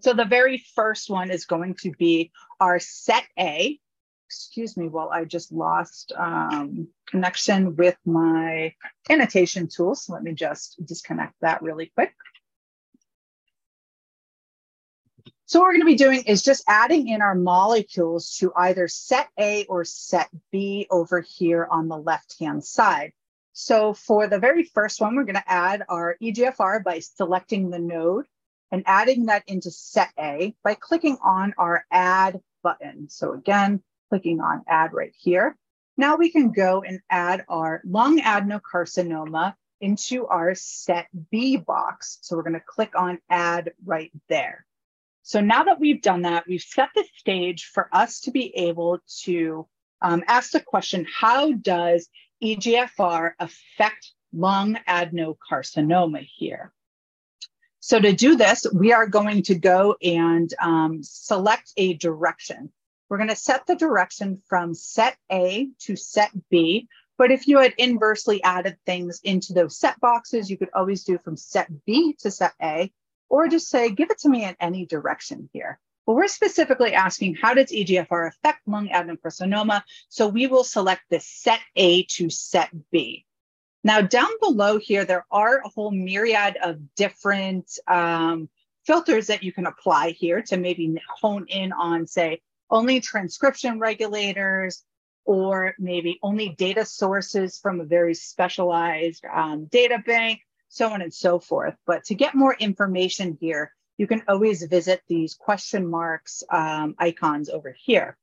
So 0.00 0.12
the 0.12 0.24
very 0.24 0.58
first 0.74 1.10
one 1.10 1.30
is 1.30 1.44
going 1.44 1.74
to 1.82 1.92
be 1.92 2.32
our 2.60 2.80
set 2.80 3.24
A. 3.38 3.78
excuse 4.26 4.76
me 4.76 4.88
well, 4.88 5.10
I 5.12 5.24
just 5.24 5.52
lost 5.52 6.12
um, 6.16 6.88
connection 7.06 7.76
with 7.76 7.96
my 8.04 8.74
annotation 9.08 9.68
tool. 9.68 9.94
So 9.94 10.14
let 10.14 10.22
me 10.22 10.32
just 10.32 10.84
disconnect 10.84 11.34
that 11.40 11.62
really 11.62 11.92
quick. 11.94 12.14
So 15.46 15.60
what 15.60 15.66
we're 15.66 15.72
going 15.72 15.82
to 15.82 15.86
be 15.86 15.94
doing 15.94 16.22
is 16.24 16.42
just 16.42 16.64
adding 16.66 17.08
in 17.08 17.20
our 17.20 17.34
molecules 17.34 18.36
to 18.38 18.52
either 18.56 18.88
set 18.88 19.28
A 19.38 19.64
or 19.66 19.84
set 19.84 20.28
B 20.50 20.86
over 20.90 21.20
here 21.20 21.68
on 21.70 21.86
the 21.88 21.98
left-hand 21.98 22.64
side. 22.64 23.12
So 23.56 23.94
for 23.94 24.26
the 24.26 24.40
very 24.40 24.64
first 24.64 25.00
one, 25.00 25.14
we're 25.14 25.24
going 25.24 25.36
to 25.36 25.50
add 25.50 25.84
our 25.88 26.16
EGFR 26.20 26.82
by 26.82 26.98
selecting 26.98 27.70
the 27.70 27.78
node 27.78 28.26
and 28.72 28.82
adding 28.84 29.26
that 29.26 29.44
into 29.46 29.70
set 29.70 30.10
A 30.18 30.56
by 30.64 30.74
clicking 30.74 31.16
on 31.22 31.54
our 31.56 31.84
add 31.88 32.40
button. 32.64 33.08
So 33.08 33.32
again, 33.32 33.80
clicking 34.10 34.40
on 34.40 34.64
add 34.66 34.92
right 34.92 35.14
here. 35.16 35.56
Now 35.96 36.16
we 36.16 36.30
can 36.30 36.50
go 36.50 36.82
and 36.82 36.98
add 37.08 37.44
our 37.48 37.80
lung 37.84 38.18
adenocarcinoma 38.20 39.54
into 39.80 40.26
our 40.26 40.56
set 40.56 41.06
B 41.30 41.56
box. 41.56 42.18
So 42.22 42.36
we're 42.36 42.42
going 42.42 42.54
to 42.54 42.60
click 42.60 42.98
on 42.98 43.20
add 43.30 43.72
right 43.84 44.10
there. 44.28 44.66
So 45.22 45.40
now 45.40 45.62
that 45.62 45.78
we've 45.78 46.02
done 46.02 46.22
that, 46.22 46.48
we've 46.48 46.60
set 46.60 46.88
the 46.96 47.04
stage 47.18 47.66
for 47.66 47.88
us 47.92 48.18
to 48.22 48.32
be 48.32 48.52
able 48.56 48.98
to 49.22 49.68
um, 50.02 50.24
ask 50.26 50.50
the 50.50 50.60
question, 50.60 51.06
how 51.08 51.52
does 51.52 52.08
EGFR 52.42 53.32
affect 53.38 54.12
lung 54.32 54.78
adenocarcinoma 54.88 56.26
here? 56.36 56.72
So 57.80 58.00
to 58.00 58.12
do 58.14 58.36
this, 58.36 58.66
we 58.72 58.92
are 58.92 59.06
going 59.06 59.42
to 59.42 59.54
go 59.54 59.96
and 60.02 60.52
um, 60.60 61.02
select 61.02 61.72
a 61.76 61.94
direction. 61.94 62.72
We're 63.08 63.18
going 63.18 63.28
to 63.28 63.36
set 63.36 63.66
the 63.66 63.76
direction 63.76 64.40
from 64.48 64.72
set 64.72 65.16
A 65.30 65.68
to 65.80 65.94
set 65.94 66.30
B. 66.48 66.88
But 67.18 67.30
if 67.30 67.46
you 67.46 67.58
had 67.58 67.74
inversely 67.76 68.42
added 68.42 68.78
things 68.86 69.20
into 69.22 69.52
those 69.52 69.78
set 69.78 70.00
boxes, 70.00 70.50
you 70.50 70.56
could 70.56 70.70
always 70.74 71.04
do 71.04 71.18
from 71.18 71.36
set 71.36 71.68
B 71.84 72.16
to 72.20 72.30
set 72.30 72.54
A 72.62 72.90
or 73.28 73.48
just 73.48 73.68
say, 73.68 73.90
give 73.90 74.10
it 74.10 74.18
to 74.20 74.28
me 74.28 74.44
in 74.44 74.56
any 74.60 74.86
direction 74.86 75.48
here. 75.52 75.78
But 76.06 76.14
we're 76.14 76.28
specifically 76.28 76.92
asking, 76.92 77.36
how 77.36 77.54
does 77.54 77.70
EGFR 77.70 78.28
affect 78.28 78.66
lung 78.68 78.88
adenocarcinoma? 78.88 79.82
So 80.08 80.28
we 80.28 80.46
will 80.46 80.64
select 80.64 81.02
the 81.10 81.20
set 81.20 81.60
A 81.76 82.04
to 82.04 82.28
set 82.28 82.70
B. 82.90 83.24
Now 83.82 84.00
down 84.00 84.30
below 84.40 84.78
here, 84.78 85.04
there 85.04 85.26
are 85.30 85.58
a 85.58 85.68
whole 85.68 85.90
myriad 85.90 86.56
of 86.62 86.94
different 86.94 87.70
um, 87.86 88.48
filters 88.86 89.26
that 89.28 89.42
you 89.42 89.52
can 89.52 89.66
apply 89.66 90.10
here 90.10 90.42
to 90.42 90.56
maybe 90.56 90.94
hone 91.20 91.46
in 91.48 91.72
on, 91.72 92.06
say, 92.06 92.40
only 92.70 93.00
transcription 93.00 93.78
regulators, 93.78 94.84
or 95.24 95.74
maybe 95.78 96.18
only 96.22 96.50
data 96.50 96.84
sources 96.84 97.58
from 97.58 97.80
a 97.80 97.84
very 97.84 98.14
specialized 98.14 99.24
um, 99.32 99.66
data 99.66 100.02
bank, 100.06 100.40
so 100.68 100.90
on 100.90 101.02
and 101.02 101.12
so 101.12 101.38
forth. 101.38 101.74
But 101.86 102.04
to 102.04 102.14
get 102.14 102.34
more 102.34 102.54
information 102.54 103.38
here, 103.40 103.72
you 103.98 104.06
can 104.06 104.22
always 104.28 104.64
visit 104.64 105.02
these 105.08 105.34
question 105.34 105.88
marks 105.88 106.42
um, 106.50 106.94
icons 106.98 107.48
over 107.48 107.74
here. 107.78 108.16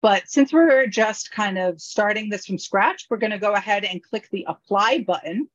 But 0.00 0.28
since 0.28 0.52
we're 0.52 0.86
just 0.86 1.32
kind 1.32 1.58
of 1.58 1.80
starting 1.80 2.28
this 2.28 2.46
from 2.46 2.58
scratch, 2.58 3.06
we're 3.10 3.16
going 3.16 3.32
to 3.32 3.38
go 3.38 3.52
ahead 3.52 3.84
and 3.84 4.02
click 4.02 4.28
the 4.30 4.46
apply 4.48 5.04
button, 5.06 5.48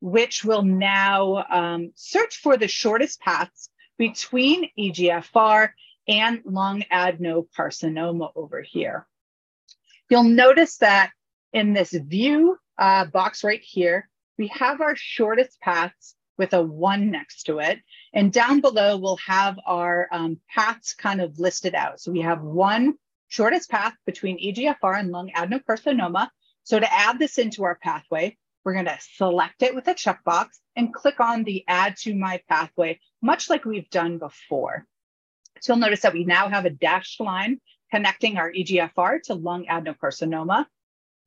which 0.00 0.44
will 0.44 0.62
now 0.62 1.44
um, 1.48 1.92
search 1.94 2.36
for 2.36 2.56
the 2.56 2.68
shortest 2.68 3.20
paths 3.20 3.70
between 3.96 4.70
EGFR 4.78 5.70
and 6.08 6.40
lung 6.44 6.84
adenocarcinoma 6.92 8.32
over 8.34 8.60
here. 8.60 9.06
You'll 10.10 10.24
notice 10.24 10.78
that 10.78 11.12
in 11.52 11.72
this 11.72 11.92
view 11.92 12.58
uh, 12.78 13.06
box 13.06 13.44
right 13.44 13.62
here, 13.62 14.08
we 14.38 14.48
have 14.48 14.80
our 14.80 14.96
shortest 14.96 15.60
paths 15.60 16.16
with 16.40 16.54
a 16.54 16.62
one 16.62 17.10
next 17.10 17.42
to 17.42 17.58
it. 17.58 17.80
And 18.14 18.32
down 18.32 18.62
below, 18.62 18.96
we'll 18.96 19.18
have 19.26 19.60
our 19.66 20.08
um, 20.10 20.40
paths 20.48 20.94
kind 20.94 21.20
of 21.20 21.38
listed 21.38 21.74
out. 21.74 22.00
So 22.00 22.10
we 22.10 22.22
have 22.22 22.40
one 22.40 22.94
shortest 23.28 23.68
path 23.68 23.92
between 24.06 24.42
EGFR 24.42 24.98
and 24.98 25.10
lung 25.10 25.30
adenocarcinoma. 25.36 26.30
So 26.64 26.80
to 26.80 26.90
add 26.90 27.18
this 27.18 27.36
into 27.36 27.64
our 27.64 27.74
pathway, 27.74 28.38
we're 28.64 28.72
going 28.72 28.86
to 28.86 28.96
select 29.16 29.62
it 29.62 29.74
with 29.74 29.86
a 29.88 29.94
checkbox 29.94 30.46
and 30.76 30.94
click 30.94 31.20
on 31.20 31.44
the 31.44 31.62
add 31.68 31.98
to 32.04 32.14
my 32.14 32.40
pathway, 32.48 32.98
much 33.20 33.50
like 33.50 33.66
we've 33.66 33.90
done 33.90 34.16
before. 34.16 34.86
So 35.60 35.74
you'll 35.74 35.80
notice 35.80 36.00
that 36.00 36.14
we 36.14 36.24
now 36.24 36.48
have 36.48 36.64
a 36.64 36.70
dashed 36.70 37.20
line 37.20 37.60
connecting 37.90 38.38
our 38.38 38.50
EGFR 38.50 39.20
to 39.24 39.34
lung 39.34 39.66
adenocarcinoma. 39.66 40.64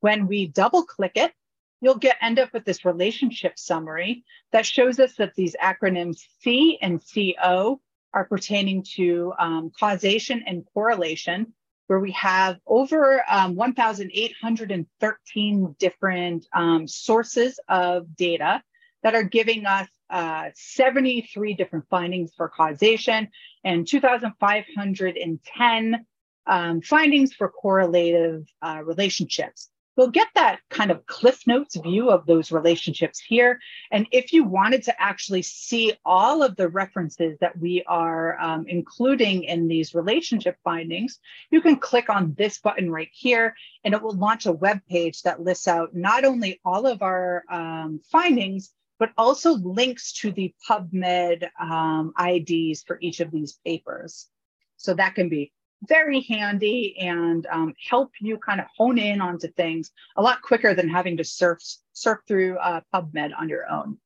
When 0.00 0.26
we 0.26 0.48
double 0.48 0.82
click 0.82 1.12
it, 1.14 1.32
you'll 1.80 1.96
get 1.96 2.16
end 2.20 2.38
up 2.38 2.52
with 2.52 2.64
this 2.64 2.84
relationship 2.84 3.58
summary 3.58 4.22
that 4.52 4.66
shows 4.66 5.00
us 5.00 5.14
that 5.16 5.34
these 5.34 5.56
acronyms 5.62 6.18
C 6.40 6.78
and 6.80 7.02
CO 7.14 7.80
are 8.12 8.24
pertaining 8.24 8.82
to 8.94 9.32
um, 9.38 9.70
causation 9.78 10.42
and 10.46 10.64
correlation, 10.72 11.52
where 11.88 12.00
we 12.00 12.12
have 12.12 12.58
over 12.66 13.22
um, 13.28 13.54
1,813 13.56 15.76
different 15.78 16.46
um, 16.54 16.88
sources 16.88 17.60
of 17.68 18.16
data 18.16 18.62
that 19.02 19.14
are 19.14 19.24
giving 19.24 19.66
us 19.66 19.88
uh, 20.10 20.48
73 20.54 21.54
different 21.54 21.86
findings 21.90 22.32
for 22.34 22.48
causation 22.48 23.28
and 23.64 23.86
2,510 23.86 26.06
um, 26.46 26.80
findings 26.80 27.34
for 27.34 27.48
correlative 27.48 28.46
uh, 28.62 28.80
relationships. 28.84 29.70
We'll 29.96 30.10
get 30.10 30.28
that 30.34 30.58
kind 30.70 30.90
of 30.90 31.06
Cliff 31.06 31.46
Notes 31.46 31.76
view 31.76 32.10
of 32.10 32.26
those 32.26 32.50
relationships 32.50 33.20
here. 33.20 33.60
And 33.92 34.08
if 34.10 34.32
you 34.32 34.42
wanted 34.42 34.82
to 34.84 35.00
actually 35.00 35.42
see 35.42 35.92
all 36.04 36.42
of 36.42 36.56
the 36.56 36.68
references 36.68 37.38
that 37.40 37.56
we 37.58 37.84
are 37.86 38.38
um, 38.40 38.66
including 38.66 39.44
in 39.44 39.68
these 39.68 39.94
relationship 39.94 40.56
findings, 40.64 41.20
you 41.50 41.60
can 41.60 41.76
click 41.76 42.10
on 42.10 42.34
this 42.36 42.58
button 42.58 42.90
right 42.90 43.10
here, 43.12 43.54
and 43.84 43.94
it 43.94 44.02
will 44.02 44.16
launch 44.16 44.46
a 44.46 44.52
web 44.52 44.80
page 44.90 45.22
that 45.22 45.42
lists 45.42 45.68
out 45.68 45.94
not 45.94 46.24
only 46.24 46.60
all 46.64 46.86
of 46.86 47.02
our 47.02 47.44
um, 47.48 48.00
findings, 48.10 48.72
but 48.98 49.12
also 49.16 49.52
links 49.54 50.12
to 50.12 50.32
the 50.32 50.52
PubMed 50.68 51.48
um, 51.60 52.12
IDs 52.18 52.82
for 52.82 52.98
each 53.00 53.20
of 53.20 53.30
these 53.30 53.58
papers. 53.64 54.28
So 54.76 54.94
that 54.94 55.14
can 55.14 55.28
be 55.28 55.52
very 55.88 56.20
handy 56.22 56.96
and 56.98 57.46
um, 57.46 57.74
help 57.88 58.12
you 58.20 58.38
kind 58.38 58.60
of 58.60 58.66
hone 58.76 58.98
in 58.98 59.20
onto 59.20 59.48
things 59.48 59.90
a 60.16 60.22
lot 60.22 60.42
quicker 60.42 60.74
than 60.74 60.88
having 60.88 61.16
to 61.16 61.24
surf 61.24 61.58
surf 61.92 62.18
through 62.26 62.56
uh, 62.58 62.80
PubMed 62.92 63.30
on 63.38 63.48
your 63.48 63.70
own. 63.70 63.98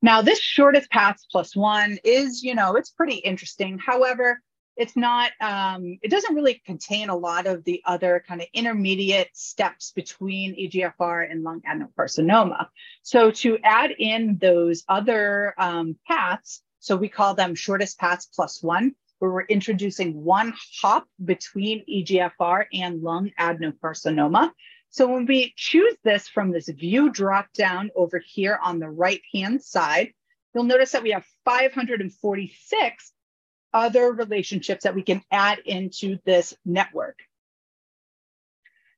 Now, 0.00 0.22
this 0.22 0.40
shortest 0.40 0.90
paths 0.90 1.26
plus 1.30 1.56
one 1.56 1.98
is, 2.04 2.42
you 2.42 2.54
know, 2.54 2.76
it's 2.76 2.90
pretty 2.90 3.16
interesting. 3.16 3.78
However, 3.78 4.40
it's 4.76 4.96
not, 4.96 5.32
um, 5.40 5.98
it 6.02 6.10
doesn't 6.10 6.36
really 6.36 6.62
contain 6.64 7.08
a 7.08 7.16
lot 7.16 7.48
of 7.48 7.64
the 7.64 7.82
other 7.84 8.22
kind 8.26 8.40
of 8.40 8.46
intermediate 8.54 9.30
steps 9.32 9.90
between 9.90 10.54
EGFR 10.54 11.28
and 11.28 11.42
lung 11.42 11.62
adenocarcinoma. 11.62 12.68
So 13.02 13.32
to 13.32 13.58
add 13.64 13.90
in 13.98 14.38
those 14.40 14.84
other 14.88 15.52
um, 15.58 15.96
paths, 16.06 16.62
so 16.78 16.94
we 16.94 17.08
call 17.08 17.34
them 17.34 17.56
shortest 17.56 17.98
paths 17.98 18.28
plus 18.32 18.62
one, 18.62 18.94
where 19.18 19.30
we're 19.30 19.42
introducing 19.42 20.22
one 20.22 20.54
hop 20.80 21.06
between 21.24 21.84
EGFR 21.88 22.66
and 22.72 23.02
lung 23.02 23.30
adenocarcinoma. 23.38 24.50
So 24.90 25.06
when 25.06 25.26
we 25.26 25.52
choose 25.56 25.94
this 26.02 26.28
from 26.28 26.50
this 26.50 26.68
view 26.68 27.10
drop 27.10 27.52
down 27.52 27.90
over 27.94 28.22
here 28.24 28.58
on 28.62 28.78
the 28.78 28.88
right 28.88 29.20
hand 29.34 29.62
side, 29.62 30.12
you'll 30.54 30.64
notice 30.64 30.92
that 30.92 31.02
we 31.02 31.10
have 31.10 31.26
546 31.44 33.12
other 33.74 34.12
relationships 34.12 34.84
that 34.84 34.94
we 34.94 35.02
can 35.02 35.22
add 35.30 35.58
into 35.66 36.18
this 36.24 36.54
network. 36.64 37.18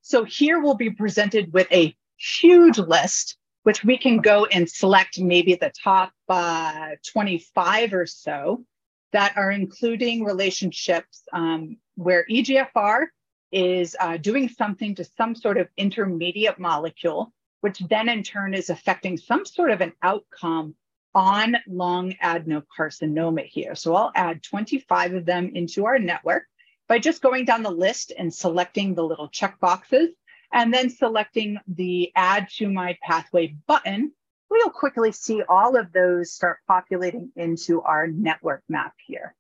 So 0.03 0.25
here 0.25 0.61
we'll 0.61 0.75
be 0.75 0.91
presented 0.91 1.53
with 1.53 1.71
a 1.73 1.97
huge 2.17 2.79
list, 2.79 3.37
which 3.65 3.85
we 3.85 3.99
can 3.99 4.19
go 4.19 4.47
and 4.47 4.71
select 4.71 5.19
maybe 5.19 5.55
the 5.55 5.73
top 5.83 6.13
uh, 6.29 6.91
25 7.13 7.95
or 7.95 8.07
so 8.07 8.65
that 9.13 9.37
are 9.37 9.51
including 9.51 10.25
relationships 10.25 11.23
um, 11.33 11.77
where 11.97 12.25
EGFR 12.31 13.07
is 13.53 13.97
uh, 13.99 14.17
doing 14.17 14.49
something 14.49 14.95
to 14.95 15.05
some 15.05 15.35
sort 15.35 15.59
of 15.59 15.69
intermediate 15.77 16.59
molecule, 16.59 17.33
which 17.61 17.81
then 17.81 18.09
in 18.09 18.23
turn 18.23 18.55
is 18.55 18.71
affecting 18.71 19.17
some 19.17 19.45
sort 19.45 19.71
of 19.71 19.81
an 19.81 19.93
outcome 20.03 20.75
on 21.15 21.57
lung 21.67 22.15
adenocarcinoma 22.23 23.45
here. 23.45 23.75
So 23.75 23.95
I'll 23.95 24.13
add 24.15 24.43
25 24.43 25.15
of 25.15 25.27
them 25.27 25.51
into 25.55 25.87
our 25.87 25.99
network 25.99 26.45
by 26.89 26.99
just 26.99 27.23
going 27.23 27.45
down 27.45 27.63
the 27.63 27.71
list 27.71 28.13
and 28.17 28.33
selecting 28.33 28.95
the 28.95 29.03
little 29.03 29.29
check 29.29 29.59
boxes 29.61 30.11
and 30.53 30.73
then 30.73 30.91
selecting 30.91 31.59
the 31.67 32.13
add 32.15 32.49
to 32.57 32.69
my 32.69 32.97
pathway 33.03 33.55
button 33.67 34.13
we'll 34.51 34.71
quickly 34.71 35.13
see 35.13 35.43
all 35.49 35.77
of 35.77 35.93
those 35.93 36.33
start 36.33 36.59
populating 36.67 37.31
into 37.37 37.81
our 37.83 38.07
network 38.07 38.63
map 38.69 38.95
here. 39.07 39.35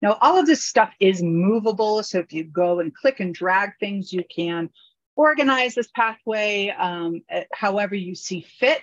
Now, 0.00 0.18
all 0.20 0.38
of 0.38 0.46
this 0.46 0.64
stuff 0.64 0.92
is 1.00 1.22
movable. 1.22 2.02
So 2.02 2.18
if 2.18 2.32
you 2.32 2.44
go 2.44 2.80
and 2.80 2.94
click 2.94 3.20
and 3.20 3.34
drag 3.34 3.72
things, 3.80 4.12
you 4.12 4.22
can 4.34 4.70
organize 5.16 5.74
this 5.74 5.88
pathway 5.94 6.68
um, 6.68 7.22
however 7.52 7.94
you 7.94 8.14
see 8.14 8.46
fit. 8.58 8.80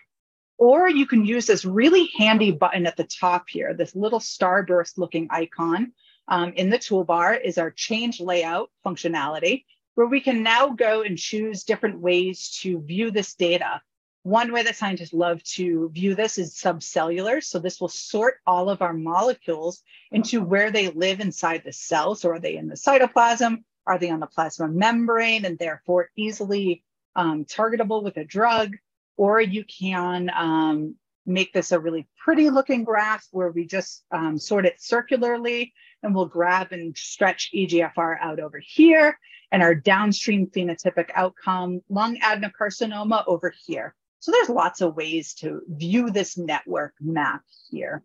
Or 0.57 0.87
you 0.87 1.07
can 1.07 1.25
use 1.25 1.47
this 1.47 1.65
really 1.65 2.09
handy 2.17 2.51
button 2.51 2.85
at 2.85 2.95
the 2.95 3.05
top 3.05 3.45
here, 3.49 3.73
this 3.73 3.95
little 3.95 4.19
starburst 4.19 4.97
looking 4.97 5.27
icon 5.31 5.91
um, 6.27 6.53
in 6.53 6.69
the 6.69 6.77
toolbar 6.77 7.39
is 7.43 7.57
our 7.57 7.71
change 7.71 8.19
layout 8.19 8.69
functionality, 8.85 9.65
where 9.95 10.07
we 10.07 10.21
can 10.21 10.43
now 10.43 10.69
go 10.69 11.01
and 11.01 11.17
choose 11.17 11.63
different 11.63 11.99
ways 11.99 12.59
to 12.61 12.79
view 12.81 13.11
this 13.11 13.33
data. 13.33 13.81
One 14.23 14.51
way 14.51 14.61
that 14.63 14.75
scientists 14.75 15.13
love 15.13 15.41
to 15.55 15.89
view 15.89 16.13
this 16.13 16.37
is 16.37 16.53
subcellular. 16.53 17.43
So 17.43 17.57
this 17.57 17.81
will 17.81 17.87
sort 17.87 18.35
all 18.45 18.69
of 18.69 18.83
our 18.83 18.93
molecules 18.93 19.81
into 20.11 20.41
where 20.43 20.69
they 20.69 20.89
live 20.89 21.19
inside 21.19 21.63
the 21.65 21.73
cell. 21.73 22.13
So 22.13 22.29
are 22.29 22.39
they 22.39 22.55
in 22.55 22.67
the 22.67 22.75
cytoplasm? 22.75 23.63
Are 23.87 23.97
they 23.97 24.11
on 24.11 24.19
the 24.19 24.27
plasma 24.27 24.67
membrane 24.67 25.43
and 25.45 25.57
therefore 25.57 26.09
easily 26.15 26.83
um, 27.15 27.45
targetable 27.45 28.03
with 28.03 28.17
a 28.17 28.23
drug? 28.23 28.75
Or 29.17 29.41
you 29.41 29.63
can 29.65 30.29
um, 30.35 30.95
make 31.25 31.51
this 31.51 31.71
a 31.71 31.79
really 31.79 32.07
pretty 32.23 32.51
looking 32.51 32.83
graph 32.83 33.27
where 33.31 33.49
we 33.49 33.65
just 33.65 34.03
um, 34.11 34.37
sort 34.37 34.67
it 34.67 34.79
circularly 34.79 35.73
and 36.03 36.13
we'll 36.13 36.27
grab 36.27 36.71
and 36.71 36.95
stretch 36.95 37.49
EGFR 37.55 38.17
out 38.21 38.39
over 38.39 38.59
here 38.59 39.17
and 39.51 39.63
our 39.63 39.75
downstream 39.75 40.47
phenotypic 40.47 41.09
outcome, 41.15 41.81
lung 41.89 42.17
adenocarcinoma 42.19 43.23
over 43.27 43.53
here. 43.65 43.95
So 44.21 44.31
there's 44.31 44.49
lots 44.49 44.81
of 44.81 44.95
ways 44.95 45.33
to 45.35 45.63
view 45.67 46.11
this 46.11 46.37
network 46.37 46.93
map 47.01 47.41
here. 47.71 48.03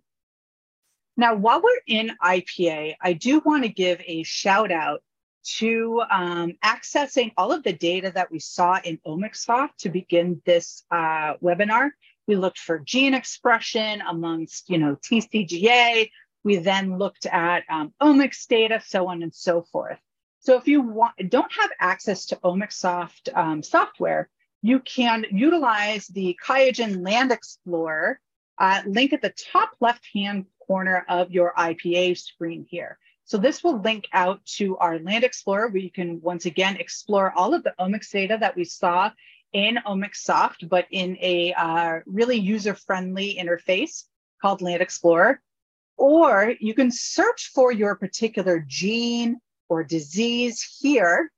Now, 1.14 1.34
while 1.34 1.60
we're 1.60 1.80
in 1.86 2.16
IPA, 2.22 2.96
I 3.02 3.12
do 3.12 3.40
want 3.44 3.64
to 3.64 3.68
give 3.68 4.00
a 4.04 4.22
shout 4.22 4.72
out 4.72 5.02
to 5.58 6.02
um, 6.10 6.54
accessing 6.64 7.32
all 7.36 7.52
of 7.52 7.62
the 7.62 7.74
data 7.74 8.10
that 8.14 8.32
we 8.32 8.38
saw 8.38 8.80
in 8.82 8.98
OmicSoft 9.06 9.76
to 9.80 9.90
begin 9.90 10.40
this 10.46 10.84
uh, 10.90 11.34
webinar. 11.42 11.90
We 12.26 12.36
looked 12.36 12.60
for 12.60 12.78
gene 12.78 13.12
expression 13.12 14.00
amongst, 14.00 14.70
you 14.70 14.78
know, 14.78 14.96
TCGA. 14.96 16.10
We 16.44 16.56
then 16.56 16.96
looked 16.96 17.26
at 17.26 17.64
um, 17.68 17.92
omics 18.02 18.46
data, 18.46 18.80
so 18.84 19.08
on 19.08 19.22
and 19.22 19.34
so 19.34 19.66
forth. 19.70 19.98
So 20.40 20.56
if 20.56 20.66
you 20.66 20.80
want, 20.80 21.12
don't 21.28 21.52
have 21.52 21.70
access 21.78 22.24
to 22.26 22.36
OmicSoft 22.36 23.36
um, 23.36 23.62
software, 23.62 24.30
you 24.62 24.80
can 24.80 25.24
utilize 25.30 26.06
the 26.08 26.38
QIAGEN 26.44 27.04
Land 27.04 27.32
Explorer 27.32 28.20
uh, 28.58 28.82
link 28.86 29.12
at 29.12 29.22
the 29.22 29.34
top 29.52 29.70
left-hand 29.80 30.46
corner 30.66 31.04
of 31.08 31.30
your 31.30 31.52
IPA 31.56 32.18
screen 32.18 32.66
here. 32.68 32.98
So 33.24 33.38
this 33.38 33.62
will 33.62 33.80
link 33.80 34.06
out 34.12 34.44
to 34.56 34.76
our 34.78 34.98
Land 34.98 35.24
Explorer 35.24 35.68
where 35.68 35.82
you 35.82 35.90
can 35.90 36.20
once 36.20 36.46
again 36.46 36.76
explore 36.76 37.32
all 37.36 37.54
of 37.54 37.64
the 37.64 37.74
omics 37.78 38.10
data 38.10 38.38
that 38.40 38.56
we 38.56 38.64
saw 38.64 39.10
in 39.52 39.78
OmicSoft, 39.86 40.68
but 40.68 40.86
in 40.90 41.16
a 41.20 41.52
uh, 41.54 42.00
really 42.06 42.36
user-friendly 42.36 43.36
interface 43.40 44.04
called 44.40 44.62
Land 44.62 44.82
Explorer. 44.82 45.40
Or 45.96 46.54
you 46.60 46.74
can 46.74 46.90
search 46.90 47.50
for 47.54 47.72
your 47.72 47.94
particular 47.94 48.64
gene 48.66 49.40
or 49.68 49.82
disease 49.82 50.78
here 50.80 51.30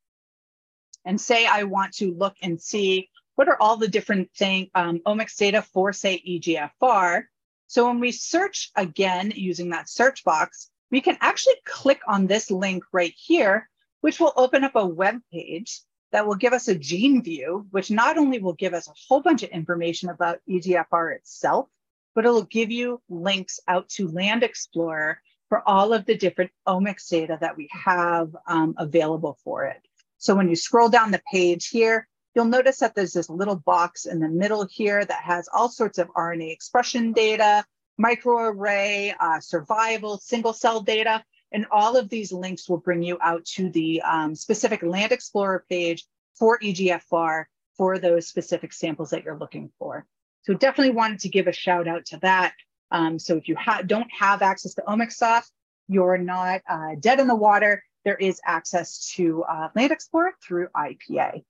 and 1.08 1.18
say, 1.18 1.46
I 1.46 1.62
want 1.62 1.94
to 1.94 2.12
look 2.12 2.36
and 2.42 2.60
see 2.60 3.08
what 3.34 3.48
are 3.48 3.56
all 3.58 3.78
the 3.78 3.88
different 3.88 4.30
thing, 4.34 4.68
um, 4.74 5.00
omics 5.06 5.36
data 5.38 5.62
for, 5.62 5.90
say, 5.90 6.22
EGFR. 6.28 7.22
So 7.66 7.86
when 7.86 7.98
we 7.98 8.12
search 8.12 8.70
again 8.76 9.32
using 9.34 9.70
that 9.70 9.88
search 9.88 10.22
box, 10.22 10.70
we 10.90 11.00
can 11.00 11.16
actually 11.22 11.56
click 11.64 12.02
on 12.06 12.26
this 12.26 12.50
link 12.50 12.84
right 12.92 13.14
here, 13.16 13.70
which 14.02 14.20
will 14.20 14.34
open 14.36 14.64
up 14.64 14.76
a 14.76 14.86
web 14.86 15.18
page 15.32 15.80
that 16.12 16.26
will 16.26 16.34
give 16.34 16.52
us 16.52 16.68
a 16.68 16.74
gene 16.74 17.22
view, 17.22 17.66
which 17.70 17.90
not 17.90 18.18
only 18.18 18.38
will 18.38 18.52
give 18.52 18.74
us 18.74 18.86
a 18.86 18.94
whole 19.08 19.22
bunch 19.22 19.42
of 19.42 19.48
information 19.48 20.10
about 20.10 20.40
EGFR 20.46 21.16
itself, 21.16 21.70
but 22.14 22.26
it'll 22.26 22.42
give 22.42 22.70
you 22.70 23.00
links 23.08 23.60
out 23.66 23.88
to 23.90 24.08
Land 24.08 24.42
Explorer 24.42 25.22
for 25.48 25.66
all 25.66 25.94
of 25.94 26.04
the 26.04 26.18
different 26.18 26.50
omics 26.66 27.08
data 27.08 27.38
that 27.40 27.56
we 27.56 27.70
have 27.72 28.36
um, 28.46 28.74
available 28.76 29.38
for 29.42 29.64
it. 29.64 29.87
So 30.18 30.34
when 30.34 30.48
you 30.48 30.56
scroll 30.56 30.88
down 30.88 31.10
the 31.10 31.22
page 31.30 31.68
here, 31.68 32.08
you'll 32.34 32.44
notice 32.44 32.78
that 32.78 32.94
there's 32.94 33.12
this 33.12 33.30
little 33.30 33.56
box 33.56 34.06
in 34.06 34.20
the 34.20 34.28
middle 34.28 34.66
here 34.66 35.04
that 35.04 35.22
has 35.22 35.48
all 35.52 35.68
sorts 35.68 35.98
of 35.98 36.08
RNA 36.08 36.52
expression 36.52 37.12
data, 37.12 37.64
microarray, 38.00 39.14
uh, 39.18 39.40
survival, 39.40 40.18
single 40.18 40.52
cell 40.52 40.80
data, 40.80 41.24
and 41.52 41.66
all 41.70 41.96
of 41.96 42.08
these 42.08 42.32
links 42.32 42.68
will 42.68 42.78
bring 42.78 43.02
you 43.02 43.18
out 43.22 43.44
to 43.44 43.70
the 43.70 44.02
um, 44.02 44.34
specific 44.34 44.82
Land 44.82 45.12
Explorer 45.12 45.64
page 45.68 46.04
for 46.34 46.58
EGFR 46.58 47.44
for 47.76 47.98
those 47.98 48.28
specific 48.28 48.72
samples 48.72 49.10
that 49.10 49.24
you're 49.24 49.38
looking 49.38 49.70
for. 49.78 50.04
So 50.42 50.54
definitely 50.54 50.94
wanted 50.94 51.20
to 51.20 51.28
give 51.28 51.46
a 51.46 51.52
shout 51.52 51.88
out 51.88 52.06
to 52.06 52.18
that. 52.18 52.54
Um, 52.90 53.18
so 53.18 53.36
if 53.36 53.48
you 53.48 53.56
ha- 53.56 53.82
don't 53.84 54.10
have 54.18 54.42
access 54.42 54.74
to 54.74 54.82
OmicSoft, 54.82 55.50
you're 55.88 56.18
not 56.18 56.60
uh, 56.68 56.96
dead 56.98 57.20
in 57.20 57.26
the 57.26 57.36
water. 57.36 57.82
There 58.04 58.16
is 58.16 58.40
access 58.44 59.12
to 59.14 59.44
uh, 59.44 59.68
Land 59.74 59.92
Explorer 59.92 60.32
through 60.42 60.68
IPA. 60.74 61.44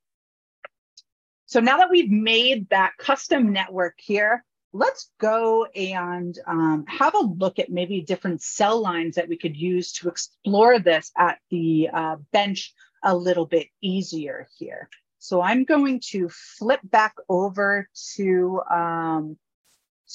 So 1.46 1.61
now 1.61 1.78
that 1.78 1.90
we've 1.90 2.11
made 2.11 2.68
that 2.70 2.92
custom 2.99 3.53
network 3.53 3.94
here, 3.99 4.44
let's 4.72 5.11
go 5.18 5.64
and 5.64 6.38
um, 6.46 6.84
have 6.86 7.14
a 7.14 7.20
look 7.20 7.59
at 7.59 7.70
maybe 7.70 8.03
different 8.03 8.42
cell 8.42 8.80
lines 8.80 9.16
that 9.16 9.28
we 9.28 9.36
could 9.36 9.57
use 9.57 9.92
to 9.94 10.09
explore 10.09 10.78
this 10.78 11.11
at 11.16 11.38
the 11.51 11.88
uh, 11.92 12.16
bench 12.32 12.74
a 13.03 13.16
little 13.16 13.46
bit 13.46 13.68
easier 13.80 14.49
here. 14.59 14.88
So 15.18 15.40
I'm 15.40 15.64
going 15.64 16.01
to 16.11 16.28
flip 16.28 16.80
back 16.84 17.14
over 17.28 17.88
to, 18.16 18.61
um, 18.70 19.36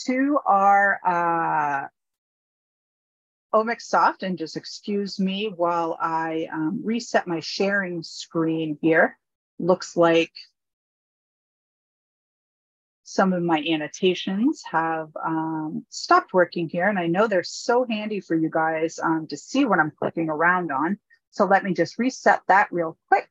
to 0.05 0.39
our 0.45 0.99
uh, 1.05 1.87
OmicSoft 3.53 4.23
and 4.23 4.37
just 4.37 4.57
excuse 4.57 5.19
me 5.19 5.51
while 5.55 5.97
I 6.01 6.47
um, 6.51 6.81
reset 6.83 7.27
my 7.27 7.39
sharing 7.39 8.03
screen 8.03 8.77
here. 8.81 9.17
Looks 9.59 9.95
like 9.95 10.31
some 13.03 13.31
of 13.31 13.43
my 13.43 13.63
annotations 13.69 14.63
have 14.71 15.09
um, 15.23 15.85
stopped 15.89 16.33
working 16.33 16.67
here. 16.67 16.87
And 16.87 16.97
I 16.97 17.05
know 17.05 17.27
they're 17.27 17.43
so 17.43 17.85
handy 17.87 18.19
for 18.19 18.35
you 18.35 18.49
guys 18.49 18.97
um, 18.97 19.27
to 19.29 19.37
see 19.37 19.65
what 19.65 19.79
I'm 19.79 19.91
clicking 19.91 20.29
around 20.29 20.71
on. 20.71 20.97
So 21.29 21.45
let 21.45 21.63
me 21.63 21.73
just 21.73 21.99
reset 21.99 22.41
that 22.47 22.69
real 22.71 22.97
quick. 23.09 23.29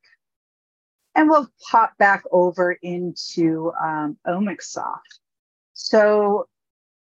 And 1.16 1.28
we'll 1.28 1.48
pop 1.68 1.98
back 1.98 2.22
over 2.30 2.72
into 2.80 3.72
um, 3.82 4.16
OmicSoft. 4.26 5.18
So 5.74 6.46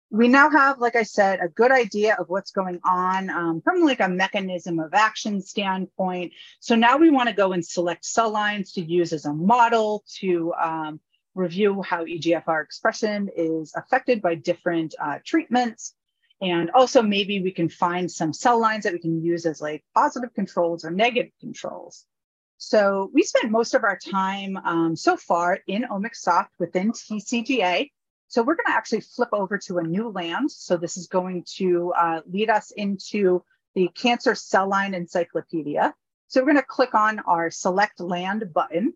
we 0.10 0.30
now 0.30 0.50
have, 0.50 0.80
like 0.80 0.96
I 0.96 1.04
said, 1.04 1.40
a 1.42 1.50
good 1.50 1.72
idea 1.72 2.16
of 2.16 2.30
what's 2.30 2.52
going 2.52 2.80
on 2.86 3.30
um, 3.30 3.62
from 3.62 3.82
like 3.82 4.00
a 4.00 4.08
mechanism 4.08 4.80
of 4.80 4.94
action 4.94 5.42
standpoint. 5.42 6.32
So 6.60 6.76
now 6.76 6.98
we 6.98 7.10
want 7.10 7.28
to 7.28 7.36
go 7.36 7.52
and 7.52 7.66
select 7.66 8.06
cell 8.06 8.30
lines 8.30 8.72
to 8.74 8.82
use 8.82 9.12
as 9.12 9.26
a 9.26 9.34
model 9.34 10.04
to 10.20 10.54
um, 10.54 11.00
review 11.36 11.82
how 11.82 12.06
EGFR 12.06 12.64
expression 12.64 13.30
is 13.36 13.74
affected 13.76 14.22
by 14.22 14.36
different 14.36 14.96
uh, 15.02 15.20
treatments. 15.26 15.94
And 16.42 16.72
also 16.72 17.02
maybe 17.02 17.42
we 17.42 17.52
can 17.52 17.68
find 17.68 18.10
some 18.10 18.32
cell 18.32 18.60
lines 18.60 18.86
that 18.86 18.94
we 18.94 19.00
can 19.00 19.22
use 19.22 19.46
as 19.46 19.60
like 19.60 19.84
positive 19.94 20.34
controls 20.34 20.86
or 20.86 20.92
negative 20.92 21.32
controls. 21.42 22.06
So 22.58 23.12
we 23.14 23.24
spent 23.24 23.52
most 23.52 23.74
of 23.74 23.84
our 23.84 23.98
time 23.98 24.58
um, 24.58 24.96
so 24.96 25.18
far 25.18 25.60
in 25.68 25.84
OmicSoft 25.84 26.50
within 26.60 26.92
TCGA. 26.92 27.90
So 28.28 28.42
we're 28.42 28.56
going 28.56 28.68
to 28.68 28.74
actually 28.74 29.02
flip 29.02 29.30
over 29.32 29.58
to 29.60 29.78
a 29.78 29.84
new 29.84 30.10
land. 30.10 30.52
So 30.52 30.76
this 30.78 30.98
is 30.98 31.08
going 31.08 31.46
to 31.56 31.94
uh, 31.98 32.22
lead 32.30 32.50
us 32.50 32.72
into 32.72 33.44
the 33.74 33.90
Cancer 33.96 34.36
Cell 34.36 34.68
Line 34.68 34.94
Encyclopedia. 34.94 35.94
So 36.28 36.42
we're 36.42 36.52
going 36.52 36.58
to 36.58 36.64
click 36.64 36.94
on 36.94 37.20
our 37.20 37.50
Select 37.50 38.00
Land 38.00 38.52
button. 38.54 38.94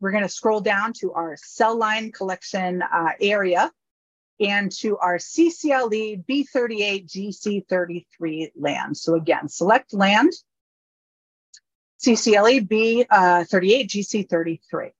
We're 0.00 0.10
going 0.10 0.24
to 0.24 0.28
scroll 0.28 0.60
down 0.60 0.92
to 1.00 1.12
our 1.12 1.36
cell 1.36 1.76
line 1.78 2.12
collection 2.12 2.82
uh, 2.82 3.10
area 3.20 3.70
and 4.40 4.70
to 4.72 4.98
our 4.98 5.18
CCLE 5.18 6.24
B38 6.26 7.06
GC33 7.06 8.52
land. 8.56 8.96
So 8.96 9.14
again, 9.14 9.48
select 9.48 9.94
land, 9.94 10.32
CCLE 12.04 12.68
B38 12.68 13.06
uh, 13.10 13.44
GC33. 13.44 14.90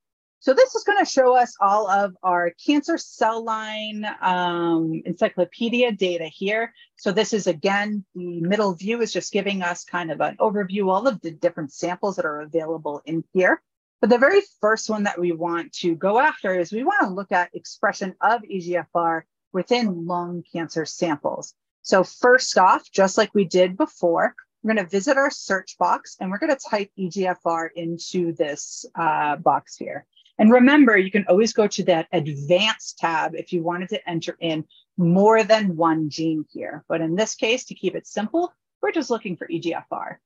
So 0.44 0.52
this 0.52 0.74
is 0.74 0.84
going 0.84 1.02
to 1.02 1.10
show 1.10 1.34
us 1.38 1.56
all 1.58 1.88
of 1.88 2.14
our 2.22 2.52
cancer 2.66 2.98
cell 2.98 3.42
line 3.42 4.06
um, 4.20 5.00
encyclopedia 5.06 5.92
data 5.92 6.26
here. 6.26 6.74
So 6.96 7.12
this 7.12 7.32
is 7.32 7.46
again, 7.46 8.04
the 8.14 8.42
middle 8.42 8.74
view 8.74 9.00
is 9.00 9.10
just 9.10 9.32
giving 9.32 9.62
us 9.62 9.84
kind 9.84 10.10
of 10.10 10.20
an 10.20 10.36
overview, 10.36 10.92
all 10.92 11.08
of 11.08 11.22
the 11.22 11.30
different 11.30 11.72
samples 11.72 12.16
that 12.16 12.26
are 12.26 12.42
available 12.42 13.00
in 13.06 13.24
here. 13.32 13.62
But 14.02 14.10
the 14.10 14.18
very 14.18 14.42
first 14.60 14.90
one 14.90 15.04
that 15.04 15.18
we 15.18 15.32
want 15.32 15.72
to 15.76 15.94
go 15.94 16.18
after 16.18 16.54
is 16.54 16.72
we 16.72 16.84
want 16.84 17.00
to 17.00 17.14
look 17.14 17.32
at 17.32 17.54
expression 17.54 18.14
of 18.20 18.42
EGFR 18.42 19.22
within 19.54 20.04
lung 20.04 20.44
cancer 20.52 20.84
samples. 20.84 21.54
So 21.80 22.04
first 22.04 22.58
off, 22.58 22.82
just 22.92 23.16
like 23.16 23.32
we 23.32 23.46
did 23.46 23.78
before, 23.78 24.34
we're 24.62 24.74
going 24.74 24.84
to 24.84 24.90
visit 24.90 25.16
our 25.16 25.30
search 25.30 25.78
box 25.78 26.16
and 26.20 26.30
we're 26.30 26.38
going 26.38 26.54
to 26.54 26.68
type 26.68 26.90
EGFR 26.98 27.68
into 27.74 28.34
this 28.34 28.84
uh, 28.94 29.36
box 29.36 29.76
here. 29.76 30.04
And 30.38 30.50
remember, 30.50 30.96
you 30.96 31.10
can 31.10 31.24
always 31.28 31.52
go 31.52 31.66
to 31.68 31.84
that 31.84 32.08
advanced 32.12 32.98
tab 32.98 33.34
if 33.34 33.52
you 33.52 33.62
wanted 33.62 33.90
to 33.90 34.08
enter 34.08 34.36
in 34.40 34.64
more 34.96 35.44
than 35.44 35.76
one 35.76 36.10
gene 36.10 36.44
here. 36.50 36.84
But 36.88 37.00
in 37.00 37.14
this 37.14 37.34
case, 37.34 37.64
to 37.66 37.74
keep 37.74 37.94
it 37.94 38.06
simple, 38.06 38.52
we're 38.82 38.92
just 38.92 39.10
looking 39.10 39.36
for 39.36 39.46
EGFR. 39.46 40.16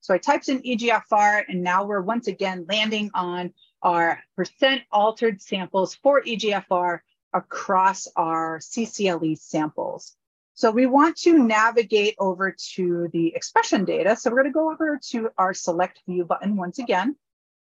So 0.00 0.14
I 0.14 0.18
typed 0.18 0.48
in 0.48 0.62
EGFR 0.62 1.44
and 1.48 1.62
now 1.62 1.84
we're 1.84 2.00
once 2.00 2.28
again 2.28 2.64
landing 2.68 3.10
on 3.12 3.52
our 3.82 4.20
percent 4.36 4.82
altered 4.92 5.42
samples 5.42 5.96
for 5.96 6.22
EGFR 6.22 7.00
across 7.32 8.06
our 8.16 8.58
CCLE 8.60 9.36
samples. 9.36 10.16
So 10.54 10.70
we 10.70 10.86
want 10.86 11.16
to 11.18 11.36
navigate 11.36 12.14
over 12.18 12.54
to 12.74 13.08
the 13.12 13.34
expression 13.34 13.84
data. 13.84 14.16
So 14.16 14.30
we're 14.30 14.42
going 14.42 14.52
to 14.52 14.52
go 14.52 14.70
over 14.70 14.98
to 15.10 15.28
our 15.36 15.52
select 15.52 16.00
view 16.08 16.24
button 16.24 16.56
once 16.56 16.78
again, 16.78 17.16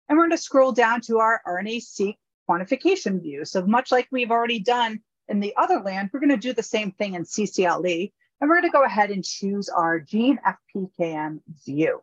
and 0.07 0.17
we're 0.17 0.25
going 0.25 0.37
to 0.37 0.37
scroll 0.37 0.71
down 0.71 1.01
to 1.01 1.19
our 1.19 1.41
RNA-seq 1.47 2.15
quantification 2.49 3.21
view. 3.21 3.45
So 3.45 3.65
much 3.65 3.91
like 3.91 4.07
we've 4.11 4.31
already 4.31 4.59
done 4.59 5.01
in 5.29 5.39
the 5.39 5.53
other 5.55 5.79
land, 5.79 6.09
we're 6.11 6.19
going 6.19 6.29
to 6.29 6.37
do 6.37 6.53
the 6.53 6.63
same 6.63 6.91
thing 6.91 7.15
in 7.15 7.23
CCLE, 7.23 8.11
and 8.41 8.49
we're 8.49 8.59
going 8.59 8.71
to 8.71 8.77
go 8.77 8.83
ahead 8.83 9.11
and 9.11 9.23
choose 9.23 9.69
our 9.69 9.99
gene 9.99 10.39
FPKM 10.75 11.39
view. 11.65 12.01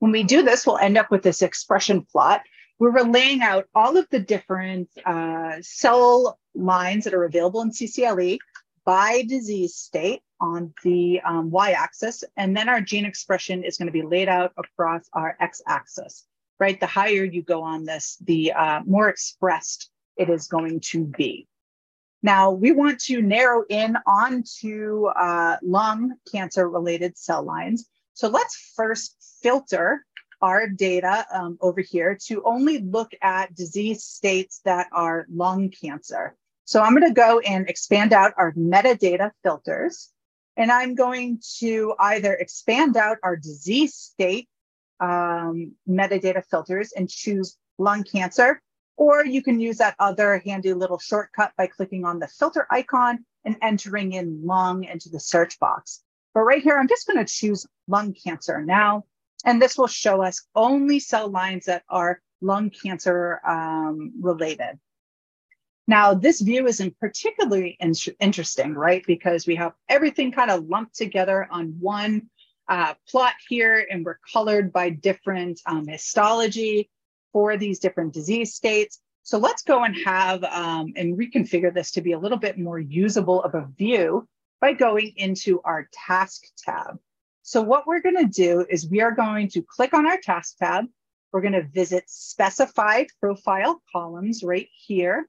When 0.00 0.12
we 0.12 0.22
do 0.22 0.42
this, 0.42 0.66
we'll 0.66 0.78
end 0.78 0.98
up 0.98 1.10
with 1.10 1.22
this 1.22 1.42
expression 1.42 2.02
plot 2.02 2.42
where 2.78 2.92
we're 2.92 3.02
laying 3.02 3.42
out 3.42 3.66
all 3.74 3.96
of 3.96 4.08
the 4.10 4.20
different 4.20 4.88
uh, 5.04 5.56
cell 5.60 6.38
lines 6.54 7.04
that 7.04 7.14
are 7.14 7.24
available 7.24 7.60
in 7.62 7.70
CCLE 7.70 8.38
by 8.84 9.24
disease 9.28 9.74
state 9.74 10.22
on 10.40 10.72
the 10.84 11.20
um, 11.20 11.50
y-axis, 11.50 12.22
and 12.36 12.56
then 12.56 12.68
our 12.68 12.80
gene 12.80 13.04
expression 13.04 13.64
is 13.64 13.76
going 13.76 13.86
to 13.86 13.92
be 13.92 14.02
laid 14.02 14.28
out 14.28 14.52
across 14.56 15.08
our 15.12 15.36
x-axis, 15.40 16.26
right? 16.58 16.78
The 16.78 16.86
higher 16.86 17.24
you 17.24 17.42
go 17.42 17.62
on 17.62 17.84
this, 17.84 18.16
the 18.24 18.52
uh, 18.52 18.80
more 18.86 19.08
expressed 19.08 19.90
it 20.16 20.28
is 20.28 20.48
going 20.48 20.80
to 20.80 21.04
be. 21.04 21.46
Now, 22.22 22.50
we 22.50 22.72
want 22.72 22.98
to 23.02 23.22
narrow 23.22 23.64
in 23.68 23.96
onto 24.06 25.06
uh, 25.06 25.56
lung 25.62 26.14
cancer 26.30 26.68
related 26.68 27.16
cell 27.16 27.44
lines. 27.44 27.88
So 28.14 28.28
let's 28.28 28.72
first 28.74 29.16
filter 29.40 30.04
our 30.40 30.68
data 30.68 31.26
um, 31.32 31.58
over 31.60 31.80
here 31.80 32.18
to 32.26 32.42
only 32.44 32.78
look 32.78 33.12
at 33.22 33.54
disease 33.54 34.04
states 34.04 34.60
that 34.64 34.88
are 34.92 35.26
lung 35.32 35.70
cancer. 35.70 36.36
So 36.64 36.82
I'm 36.82 36.92
going 36.92 37.08
to 37.08 37.14
go 37.14 37.38
and 37.40 37.68
expand 37.68 38.12
out 38.12 38.34
our 38.36 38.52
metadata 38.52 39.30
filters. 39.42 40.10
And 40.56 40.72
I'm 40.72 40.96
going 40.96 41.40
to 41.58 41.94
either 42.00 42.34
expand 42.34 42.96
out 42.96 43.18
our 43.22 43.36
disease 43.36 43.94
state 43.94 44.48
um, 45.00 45.72
metadata 45.88 46.44
filters 46.44 46.92
and 46.92 47.08
choose 47.08 47.56
lung 47.78 48.04
cancer, 48.04 48.60
or 48.96 49.24
you 49.24 49.42
can 49.42 49.60
use 49.60 49.78
that 49.78 49.94
other 49.98 50.42
handy 50.44 50.72
little 50.72 50.98
shortcut 50.98 51.52
by 51.56 51.66
clicking 51.66 52.04
on 52.04 52.18
the 52.18 52.28
filter 52.28 52.66
icon 52.70 53.24
and 53.44 53.56
entering 53.62 54.12
in 54.12 54.44
lung 54.44 54.84
into 54.84 55.08
the 55.08 55.20
search 55.20 55.58
box. 55.58 56.02
But 56.34 56.40
right 56.40 56.62
here, 56.62 56.76
I'm 56.78 56.88
just 56.88 57.06
going 57.06 57.24
to 57.24 57.32
choose 57.32 57.66
lung 57.86 58.14
cancer 58.14 58.62
now. 58.62 59.04
And 59.44 59.62
this 59.62 59.78
will 59.78 59.86
show 59.86 60.22
us 60.22 60.46
only 60.54 60.98
cell 60.98 61.28
lines 61.28 61.66
that 61.66 61.84
are 61.88 62.20
lung 62.40 62.70
cancer 62.70 63.40
um, 63.46 64.12
related. 64.20 64.78
Now, 65.86 66.12
this 66.12 66.40
view 66.40 66.66
isn't 66.66 66.98
particularly 67.00 67.76
in- 67.80 67.94
interesting, 68.20 68.74
right? 68.74 69.02
Because 69.06 69.46
we 69.46 69.54
have 69.56 69.72
everything 69.88 70.32
kind 70.32 70.50
of 70.50 70.68
lumped 70.68 70.96
together 70.96 71.48
on 71.50 71.76
one 71.80 72.28
uh, 72.68 72.94
plot 73.08 73.34
here, 73.48 73.86
and 73.90 74.04
we're 74.04 74.18
colored 74.32 74.72
by 74.72 74.90
different 74.90 75.60
um, 75.66 75.86
histology 75.86 76.90
for 77.32 77.56
these 77.56 77.78
different 77.78 78.12
disease 78.12 78.54
states. 78.54 79.00
So 79.22 79.38
let's 79.38 79.62
go 79.62 79.84
and 79.84 79.94
have 80.04 80.42
um, 80.44 80.92
and 80.96 81.18
reconfigure 81.18 81.72
this 81.72 81.90
to 81.92 82.00
be 82.00 82.12
a 82.12 82.18
little 82.18 82.38
bit 82.38 82.58
more 82.58 82.78
usable 82.78 83.42
of 83.42 83.54
a 83.54 83.68
view 83.76 84.26
by 84.60 84.72
going 84.72 85.12
into 85.16 85.60
our 85.62 85.88
task 85.92 86.44
tab. 86.56 86.98
So 87.42 87.62
what 87.62 87.86
we're 87.86 88.00
going 88.00 88.16
to 88.16 88.24
do 88.24 88.66
is 88.68 88.88
we 88.88 89.00
are 89.00 89.12
going 89.12 89.48
to 89.50 89.62
click 89.62 89.94
on 89.94 90.06
our 90.06 90.18
task 90.18 90.56
tab. 90.58 90.86
We're 91.32 91.42
going 91.42 91.52
to 91.52 91.62
visit 91.62 92.04
specified 92.06 93.08
profile 93.20 93.82
columns 93.92 94.42
right 94.42 94.68
here 94.86 95.28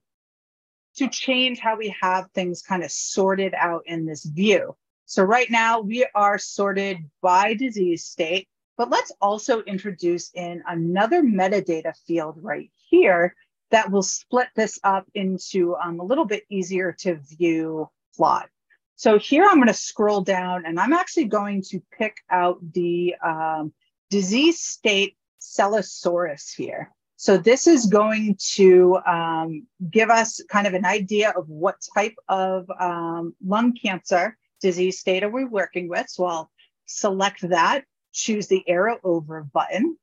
to 0.96 1.08
change 1.08 1.60
how 1.60 1.78
we 1.78 1.96
have 2.02 2.30
things 2.32 2.62
kind 2.62 2.84
of 2.84 2.92
sorted 2.92 3.54
out 3.54 3.84
in 3.86 4.06
this 4.06 4.26
view. 4.26 4.76
So 5.10 5.24
right 5.24 5.50
now 5.50 5.80
we 5.80 6.06
are 6.14 6.38
sorted 6.38 7.00
by 7.20 7.56
disease 7.56 8.04
state, 8.04 8.48
but 8.78 8.92
let's 8.92 9.12
also 9.20 9.64
introduce 9.64 10.30
in 10.36 10.62
another 10.68 11.24
metadata 11.24 11.98
field 12.06 12.36
right 12.44 12.70
here 12.92 13.36
that 13.72 13.90
will 13.90 14.04
split 14.04 14.50
this 14.56 14.80
up 14.84 15.08
into 15.16 15.76
um, 15.78 16.00
a 16.00 16.04
little 16.04 16.26
bit 16.26 16.44
easier 16.52 16.96
to 17.00 17.16
view 17.16 17.90
plot. 18.16 18.50
So 18.98 19.18
here 19.18 19.46
I'm 19.46 19.56
going 19.56 19.66
to 19.66 19.74
scroll 19.74 20.22
down 20.22 20.68
and 20.68 20.80
I'm 20.80 20.94
actually 20.94 21.26
going 21.26 21.64
to 21.70 21.82
pick 21.98 22.18
out 22.30 22.60
the 22.74 23.16
um, 23.26 23.74
disease 24.12 24.60
state 24.60 25.18
Cellosaurus 25.40 26.54
here. 26.54 26.92
So 27.16 27.36
this 27.36 27.66
is 27.66 27.88
going 27.88 28.38
to 28.52 29.00
um, 29.08 29.66
give 29.90 30.12
us 30.12 30.40
kind 30.52 30.68
of 30.68 30.76
an 30.76 30.86
idea 30.86 31.32
of 31.32 31.50
what 31.50 31.78
type 31.96 32.16
of 32.28 32.70
um, 32.80 33.34
lung 33.44 33.74
cancer 33.74 34.38
disease 34.62 35.00
state 35.00 35.24
are 35.24 35.30
we 35.30 35.46
working 35.46 35.88
with. 35.90 36.10
So 36.10 36.26
I'll 36.26 36.52
select 36.86 37.48
that, 37.50 37.86
choose 38.14 38.48
the 38.48 38.68
arrow 38.68 38.98
over 39.04 39.44
button. 39.44 39.98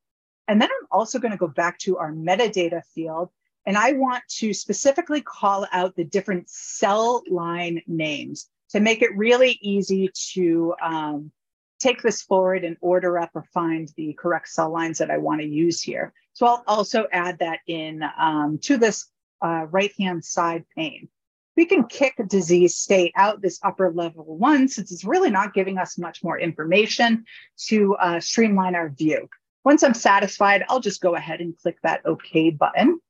And 0.49 0.61
then 0.61 0.69
I'm 0.71 0.87
also 0.91 1.19
going 1.19 1.33
to 1.33 1.39
go 1.39 1.49
back 1.49 1.79
to 1.81 1.99
our 1.99 2.13
metadata 2.13 2.83
field 2.95 3.31
and 3.67 3.77
I 3.77 3.93
want 3.93 4.23
to 4.39 4.55
specifically 4.55 5.21
call 5.21 5.67
out 5.73 5.97
the 5.97 6.05
different 6.05 6.49
cell 6.49 7.23
line 7.29 7.83
names 7.89 8.49
to 8.71 8.81
make 8.81 9.03
it 9.03 9.17
really 9.17 9.59
easy 9.61 10.09
to 10.35 10.75
um, 10.81 11.33
take 11.81 12.01
this 12.01 12.23
forward 12.23 12.65
and 12.65 12.77
order 12.81 13.19
up 13.19 13.31
or 13.35 13.43
find 13.53 13.89
the 13.97 14.13
correct 14.15 14.49
cell 14.49 14.71
lines 14.71 14.99
that 14.99 15.11
I 15.11 15.19
want 15.19 15.41
to 15.41 15.47
use 15.47 15.83
here. 15.83 16.13
So 16.33 16.47
I'll 16.47 16.65
also 16.67 17.07
add 17.13 17.41
that 17.41 17.61
in 17.67 18.03
um, 18.19 18.59
to 18.63 18.77
this 18.77 19.07
uh, 19.43 19.67
right-hand 19.71 20.25
side 20.25 20.65
pane. 20.77 21.09
We 21.57 21.65
can 21.65 21.85
kick 21.85 22.15
disease 22.29 22.77
state 22.77 23.13
out 23.17 23.41
this 23.41 23.59
upper 23.63 23.91
level 23.91 24.37
one 24.37 24.69
since 24.69 24.93
it's 24.93 25.05
really 25.05 25.31
not 25.31 25.55
giving 25.55 25.79
us 25.79 25.97
much 25.97 26.23
more 26.23 26.39
information 26.39 27.25
to 27.69 27.95
uh, 27.97 28.21
streamline 28.21 28.75
our 28.75 28.91
view. 28.91 29.29
Once 29.65 29.83
I'm 29.83 29.95
satisfied, 29.95 30.65
I'll 30.69 30.81
just 30.81 31.01
go 31.01 31.17
ahead 31.17 31.41
and 31.41 31.57
click 31.57 31.79
that 31.83 32.05
OK 32.05 32.51
button. 32.51 33.01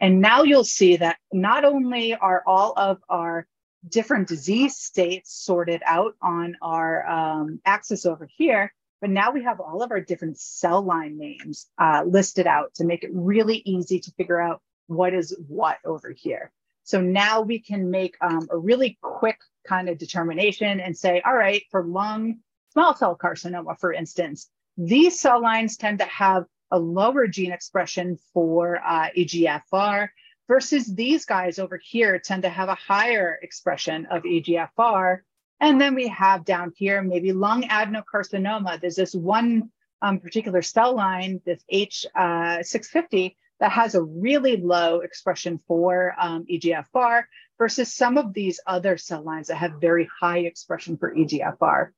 And 0.00 0.20
now 0.20 0.42
you'll 0.42 0.64
see 0.64 0.96
that 0.96 1.18
not 1.32 1.64
only 1.64 2.14
are 2.14 2.42
all 2.46 2.72
of 2.76 2.98
our 3.08 3.46
different 3.88 4.28
disease 4.28 4.76
states 4.76 5.32
sorted 5.32 5.82
out 5.86 6.14
on 6.20 6.56
our 6.60 7.08
um, 7.08 7.60
axis 7.64 8.06
over 8.06 8.28
here, 8.36 8.72
but 9.00 9.10
now 9.10 9.30
we 9.30 9.44
have 9.44 9.60
all 9.60 9.82
of 9.82 9.92
our 9.92 10.00
different 10.00 10.38
cell 10.38 10.82
line 10.82 11.16
names 11.16 11.68
uh, 11.78 12.02
listed 12.04 12.46
out 12.46 12.74
to 12.74 12.84
make 12.84 13.04
it 13.04 13.10
really 13.12 13.62
easy 13.64 14.00
to 14.00 14.10
figure 14.12 14.40
out 14.40 14.60
what 14.88 15.14
is 15.14 15.36
what 15.46 15.78
over 15.84 16.10
here. 16.10 16.50
So 16.88 17.02
now 17.02 17.42
we 17.42 17.58
can 17.58 17.90
make 17.90 18.16
um, 18.22 18.48
a 18.50 18.56
really 18.56 18.96
quick 19.02 19.38
kind 19.66 19.90
of 19.90 19.98
determination 19.98 20.80
and 20.80 20.96
say, 20.96 21.20
all 21.20 21.36
right, 21.36 21.62
for 21.70 21.84
lung 21.84 22.38
small 22.72 22.96
cell 22.96 23.14
carcinoma, 23.14 23.78
for 23.78 23.92
instance, 23.92 24.48
these 24.78 25.20
cell 25.20 25.42
lines 25.42 25.76
tend 25.76 25.98
to 25.98 26.06
have 26.06 26.46
a 26.70 26.78
lower 26.78 27.26
gene 27.26 27.52
expression 27.52 28.18
for 28.32 28.80
uh, 28.82 29.10
EGFR 29.14 30.08
versus 30.48 30.86
these 30.94 31.26
guys 31.26 31.58
over 31.58 31.76
here 31.76 32.18
tend 32.18 32.44
to 32.44 32.48
have 32.48 32.70
a 32.70 32.74
higher 32.74 33.38
expression 33.42 34.06
of 34.06 34.22
EGFR. 34.22 35.18
And 35.60 35.78
then 35.78 35.94
we 35.94 36.08
have 36.08 36.46
down 36.46 36.72
here 36.74 37.02
maybe 37.02 37.34
lung 37.34 37.64
adenocarcinoma. 37.64 38.80
There's 38.80 38.96
this 38.96 39.14
one 39.14 39.70
um, 40.00 40.20
particular 40.20 40.62
cell 40.62 40.96
line, 40.96 41.42
this 41.44 41.62
H650, 41.70 43.26
uh, 43.26 43.34
that 43.60 43.72
has 43.72 43.94
a 43.94 44.02
really 44.02 44.56
low 44.56 45.00
expression 45.00 45.60
for 45.66 46.14
um, 46.18 46.46
EGFR 46.50 47.24
versus 47.58 47.92
some 47.92 48.16
of 48.16 48.32
these 48.32 48.60
other 48.66 48.96
cell 48.96 49.22
lines 49.22 49.48
that 49.48 49.56
have 49.56 49.80
very 49.80 50.08
high 50.20 50.38
expression 50.38 50.96
for 50.96 51.14
EGFR. 51.14 51.90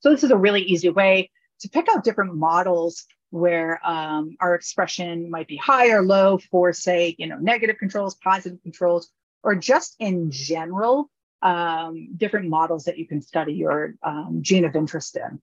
So 0.00 0.10
this 0.10 0.24
is 0.24 0.30
a 0.30 0.36
really 0.36 0.62
easy 0.62 0.90
way 0.90 1.30
to 1.60 1.68
pick 1.68 1.86
out 1.88 2.04
different 2.04 2.34
models 2.34 3.06
where 3.30 3.80
um, 3.86 4.36
our 4.40 4.54
expression 4.54 5.30
might 5.30 5.48
be 5.48 5.56
high 5.56 5.90
or 5.90 6.02
low 6.02 6.38
for, 6.38 6.72
say, 6.72 7.14
you 7.18 7.26
know, 7.26 7.36
negative 7.38 7.76
controls, 7.78 8.14
positive 8.14 8.62
controls, 8.62 9.10
or 9.42 9.54
just 9.54 9.96
in 9.98 10.30
general, 10.30 11.10
um, 11.42 12.08
different 12.16 12.48
models 12.48 12.84
that 12.84 12.98
you 12.98 13.06
can 13.06 13.20
study 13.20 13.54
your 13.54 13.94
um, 14.02 14.38
gene 14.42 14.64
of 14.64 14.74
interest 14.74 15.16
in. 15.16 15.40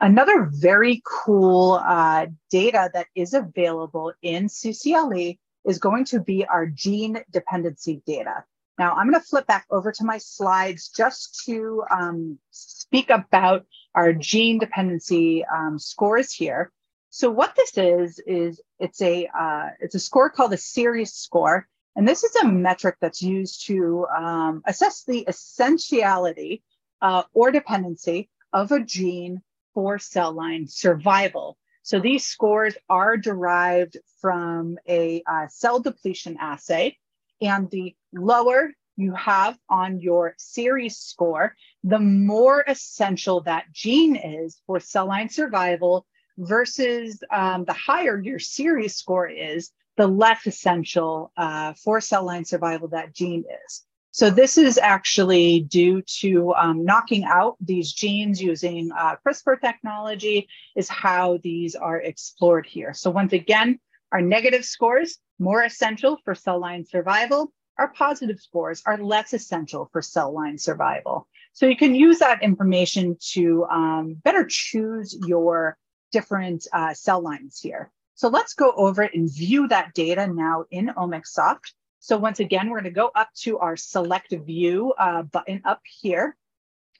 Another 0.00 0.50
very 0.52 1.02
cool 1.04 1.80
uh, 1.82 2.26
data 2.50 2.90
that 2.92 3.06
is 3.14 3.32
available 3.32 4.12
in 4.20 4.46
CCLE 4.46 5.38
is 5.64 5.78
going 5.78 6.04
to 6.06 6.20
be 6.20 6.44
our 6.44 6.66
gene 6.66 7.24
dependency 7.30 8.02
data. 8.06 8.44
Now 8.78 8.94
I'm 8.94 9.10
going 9.10 9.20
to 9.20 9.26
flip 9.26 9.46
back 9.46 9.66
over 9.70 9.92
to 9.92 10.04
my 10.04 10.18
slides 10.18 10.88
just 10.88 11.44
to 11.46 11.82
um, 11.90 12.38
speak 12.50 13.08
about 13.08 13.64
our 13.94 14.12
gene 14.12 14.58
dependency 14.58 15.44
um, 15.46 15.78
scores 15.78 16.30
here. 16.30 16.70
So 17.08 17.30
what 17.30 17.56
this 17.56 17.78
is 17.78 18.18
is 18.26 18.60
it's 18.78 19.00
a 19.00 19.28
uh, 19.28 19.68
it's 19.80 19.94
a 19.94 19.98
score 19.98 20.28
called 20.28 20.52
a 20.52 20.58
CERES 20.58 21.14
score, 21.14 21.66
and 21.94 22.06
this 22.06 22.22
is 22.22 22.36
a 22.36 22.46
metric 22.46 22.96
that's 23.00 23.22
used 23.22 23.66
to 23.68 24.06
um, 24.14 24.62
assess 24.66 25.04
the 25.04 25.24
essentiality 25.26 26.62
uh, 27.00 27.22
or 27.32 27.50
dependency 27.50 28.28
of 28.52 28.72
a 28.72 28.80
gene 28.80 29.40
for 29.76 29.98
cell 29.98 30.32
line 30.32 30.66
survival. 30.66 31.58
So 31.82 32.00
these 32.00 32.24
scores 32.24 32.74
are 32.88 33.18
derived 33.18 33.98
from 34.22 34.78
a 34.88 35.22
uh, 35.30 35.48
cell 35.48 35.80
depletion 35.80 36.38
assay, 36.40 36.96
and 37.42 37.70
the 37.70 37.94
lower 38.14 38.72
you 38.96 39.12
have 39.12 39.58
on 39.68 40.00
your 40.00 40.34
CERES 40.38 40.96
score, 40.96 41.54
the 41.84 41.98
more 41.98 42.64
essential 42.66 43.42
that 43.42 43.66
gene 43.70 44.16
is 44.16 44.58
for 44.66 44.80
cell 44.80 45.08
line 45.08 45.28
survival 45.28 46.06
versus 46.38 47.22
um, 47.30 47.66
the 47.66 47.74
higher 47.74 48.18
your 48.18 48.38
CERES 48.38 48.96
score 48.96 49.28
is, 49.28 49.72
the 49.98 50.06
less 50.06 50.46
essential 50.46 51.32
uh, 51.36 51.74
for 51.74 52.00
cell 52.00 52.24
line 52.24 52.46
survival 52.46 52.88
that 52.88 53.14
gene 53.14 53.44
is. 53.66 53.85
So 54.16 54.30
this 54.30 54.56
is 54.56 54.78
actually 54.78 55.60
due 55.60 56.00
to 56.20 56.54
um, 56.54 56.86
knocking 56.86 57.24
out 57.24 57.58
these 57.60 57.92
genes 57.92 58.40
using 58.40 58.90
uh, 58.90 59.16
CRISPR 59.16 59.60
technology 59.60 60.48
is 60.74 60.88
how 60.88 61.38
these 61.42 61.74
are 61.74 62.00
explored 62.00 62.64
here. 62.64 62.94
So 62.94 63.10
once 63.10 63.34
again, 63.34 63.78
our 64.12 64.22
negative 64.22 64.64
scores, 64.64 65.18
more 65.38 65.64
essential 65.64 66.16
for 66.24 66.34
cell 66.34 66.58
line 66.58 66.86
survival. 66.86 67.52
Our 67.78 67.88
positive 67.88 68.40
scores 68.40 68.82
are 68.86 68.96
less 68.96 69.34
essential 69.34 69.90
for 69.92 70.00
cell 70.00 70.32
line 70.32 70.56
survival. 70.56 71.28
So 71.52 71.66
you 71.66 71.76
can 71.76 71.94
use 71.94 72.18
that 72.20 72.42
information 72.42 73.18
to 73.32 73.66
um, 73.66 74.14
better 74.24 74.46
choose 74.48 75.14
your 75.26 75.76
different 76.10 76.66
uh, 76.72 76.94
cell 76.94 77.20
lines 77.20 77.60
here. 77.60 77.92
So 78.14 78.28
let's 78.28 78.54
go 78.54 78.72
over 78.78 79.02
and 79.02 79.30
view 79.30 79.68
that 79.68 79.92
data 79.92 80.26
now 80.26 80.64
in 80.70 80.86
OmicSoft. 80.86 81.74
So 82.06 82.16
once 82.16 82.38
again, 82.38 82.70
we're 82.70 82.80
going 82.80 82.94
to 82.94 83.00
go 83.00 83.10
up 83.16 83.30
to 83.38 83.58
our 83.58 83.76
select 83.76 84.32
view 84.32 84.94
uh, 84.96 85.22
button 85.22 85.60
up 85.64 85.80
here. 85.82 86.36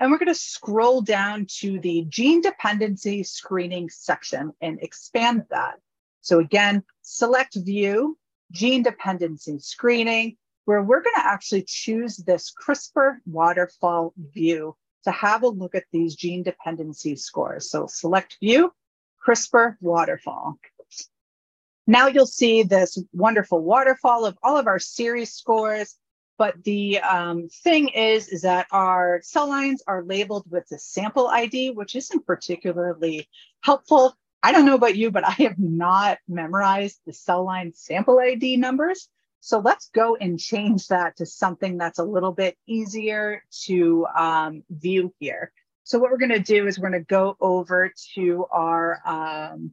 And 0.01 0.11
we're 0.11 0.19
going 0.19 0.27
to 0.27 0.35
scroll 0.35 1.01
down 1.01 1.47
to 1.61 1.79
the 1.79 2.05
gene 2.09 2.41
dependency 2.41 3.23
screening 3.23 3.89
section 3.89 4.53
and 4.61 4.83
expand 4.83 5.45
that. 5.51 5.75
So 6.23 6.41
again, 6.41 6.83
select 7.03 7.55
view, 7.55 8.19
gene 8.51 8.83
dependency 8.83 9.61
screening, 9.61 10.39
where 10.65 10.83
we're 10.83 11.03
going 11.03 11.15
to 11.15 11.25
actually 11.25 11.63
choose 11.69 12.17
this 12.17 12.53
CRISPR 12.53 13.19
waterfall 13.27 14.13
view 14.35 14.75
to 15.05 15.13
have 15.13 15.45
a 15.45 15.49
look 15.49 15.77
at 15.77 15.85
these 15.93 16.17
gene 16.17 16.43
dependency 16.43 17.15
scores. 17.15 17.71
So 17.71 17.87
select 17.87 18.39
view, 18.41 18.73
CRISPR 19.25 19.77
waterfall. 19.81 20.59
Now 21.87 22.09
you'll 22.09 22.26
see 22.26 22.62
this 22.62 22.99
wonderful 23.12 23.62
waterfall 23.62 24.24
of 24.24 24.37
all 24.43 24.57
of 24.57 24.66
our 24.66 24.78
CERES 24.78 25.32
scores. 25.32 25.97
But 26.39 26.62
the 26.64 26.99
um, 27.01 27.49
thing 27.49 27.89
is, 27.89 28.28
is 28.28 28.43
that 28.43 28.66
our 28.70 29.20
cell 29.22 29.49
lines 29.49 29.82
are 29.87 30.03
labeled 30.03 30.45
with 30.51 30.68
the 30.68 30.78
sample 30.78 31.28
ID, 31.28 31.70
which 31.70 31.97
isn't 31.97 32.26
particularly 32.26 33.28
helpful. 33.62 34.14
I 34.43 34.53
don't 34.53 34.66
know 34.66 34.74
about 34.74 34.97
you, 34.97 35.11
but 35.11 35.24
I 35.26 35.30
have 35.30 35.59
not 35.59 36.18
memorized 36.28 37.01
the 37.07 37.14
cell 37.14 37.45
line 37.45 37.72
sample 37.74 38.18
ID 38.18 38.59
numbers. 38.59 39.09
So 39.41 39.61
let's 39.61 39.89
go 39.91 40.16
and 40.16 40.39
change 40.39 40.89
that 40.89 41.16
to 41.16 41.26
something 41.26 41.78
that's 41.78 42.01
a 42.01 42.05
little 42.05 42.32
bit 42.32 42.57
easier 42.66 43.43
to 43.64 44.07
um, 44.14 44.62
view 44.68 45.14
here. 45.18 45.53
So 45.84 45.99
what 45.99 46.11
we're 46.11 46.18
going 46.18 46.30
to 46.30 46.41
do 46.41 46.66
is 46.66 46.78
we're 46.78 46.91
going 46.91 47.01
to 47.01 47.07
go 47.07 47.37
over 47.41 47.93
to 48.14 48.47
our 48.51 49.01
um, 49.07 49.72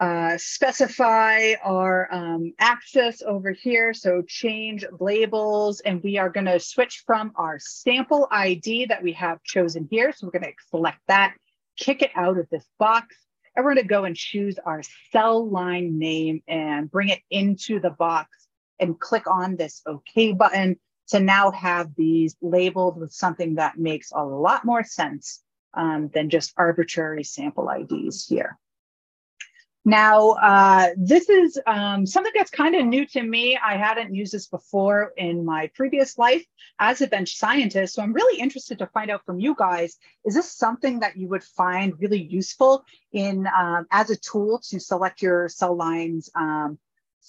uh, 0.00 0.38
specify 0.38 1.54
our 1.64 2.12
um, 2.12 2.52
access 2.58 3.20
over 3.22 3.50
here. 3.50 3.92
So 3.92 4.22
change 4.26 4.84
labels, 5.00 5.80
and 5.80 6.02
we 6.02 6.18
are 6.18 6.30
going 6.30 6.46
to 6.46 6.60
switch 6.60 7.02
from 7.04 7.32
our 7.36 7.58
sample 7.58 8.28
ID 8.30 8.86
that 8.86 9.02
we 9.02 9.12
have 9.14 9.42
chosen 9.42 9.88
here. 9.90 10.12
So 10.12 10.26
we're 10.26 10.38
going 10.38 10.52
to 10.52 10.68
select 10.70 10.98
that, 11.08 11.34
kick 11.76 12.02
it 12.02 12.12
out 12.14 12.38
of 12.38 12.48
this 12.50 12.64
box, 12.78 13.16
and 13.56 13.64
we're 13.64 13.74
going 13.74 13.84
to 13.84 13.88
go 13.88 14.04
and 14.04 14.14
choose 14.14 14.56
our 14.64 14.82
cell 15.10 15.48
line 15.48 15.98
name 15.98 16.42
and 16.46 16.90
bring 16.90 17.08
it 17.08 17.20
into 17.30 17.80
the 17.80 17.90
box 17.90 18.28
and 18.78 19.00
click 19.00 19.26
on 19.26 19.56
this 19.56 19.82
OK 19.84 20.32
button 20.32 20.78
to 21.08 21.18
now 21.18 21.50
have 21.50 21.94
these 21.96 22.36
labeled 22.40 23.00
with 23.00 23.12
something 23.12 23.56
that 23.56 23.78
makes 23.78 24.12
a 24.12 24.22
lot 24.22 24.64
more 24.64 24.84
sense 24.84 25.42
um, 25.74 26.08
than 26.14 26.30
just 26.30 26.52
arbitrary 26.56 27.24
sample 27.24 27.68
IDs 27.68 28.26
here. 28.26 28.56
Now, 29.88 30.32
uh, 30.32 30.88
this 30.98 31.30
is 31.30 31.58
um, 31.66 32.04
something 32.04 32.34
that's 32.36 32.50
kind 32.50 32.74
of 32.74 32.84
new 32.84 33.06
to 33.06 33.22
me. 33.22 33.56
I 33.56 33.78
hadn't 33.78 34.14
used 34.14 34.34
this 34.34 34.46
before 34.46 35.14
in 35.16 35.46
my 35.46 35.70
previous 35.74 36.18
life 36.18 36.44
as 36.78 37.00
a 37.00 37.06
bench 37.06 37.38
scientist. 37.38 37.94
So 37.94 38.02
I'm 38.02 38.12
really 38.12 38.38
interested 38.38 38.78
to 38.80 38.86
find 38.88 39.10
out 39.10 39.24
from 39.24 39.40
you 39.40 39.54
guys, 39.58 39.96
is 40.26 40.34
this 40.34 40.52
something 40.52 41.00
that 41.00 41.16
you 41.16 41.28
would 41.28 41.42
find 41.42 41.98
really 41.98 42.22
useful 42.22 42.84
in 43.12 43.46
um, 43.46 43.86
as 43.90 44.10
a 44.10 44.16
tool 44.16 44.60
to 44.68 44.78
select 44.78 45.22
your 45.22 45.48
cell 45.48 45.74
lines 45.74 46.28
um, 46.34 46.78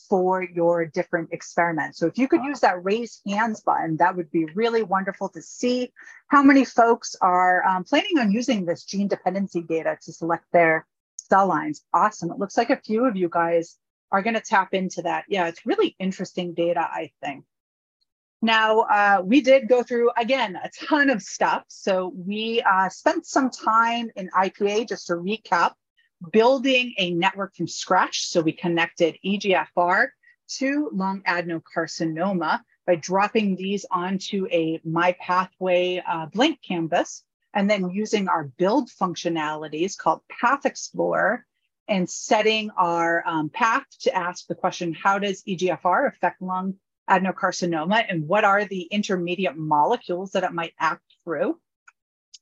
for 0.09 0.43
your 0.43 0.85
different 0.85 1.29
experiments? 1.31 1.97
So 1.97 2.07
if 2.07 2.17
you 2.17 2.27
could 2.27 2.43
use 2.43 2.59
that 2.59 2.83
raise 2.83 3.21
hands 3.25 3.61
button, 3.61 3.95
that 3.99 4.17
would 4.17 4.31
be 4.31 4.43
really 4.53 4.83
wonderful 4.83 5.29
to 5.29 5.41
see 5.41 5.93
how 6.27 6.43
many 6.43 6.65
folks 6.65 7.15
are 7.21 7.65
um, 7.65 7.85
planning 7.85 8.19
on 8.19 8.33
using 8.33 8.65
this 8.65 8.83
gene 8.83 9.07
dependency 9.07 9.61
data 9.61 9.97
to 10.01 10.11
select 10.11 10.43
their 10.51 10.85
cell 11.29 11.47
lines. 11.47 11.83
Awesome. 11.93 12.31
It 12.31 12.39
looks 12.39 12.57
like 12.57 12.69
a 12.69 12.81
few 12.81 13.05
of 13.05 13.15
you 13.15 13.29
guys 13.29 13.77
are 14.11 14.21
going 14.21 14.33
to 14.33 14.41
tap 14.41 14.73
into 14.73 15.03
that. 15.03 15.25
Yeah, 15.27 15.47
it's 15.47 15.65
really 15.65 15.95
interesting 15.99 16.53
data, 16.53 16.81
I 16.81 17.11
think. 17.21 17.45
Now, 18.41 18.81
uh, 18.81 19.21
we 19.23 19.41
did 19.41 19.67
go 19.67 19.83
through, 19.83 20.11
again, 20.17 20.55
a 20.55 20.69
ton 20.87 21.09
of 21.09 21.21
stuff. 21.21 21.63
So 21.67 22.13
we 22.15 22.61
uh, 22.61 22.89
spent 22.89 23.25
some 23.25 23.49
time 23.49 24.09
in 24.15 24.29
IPA, 24.29 24.87
just 24.87 25.07
to 25.07 25.13
recap, 25.13 25.73
building 26.31 26.93
a 26.97 27.11
network 27.11 27.55
from 27.55 27.67
scratch. 27.67 28.27
So 28.27 28.41
we 28.41 28.53
connected 28.53 29.17
EGFR 29.25 30.07
to 30.57 30.89
lung 30.93 31.21
adenocarcinoma 31.27 32.61
by 32.87 32.95
dropping 32.95 33.55
these 33.55 33.85
onto 33.91 34.47
a 34.51 34.79
MyPathway 34.79 36.01
uh, 36.07 36.25
blank 36.27 36.59
canvas 36.65 37.23
and 37.53 37.69
then 37.69 37.89
using 37.89 38.27
our 38.27 38.45
build 38.45 38.89
functionalities 38.89 39.97
called 39.97 40.21
Path 40.29 40.65
Explorer 40.65 41.45
and 41.87 42.09
setting 42.09 42.69
our 42.77 43.23
um, 43.27 43.49
path 43.49 43.85
to 44.01 44.15
ask 44.15 44.45
the 44.47 44.55
question, 44.55 44.93
how 44.93 45.17
does 45.19 45.41
EGFR 45.43 46.07
affect 46.07 46.41
lung 46.41 46.75
adenocarcinoma 47.09 48.05
and 48.07 48.27
what 48.27 48.43
are 48.43 48.65
the 48.65 48.83
intermediate 48.83 49.57
molecules 49.57 50.31
that 50.31 50.43
it 50.43 50.53
might 50.53 50.73
act 50.79 51.03
through 51.23 51.59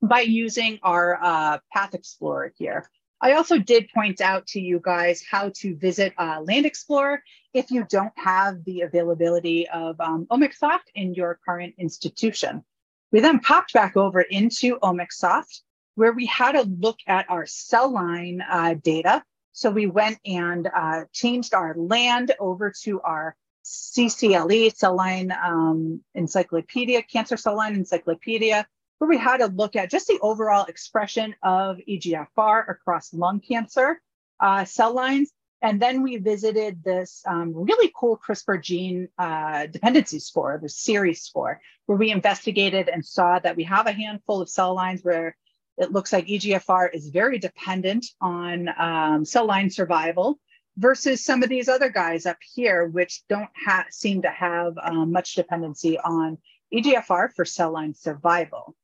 by 0.02 0.22
using 0.22 0.80
our 0.84 1.18
uh, 1.22 1.58
Path 1.74 1.94
Explorer 1.94 2.54
here. 2.58 2.90
I 3.20 3.34
also 3.34 3.58
did 3.58 3.90
point 3.94 4.22
out 4.22 4.46
to 4.48 4.60
you 4.60 4.80
guys 4.84 5.24
how 5.28 5.52
to 5.56 5.76
visit 5.76 6.14
uh, 6.18 6.42
Land 6.44 6.68
Explorer 6.68 7.24
if 7.54 7.72
you 7.72 7.84
don't 7.90 8.14
have 8.16 8.64
the 8.64 8.82
availability 8.82 9.68
of 9.70 10.00
um, 10.00 10.28
OmicSoft 10.30 10.92
in 10.94 11.16
your 11.16 11.40
current 11.44 11.74
institution. 11.80 12.64
We 13.12 13.20
then 13.22 13.40
popped 13.40 13.74
back 13.74 13.96
over 13.96 14.22
into 14.22 14.78
OmicSoft, 14.80 15.62
where 15.96 16.14
we 16.14 16.26
had 16.26 16.56
a 16.56 16.64
look 16.64 16.98
at 17.08 17.30
our 17.30 17.46
cell 17.46 17.92
line 17.92 18.44
uh, 18.50 18.76
data. 18.84 19.24
So 19.54 19.72
we 19.72 19.88
went 19.88 20.20
and 20.26 20.70
uh, 20.74 21.06
changed 21.12 21.54
our 21.54 21.74
land 21.76 22.34
over 22.40 22.72
to 22.84 23.02
our 23.02 23.36
CCLE, 23.66 24.76
Cell 24.76 24.96
Line 24.96 25.34
um, 25.44 26.02
Encyclopedia, 26.16 27.02
Cancer 27.04 27.36
Cell 27.36 27.58
Line 27.58 27.76
Encyclopedia, 27.76 28.66
where 28.98 29.10
we 29.10 29.18
had 29.18 29.42
a 29.42 29.48
look 29.48 29.76
at 29.76 29.92
just 29.92 30.08
the 30.08 30.20
overall 30.22 30.66
expression 30.66 31.36
of 31.44 31.78
EGFR 31.90 32.70
across 32.70 33.14
lung 33.14 33.40
cancer 33.40 34.02
uh, 34.40 34.64
cell 34.64 34.94
lines. 34.94 35.32
And 35.62 35.82
then 35.82 36.04
we 36.04 36.18
visited 36.18 36.84
this 36.84 37.24
um, 37.26 37.54
really 37.56 37.92
cool 37.96 38.18
CRISPR 38.18 38.62
gene 38.62 39.10
uh, 39.18 39.66
dependency 39.66 40.20
score, 40.20 40.60
the 40.62 40.70
CERES 40.70 41.22
score, 41.22 41.60
where 41.88 41.98
we 41.98 42.12
investigated 42.12 42.90
and 42.90 43.04
saw 43.04 43.40
that 43.40 43.56
we 43.56 43.64
have 43.64 43.88
a 43.88 43.92
handful 43.92 44.42
of 44.42 44.50
cell 44.50 44.76
lines 44.76 45.02
where 45.04 45.36
it 45.78 45.92
looks 45.92 46.14
like 46.14 46.28
EGFR 46.28 46.90
is 46.94 47.10
very 47.10 47.40
dependent 47.40 48.06
on 48.22 48.70
um, 48.80 49.26
cell 49.26 49.46
line 49.46 49.70
survival 49.70 50.40
versus 50.78 51.24
some 51.24 51.42
of 51.42 51.50
these 51.50 51.70
other 51.70 51.90
guys 51.90 52.26
up 52.26 52.38
here, 52.54 52.86
which 52.88 53.24
don't 53.28 53.50
seem 53.90 54.22
to 54.22 54.30
have 54.30 54.74
um, 54.82 55.12
much 55.12 55.36
dependency 55.36 55.98
on 56.00 56.38
EGFR 56.74 57.34
for 57.34 57.46
cell 57.46 57.72
line 57.72 57.94
survival. 57.94 58.76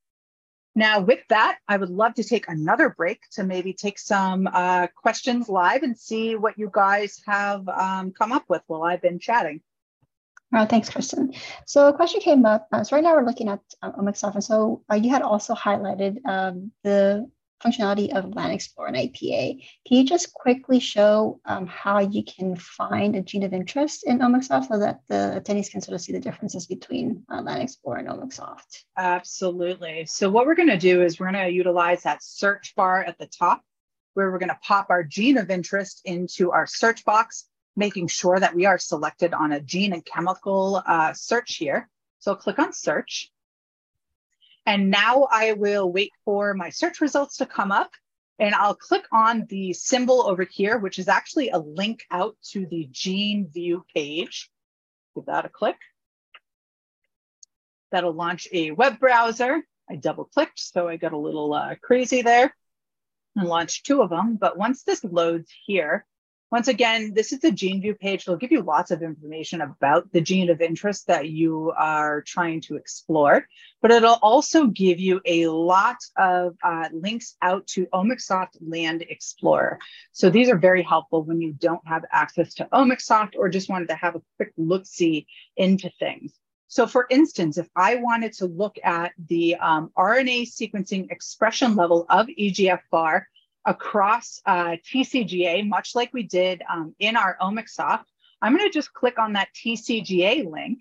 Now, 0.76 1.02
with 1.02 1.20
that, 1.30 1.60
I 1.68 1.78
would 1.78 1.90
love 1.90 2.16
to 2.16 2.24
take 2.24 2.48
another 2.48 2.90
break 2.90 3.22
to 3.34 3.44
maybe 3.44 3.74
take 3.74 4.00
some 4.00 4.48
uh, 4.52 4.88
questions 4.96 5.48
live 5.48 5.84
and 5.84 5.98
see 5.98 6.36
what 6.36 6.58
you 6.58 6.70
guys 6.72 7.22
have 7.28 7.68
um, 7.70 8.12
come 8.12 8.32
up 8.32 8.46
with 8.48 8.64
while 8.68 8.84
I've 8.84 9.02
been 9.02 9.20
chatting. 9.20 9.62
Oh, 10.56 10.66
thanks, 10.66 10.90
Kristen. 10.90 11.34
So 11.66 11.88
a 11.88 11.94
question 11.94 12.22
came 12.22 12.46
up. 12.46 12.68
Uh, 12.72 12.84
so 12.84 12.96
right 12.96 13.04
now 13.04 13.16
we're 13.16 13.26
looking 13.26 13.50
at 13.50 13.60
um, 13.82 13.94
OmicSoft, 13.94 14.36
and 14.36 14.44
so 14.44 14.84
uh, 14.92 14.96
you 14.96 15.10
had 15.10 15.24
also 15.24 15.56
highlighted 15.56 16.18
um, 16.28 16.72
the 16.84 17.30
functionality 17.64 18.14
of 18.16 18.36
Land 18.36 18.54
Explorer 18.54 18.90
and 18.90 18.98
IPA. 18.98 19.66
Can 19.88 19.98
you 19.98 20.06
just 20.06 20.34
quickly 20.34 20.80
show 20.80 21.40
um, 21.46 21.66
how 21.68 22.00
you 22.00 22.24
can 22.24 22.56
find 22.56 23.16
a 23.16 23.22
gene 23.22 23.44
of 23.44 23.54
interest 23.54 24.04
in 24.06 24.20
OmicSoft 24.20 24.68
so 24.68 24.80
that 24.80 25.02
the 25.08 25.42
attendees 25.42 25.72
can 25.72 25.82
sort 25.82 25.96
of 25.96 26.02
see 26.02 26.12
the 26.12 26.20
differences 26.20 26.68
between 26.68 27.24
uh, 27.32 27.42
Land 27.42 27.62
Explorer 27.62 28.00
and 28.00 28.10
OmicSoft? 28.10 28.84
Absolutely. 28.98 30.06
So 30.06 30.30
what 30.30 30.46
we're 30.46 30.56
going 30.56 30.70
to 30.70 30.78
do 30.78 31.02
is 31.02 31.20
we're 31.20 31.32
going 31.32 31.46
to 31.46 31.52
utilize 31.52 32.04
that 32.04 32.24
search 32.24 32.74
bar 32.76 33.04
at 33.04 33.18
the 33.18 33.28
top 33.28 33.62
where 34.14 34.32
we're 34.32 34.40
going 34.40 34.50
to 34.50 34.60
pop 34.62 34.88
our 34.90 35.04
gene 35.04 35.38
of 35.38 35.50
interest 35.50 36.02
into 36.06 36.52
our 36.52 36.68
search 36.68 37.04
box, 37.04 37.46
making 37.76 38.08
sure 38.08 38.40
that 38.40 38.56
we 38.56 38.66
are 38.66 38.78
selected 38.78 39.34
on 39.34 39.52
a 39.52 39.60
gene 39.60 39.94
and 39.94 40.06
chemical 40.06 40.82
uh, 40.86 41.14
search 41.14 41.56
here. 41.56 41.90
So 42.20 42.36
click 42.36 42.60
on 42.60 42.74
search. 42.74 43.32
And 44.66 44.90
now 44.90 45.28
I 45.30 45.54
will 45.54 45.92
wait 45.92 46.12
for 46.24 46.54
my 46.54 46.70
search 46.70 47.02
results 47.02 47.38
to 47.38 47.46
come 47.46 47.72
up 47.72 47.92
and 48.40 48.56
I'll 48.56 48.76
click 48.76 49.06
on 49.12 49.46
the 49.50 49.74
symbol 49.74 50.24
over 50.28 50.44
here, 50.44 50.78
which 50.78 51.00
is 51.00 51.08
actually 51.08 51.50
a 51.50 51.60
link 51.60 52.04
out 52.10 52.36
to 52.52 52.66
the 52.66 52.88
gene 52.92 53.50
view 53.54 53.86
page. 53.94 54.50
Give 55.16 55.26
that 55.26 55.46
a 55.46 55.50
click. 55.50 55.78
That'll 57.92 58.14
launch 58.14 58.48
a 58.52 58.72
web 58.72 59.00
browser. 59.00 59.62
I 59.90 59.98
double 59.98 60.26
clicked, 60.26 60.60
so 60.60 60.88
I 60.88 60.98
got 60.98 61.14
a 61.14 61.18
little 61.18 61.54
uh, 61.54 61.76
crazy 61.82 62.22
there 62.22 62.56
and 63.36 63.48
launch 63.48 63.84
two 63.84 64.02
of 64.02 64.10
them. 64.10 64.38
But 64.38 64.58
once 64.58 64.84
this 64.84 65.04
loads 65.04 65.52
here, 65.66 66.06
once 66.54 66.68
again, 66.68 67.16
this 67.16 67.34
is 67.34 67.40
the 67.40 67.52
gene 67.52 67.82
view 67.82 67.96
page. 67.96 68.22
It'll 68.22 68.38
give 68.38 68.52
you 68.52 68.62
lots 68.62 68.92
of 68.92 69.02
information 69.02 69.62
about 69.62 70.12
the 70.12 70.22
gene 70.22 70.52
of 70.52 70.62
interest 70.62 71.08
that 71.08 71.28
you 71.28 71.74
are 71.76 72.22
trying 72.22 72.62
to 72.68 72.76
explore, 72.76 73.48
but 73.82 73.90
it'll 73.90 74.20
also 74.22 74.68
give 74.68 75.00
you 75.00 75.20
a 75.26 75.48
lot 75.48 75.96
of 76.16 76.56
uh, 76.64 76.90
links 76.94 77.36
out 77.42 77.66
to 77.70 77.88
OmicSoft 77.88 78.50
Land 78.62 79.04
Explorer. 79.10 79.80
So 80.12 80.30
these 80.30 80.48
are 80.48 80.56
very 80.56 80.84
helpful 80.84 81.24
when 81.24 81.42
you 81.42 81.54
don't 81.54 81.82
have 81.88 82.06
access 82.12 82.54
to 82.54 82.66
OmicSoft 82.72 83.34
or 83.36 83.50
just 83.50 83.68
wanted 83.68 83.88
to 83.88 83.96
have 83.96 84.14
a 84.14 84.22
quick 84.38 84.54
look-see 84.56 85.26
into 85.58 85.90
things. 85.98 86.34
So 86.68 86.86
for 86.86 87.08
instance, 87.10 87.58
if 87.58 87.68
I 87.76 87.96
wanted 87.96 88.34
to 88.34 88.46
look 88.46 88.78
at 88.84 89.14
the 89.28 89.56
um, 89.56 89.90
RNA 89.98 90.52
sequencing 90.52 91.10
expression 91.10 91.76
level 91.76 92.06
of 92.10 92.28
EGFR 92.28 93.24
across 93.66 94.42
uh, 94.46 94.78
TCGA, 94.84 95.68
much 95.68 95.96
like 95.96 96.14
we 96.14 96.24
did 96.24 96.62
um, 96.70 96.96
in 97.00 97.16
our 97.16 97.38
OmicSoft, 97.42 98.06
I'm 98.42 98.56
going 98.56 98.70
to 98.70 98.74
just 98.74 98.94
click 98.94 99.20
on 99.20 99.34
that 99.34 99.50
TCGA 99.54 100.50
link, 100.50 100.80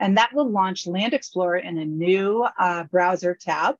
and 0.00 0.16
that 0.16 0.34
will 0.34 0.50
launch 0.50 0.86
Land 0.86 1.14
Explorer 1.14 1.58
in 1.58 1.78
a 1.78 1.84
new 1.84 2.46
uh, 2.58 2.84
browser 2.84 3.36
tab. 3.40 3.76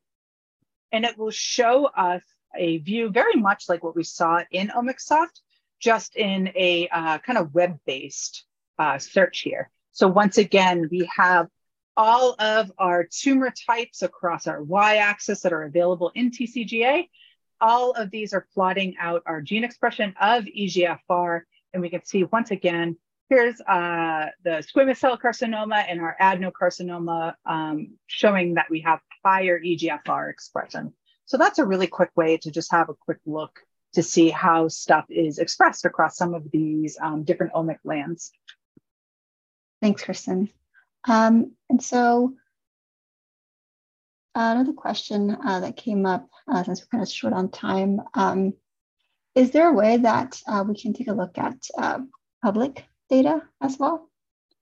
And 0.93 1.05
it 1.05 1.19
will 1.19 1.33
show 1.33 1.87
us 1.87 2.23
a 2.57 2.79
view 2.79 3.11
very 3.11 3.35
much 3.35 3.69
like 3.69 3.83
what 3.83 3.97
we 3.97 4.05
saw 4.05 4.43
in 4.51 4.69
OmicSoft, 4.69 5.41
just 5.81 6.17
in 6.17 6.49
a 6.55 6.89
uh, 6.89 7.19
kind 7.19 7.39
of 7.39 7.53
web-based 7.53 8.45
uh, 8.79 8.99
search 8.99 9.41
here. 9.41 9.71
So 9.93 10.09
once 10.09 10.39
again, 10.39 10.89
we 10.91 11.11
have 11.17 11.49
all 11.97 12.37
of 12.39 12.71
our 12.79 13.05
tumor 13.05 13.53
types 13.67 14.03
across 14.03 14.47
our 14.47 14.63
y-axis 14.63 15.41
that 15.41 15.53
are 15.53 15.63
available 15.63 16.13
in 16.15 16.31
TCGA, 16.31 17.09
all 17.61 17.93
of 17.93 18.11
these 18.11 18.33
are 18.33 18.47
plotting 18.55 18.97
out 18.99 19.23
our 19.27 19.41
gene 19.41 19.65
expression 19.65 20.15
of 20.21 20.45
EGFR. 20.45 21.43
And 21.73 21.83
we 21.83 21.91
can 21.91 22.05
see 22.05 22.25
once 22.25 22.51
again, 22.51 22.97
here's 23.29 23.61
uh, 23.61 24.27
the 24.45 24.63
squamous 24.63 24.99
cell 24.99 25.19
carcinoma 25.19 25.85
and 25.89 26.01
our 26.01 26.17
adenocarcinoma 26.21 27.35
um, 27.45 27.95
showing 28.07 28.55
that 28.55 28.71
we 28.71 28.81
have 28.81 29.01
higher 29.25 29.61
EGFR 29.61 30.31
expression. 30.31 30.93
So 31.25 31.37
that's 31.37 31.59
a 31.59 31.67
really 31.67 31.89
quick 31.89 32.11
way 32.15 32.37
to 32.39 32.51
just 32.51 32.71
have 32.73 32.89
a 32.89 32.95
quick 32.95 33.19
look 33.27 33.61
to 33.95 34.03
see 34.03 34.31
how 34.31 34.69
stuff 34.69 35.07
is 35.09 35.39
expressed 35.39 35.85
across 35.85 36.17
some 36.17 36.35
of 36.35 36.51
these 36.53 36.99
um, 37.01 37.25
different 37.25 37.53
omic 37.55 37.79
lands. 37.85 38.31
Thanks, 39.83 40.03
Kristen. 40.03 40.51
Um, 41.09 41.53
and 41.69 41.83
so 41.83 42.35
another 44.37 44.73
question 44.73 45.37
uh, 45.45 45.61
that 45.61 45.77
came 45.77 46.07
up 46.07 46.29
uh, 46.49 46.63
since 46.63 46.81
we're 46.81 46.99
kind 46.99 47.03
of 47.03 47.09
short 47.09 47.33
on 47.33 47.51
time. 47.51 48.01
Um, 48.15 48.55
is 49.35 49.51
there 49.51 49.69
a 49.69 49.75
way 49.75 49.99
that 49.99 50.41
uh, 50.47 50.65
we 50.67 50.75
can 50.75 50.93
take 50.93 51.09
a 51.09 51.13
look 51.13 51.37
at 51.39 51.57
uh, 51.77 52.01
public 52.43 52.85
data 53.09 53.43
as 53.61 53.79
well? 53.79 54.09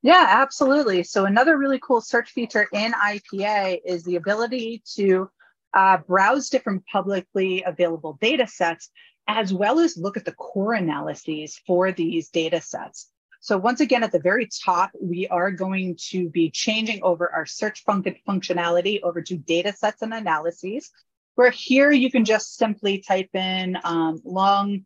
Yeah, 0.03 0.27
absolutely. 0.29 1.03
So 1.03 1.25
another 1.25 1.57
really 1.57 1.79
cool 1.79 2.01
search 2.01 2.31
feature 2.31 2.69
in 2.73 2.93
IPA 2.93 3.81
is 3.85 4.05
the 4.05 4.17
ability 4.17 4.83
to 4.97 5.31
uh, 5.73 5.99
browse 5.99 6.51
different 6.51 6.85
publicly 6.87 7.63
available 7.67 8.19
data 8.21 8.47
sets, 8.47 8.91
as 9.29 9.53
well 9.53 9.79
as 9.79 9.97
look 9.97 10.17
at 10.17 10.25
the 10.25 10.33
core 10.33 10.75
analyses 10.75 11.61
for 11.67 11.91
these 11.91 12.29
data 12.29 12.61
sets. 12.61 13.11
So 13.45 13.59
once 13.59 13.81
again, 13.81 14.03
at 14.03 14.11
the 14.11 14.21
very 14.21 14.49
top, 14.65 14.93
we 14.99 15.29
are 15.29 15.51
going 15.51 15.97
to 16.09 16.31
be 16.31 16.49
changing 16.49 17.03
over 17.03 17.29
our 17.29 17.45
search 17.45 17.85
function 17.85 18.17
functionality 18.27 19.03
over 19.03 19.21
to 19.21 19.37
data 19.37 19.75
sets 19.75 20.01
and 20.01 20.15
analyses, 20.15 20.91
where 21.35 21.51
here 21.51 21.91
you 21.91 22.11
can 22.11 22.25
just 22.25 22.57
simply 22.57 23.01
type 23.01 23.29
in 23.35 23.77
um, 23.85 24.23
long, 24.25 24.85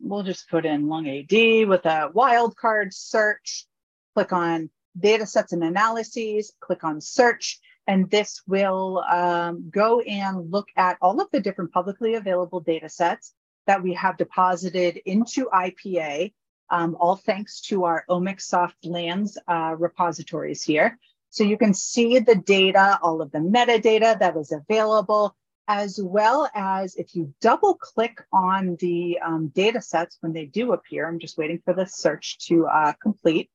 we'll 0.00 0.22
just 0.22 0.50
put 0.50 0.66
in 0.66 0.86
lung 0.86 1.08
AD 1.08 1.32
with 1.66 1.86
a 1.86 2.10
wildcard 2.14 2.92
search, 2.92 3.66
click 4.12 4.34
on 4.34 4.68
data 5.00 5.24
sets 5.24 5.54
and 5.54 5.64
analyses, 5.64 6.52
click 6.60 6.84
on 6.84 7.00
search, 7.00 7.58
and 7.86 8.10
this 8.10 8.42
will 8.46 8.98
um, 8.98 9.70
go 9.70 10.02
and 10.02 10.50
look 10.50 10.68
at 10.76 10.98
all 11.00 11.22
of 11.22 11.28
the 11.32 11.40
different 11.40 11.72
publicly 11.72 12.16
available 12.16 12.60
data 12.60 12.90
sets 12.90 13.32
that 13.66 13.82
we 13.82 13.94
have 13.94 14.16
deposited 14.16 15.00
into 15.06 15.46
IPA, 15.46 16.32
um, 16.70 16.96
all 16.98 17.16
thanks 17.16 17.60
to 17.62 17.84
our 17.84 18.04
OmicSoft 18.08 18.74
Lands 18.84 19.38
uh, 19.48 19.74
repositories 19.78 20.62
here. 20.62 20.98
So 21.30 21.44
you 21.44 21.58
can 21.58 21.74
see 21.74 22.20
the 22.20 22.36
data, 22.36 22.98
all 23.02 23.20
of 23.20 23.32
the 23.32 23.38
metadata 23.38 24.18
that 24.18 24.36
is 24.36 24.52
available, 24.52 25.36
as 25.66 25.98
well 26.02 26.48
as 26.54 26.94
if 26.96 27.14
you 27.14 27.32
double 27.40 27.74
click 27.74 28.22
on 28.32 28.76
the 28.80 29.18
um, 29.24 29.48
data 29.48 29.80
sets 29.80 30.18
when 30.20 30.32
they 30.32 30.44
do 30.44 30.72
appear, 30.72 31.08
I'm 31.08 31.18
just 31.18 31.38
waiting 31.38 31.60
for 31.64 31.74
the 31.74 31.86
search 31.86 32.38
to 32.46 32.66
uh, 32.66 32.92
complete. 33.02 33.50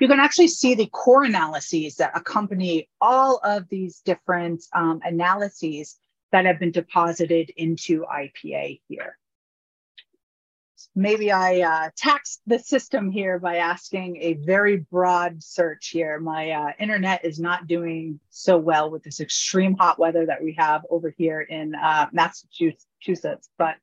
You 0.00 0.08
can 0.08 0.20
actually 0.20 0.48
see 0.48 0.74
the 0.74 0.86
core 0.86 1.24
analyses 1.24 1.96
that 1.96 2.16
accompany 2.16 2.88
all 3.00 3.40
of 3.44 3.68
these 3.68 4.00
different 4.00 4.64
um, 4.72 5.00
analyses 5.04 5.98
that 6.34 6.46
have 6.46 6.58
been 6.58 6.72
deposited 6.72 7.52
into 7.56 8.04
IPA 8.12 8.80
here. 8.88 9.16
Maybe 10.96 11.30
I 11.30 11.60
uh, 11.60 11.90
taxed 11.96 12.40
the 12.44 12.58
system 12.58 13.12
here 13.12 13.38
by 13.38 13.58
asking 13.58 14.16
a 14.20 14.32
very 14.32 14.78
broad 14.78 15.44
search 15.44 15.90
here. 15.90 16.18
My 16.18 16.50
uh, 16.50 16.72
internet 16.80 17.24
is 17.24 17.38
not 17.38 17.68
doing 17.68 18.18
so 18.30 18.58
well 18.58 18.90
with 18.90 19.04
this 19.04 19.20
extreme 19.20 19.76
hot 19.76 20.00
weather 20.00 20.26
that 20.26 20.42
we 20.42 20.54
have 20.58 20.82
over 20.90 21.14
here 21.16 21.40
in 21.40 21.76
uh, 21.76 22.08
Massachusetts, 22.10 23.48
but 23.56 23.76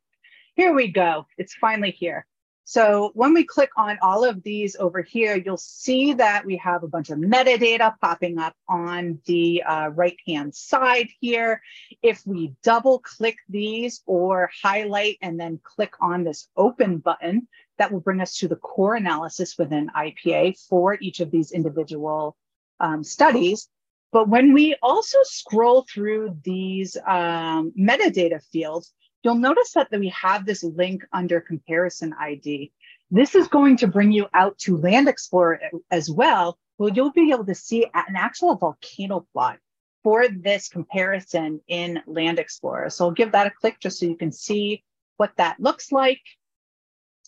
here 0.55 0.73
we 0.73 0.89
go. 0.89 1.27
It's 1.37 1.53
finally 1.53 1.91
here. 1.91 2.25
So 2.63 3.11
when 3.15 3.33
we 3.33 3.43
click 3.43 3.69
on 3.75 3.97
all 4.01 4.23
of 4.23 4.43
these 4.43 4.75
over 4.75 5.01
here, 5.01 5.35
you'll 5.35 5.57
see 5.57 6.13
that 6.13 6.45
we 6.45 6.57
have 6.57 6.83
a 6.83 6.87
bunch 6.87 7.09
of 7.09 7.17
metadata 7.17 7.93
popping 7.99 8.37
up 8.37 8.55
on 8.69 9.19
the 9.25 9.63
uh, 9.63 9.89
right-hand 9.89 10.55
side 10.55 11.09
here. 11.19 11.61
If 12.01 12.21
we 12.25 12.53
double 12.63 12.99
click 12.99 13.37
these 13.49 14.01
or 14.05 14.49
highlight 14.61 15.17
and 15.21 15.39
then 15.39 15.59
click 15.63 15.93
on 15.99 16.23
this 16.23 16.47
open 16.55 16.99
button, 16.99 17.47
that 17.77 17.91
will 17.91 17.99
bring 17.99 18.21
us 18.21 18.37
to 18.37 18.47
the 18.47 18.55
core 18.55 18.95
analysis 18.95 19.57
within 19.57 19.89
IPA 19.97 20.55
for 20.69 20.97
each 21.01 21.19
of 21.19 21.31
these 21.31 21.51
individual 21.51 22.37
um, 22.79 23.03
studies. 23.03 23.67
But 24.11 24.27
when 24.27 24.53
we 24.53 24.75
also 24.83 25.17
scroll 25.23 25.85
through 25.91 26.37
these 26.43 26.95
um, 27.07 27.71
metadata 27.79 28.43
fields, 28.51 28.93
you'll 29.23 29.35
notice 29.35 29.73
that 29.73 29.89
we 29.91 30.09
have 30.09 30.45
this 30.45 30.63
link 30.63 31.03
under 31.13 31.41
comparison 31.41 32.13
ID. 32.19 32.71
This 33.09 33.35
is 33.35 33.47
going 33.47 33.77
to 33.77 33.87
bring 33.87 34.11
you 34.11 34.27
out 34.33 34.57
to 34.59 34.77
Land 34.77 35.07
Explorer 35.07 35.59
as 35.89 36.09
well, 36.09 36.57
where 36.77 36.91
you'll 36.93 37.11
be 37.11 37.31
able 37.31 37.45
to 37.45 37.55
see 37.55 37.85
an 37.93 38.15
actual 38.15 38.55
volcano 38.55 39.25
plot 39.33 39.59
for 40.03 40.27
this 40.27 40.69
comparison 40.69 41.61
in 41.67 42.01
Land 42.07 42.39
Explorer. 42.39 42.89
So 42.89 43.05
I'll 43.05 43.11
give 43.11 43.33
that 43.33 43.47
a 43.47 43.51
click 43.51 43.79
just 43.79 43.99
so 43.99 44.05
you 44.05 44.15
can 44.15 44.31
see 44.31 44.83
what 45.17 45.31
that 45.37 45.59
looks 45.59 45.91
like. 45.91 46.21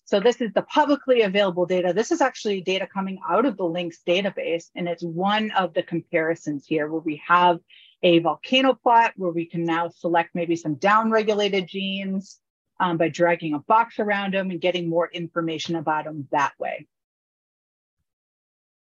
So 0.05 0.19
this 0.19 0.41
is 0.41 0.51
the 0.53 0.63
publicly 0.63 1.21
available 1.21 1.65
data. 1.65 1.93
This 1.93 2.11
is 2.11 2.21
actually 2.21 2.61
data 2.61 2.87
coming 2.91 3.19
out 3.29 3.45
of 3.45 3.57
the 3.57 3.63
LINCS 3.63 3.97
database, 4.07 4.65
and 4.75 4.87
it's 4.87 5.03
one 5.03 5.51
of 5.51 5.73
the 5.73 5.83
comparisons 5.83 6.65
here 6.65 6.89
where 6.89 7.01
we 7.01 7.21
have 7.25 7.59
a 8.03 8.19
volcano 8.19 8.73
plot 8.73 9.13
where 9.15 9.31
we 9.31 9.45
can 9.45 9.63
now 9.63 9.87
select 9.87 10.35
maybe 10.35 10.55
some 10.55 10.75
downregulated 10.75 11.67
genes 11.67 12.39
um, 12.79 12.97
by 12.97 13.07
dragging 13.07 13.53
a 13.53 13.59
box 13.59 13.99
around 13.99 14.33
them 14.33 14.51
and 14.51 14.59
getting 14.59 14.89
more 14.89 15.09
information 15.11 15.75
about 15.77 16.03
them 16.03 16.27
that 16.31 16.53
way. 16.59 16.85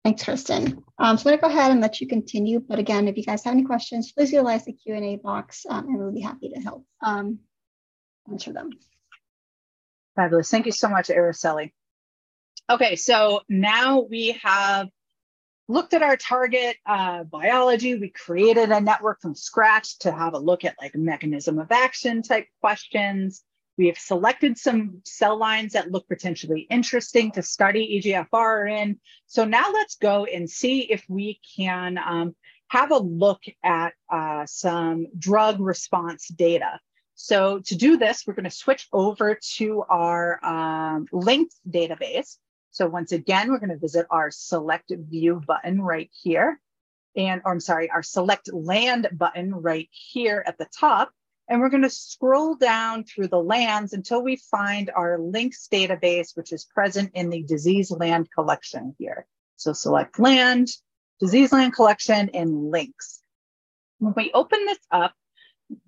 Thanks, 0.05 0.24
Kristen. 0.24 0.85
Um, 0.98 1.18
so 1.18 1.30
I'm 1.30 1.36
going 1.36 1.39
to 1.39 1.40
go 1.43 1.48
ahead 1.48 1.70
and 1.70 1.80
let 1.80 2.01
you 2.01 2.06
continue. 2.06 2.60
But 2.60 2.78
again, 2.78 3.09
if 3.09 3.16
you 3.16 3.24
guys 3.24 3.44
have 3.44 3.52
any 3.52 3.64
questions, 3.64 4.12
please 4.12 4.32
utilize 4.32 4.64
the 4.64 4.72
Q&A 4.72 5.16
box 5.16 5.66
um, 5.68 5.86
and 5.86 5.98
we'll 5.98 6.12
be 6.12 6.20
happy 6.20 6.51
to 6.51 6.60
help 6.60 6.85
um, 7.02 7.40
answer 8.30 8.52
them. 8.52 8.70
Fabulous. 10.16 10.51
Thank 10.51 10.66
you 10.66 10.72
so 10.72 10.89
much, 10.89 11.09
Araceli. 11.09 11.72
Okay, 12.70 12.97
so 12.97 13.40
now 13.48 14.01
we 14.01 14.39
have 14.43 14.89
looked 15.69 15.93
at 15.93 16.03
our 16.03 16.16
target 16.16 16.77
uh, 16.86 17.24
biology. 17.24 17.95
We 17.95 18.09
created 18.09 18.70
a 18.70 18.81
network 18.81 19.20
from 19.20 19.35
scratch 19.35 19.99
to 20.01 20.11
have 20.11 20.35
a 20.35 20.39
look 20.39 20.65
at 20.65 20.77
like 20.81 20.95
mechanism 20.95 21.59
of 21.59 21.70
action 21.70 22.23
type 22.23 22.47
questions. 22.61 23.45
We 23.77 23.86
have 23.86 23.99
selected 23.99 24.59
some 24.59 25.03
cell 25.05 25.39
lines 25.39 25.74
that 25.74 25.93
look 25.93 26.09
potentially 26.09 26.66
interesting 26.70 27.31
to 27.32 27.43
study 27.43 28.03
EGFR 28.03 28.70
in. 28.70 28.99
So 29.27 29.45
now 29.45 29.70
let's 29.73 29.97
go 29.97 30.24
and 30.24 30.51
see 30.51 30.81
if 30.81 31.05
we 31.09 31.40
can 31.57 31.99
um, 31.99 32.35
have 32.69 32.90
a 32.90 32.99
look 32.99 33.43
at 33.62 33.93
uh, 34.11 34.47
some 34.47 35.07
drug 35.16 35.61
response 35.61 36.27
data. 36.28 36.81
So 37.15 37.61
to 37.66 37.77
do 37.77 37.97
this, 37.97 38.24
we're 38.27 38.35
going 38.35 38.45
to 38.45 38.51
switch 38.51 38.89
over 38.93 39.39
to 39.57 39.82
our 39.89 40.45
um, 40.45 41.07
LINCS 41.12 41.55
database. 41.69 42.36
So 42.70 42.86
once 42.86 43.12
again, 43.12 43.51
we're 43.51 43.59
going 43.59 43.70
to 43.70 43.78
visit 43.78 44.07
our 44.11 44.31
select 44.31 44.93
view 44.95 45.43
button 45.47 45.81
right 45.81 46.11
here. 46.12 46.61
And, 47.16 47.43
or 47.45 47.53
I'm 47.53 47.61
sorry, 47.61 47.90
our 47.90 48.03
select 48.03 48.53
land 48.53 49.09
button 49.12 49.53
right 49.53 49.89
here 49.90 50.45
at 50.47 50.59
the 50.59 50.66
top. 50.66 51.11
And 51.49 51.61
we're 51.61 51.70
going 51.70 51.82
to 51.82 51.90
scroll 51.90 52.57
down 52.57 53.05
through 53.05 53.28
the 53.28 53.43
lands 53.43 53.95
until 53.95 54.23
we 54.23 54.36
find 54.36 54.90
our 54.95 55.19
LINCS 55.19 55.69
database, 55.73 56.36
which 56.36 56.53
is 56.53 56.66
present 56.66 57.11
in 57.15 57.31
the 57.31 57.43
disease 57.43 57.90
land 57.90 58.28
collection 58.32 58.95
here. 58.99 59.27
So 59.57 59.73
select 59.73 60.19
land, 60.19 60.69
disease 61.20 61.53
land 61.53 61.73
collection, 61.73 62.31
and 62.35 62.70
LINCS. 62.70 63.20
When 63.99 64.12
we 64.15 64.31
open 64.32 64.65
this 64.66 64.78
up, 64.90 65.15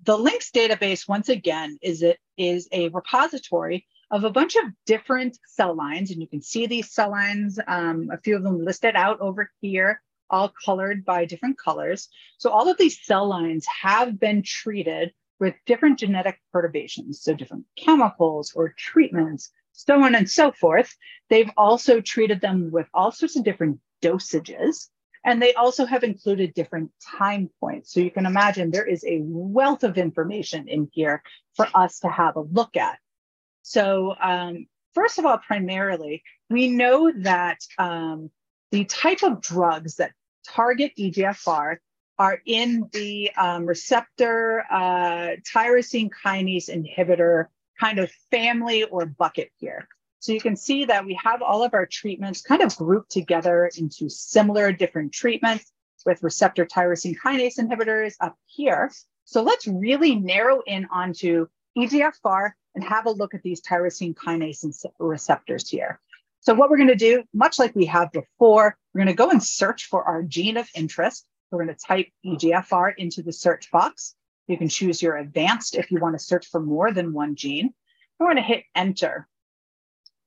the 0.03 0.17
LINCS 0.17 0.51
database, 0.51 1.07
once 1.07 1.29
again, 1.29 1.77
is, 1.81 2.01
it, 2.01 2.17
is 2.37 2.67
a 2.71 2.89
repository 2.89 3.85
of 4.11 4.25
a 4.25 4.29
bunch 4.29 4.55
of 4.57 4.65
different 4.85 5.39
cell 5.47 5.73
lines. 5.73 6.11
And 6.11 6.21
you 6.21 6.27
can 6.27 6.41
see 6.41 6.67
these 6.67 6.91
cell 6.91 7.09
lines, 7.09 7.59
um, 7.67 8.09
a 8.11 8.17
few 8.17 8.35
of 8.35 8.43
them 8.43 8.63
listed 8.63 8.95
out 8.95 9.21
over 9.21 9.49
here, 9.61 10.01
all 10.29 10.53
colored 10.65 11.05
by 11.05 11.25
different 11.25 11.57
colors. 11.57 12.09
So 12.37 12.49
all 12.49 12.69
of 12.69 12.77
these 12.77 13.03
cell 13.03 13.27
lines 13.27 13.65
have 13.67 14.19
been 14.19 14.43
treated 14.43 15.13
with 15.39 15.55
different 15.65 15.97
genetic 15.97 16.39
perturbations, 16.51 17.21
so 17.21 17.33
different 17.33 17.65
chemicals 17.77 18.53
or 18.53 18.75
treatments, 18.77 19.51
so 19.71 20.03
on 20.03 20.13
and 20.13 20.29
so 20.29 20.51
forth. 20.51 20.95
They've 21.29 21.49
also 21.57 22.01
treated 22.01 22.41
them 22.41 22.69
with 22.71 22.87
all 22.93 23.11
sorts 23.11 23.35
of 23.37 23.43
different 23.43 23.79
dosages. 24.03 24.89
And 25.23 25.41
they 25.41 25.53
also 25.53 25.85
have 25.85 26.03
included 26.03 26.53
different 26.53 26.91
time 27.19 27.49
points. 27.59 27.93
So 27.93 27.99
you 27.99 28.11
can 28.11 28.25
imagine 28.25 28.71
there 28.71 28.87
is 28.87 29.03
a 29.05 29.21
wealth 29.21 29.83
of 29.83 29.97
information 29.97 30.67
in 30.67 30.89
here 30.91 31.21
for 31.55 31.67
us 31.75 31.99
to 31.99 32.09
have 32.09 32.35
a 32.35 32.41
look 32.41 32.75
at. 32.75 32.97
So, 33.61 34.15
um, 34.21 34.67
first 34.93 35.19
of 35.19 35.25
all, 35.25 35.37
primarily, 35.37 36.23
we 36.49 36.67
know 36.67 37.11
that 37.21 37.59
um, 37.77 38.29
the 38.71 38.85
type 38.85 39.23
of 39.23 39.41
drugs 39.41 39.95
that 39.95 40.11
target 40.47 40.93
EGFR 40.97 41.77
are 42.17 42.39
in 42.45 42.89
the 42.93 43.31
um, 43.35 43.65
receptor 43.65 44.63
uh, 44.71 45.35
tyrosine 45.43 46.09
kinase 46.23 46.69
inhibitor 46.69 47.45
kind 47.79 47.99
of 47.99 48.11
family 48.29 48.83
or 48.83 49.05
bucket 49.05 49.49
here. 49.57 49.87
So 50.19 50.31
you 50.31 50.39
can 50.39 50.55
see 50.55 50.85
that 50.85 51.03
we 51.03 51.19
have 51.23 51.41
all 51.41 51.63
of 51.63 51.73
our 51.73 51.87
treatments 51.87 52.41
kind 52.41 52.61
of 52.61 52.75
grouped 52.75 53.09
together 53.09 53.71
into 53.75 54.07
similar 54.07 54.71
different 54.71 55.13
treatments 55.13 55.71
with 56.05 56.21
receptor 56.21 56.65
tyrosine 56.65 57.15
kinase 57.17 57.57
inhibitors 57.57 58.13
up 58.21 58.35
here. 58.45 58.91
So 59.25 59.41
let's 59.41 59.65
really 59.65 60.15
narrow 60.15 60.61
in 60.67 60.87
onto 60.91 61.47
EGFR 61.75 62.51
and 62.75 62.83
have 62.83 63.05
a 63.05 63.11
look 63.11 63.33
at 63.33 63.43
these 63.43 63.61
tyrosine 63.61 64.15
kinase 64.15 64.85
receptors 64.99 65.69
here. 65.69 65.99
So 66.39 66.53
what 66.55 66.69
we're 66.69 66.77
going 66.77 66.89
to 66.89 66.95
do, 66.95 67.23
much 67.33 67.59
like 67.59 67.75
we 67.75 67.85
have 67.85 68.11
before, 68.11 68.75
we're 68.93 68.99
going 68.99 69.07
to 69.07 69.13
go 69.13 69.29
and 69.29 69.43
search 69.43 69.85
for 69.85 70.03
our 70.03 70.23
gene 70.23 70.57
of 70.57 70.67
interest. 70.75 71.25
We're 71.51 71.63
going 71.63 71.75
to 71.75 71.85
type 71.85 72.07
EGFR 72.25 72.93
into 72.97 73.21
the 73.21 73.33
search 73.33 73.69
box. 73.71 74.15
You 74.47 74.57
can 74.57 74.69
choose 74.69 75.01
your 75.01 75.17
advanced 75.17 75.75
if 75.75 75.91
you 75.91 75.99
want 75.99 76.15
to 76.15 76.19
search 76.19 76.47
for 76.47 76.59
more 76.59 76.91
than 76.91 77.13
one 77.13 77.35
gene. 77.35 77.73
We're 78.19 78.27
going 78.27 78.37
to 78.37 78.41
hit 78.41 78.63
enter. 78.75 79.27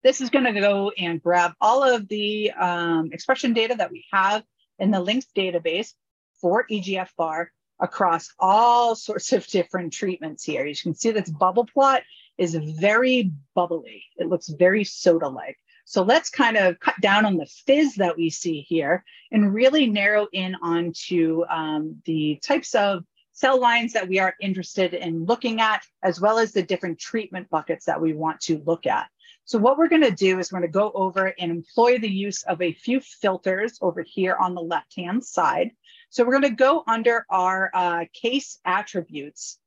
This 0.05 0.21
is 0.21 0.31
going 0.31 0.45
to 0.45 0.61
go 0.61 0.93
and 0.97 1.21
grab 1.21 1.53
all 1.61 1.83
of 1.83 2.07
the 2.09 2.53
um, 2.53 3.11
expression 3.12 3.53
data 3.53 3.75
that 3.77 3.91
we 3.91 4.05
have 4.12 4.45
in 4.79 4.91
the 4.91 4.99
LINCS 4.99 5.27
database 5.37 5.93
for 6.41 6.66
EGFR 6.71 7.47
across 7.81 8.29
all 8.39 8.95
sorts 8.95 9.33
of 9.33 9.47
different 9.47 9.93
treatments 9.93 10.45
here. 10.45 10.66
You 10.66 10.77
can 10.77 10.95
see 10.95 11.11
this 11.11 11.31
bubble 11.31 11.66
plot 11.66 12.03
is 12.39 12.55
very 12.55 13.32
bubbly. 13.55 14.05
It 14.16 14.28
looks 14.28 14.48
very 14.48 14.85
soda-like. 14.85 15.59
So 15.85 16.02
let's 16.02 16.31
kind 16.31 16.56
of 16.56 16.81
cut 16.81 16.98
down 17.01 17.27
on 17.27 17.36
the 17.36 17.47
fizz 17.47 17.97
that 17.97 18.16
we 18.16 18.31
see 18.31 18.62
here 18.62 19.05
and 19.31 19.52
really 19.52 19.86
narrow 19.86 20.27
in 20.32 20.56
onto 20.62 21.44
um, 21.48 22.01
the 22.06 22.40
types 22.43 22.74
of 22.74 23.05
cell 23.32 23.61
lines 23.61 23.93
that 23.93 24.09
we 24.09 24.19
are 24.19 24.35
interested 24.40 24.94
in 24.94 25.27
looking 25.27 25.61
at, 25.61 25.82
as 26.02 26.20
well 26.20 26.39
as 26.39 26.52
the 26.52 26.62
different 26.62 26.98
treatment 26.98 27.51
buckets 27.51 27.85
that 27.85 28.01
we 28.01 28.15
want 28.15 28.40
to 28.40 28.62
look 28.65 28.86
at. 28.86 29.09
So 29.44 29.59
what 29.59 29.77
we're 29.77 29.89
gonna 29.89 30.11
do 30.11 30.39
is 30.39 30.51
we're 30.51 30.61
gonna 30.61 30.73
go 30.73 30.90
over 30.94 31.35
and 31.39 31.51
employ 31.51 31.98
the 31.98 32.09
use 32.09 32.43
of 32.44 32.62
a 32.62 32.73
few 32.73 33.01
filters 33.01 33.78
over 33.82 34.02
here 34.02 34.36
on 34.36 34.55
the 34.55 34.62
left-hand 34.62 35.23
side. 35.23 35.73
So 36.09 36.24
we're 36.24 36.32
gonna 36.32 36.51
go 36.51 36.82
under 36.86 37.27
our 37.28 37.70
uh, 37.74 38.05
case 38.15 38.59
attributes 38.65 39.59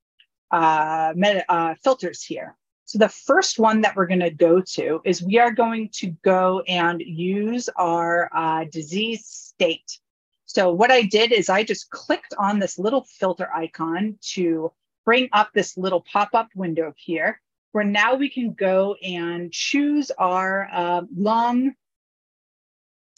uh, 0.52 1.14
uh, 1.50 1.76
filters 1.84 2.24
here. 2.24 2.56
So 2.86 2.98
the 3.00 3.10
first 3.10 3.60
one 3.60 3.82
that 3.82 3.96
we're 3.96 4.08
going 4.08 4.22
to 4.22 4.30
go 4.30 4.62
to 4.62 5.02
is 5.04 5.22
we 5.22 5.40
are 5.40 5.52
going 5.52 5.90
to 5.96 6.08
go 6.24 6.62
and 6.68 7.02
use 7.02 7.68
our 7.76 8.30
uh, 8.34 8.64
disease 8.72 9.26
state. 9.26 10.00
So 10.46 10.72
what 10.72 10.90
I 10.90 11.02
did 11.02 11.34
is 11.34 11.50
I 11.50 11.64
just 11.64 11.90
clicked 11.90 12.34
on 12.40 12.60
this 12.60 12.80
little 12.80 13.06
filter 13.20 13.52
icon 13.54 14.18
to 14.34 14.72
bring 15.04 15.28
up 15.34 15.50
this 15.54 15.78
little 15.78 16.06
pop-up 16.12 16.48
window 16.56 16.94
here, 16.96 17.42
where 17.74 17.84
now 17.84 18.16
we 18.16 18.30
can 18.30 18.54
go 18.54 18.96
and 19.04 19.52
choose 19.52 20.10
our 20.12 20.70
uh, 20.72 21.02
lung 21.14 21.74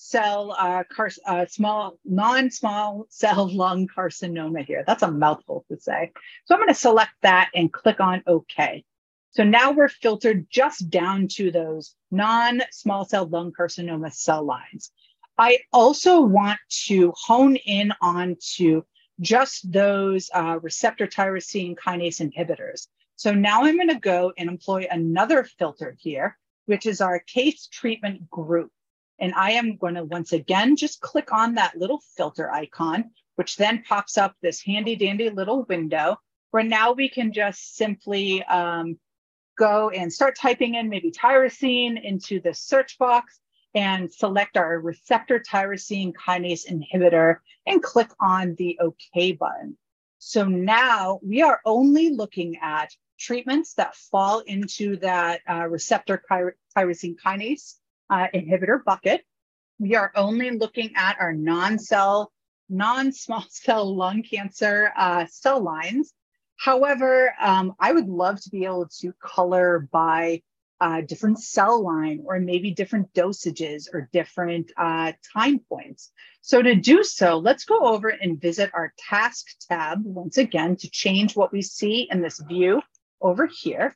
cell 0.01 0.55
uh, 0.57 0.81
car- 0.89 1.11
uh, 1.25 1.45
small 1.45 1.99
non-small 2.05 3.05
cell 3.09 3.49
lung 3.53 3.85
carcinoma 3.85 4.65
here. 4.65 4.83
That's 4.87 5.03
a 5.03 5.11
mouthful 5.11 5.65
to 5.69 5.77
say. 5.77 6.11
So 6.45 6.55
I'm 6.55 6.61
going 6.61 6.69
to 6.69 6.73
select 6.73 7.11
that 7.21 7.49
and 7.53 7.71
click 7.71 7.99
on 7.99 8.23
OK. 8.25 8.85
So 9.31 9.43
now 9.43 9.71
we're 9.71 9.89
filtered 9.89 10.47
just 10.49 10.89
down 10.89 11.27
to 11.33 11.51
those 11.51 11.95
non-small 12.11 13.05
cell 13.05 13.27
lung 13.27 13.51
carcinoma 13.51 14.13
cell 14.13 14.43
lines. 14.43 14.89
I 15.37 15.59
also 15.73 16.21
want 16.21 16.59
to 16.85 17.13
hone 17.17 17.57
in 17.57 17.93
on 18.01 18.37
to 18.55 18.85
just 19.19 19.69
those 19.69 20.29
uh, 20.33 20.59
receptor 20.61 21.07
tyrosine 21.07 21.75
kinase 21.75 22.21
inhibitors. 22.21 22.87
So 23.17 23.33
now 23.33 23.65
I'm 23.65 23.75
going 23.75 23.89
to 23.89 23.99
go 23.99 24.31
and 24.37 24.49
employ 24.49 24.87
another 24.89 25.43
filter 25.43 25.97
here, 25.99 26.37
which 26.67 26.85
is 26.85 27.01
our 27.01 27.19
case 27.19 27.67
treatment 27.67 28.29
group. 28.29 28.71
And 29.19 29.33
I 29.35 29.51
am 29.51 29.75
going 29.75 29.95
to 29.95 30.03
once 30.03 30.33
again 30.33 30.75
just 30.75 31.01
click 31.01 31.33
on 31.33 31.55
that 31.55 31.77
little 31.77 32.01
filter 32.15 32.51
icon, 32.51 33.11
which 33.35 33.57
then 33.57 33.83
pops 33.83 34.17
up 34.17 34.35
this 34.41 34.61
handy 34.61 34.95
dandy 34.95 35.29
little 35.29 35.63
window 35.63 36.17
where 36.51 36.63
now 36.63 36.93
we 36.93 37.09
can 37.09 37.31
just 37.31 37.75
simply 37.75 38.43
um, 38.43 38.97
go 39.57 39.89
and 39.89 40.11
start 40.11 40.37
typing 40.37 40.75
in 40.75 40.89
maybe 40.89 41.11
tyrosine 41.11 42.01
into 42.01 42.39
the 42.39 42.53
search 42.53 42.97
box 42.97 43.39
and 43.75 44.11
select 44.11 44.57
our 44.57 44.79
receptor 44.79 45.39
tyrosine 45.39 46.13
kinase 46.13 46.65
inhibitor 46.67 47.37
and 47.67 47.83
click 47.83 48.09
on 48.19 48.55
the 48.57 48.79
OK 48.79 49.33
button. 49.33 49.77
So 50.17 50.45
now 50.45 51.19
we 51.23 51.41
are 51.43 51.61
only 51.65 52.09
looking 52.09 52.57
at 52.61 52.89
treatments 53.19 53.73
that 53.75 53.95
fall 53.95 54.39
into 54.39 54.95
that 54.97 55.41
uh, 55.47 55.67
receptor 55.67 56.23
tyrosine 56.75 57.15
kinase 57.23 57.75
uh, 58.09 58.27
inhibitor 58.33 58.83
bucket. 58.83 59.21
We 59.79 59.95
are 59.95 60.11
only 60.15 60.51
looking 60.51 60.91
at 60.95 61.17
our 61.19 61.33
non-cell, 61.33 62.31
non-small 62.69 63.45
cell 63.49 63.95
lung 63.95 64.23
cancer 64.23 64.91
uh, 64.97 65.25
cell 65.27 65.61
lines 65.61 66.13
However, 66.59 67.33
um, 67.39 67.73
I 67.79 67.93
would 67.93 68.09
love 68.09 68.41
to 68.41 68.49
be 68.49 68.65
able 68.65 68.89
to 68.99 69.13
color 69.23 69.87
by 69.91 70.41
uh, 70.81 71.01
different 71.01 71.39
cell 71.39 71.81
line 71.81 72.21
or 72.25 72.39
maybe 72.39 72.71
different 72.71 73.13
dosages 73.13 73.87
or 73.93 74.09
different 74.11 74.71
uh, 74.77 75.13
time 75.33 75.59
points. 75.59 76.11
So 76.41 76.61
to 76.61 76.75
do 76.75 77.01
so, 77.03 77.37
let's 77.37 77.63
go 77.63 77.79
over 77.79 78.09
and 78.09 78.41
visit 78.41 78.71
our 78.73 78.93
task 78.97 79.45
tab 79.69 80.01
once 80.03 80.37
again 80.37 80.75
to 80.77 80.89
change 80.89 81.35
what 81.35 81.53
we 81.53 81.61
see 81.61 82.09
in 82.11 82.21
this 82.21 82.39
view 82.39 82.81
over 83.21 83.49
here. 83.61 83.95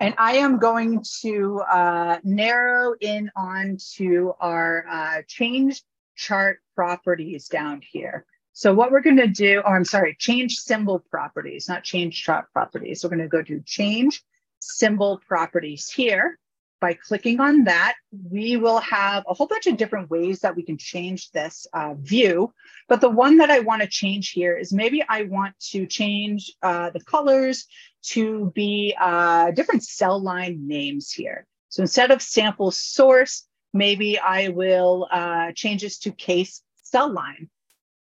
And 0.00 0.14
I 0.18 0.36
am 0.36 0.58
going 0.58 1.04
to 1.22 1.60
uh, 1.60 2.18
narrow 2.24 2.94
in 3.00 3.30
onto 3.36 4.32
our 4.40 4.84
uh, 4.90 5.22
change 5.26 5.82
chart 6.16 6.60
properties 6.74 7.48
down 7.48 7.82
here. 7.82 8.26
So 8.52 8.72
what 8.72 8.92
we're 8.92 9.00
going 9.00 9.16
to 9.16 9.26
do, 9.26 9.62
oh, 9.64 9.70
I'm 9.70 9.84
sorry, 9.84 10.16
change 10.18 10.56
symbol 10.56 11.00
properties, 11.10 11.68
not 11.68 11.82
change 11.82 12.22
chart 12.22 12.46
properties. 12.52 13.02
We're 13.02 13.10
going 13.10 13.22
to 13.22 13.28
go 13.28 13.42
to 13.42 13.60
change 13.66 14.22
symbol 14.60 15.20
properties 15.26 15.90
here. 15.90 16.38
By 16.84 16.92
clicking 16.92 17.40
on 17.40 17.64
that, 17.64 17.94
we 18.30 18.58
will 18.58 18.80
have 18.80 19.24
a 19.26 19.32
whole 19.32 19.46
bunch 19.46 19.66
of 19.66 19.78
different 19.78 20.10
ways 20.10 20.40
that 20.40 20.54
we 20.54 20.62
can 20.62 20.76
change 20.76 21.30
this 21.30 21.66
uh, 21.72 21.94
view. 21.94 22.52
But 22.90 23.00
the 23.00 23.08
one 23.08 23.38
that 23.38 23.50
I 23.50 23.60
want 23.60 23.80
to 23.80 23.88
change 23.88 24.32
here 24.32 24.54
is 24.54 24.70
maybe 24.70 25.02
I 25.08 25.22
want 25.22 25.58
to 25.70 25.86
change 25.86 26.52
uh, 26.62 26.90
the 26.90 27.00
colors 27.00 27.66
to 28.12 28.52
be 28.54 28.94
uh, 29.00 29.52
different 29.52 29.82
cell 29.82 30.22
line 30.22 30.68
names 30.68 31.10
here. 31.10 31.46
So 31.70 31.80
instead 31.80 32.10
of 32.10 32.20
sample 32.20 32.70
source, 32.70 33.46
maybe 33.72 34.18
I 34.18 34.48
will 34.48 35.08
uh, 35.10 35.52
change 35.52 35.80
this 35.80 35.96
to 36.00 36.12
case 36.12 36.60
cell 36.82 37.10
line, 37.10 37.48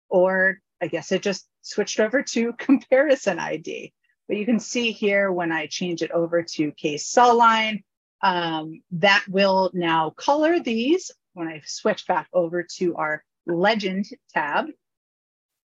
or 0.09 0.59
I 0.81 0.87
guess 0.87 1.13
it 1.13 1.21
just 1.21 1.47
switched 1.61 2.01
over 2.01 2.23
to 2.23 2.51
comparison 2.59 3.39
ID. 3.39 3.93
But 4.27 4.35
you 4.35 4.45
can 4.45 4.59
see 4.59 4.91
here 4.91 5.31
when 5.31 5.53
I 5.53 5.67
change 5.67 6.01
it 6.01 6.11
over 6.11 6.43
to 6.43 6.71
case 6.73 7.07
cell 7.07 7.37
line, 7.37 7.81
um, 8.21 8.81
that 8.91 9.23
will 9.27 9.71
now 9.73 10.11
color 10.11 10.59
these 10.59 11.11
when 11.33 11.47
I 11.47 11.61
switch 11.65 12.07
back 12.07 12.27
over 12.33 12.65
to 12.77 12.95
our 12.95 13.23
legend 13.45 14.05
tab 14.33 14.67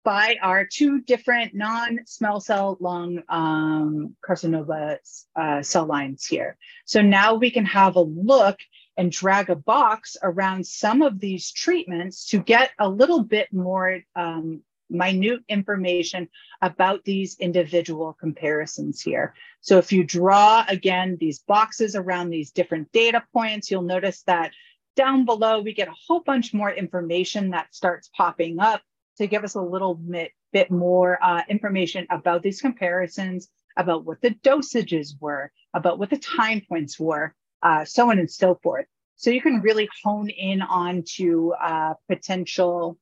by 0.07 0.37
our 0.41 0.65
two 0.65 1.01
different 1.01 1.53
non-small 1.53 2.39
cell 2.39 2.77
lung 2.79 3.21
um, 3.27 4.15
carcinoma 4.25 4.97
uh, 5.35 5.61
cell 5.61 5.85
lines 5.85 6.25
here. 6.25 6.57
So 6.85 7.01
now 7.01 7.35
we 7.35 7.51
can 7.51 7.65
have 7.65 7.97
a 7.97 8.01
look 8.01 8.57
and 8.95 9.11
drag 9.11 9.49
a 9.49 9.55
box 9.55 10.15
around 10.23 10.65
some 10.65 11.01
of 11.01 11.19
these 11.19 11.51
treatments 11.51 12.27
to 12.29 12.39
get 12.39 12.71
a 12.79 12.87
little 12.87 13.23
bit 13.23 13.51
more 13.51 13.99
um, 14.15 14.61
minute 14.89 15.41
information 15.49 16.27
about 16.61 17.03
these 17.03 17.37
individual 17.39 18.13
comparisons 18.13 19.01
here. 19.01 19.33
So 19.61 19.77
if 19.77 19.91
you 19.91 20.03
draw, 20.03 20.65
again, 20.67 21.17
these 21.19 21.39
boxes 21.39 21.95
around 21.95 22.29
these 22.29 22.51
different 22.51 22.91
data 22.91 23.23
points, 23.33 23.69
you'll 23.69 23.81
notice 23.81 24.23
that 24.23 24.51
down 24.95 25.25
below, 25.25 25.61
we 25.61 25.73
get 25.73 25.87
a 25.87 25.95
whole 26.07 26.21
bunch 26.21 26.53
more 26.53 26.71
information 26.71 27.51
that 27.51 27.73
starts 27.73 28.09
popping 28.17 28.59
up 28.59 28.81
to 29.17 29.27
give 29.27 29.43
us 29.43 29.55
a 29.55 29.61
little 29.61 29.95
bit, 29.95 30.31
bit 30.51 30.71
more 30.71 31.23
uh, 31.23 31.43
information 31.49 32.07
about 32.09 32.41
these 32.41 32.61
comparisons, 32.61 33.49
about 33.77 34.05
what 34.05 34.21
the 34.21 34.31
dosages 34.31 35.13
were, 35.19 35.51
about 35.73 35.99
what 35.99 36.09
the 36.09 36.17
time 36.17 36.61
points 36.67 36.99
were, 36.99 37.33
uh, 37.61 37.85
so 37.85 38.09
on 38.09 38.19
and 38.19 38.29
so 38.29 38.55
forth. 38.63 38.85
So 39.15 39.29
you 39.29 39.41
can 39.41 39.61
really 39.61 39.87
hone 40.03 40.29
in 40.29 40.61
on 40.61 41.03
to 41.15 41.53
uh, 41.59 41.93
potential 42.07 42.97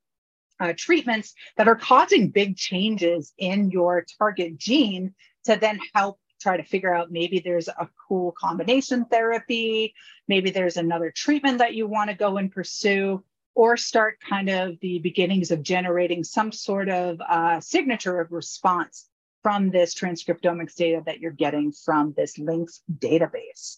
uh, 0.60 0.73
treatments 0.77 1.34
that 1.57 1.68
are 1.68 1.76
causing 1.76 2.30
big 2.30 2.57
changes 2.57 3.34
in 3.38 3.72
your 3.72 4.06
target 4.18 4.57
gene 4.57 5.14
to 5.45 5.56
then 5.56 5.80
help 5.94 6.19
try 6.40 6.57
to 6.57 6.64
figure 6.64 6.94
out 6.94 7.11
maybe 7.11 7.40
there's 7.40 7.68
a 7.68 7.90
cool 8.07 8.32
combination 8.38 9.06
therapy, 9.06 9.94
maybe 10.27 10.52
there's 10.52 10.77
another 10.77 11.11
treatment 11.11 11.57
that 11.60 11.73
you 11.73 11.88
want 11.88 12.10
to 12.10 12.15
go 12.15 12.38
and 12.38 12.52
pursue 12.52 13.23
or 13.56 13.77
start 13.77 14.19
kind 14.19 14.49
of 14.49 14.77
the 14.82 14.99
beginnings 14.99 15.49
of 15.49 15.64
generating 15.64 16.23
some 16.23 16.52
sort 16.52 16.90
of 16.90 17.19
uh, 17.22 17.60
signature 17.61 18.19
of 18.19 18.32
response 18.32 19.07
from 19.41 19.69
this 19.69 19.95
transcriptomics 19.95 20.76
data 20.76 21.02
that 21.06 21.19
you're 21.19 21.32
getting 21.32 21.72
from 21.72 22.14
this 22.18 22.38
LINCS 22.38 22.82
database. 22.99 23.77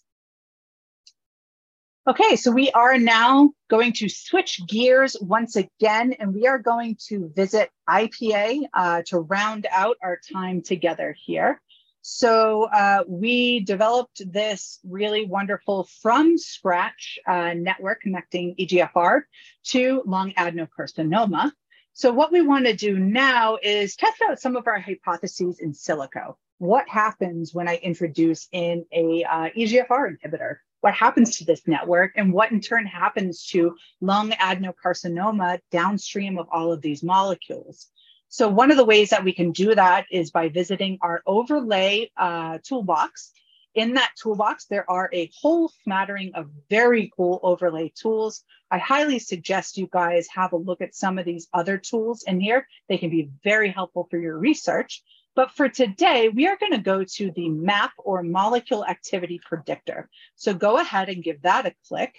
Okay, 2.08 2.38
so 2.38 2.52
we 2.52 2.72
are 2.72 2.98
now 2.98 3.52
going 3.70 3.92
to 3.92 4.08
switch 4.08 4.66
gears 4.66 5.18
once 5.20 5.58
again, 5.58 6.14
and 6.14 6.34
we 6.34 6.48
are 6.48 6.58
going 6.58 6.96
to 7.10 7.30
visit 7.36 7.70
IPA 7.90 8.62
uh, 8.74 9.02
to 9.08 9.20
round 9.20 9.68
out 9.70 9.98
our 10.02 10.18
time 10.32 10.62
together 10.62 11.14
here. 11.26 11.62
So 12.02 12.64
uh, 12.64 13.04
we 13.10 13.60
developed 13.60 14.22
this 14.26 14.80
really 14.86 15.26
wonderful 15.26 15.90
from 16.02 16.38
scratch 16.38 17.20
uh, 17.28 17.56
network 17.56 18.00
connecting 18.00 18.56
EGFR 18.56 19.24
to 19.66 20.02
lung 20.06 20.32
adenocarcinoma. 20.38 21.52
So 21.92 22.14
what 22.14 22.32
we 22.32 22.40
want 22.40 22.68
to 22.68 22.74
do 22.74 22.98
now 22.98 23.58
is 23.62 23.98
test 23.98 24.22
out 24.30 24.40
some 24.40 24.56
of 24.56 24.66
our 24.66 24.80
hypotheses 24.80 25.60
in 25.60 25.74
silico. 25.74 26.36
What 26.60 26.88
happens 26.88 27.54
when 27.54 27.68
I 27.68 27.76
introduce 27.76 28.48
in 28.54 28.86
a 28.94 29.26
uh, 29.26 29.50
EGFR 29.58 30.16
inhibitor? 30.16 30.60
What 30.88 30.94
happens 30.94 31.36
to 31.36 31.44
this 31.44 31.68
network 31.68 32.14
and 32.16 32.32
what 32.32 32.54
in 32.54 32.62
turn 32.62 32.86
happens 32.86 33.46
to 33.48 33.76
lung 34.00 34.32
adenocarcinoma 34.32 35.60
downstream 35.70 36.38
of 36.38 36.48
all 36.50 36.72
of 36.72 36.82
these 36.82 37.04
molecules? 37.04 37.88
So 38.30 38.48
one 38.48 38.72
of 38.72 38.78
the 38.78 38.86
ways 38.86 39.10
that 39.10 39.26
we 39.26 39.34
can 39.34 39.52
do 39.52 39.76
that 39.76 40.06
is 40.10 40.32
by 40.32 40.48
visiting 40.48 40.98
our 41.02 41.22
overlay 41.28 42.10
uh, 42.16 42.60
toolbox. 42.64 43.34
In 43.76 43.96
that 43.96 44.14
toolbox, 44.18 44.68
there 44.68 44.90
are 44.90 45.10
a 45.12 45.30
whole 45.42 45.74
smattering 45.84 46.32
of 46.36 46.50
very 46.70 47.12
cool 47.18 47.42
overlay 47.44 47.92
tools. 47.94 48.46
I 48.72 48.78
highly 48.78 49.20
suggest 49.20 49.78
you 49.78 49.90
guys 49.92 50.30
have 50.34 50.54
a 50.54 50.58
look 50.58 50.80
at 50.80 50.96
some 50.96 51.20
of 51.20 51.26
these 51.26 51.50
other 51.54 51.78
tools 51.78 52.24
in 52.26 52.40
here. 52.40 52.66
They 52.88 52.98
can 52.98 53.10
be 53.10 53.30
very 53.44 53.72
helpful 53.72 54.08
for 54.10 54.18
your 54.18 54.38
research. 54.38 55.04
But 55.38 55.52
for 55.52 55.70
today, 55.70 56.30
we 56.30 56.48
are 56.48 56.58
going 56.58 56.72
to 56.72 56.80
go 56.80 57.04
to 57.04 57.30
the 57.30 57.48
map 57.48 57.92
or 58.00 58.24
molecule 58.24 58.84
activity 58.84 59.40
predictor. 59.48 60.10
So 60.36 60.52
go 60.52 60.80
ahead 60.80 61.10
and 61.10 61.24
give 61.24 61.44
that 61.44 61.68
a 61.68 61.76
click. 61.88 62.16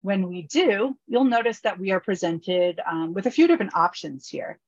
When 0.00 0.26
we 0.26 0.44
do, 0.44 0.96
you'll 1.06 1.24
notice 1.24 1.60
that 1.60 1.78
we 1.78 1.90
are 1.90 2.00
presented 2.00 2.80
um, 2.90 3.12
with 3.12 3.26
a 3.26 3.30
few 3.30 3.46
different 3.46 3.74
options 3.74 4.26
here. 4.26 4.58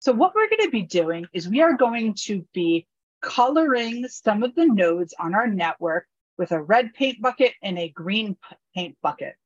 So 0.00 0.10
what 0.10 0.34
we're 0.34 0.48
going 0.48 0.64
to 0.64 0.70
be 0.72 0.82
doing 0.82 1.26
is 1.32 1.48
we 1.48 1.62
are 1.62 1.76
going 1.76 2.14
to 2.24 2.44
be 2.52 2.88
coloring 3.22 4.08
some 4.08 4.42
of 4.42 4.56
the 4.56 4.66
nodes 4.66 5.14
on 5.16 5.32
our 5.36 5.46
network 5.46 6.08
with 6.36 6.50
a 6.50 6.60
red 6.60 6.92
paint 6.92 7.22
bucket 7.22 7.52
and 7.62 7.78
a 7.78 7.88
green 7.88 8.36
paint 8.74 8.96
bucket. 9.00 9.36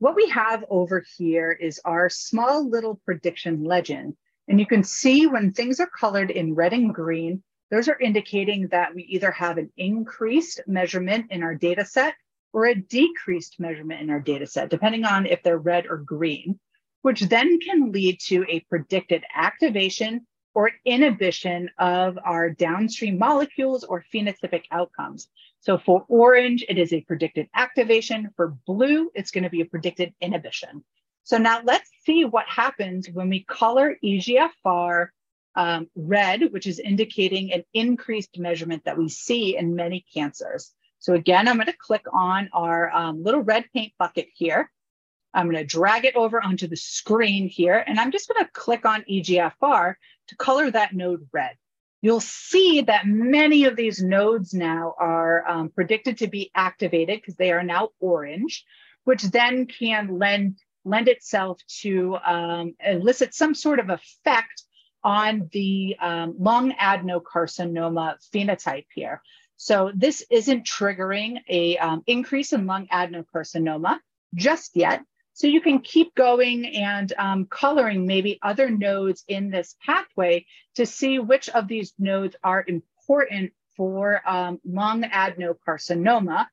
What 0.00 0.16
we 0.16 0.28
have 0.30 0.64
over 0.68 1.04
here 1.16 1.52
is 1.52 1.80
our 1.84 2.10
small 2.10 2.68
little 2.68 3.00
prediction 3.04 3.62
legend. 3.62 4.16
And 4.48 4.58
you 4.58 4.66
can 4.66 4.82
see 4.82 5.26
when 5.26 5.52
things 5.52 5.80
are 5.80 5.88
colored 5.98 6.30
in 6.30 6.54
red 6.54 6.72
and 6.72 6.94
green, 6.94 7.42
those 7.70 7.88
are 7.88 7.98
indicating 7.98 8.68
that 8.68 8.94
we 8.94 9.02
either 9.04 9.30
have 9.30 9.58
an 9.58 9.70
increased 9.76 10.60
measurement 10.66 11.26
in 11.30 11.42
our 11.42 11.54
data 11.54 11.84
set 11.84 12.14
or 12.52 12.66
a 12.66 12.74
decreased 12.74 13.58
measurement 13.58 14.02
in 14.02 14.10
our 14.10 14.20
data 14.20 14.46
set, 14.46 14.68
depending 14.68 15.04
on 15.04 15.26
if 15.26 15.42
they're 15.42 15.58
red 15.58 15.86
or 15.86 15.98
green 15.98 16.58
which 17.02 17.22
then 17.22 17.58
can 17.60 17.92
lead 17.92 18.18
to 18.20 18.44
a 18.48 18.60
predicted 18.60 19.24
activation 19.34 20.26
or 20.54 20.70
inhibition 20.84 21.68
of 21.78 22.18
our 22.24 22.50
downstream 22.50 23.18
molecules 23.18 23.84
or 23.84 24.04
phenotypic 24.14 24.64
outcomes. 24.70 25.28
So 25.60 25.78
for 25.78 26.04
orange, 26.08 26.64
it 26.68 26.78
is 26.78 26.92
a 26.92 27.00
predicted 27.02 27.48
activation. 27.54 28.30
For 28.36 28.56
blue, 28.66 29.10
it's 29.14 29.30
going 29.30 29.44
to 29.44 29.50
be 29.50 29.62
a 29.62 29.66
predicted 29.66 30.12
inhibition. 30.20 30.84
So 31.24 31.38
now 31.38 31.60
let's 31.64 31.90
see 32.04 32.24
what 32.24 32.46
happens 32.48 33.08
when 33.12 33.28
we 33.28 33.44
color 33.44 33.96
EGFR 34.02 35.08
um, 35.54 35.88
red, 35.94 36.52
which 36.52 36.66
is 36.66 36.78
indicating 36.78 37.52
an 37.52 37.64
increased 37.74 38.38
measurement 38.38 38.84
that 38.84 38.98
we 38.98 39.08
see 39.08 39.56
in 39.56 39.74
many 39.74 40.04
cancers. 40.14 40.72
So 40.98 41.14
again, 41.14 41.48
I'm 41.48 41.56
going 41.56 41.66
to 41.66 41.76
click 41.78 42.04
on 42.12 42.48
our 42.52 42.90
um, 42.94 43.22
little 43.22 43.42
red 43.42 43.64
paint 43.74 43.92
bucket 43.98 44.28
here. 44.34 44.70
I'm 45.34 45.46
going 45.46 45.56
to 45.56 45.64
drag 45.64 46.04
it 46.04 46.14
over 46.14 46.42
onto 46.42 46.66
the 46.66 46.76
screen 46.76 47.48
here, 47.48 47.82
and 47.86 47.98
I'm 47.98 48.12
just 48.12 48.28
going 48.28 48.44
to 48.44 48.50
click 48.52 48.84
on 48.84 49.04
EGFR 49.10 49.94
to 50.28 50.36
color 50.36 50.70
that 50.70 50.94
node 50.94 51.26
red. 51.32 51.56
You'll 52.02 52.20
see 52.20 52.82
that 52.82 53.06
many 53.06 53.64
of 53.64 53.76
these 53.76 54.02
nodes 54.02 54.52
now 54.52 54.94
are 54.98 55.48
um, 55.48 55.70
predicted 55.70 56.18
to 56.18 56.26
be 56.26 56.50
activated 56.54 57.20
because 57.20 57.36
they 57.36 57.52
are 57.52 57.62
now 57.62 57.90
orange, 58.00 58.64
which 59.04 59.22
then 59.22 59.66
can 59.66 60.18
lend, 60.18 60.58
lend 60.84 61.08
itself 61.08 61.60
to 61.82 62.16
um, 62.16 62.74
elicit 62.84 63.34
some 63.34 63.54
sort 63.54 63.78
of 63.78 63.90
effect 63.90 64.64
on 65.04 65.48
the 65.52 65.96
um, 66.00 66.34
lung 66.38 66.72
adenocarcinoma 66.72 68.16
phenotype 68.32 68.86
here. 68.94 69.20
So 69.56 69.92
this 69.94 70.24
isn't 70.30 70.66
triggering 70.66 71.38
a 71.48 71.78
um, 71.78 72.02
increase 72.06 72.52
in 72.52 72.66
lung 72.66 72.86
adenocarcinoma 72.88 73.98
just 74.34 74.76
yet, 74.76 75.02
so 75.34 75.46
you 75.46 75.60
can 75.60 75.80
keep 75.80 76.14
going 76.14 76.66
and 76.66 77.12
um, 77.16 77.46
coloring 77.46 78.06
maybe 78.06 78.38
other 78.42 78.70
nodes 78.70 79.24
in 79.28 79.50
this 79.50 79.76
pathway 79.84 80.46
to 80.74 80.84
see 80.84 81.18
which 81.18 81.48
of 81.48 81.68
these 81.68 81.94
nodes 81.98 82.36
are 82.44 82.64
important 82.66 83.52
for 83.76 84.20
um, 84.28 84.60
lung 84.64 85.02
adenocarcinoma. 85.02 86.46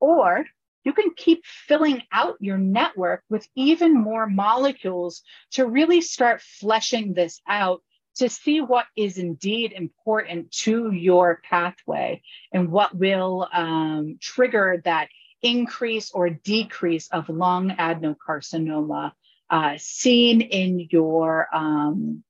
Or 0.00 0.46
you 0.88 0.94
can 0.94 1.10
keep 1.14 1.44
filling 1.44 2.00
out 2.10 2.38
your 2.40 2.56
network 2.56 3.22
with 3.28 3.46
even 3.54 3.92
more 3.92 4.26
molecules 4.26 5.22
to 5.50 5.66
really 5.66 6.00
start 6.00 6.40
fleshing 6.40 7.12
this 7.12 7.42
out 7.46 7.82
to 8.16 8.30
see 8.30 8.62
what 8.62 8.86
is 8.96 9.18
indeed 9.18 9.72
important 9.72 10.50
to 10.50 10.90
your 10.90 11.42
pathway 11.44 12.22
and 12.54 12.70
what 12.70 12.96
will 12.96 13.46
um, 13.52 14.16
trigger 14.18 14.80
that 14.86 15.08
increase 15.42 16.10
or 16.10 16.30
decrease 16.30 17.08
of 17.12 17.28
lung 17.28 17.68
adenocarcinoma 17.68 19.12
uh, 19.50 19.74
seen 19.76 20.40
in 20.40 20.88
your 20.90 21.54
um, 21.54 22.24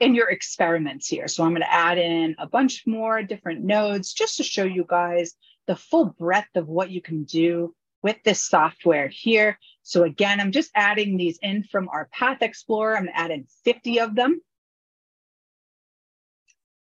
in 0.00 0.16
your 0.16 0.30
experiments 0.30 1.06
here. 1.06 1.28
So 1.28 1.44
I'm 1.44 1.50
going 1.50 1.62
to 1.62 1.72
add 1.72 1.96
in 1.96 2.34
a 2.40 2.46
bunch 2.48 2.88
more 2.88 3.22
different 3.22 3.62
nodes 3.62 4.12
just 4.12 4.38
to 4.38 4.42
show 4.42 4.64
you 4.64 4.84
guys 4.84 5.34
the 5.72 5.76
full 5.76 6.04
breadth 6.04 6.54
of 6.54 6.68
what 6.68 6.90
you 6.90 7.00
can 7.00 7.24
do 7.24 7.74
with 8.02 8.18
this 8.26 8.42
software 8.42 9.08
here. 9.08 9.58
So 9.82 10.02
again, 10.02 10.38
I'm 10.38 10.52
just 10.52 10.70
adding 10.74 11.16
these 11.16 11.38
in 11.40 11.62
from 11.62 11.88
our 11.88 12.10
Path 12.12 12.42
Explorer. 12.42 12.94
I'm 12.94 13.08
adding 13.10 13.46
50 13.64 14.00
of 14.00 14.14
them. 14.14 14.42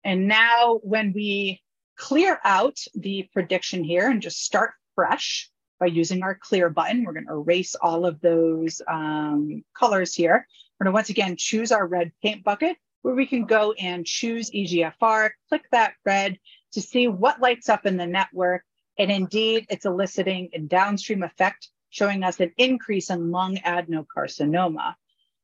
And 0.05 0.29
now 0.29 0.79
when 0.85 1.13
we 1.13 1.61
clear 1.97 2.39
out 2.45 2.79
the 2.95 3.29
prediction 3.33 3.83
here 3.83 4.09
and 4.09 4.23
just 4.23 4.45
start 4.45 4.71
fresh 4.95 5.51
by 5.81 5.87
using 5.87 6.23
our 6.23 6.37
clear 6.37 6.71
button, 6.71 7.03
we're 7.03 7.15
gonna 7.15 7.33
erase 7.33 7.75
all 7.75 8.07
of 8.07 8.21
those 8.21 8.81
um, 8.87 9.65
colors 9.77 10.15
here. 10.15 10.47
We're 10.79 10.85
gonna 10.85 10.95
once 10.95 11.11
again 11.11 11.35
choose 11.37 11.73
our 11.73 11.85
red 11.85 12.13
paint 12.23 12.45
bucket 12.45 12.77
where 13.03 13.17
we 13.17 13.27
can 13.27 13.45
go 13.45 13.73
and 13.73 14.07
choose 14.07 14.53
EGFR, 14.53 15.31
click 15.49 15.65
that 15.73 15.95
red 16.05 16.39
to 16.73 16.81
see 16.81 17.09
what 17.09 17.41
lights 17.41 17.69
up 17.69 17.87
in 17.87 17.97
the 17.97 18.07
network. 18.07 18.63
And 18.99 19.11
indeed, 19.11 19.67
it's 19.71 19.87
eliciting 19.87 20.51
a 20.53 20.59
downstream 20.59 21.23
effect, 21.23 21.69
showing 21.91 22.25
us 22.25 22.41
an 22.41 22.53
increase 22.59 23.11
in 23.11 23.31
lung 23.31 23.57
adenocarcinoma. 23.57 24.95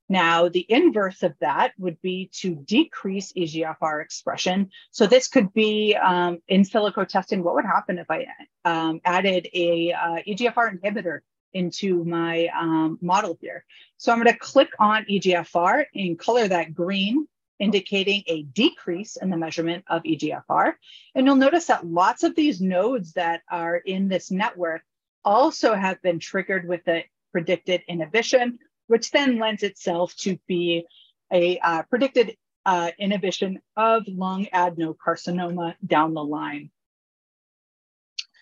Now, 0.09 0.48
the 0.48 0.66
inverse 0.68 1.22
of 1.22 1.35
that 1.40 1.72
would 1.78 2.01
be 2.02 2.31
to 2.40 2.55
decrease 2.55 3.32
EGFR 3.32 4.02
expression. 4.02 4.70
So 4.90 5.06
this 5.06 5.28
could 5.28 5.52
be 5.55 5.97
um, 5.97 6.40
in 6.47 6.62
silico 6.62 7.09
testing. 7.09 7.43
What 7.43 7.55
would 7.55 7.64
happen 7.64 7.98
if 7.98 8.10
I 8.10 8.26
um, 8.64 9.01
added 9.05 9.48
a 9.55 9.93
uh, 9.93 10.16
EGFR 10.28 10.78
inhibitor 10.78 11.20
into 11.55 12.05
my 12.05 12.48
um, 12.48 12.98
model 13.01 13.39
here? 13.40 13.64
So 13.97 14.12
I'm 14.12 14.22
going 14.22 14.32
to 14.32 14.39
click 14.39 14.70
on 14.78 15.05
EGFR 15.05 15.86
and 15.94 16.18
color 16.18 16.48
that 16.48 16.74
green 16.74 17.26
indicating 17.59 18.22
a 18.26 18.43
decrease 18.43 19.16
in 19.16 19.31
the 19.31 19.36
measurement 19.36 19.85
of 19.89 20.02
EGFR. 20.02 20.74
And 21.14 21.26
you'll 21.26 21.36
notice 21.36 21.66
that 21.66 21.86
lots 21.86 22.22
of 22.22 22.35
these 22.35 22.60
nodes 22.60 23.12
that 23.12 23.43
are 23.51 23.76
in 23.76 24.09
this 24.09 24.31
network 24.31 24.82
also 25.24 25.74
have 25.74 26.02
been 26.02 26.18
triggered 26.18 26.68
with 26.68 26.85
the 26.85 27.02
predicted 27.32 27.82
inhibition, 27.89 28.59
which 28.89 29.10
then 29.10 29.39
lends 29.39 29.62
itself 29.62 30.14
to 30.16 30.39
be 30.47 30.86
a 31.32 31.59
uh, 31.59 31.82
predicted 31.85 32.36
uh, 32.66 32.90
inhibition 32.98 33.60
of 33.76 34.05
lung 34.06 34.47
adenocarcinoma 34.52 35.74
down 35.86 36.14
the 36.14 36.24
line. 36.24 36.70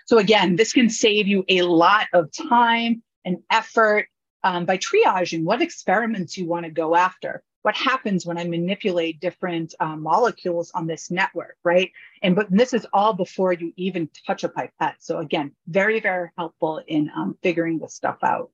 So 0.07 0.19
again, 0.19 0.57
this 0.57 0.73
can 0.73 0.91
save 0.91 1.27
you 1.27 1.45
a 1.49 1.63
lot 1.63 2.07
of 2.13 2.31
time 2.33 3.03
and 3.25 3.39
effort 3.51 4.09
um, 4.45 4.67
by 4.67 4.79
triaging 4.79 5.45
what 5.45 5.63
experiments 5.63 6.37
you 6.37 6.47
want 6.47 6.67
to 6.67 6.71
go 6.71 6.97
after 6.97 7.43
what 7.63 7.77
happens 7.77 8.27
when 8.27 8.39
I 8.39 8.45
manipulate 8.45 9.21
different 9.21 9.75
uh, 9.81 9.97
molecules 9.97 10.71
on 10.75 10.87
this 10.87 11.11
network, 11.11 11.57
right? 11.65 11.91
And 12.23 12.35
but 12.37 12.51
this 12.51 12.75
is 12.75 12.87
all 12.93 13.13
before 13.15 13.53
you 13.53 13.73
even 13.77 14.09
touch 14.27 14.45
a 14.45 14.49
pipette. 14.49 14.97
So 14.99 15.19
again, 15.19 15.53
very, 15.69 16.01
very 16.01 16.31
helpful 16.37 16.83
in 16.87 17.11
um, 17.17 17.37
figuring 17.43 17.79
this 17.79 17.95
stuff 17.95 18.19
out. 18.23 18.51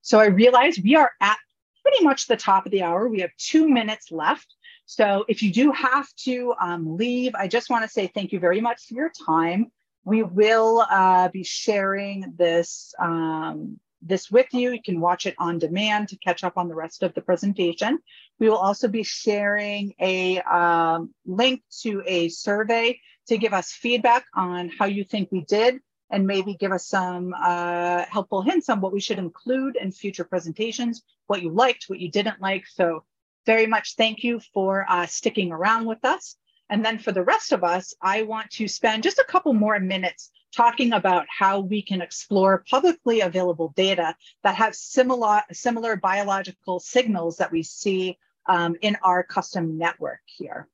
So 0.00 0.18
I 0.18 0.26
realize 0.26 0.78
we 0.82 0.96
are 0.96 1.10
at 1.20 1.36
pretty 1.82 2.04
much 2.04 2.26
the 2.26 2.36
top 2.36 2.66
of 2.66 2.72
the 2.72 2.82
hour. 2.82 3.08
We 3.08 3.20
have 3.20 3.30
two 3.36 3.68
minutes 3.68 4.10
left. 4.10 4.54
So 4.86 5.24
if 5.28 5.42
you 5.42 5.52
do 5.52 5.72
have 5.72 6.08
to 6.24 6.54
um, 6.60 6.96
leave, 6.96 7.34
I 7.34 7.48
just 7.48 7.70
want 7.70 7.84
to 7.84 7.88
say 7.88 8.06
thank 8.06 8.32
you 8.32 8.40
very 8.40 8.60
much 8.60 8.86
for 8.86 8.94
your 8.94 9.12
time. 9.26 9.70
We 10.04 10.22
will 10.22 10.86
uh, 10.88 11.28
be 11.28 11.44
sharing 11.44 12.32
this 12.36 12.94
um, 12.98 13.80
this 14.02 14.30
with 14.30 14.46
you. 14.52 14.72
You 14.72 14.82
can 14.82 15.00
watch 15.00 15.26
it 15.26 15.34
on 15.38 15.58
demand 15.58 16.08
to 16.08 16.18
catch 16.18 16.44
up 16.44 16.56
on 16.56 16.68
the 16.68 16.74
rest 16.74 17.02
of 17.02 17.14
the 17.14 17.20
presentation. 17.20 17.98
We 18.38 18.48
will 18.48 18.58
also 18.58 18.88
be 18.88 19.02
sharing 19.02 19.94
a 20.00 20.40
um, 20.40 21.14
link 21.24 21.62
to 21.82 22.02
a 22.06 22.28
survey 22.28 23.00
to 23.28 23.38
give 23.38 23.52
us 23.52 23.72
feedback 23.72 24.24
on 24.34 24.70
how 24.78 24.86
you 24.86 25.04
think 25.04 25.30
we 25.32 25.42
did 25.42 25.80
and 26.10 26.26
maybe 26.26 26.54
give 26.54 26.72
us 26.72 26.86
some 26.86 27.34
uh, 27.36 28.04
helpful 28.08 28.42
hints 28.42 28.68
on 28.68 28.80
what 28.80 28.92
we 28.92 29.00
should 29.00 29.18
include 29.18 29.76
in 29.76 29.90
future 29.90 30.24
presentations, 30.24 31.02
what 31.26 31.42
you 31.42 31.50
liked, 31.50 31.84
what 31.88 31.98
you 31.98 32.10
didn't 32.10 32.40
like. 32.40 32.66
So 32.66 33.04
very 33.44 33.66
much 33.66 33.96
thank 33.96 34.22
you 34.22 34.40
for 34.52 34.86
uh, 34.88 35.06
sticking 35.06 35.50
around 35.50 35.86
with 35.86 36.04
us. 36.04 36.36
And 36.68 36.84
then 36.84 36.98
for 36.98 37.12
the 37.12 37.22
rest 37.22 37.52
of 37.52 37.64
us, 37.64 37.94
I 38.02 38.22
want 38.22 38.50
to 38.52 38.68
spend 38.68 39.02
just 39.02 39.18
a 39.18 39.24
couple 39.24 39.52
more 39.52 39.78
minutes 39.78 40.30
talking 40.54 40.92
about 40.92 41.26
how 41.28 41.60
we 41.60 41.82
can 41.82 42.00
explore 42.00 42.64
publicly 42.68 43.20
available 43.20 43.72
data 43.76 44.16
that 44.42 44.56
have 44.56 44.74
similar, 44.74 45.42
similar 45.52 45.96
biological 45.96 46.80
signals 46.80 47.36
that 47.36 47.52
we 47.52 47.62
see 47.62 48.18
um, 48.48 48.76
in 48.80 48.96
our 49.02 49.22
custom 49.22 49.78
network 49.78 50.20
here. 50.26 50.68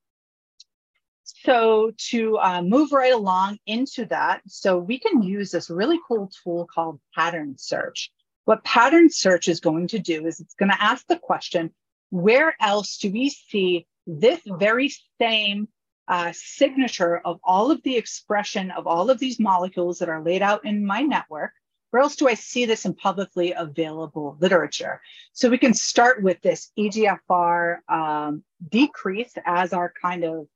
So 1.25 1.93
to 2.11 2.39
uh, 2.39 2.63
move 2.63 2.93
right 2.93 3.13
along 3.13 3.59
into 3.67 4.05
that, 4.07 4.43
so 4.47 4.79
we 4.79 4.99
can 4.99 5.23
use 5.23 5.51
this 5.51 5.71
really 5.71 5.99
cool 6.07 6.31
tool 6.43 6.69
called 6.73 7.01
pattern 7.15 7.57
search. 7.59 8.13
What 8.45 8.65
pattern 8.65 9.09
search 9.11 9.49
is 9.49 9.61
going 9.61 9.89
to 9.89 9.99
do 9.99 10.27
is 10.27 10.41
it's 10.41 10.55
going 10.55 10.71
to 10.71 10.83
ask 10.83 11.07
the 11.07 11.19
question, 11.19 11.73
where 12.11 12.55
else 12.61 12.99
do 12.99 13.11
we 13.11 13.31
see 13.31 13.87
this 14.07 14.41
very 14.47 14.93
same 15.21 15.69
uh, 16.09 16.33
signature 16.35 17.19
of 17.25 17.39
all 17.43 17.71
of 17.71 17.83
the 17.83 17.97
expression 17.97 18.71
of 18.71 18.87
all 18.87 19.11
of 19.11 19.19
these 19.19 19.41
molecules 19.41 19.99
that 19.99 20.09
are 20.09 20.23
laid 20.23 20.43
out 20.43 20.65
in 20.65 20.85
my 20.85 21.03
network? 21.03 21.53
Where 21.93 22.03
else 22.03 22.17
do 22.17 22.27
I 22.27 22.33
see 22.33 22.65
this 22.65 22.87
in 22.87 22.95
publicly 22.95 23.53
available 23.53 24.39
literature? 24.41 25.03
So 25.35 25.51
we 25.51 25.59
can 25.59 25.75
start 25.75 26.23
with 26.23 26.41
this 26.41 26.73
EGFR 26.79 27.87
um, 27.87 28.43
decrease 28.67 29.35
as 29.45 29.75
our 29.75 29.93
kind 30.01 30.25
of 30.25 30.47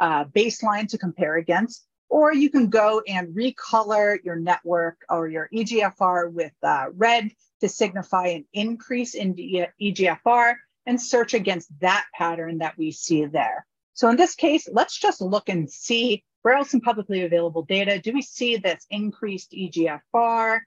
uh, 0.00 0.24
baseline 0.24 0.88
to 0.88 0.98
compare 0.98 1.36
against, 1.36 1.86
or 2.08 2.34
you 2.34 2.50
can 2.50 2.70
go 2.70 3.02
and 3.06 3.36
recolor 3.36 4.18
your 4.24 4.34
network 4.34 4.96
or 5.08 5.28
your 5.28 5.48
EGFR 5.54 6.32
with 6.32 6.52
uh, 6.64 6.86
red 6.92 7.30
to 7.60 7.68
signify 7.68 8.26
an 8.26 8.44
increase 8.52 9.14
in 9.14 9.36
EGFR 9.36 10.54
and 10.86 11.00
search 11.00 11.34
against 11.34 11.70
that 11.78 12.04
pattern 12.12 12.58
that 12.58 12.76
we 12.76 12.90
see 12.90 13.26
there. 13.26 13.64
So 13.92 14.08
in 14.08 14.16
this 14.16 14.34
case, 14.34 14.68
let's 14.72 14.98
just 14.98 15.20
look 15.20 15.48
and 15.48 15.70
see 15.70 16.24
where 16.42 16.54
else 16.54 16.74
in 16.74 16.80
publicly 16.80 17.22
available 17.22 17.62
data 17.62 18.00
do 18.00 18.12
we 18.12 18.22
see 18.22 18.56
this 18.56 18.86
increased 18.90 19.52
EGFR, 19.52 20.58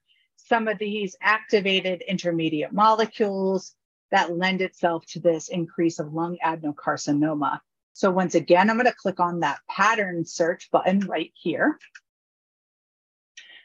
some 0.48 0.68
of 0.68 0.78
these 0.78 1.15
activated 1.22 2.02
intermediate 2.02 2.72
molecules 2.72 3.76
that 4.11 4.36
lend 4.36 4.61
itself 4.61 5.06
to 5.07 5.20
this 5.20 5.49
increase 5.49 5.99
of 5.99 6.14
lung 6.14 6.38
adenocarcinoma. 6.45 7.60
So 7.94 8.11
once 8.11 8.36
again, 8.36 8.70
I'm 8.70 8.76
going 8.76 8.86
to 8.86 8.95
click 8.95 9.20
on 9.20 9.40
that 9.40 9.60
pattern 9.70 10.26
search 10.26 10.70
button 10.72 11.02
right 11.02 11.32
here. 11.36 11.78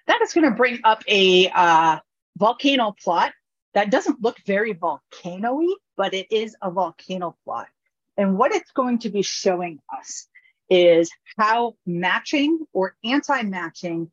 That 0.07 0.21
is 0.23 0.33
going 0.33 0.49
to 0.49 0.57
bring 0.57 0.81
up 0.85 1.03
a 1.07 1.51
uh, 1.55 1.99
volcano 2.37 2.95
plot 3.03 3.33
that 3.75 3.91
doesn't 3.91 4.23
look 4.23 4.39
very 4.47 4.73
volcano-y, 4.73 5.75
but 5.97 6.15
it 6.15 6.29
is 6.31 6.57
a 6.63 6.71
volcano 6.71 7.37
plot. 7.45 7.69
And 8.17 8.39
what 8.39 8.53
it's 8.53 8.71
going 8.73 9.01
to 9.01 9.11
be 9.11 9.23
showing 9.23 9.81
us 9.97 10.29
is 10.71 11.11
how 11.37 11.77
matching 11.87 12.67
or 12.73 12.97
anti-matching 13.05 14.11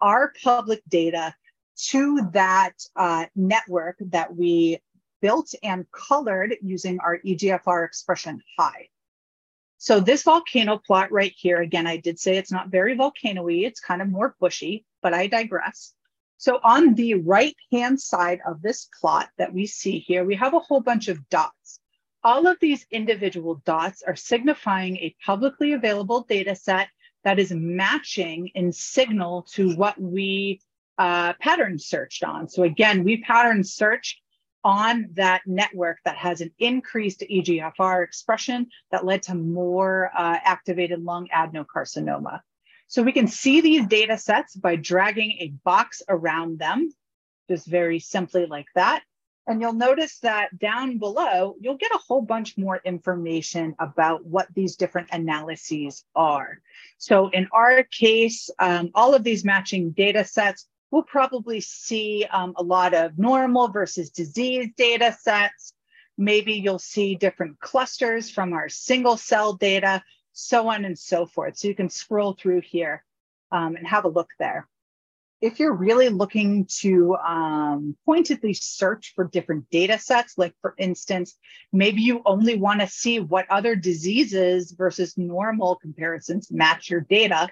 our 0.00 0.32
public 0.42 0.82
data 0.88 1.34
to 1.76 2.28
that 2.32 2.74
uh, 2.96 3.26
network 3.34 3.96
that 4.00 4.34
we 4.34 4.78
built 5.20 5.54
and 5.62 5.86
colored 5.90 6.54
using 6.62 6.98
our 7.00 7.18
EGFR 7.18 7.86
expression 7.86 8.40
high. 8.58 8.88
So 9.78 10.00
this 10.00 10.22
volcano 10.22 10.78
plot 10.78 11.12
right 11.12 11.32
here, 11.36 11.60
again, 11.60 11.86
I 11.86 11.98
did 11.98 12.18
say 12.18 12.36
it's 12.36 12.52
not 12.52 12.70
very 12.70 12.94
volcano-y, 12.94 13.64
it's 13.64 13.80
kind 13.80 14.00
of 14.00 14.08
more 14.08 14.34
bushy, 14.40 14.84
but 15.02 15.12
I 15.12 15.26
digress. 15.26 15.94
So 16.36 16.58
on 16.62 16.94
the 16.94 17.14
right-hand 17.14 18.00
side 18.00 18.40
of 18.46 18.60
this 18.60 18.88
plot 19.00 19.28
that 19.38 19.52
we 19.52 19.66
see 19.66 19.98
here, 19.98 20.24
we 20.24 20.34
have 20.36 20.54
a 20.54 20.58
whole 20.58 20.80
bunch 20.80 21.08
of 21.08 21.28
dots. 21.28 21.80
All 22.22 22.46
of 22.46 22.58
these 22.60 22.86
individual 22.90 23.62
dots 23.64 24.02
are 24.02 24.16
signifying 24.16 24.96
a 24.96 25.14
publicly 25.24 25.72
available 25.72 26.22
data 26.22 26.54
set 26.54 26.88
that 27.22 27.38
is 27.38 27.52
matching 27.52 28.48
in 28.54 28.72
signal 28.72 29.42
to 29.52 29.74
what 29.74 30.00
we 30.00 30.60
uh, 30.98 31.32
pattern 31.34 31.78
searched 31.78 32.24
on. 32.24 32.48
So 32.48 32.62
again, 32.62 33.04
we 33.04 33.22
pattern 33.22 33.64
search 33.64 34.20
on 34.64 35.10
that 35.12 35.42
network 35.46 35.98
that 36.04 36.16
has 36.16 36.40
an 36.40 36.50
increased 36.58 37.22
EGFR 37.30 38.02
expression 38.02 38.66
that 38.90 39.04
led 39.04 39.22
to 39.22 39.34
more 39.34 40.10
uh, 40.16 40.38
activated 40.42 41.02
lung 41.02 41.28
adenocarcinoma. 41.34 42.40
So 42.86 43.02
we 43.02 43.12
can 43.12 43.26
see 43.26 43.60
these 43.60 43.86
data 43.86 44.16
sets 44.16 44.56
by 44.56 44.76
dragging 44.76 45.32
a 45.40 45.52
box 45.64 46.02
around 46.08 46.58
them, 46.58 46.90
just 47.48 47.66
very 47.66 47.98
simply 47.98 48.46
like 48.46 48.66
that. 48.74 49.02
And 49.46 49.60
you'll 49.60 49.74
notice 49.74 50.20
that 50.20 50.58
down 50.58 50.98
below, 50.98 51.56
you'll 51.60 51.76
get 51.76 51.94
a 51.94 51.98
whole 51.98 52.22
bunch 52.22 52.56
more 52.56 52.80
information 52.84 53.74
about 53.78 54.24
what 54.24 54.48
these 54.54 54.76
different 54.76 55.08
analyses 55.12 56.04
are. 56.16 56.60
So 56.96 57.28
in 57.28 57.48
our 57.52 57.82
case, 57.82 58.48
um, 58.58 58.90
all 58.94 59.12
of 59.14 59.22
these 59.22 59.44
matching 59.44 59.90
data 59.90 60.24
sets, 60.24 60.66
we'll 60.94 61.02
probably 61.02 61.60
see 61.60 62.24
um, 62.30 62.54
a 62.56 62.62
lot 62.62 62.94
of 62.94 63.18
normal 63.18 63.66
versus 63.66 64.10
disease 64.10 64.68
data 64.76 65.12
sets. 65.20 65.72
Maybe 66.16 66.52
you'll 66.52 66.78
see 66.78 67.16
different 67.16 67.58
clusters 67.58 68.30
from 68.30 68.52
our 68.52 68.68
single 68.68 69.16
cell 69.16 69.54
data, 69.54 70.04
so 70.34 70.68
on 70.68 70.84
and 70.84 70.96
so 70.96 71.26
forth. 71.26 71.56
So 71.56 71.66
you 71.66 71.74
can 71.74 71.90
scroll 71.90 72.34
through 72.34 72.60
here 72.60 73.02
um, 73.50 73.74
and 73.74 73.84
have 73.88 74.04
a 74.04 74.08
look 74.08 74.28
there 74.38 74.68
if 75.40 75.60
you're 75.60 75.74
really 75.74 76.08
looking 76.08 76.64
to 76.64 77.16
um, 77.16 77.94
pointedly 78.06 78.54
search 78.54 79.12
for 79.14 79.24
different 79.24 79.68
data 79.68 79.98
sets, 79.98 80.38
like 80.38 80.54
for 80.62 80.74
instance, 80.78 81.36
maybe 81.70 82.00
you 82.00 82.22
only 82.24 82.56
want 82.56 82.80
to 82.80 82.86
see 82.86 83.20
what 83.20 83.44
other 83.50 83.76
diseases 83.76 84.70
versus 84.70 85.18
normal 85.18 85.76
comparisons 85.76 86.50
match 86.50 86.88
your 86.88 87.02
data, 87.02 87.50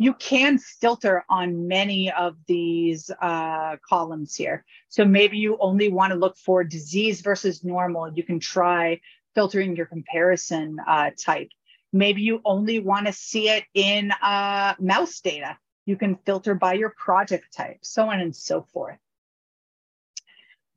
you 0.00 0.14
can 0.14 0.56
filter 0.56 1.26
on 1.28 1.68
many 1.68 2.10
of 2.10 2.34
these 2.46 3.10
uh, 3.20 3.76
columns 3.86 4.34
here. 4.34 4.64
So 4.88 5.04
maybe 5.04 5.36
you 5.36 5.58
only 5.60 5.90
want 5.90 6.14
to 6.14 6.18
look 6.18 6.38
for 6.38 6.64
disease 6.64 7.20
versus 7.20 7.62
normal. 7.62 8.10
You 8.14 8.22
can 8.22 8.40
try 8.40 9.02
filtering 9.34 9.76
your 9.76 9.84
comparison 9.84 10.78
uh, 10.88 11.10
type. 11.22 11.50
Maybe 11.92 12.22
you 12.22 12.40
only 12.46 12.78
want 12.78 13.08
to 13.08 13.12
see 13.12 13.50
it 13.50 13.64
in 13.74 14.10
uh, 14.22 14.72
mouse 14.80 15.20
data. 15.20 15.58
You 15.84 15.96
can 15.96 16.16
filter 16.24 16.54
by 16.54 16.72
your 16.72 16.94
project 16.96 17.54
type, 17.54 17.80
so 17.82 18.08
on 18.08 18.20
and 18.20 18.34
so 18.34 18.62
forth. 18.72 18.96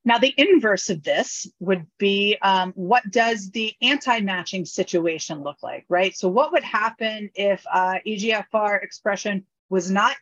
Now, 0.05 0.17
the 0.17 0.33
inverse 0.35 0.89
of 0.89 1.03
this 1.03 1.47
would 1.59 1.87
be 1.97 2.37
um, 2.41 2.73
what 2.75 3.09
does 3.09 3.51
the 3.51 3.73
anti-matching 3.81 4.65
situation 4.65 5.43
look 5.43 5.63
like, 5.63 5.85
right? 5.87 6.15
So 6.15 6.27
what 6.27 6.51
would 6.51 6.63
happen 6.63 7.29
if 7.35 7.63
uh, 7.71 7.99
EGFR 8.05 8.83
expression 8.83 9.45
was 9.69 9.89
not 9.89 10.15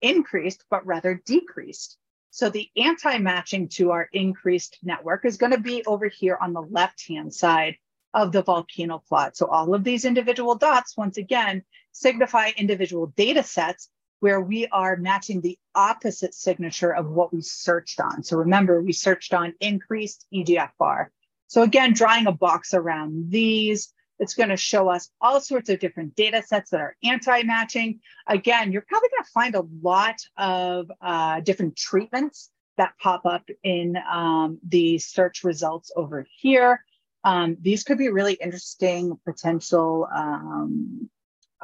increased, 0.00 0.64
but 0.70 0.86
rather 0.86 1.20
decreased? 1.26 1.98
So 2.30 2.48
the 2.48 2.68
anti-matching 2.76 3.68
to 3.70 3.90
our 3.92 4.08
increased 4.12 4.78
network 4.82 5.24
is 5.26 5.36
going 5.36 5.52
to 5.52 5.60
be 5.60 5.84
over 5.86 6.08
here 6.08 6.38
on 6.40 6.54
the 6.54 6.62
left-hand 6.62 7.34
side 7.34 7.76
of 8.14 8.32
the 8.32 8.42
volcano 8.42 9.02
plot. 9.06 9.36
So 9.36 9.46
all 9.46 9.74
of 9.74 9.84
these 9.84 10.06
individual 10.06 10.54
dots, 10.54 10.96
once 10.96 11.18
again, 11.18 11.62
signify 11.92 12.52
individual 12.56 13.08
data 13.16 13.42
sets 13.42 13.90
where 14.20 14.40
we 14.40 14.66
are 14.68 14.96
matching 14.96 15.40
the 15.40 15.58
opposite 15.74 16.34
signature 16.34 16.94
of 16.94 17.08
what 17.08 17.32
we 17.32 17.42
searched 17.42 18.00
on. 18.00 18.22
So 18.22 18.36
remember, 18.36 18.82
we 18.82 18.92
searched 18.92 19.34
on 19.34 19.54
increased 19.60 20.26
EGFR. 20.32 21.06
So 21.48 21.62
again, 21.62 21.92
drawing 21.92 22.26
a 22.26 22.32
box 22.32 22.74
around 22.74 23.30
these, 23.30 23.92
it's 24.18 24.34
going 24.34 24.48
to 24.48 24.56
show 24.56 24.88
us 24.88 25.10
all 25.20 25.40
sorts 25.40 25.68
of 25.68 25.78
different 25.78 26.16
data 26.16 26.42
sets 26.42 26.70
that 26.70 26.80
are 26.80 26.96
anti-matching. 27.04 28.00
Again, 28.26 28.72
you're 28.72 28.84
probably 28.88 29.10
going 29.10 29.24
to 29.24 29.30
find 29.30 29.54
a 29.54 29.66
lot 29.82 30.16
of 30.36 30.90
uh, 31.00 31.40
different 31.40 31.76
treatments 31.76 32.50
that 32.78 32.94
pop 33.00 33.26
up 33.26 33.48
in 33.62 33.96
um, 34.10 34.58
the 34.66 34.98
search 34.98 35.44
results 35.44 35.90
over 35.96 36.26
here. 36.36 36.82
Um, 37.24 37.56
these 37.60 37.82
could 37.82 37.98
be 37.98 38.08
really 38.08 38.34
interesting 38.34 39.18
potential 39.24 40.08
um, 40.14 41.10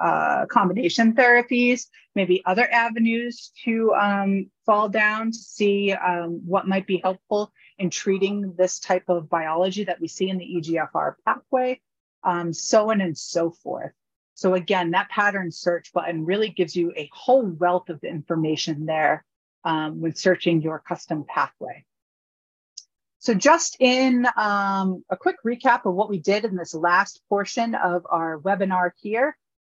uh, 0.01 0.47
combination 0.47 1.14
therapies, 1.14 1.86
maybe 2.14 2.43
other 2.44 2.70
avenues 2.70 3.52
to 3.64 3.93
um, 3.94 4.51
fall 4.64 4.89
down 4.89 5.32
to 5.32 5.39
see 5.39 5.93
um, 5.93 6.40
what 6.44 6.69
might 6.69 6.86
be 6.86 7.01
helpful 7.02 7.52
in 7.78 7.90
treating 7.90 8.55
this 8.56 8.78
type 8.78 9.09
of 9.09 9.28
biology 9.28 9.85
that 9.85 10.01
we 10.01 10.09
see 10.09 10.28
in 10.28 10.39
the 10.39 10.56
EGFR 10.56 11.14
pathway, 11.24 11.81
um, 12.24 12.52
so 12.52 12.90
on 12.90 13.01
and 13.01 13.16
so 13.16 13.51
forth. 13.51 13.93
So 14.35 14.55
again, 14.55 14.93
that 14.93 15.09
pattern 15.09 15.51
search 15.51 15.93
button 15.93 16.24
really 16.24 16.48
gives 16.48 16.74
you 16.74 16.93
a 16.97 17.09
whole 17.12 17.47
wealth 17.47 17.90
of 17.90 18.02
information 18.02 18.86
there 18.86 19.24
um, 19.64 20.01
when 20.01 20.14
searching 20.14 20.62
your 20.62 20.78
custom 20.81 21.24
pathway. 21.28 21.85
So 23.19 23.35
just 23.35 23.77
in 23.78 24.27
um, 24.36 25.05
a 25.09 25.16
quick 25.16 25.36
recap 25.47 25.86
of 25.86 25.94
what 25.94 26.10
we 26.10 26.19
did 26.19 26.44
in 26.44 26.56
this 26.56 26.74
last 26.74 27.23
portion 27.28 27.77
of 27.77 28.05
our 28.10 28.40
webinar 28.40 28.90
here, 29.01 29.36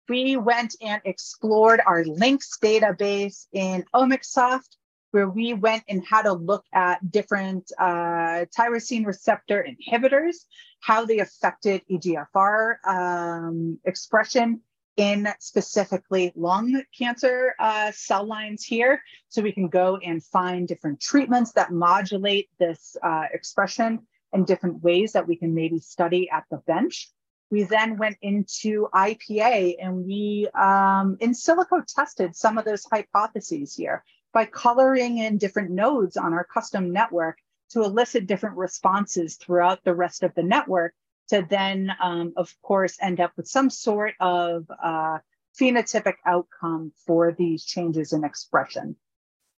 we 0.09 0.37
went 0.37 0.77
and 0.81 1.01
explored 1.05 1.81
our 1.87 2.05
LINCS 2.05 2.59
database 2.63 3.47
in 3.53 3.85
OmicSoft, 3.95 4.77
where 5.13 5.29
we 5.29 5.55
went 5.55 5.85
and 5.89 6.05
had 6.05 6.27
a 6.27 6.33
look 6.33 6.65
at 6.73 7.11
different 7.11 7.71
uh, 7.79 8.45
tyrosine 8.57 9.07
receptor 9.07 9.65
inhibitors, 9.65 10.45
how 10.81 11.05
they 11.05 11.21
affected 11.21 11.83
EGFR 11.91 12.77
um, 12.87 13.79
expression 13.85 14.61
in 14.97 15.29
specifically 15.41 16.33
lung 16.37 16.83
cancer 16.97 17.55
uh, 17.59 17.91
cell 17.93 18.25
lines 18.25 18.65
here. 18.65 19.03
So 19.29 19.43
we 19.43 19.53
can 19.53 19.69
go 19.69 19.99
and 20.05 20.23
find 20.23 20.69
different 20.69 21.01
treatments 21.01 21.53
that 21.53 21.73
modulate 21.73 22.49
this 22.59 22.97
uh, 23.03 23.25
expression 23.33 24.01
in 24.33 24.45
different 24.45 24.83
ways 24.83 25.13
that 25.13 25.27
we 25.27 25.37
can 25.37 25.55
maybe 25.55 25.79
study 25.79 26.29
at 26.31 26.45
the 26.51 26.59
bench. 26.67 27.09
We 27.51 27.65
then 27.65 27.99
went 27.99 28.17
into 28.23 28.89
IPA 28.95 29.77
and 29.81 30.05
we 30.05 30.49
um, 30.55 31.17
in 31.21 31.33
silico 31.33 31.85
tested 31.87 32.35
some 32.35 32.59
of 32.59 32.65
those 32.65 32.85
hypotheses 32.85 33.75
here 33.75 34.05
by 34.33 34.45
coloring 34.47 35.19
in 35.19 35.39
different 35.39 35.71
nodes 35.71 36.17
on 36.17 36.33
our 36.33 36.45
custom 36.45 36.93
network 36.93 37.39
to 37.71 37.83
elicit 37.85 38.27
different 38.27 38.57
responses 38.57 39.37
throughout 39.37 39.85
the 39.85 39.95
rest 39.95 40.23
of 40.23 40.35
the 40.35 40.43
network 40.43 40.95
to 41.29 41.47
then, 41.49 41.91
um, 42.03 42.33
of 42.37 42.55
course, 42.63 42.97
end 43.01 43.21
up 43.21 43.33
with 43.37 43.49
some 43.49 43.71
sort 43.71 44.15
of 44.21 44.67
uh, 44.83 45.19
phenotypic 45.59 46.15
outcome 46.27 46.93
for 47.07 47.33
these 47.33 47.65
changes 47.65 48.13
in 48.13 48.25
expression. 48.25 48.97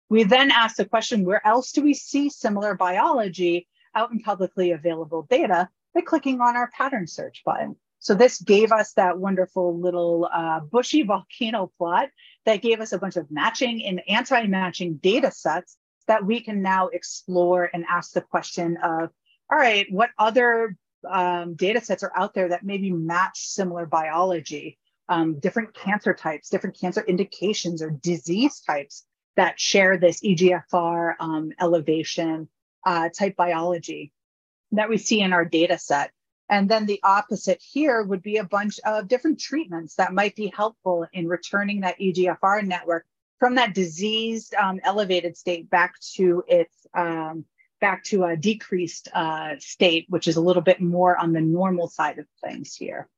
We 0.09 0.23
then 0.23 0.51
asked 0.51 0.77
the 0.77 0.85
question, 0.85 1.25
where 1.25 1.45
else 1.47 1.73
do 1.73 1.83
we 1.83 1.95
see 1.95 2.31
similar 2.31 2.75
biology 2.75 3.67
out 3.95 4.13
in 4.13 4.21
publicly 4.21 4.71
available 4.73 5.27
data 5.29 5.69
by 5.97 6.03
clicking 6.03 6.41
on 6.41 6.57
our 6.57 6.71
pattern 6.71 7.07
search 7.07 7.43
button. 7.45 7.75
So 7.99 8.15
this 8.15 8.41
gave 8.41 8.71
us 8.71 8.93
that 8.93 9.19
wonderful 9.19 9.81
little 9.81 10.29
uh, 10.33 10.61
bushy 10.61 11.03
volcano 11.03 11.73
plot 11.79 12.11
that 12.45 12.63
gave 12.63 12.81
us 12.81 12.93
a 12.93 12.99
bunch 12.99 13.17
of 13.17 13.31
matching 13.31 13.83
and 13.85 14.03
anti-matching 14.07 14.99
data 14.99 15.31
sets 15.31 15.79
that 16.07 16.25
we 16.25 16.41
can 16.41 16.63
now 16.63 16.89
explore 16.89 17.69
and 17.73 17.85
ask 17.89 18.13
the 18.13 18.21
question 18.21 18.77
of, 18.77 19.11
all 19.51 19.59
right, 19.59 19.87
what 19.91 20.11
other 20.19 20.77
um, 21.09 21.55
data 21.55 21.81
sets 21.81 22.03
are 22.03 22.13
out 22.15 22.35
there 22.35 22.51
that 22.51 22.63
maybe 22.63 22.93
match 22.93 23.39
similar 23.49 23.87
biology, 23.87 24.79
um, 25.09 25.41
different 25.41 25.75
cancer 25.75 26.13
types, 26.13 26.51
different 26.51 26.79
cancer 26.79 27.03
indications 27.09 27.81
or 27.81 27.91
disease 27.91 28.61
types 28.61 29.07
that 29.37 29.59
share 29.59 29.97
this 29.99 30.21
EGFR 30.21 31.15
um, 31.19 31.51
elevation 31.59 32.49
uh, 32.85 33.09
type 33.09 33.35
biology 33.35 34.13
that 34.73 34.89
we 34.89 34.99
see 34.99 35.21
in 35.21 35.33
our 35.33 35.45
data 35.45 35.79
set. 35.79 36.11
And 36.49 36.69
then 36.69 36.87
the 36.87 37.01
opposite 37.03 37.61
here 37.61 38.03
would 38.03 38.23
be 38.23 38.37
a 38.37 38.45
bunch 38.45 38.79
of 38.85 39.09
different 39.09 39.41
treatments 39.41 39.97
that 39.97 40.13
might 40.13 40.37
be 40.37 40.53
helpful 40.55 41.07
in 41.13 41.27
returning 41.27 41.81
that 41.81 41.99
EGFR 41.99 42.65
network 42.65 43.05
from 43.39 43.57
that 43.57 43.75
diseased 43.75 44.55
um, 44.55 44.81
elevated 44.85 45.37
state 45.37 45.69
back 45.69 45.95
to 46.15 46.43
its 46.47 46.87
um, 46.95 47.45
back 47.81 48.05
to 48.05 48.25
a 48.25 48.37
decreased 48.37 49.09
uh, 49.13 49.55
state, 49.59 50.07
which 50.09 50.29
is 50.29 50.37
a 50.37 50.41
little 50.41 50.63
bit 50.63 50.81
more 50.81 51.17
on 51.19 51.33
the 51.33 51.41
normal 51.41 51.89
side 51.89 52.19
of 52.19 52.27
things 52.43 52.75
here. 52.75 53.09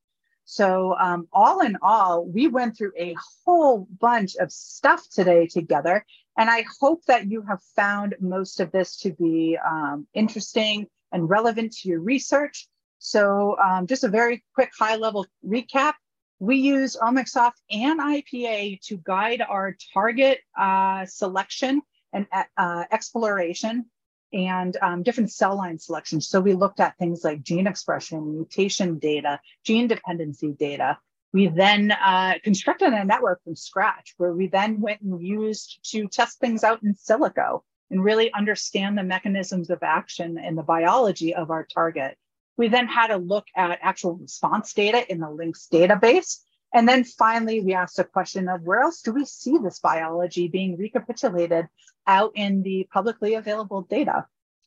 So 0.45 0.97
um, 0.99 1.29
all 1.33 1.61
in 1.61 1.77
all, 1.83 2.25
we 2.25 2.49
went 2.49 2.77
through 2.77 2.93
a 2.99 3.15
whole 3.45 3.87
bunch 4.01 4.35
of 4.37 4.51
stuff 4.51 5.07
today 5.11 5.47
together, 5.47 6.05
and 6.37 6.49
I 6.51 6.65
hope 6.81 7.05
that 7.05 7.31
you 7.31 7.43
have 7.43 7.63
found 7.77 8.17
most 8.19 8.59
of 8.59 8.73
this 8.73 8.97
to 9.01 9.13
be 9.13 9.59
um, 9.65 10.09
interesting 10.15 10.87
and 11.13 11.29
relevant 11.29 11.73
to 11.79 11.89
your 11.89 12.01
research. 12.01 12.69
So 12.99 13.57
um, 13.59 13.87
just 13.87 14.05
a 14.05 14.09
very 14.09 14.45
quick 14.55 14.71
high 14.79 14.97
level 14.97 15.27
recap. 15.47 15.95
We 16.41 16.57
use 16.57 16.97
OmicSoft 16.97 17.55
and 17.71 18.01
IPA 18.01 18.81
to 18.83 18.97
guide 18.99 19.43
our 19.43 19.77
target 19.93 20.39
uh, 20.59 21.05
selection 21.07 21.83
and 22.13 22.27
uh, 22.57 22.85
exploration 22.91 23.87
and 24.33 24.77
um, 24.83 25.03
different 25.03 25.33
cell 25.33 25.57
line 25.57 25.79
selections. 25.79 26.29
So 26.29 26.41
we 26.41 26.53
looked 26.53 26.81
at 26.81 26.97
things 26.99 27.25
like 27.25 27.43
gene 27.43 27.67
expression, 27.67 28.33
mutation 28.33 28.99
data, 28.99 29.41
gene 29.65 29.89
dependency 29.89 30.53
data. 30.53 30.99
We 31.33 31.49
then 31.49 31.93
uh, 31.93 32.35
constructed 32.43 32.93
a 32.93 33.05
network 33.05 33.43
from 33.45 33.57
scratch 33.57 34.15
where 34.17 34.33
we 34.33 34.47
then 34.47 34.81
went 34.81 35.01
and 35.03 35.23
used 35.23 35.81
to 35.91 36.09
test 36.09 36.39
things 36.39 36.65
out 36.65 36.83
in 36.83 36.95
silico 36.95 37.63
and 37.91 38.05
really 38.05 38.33
understand 38.33 38.97
the 38.97 39.03
mechanisms 39.03 39.71
of 39.71 39.83
action 39.83 40.39
and 40.39 40.57
the 40.57 40.63
biology 40.63 41.35
of 41.35 41.51
our 41.51 41.65
target. 41.65 42.17
We 42.57 42.69
then 42.69 42.87
had 42.87 43.11
a 43.11 43.17
look 43.17 43.47
at 43.57 43.79
actual 43.83 44.17
response 44.17 44.73
data 44.73 45.11
in 45.11 45.21
the 45.21 45.27
LINCS 45.27 45.69
database. 45.73 46.39
And 46.75 46.89
then 46.89 47.05
finally, 47.05 47.61
we 47.61 47.73
asked 47.73 47.99
a 47.99 48.05
question 48.05 48.49
of 48.49 48.63
where 48.63 48.81
else 48.81 49.01
do 49.01 49.13
we 49.13 49.25
see 49.25 49.57
this 49.59 49.79
biology 49.79 50.49
being 50.49 50.77
recapitulated 50.77 51.67
out 52.07 52.33
in 52.35 52.63
the 52.63 52.87
publicly 52.93 53.35
available 53.35 53.83
data? 53.83 54.27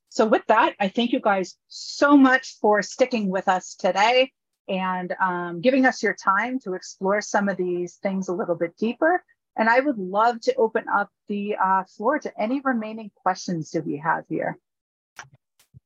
So 0.09 0.25
with 0.25 0.45
that, 0.47 0.75
I 0.79 0.89
thank 0.89 1.11
you 1.11 1.19
guys 1.19 1.55
so 1.67 2.17
much 2.17 2.57
for 2.59 2.81
sticking 2.81 3.29
with 3.29 3.47
us 3.47 3.75
today 3.75 4.31
and 4.67 5.13
um, 5.21 5.61
giving 5.61 5.85
us 5.85 6.01
your 6.01 6.13
time 6.13 6.59
to 6.61 6.73
explore 6.73 7.21
some 7.21 7.49
of 7.49 7.57
these 7.57 7.95
things 7.95 8.27
a 8.27 8.33
little 8.33 8.55
bit 8.55 8.75
deeper. 8.77 9.23
And 9.57 9.69
I 9.69 9.79
would 9.79 9.97
love 9.97 10.39
to 10.41 10.55
open 10.55 10.85
up 10.93 11.09
the 11.27 11.55
uh, 11.61 11.83
floor 11.83 12.19
to 12.19 12.41
any 12.41 12.61
remaining 12.61 13.11
questions 13.15 13.71
that 13.71 13.85
we 13.85 13.97
have 13.97 14.25
here. 14.29 14.57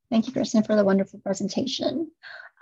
Thank 0.09 0.27
you, 0.27 0.33
Kristen, 0.33 0.63
for 0.63 0.75
the 0.75 0.85
wonderful 0.85 1.19
presentation. 1.19 2.11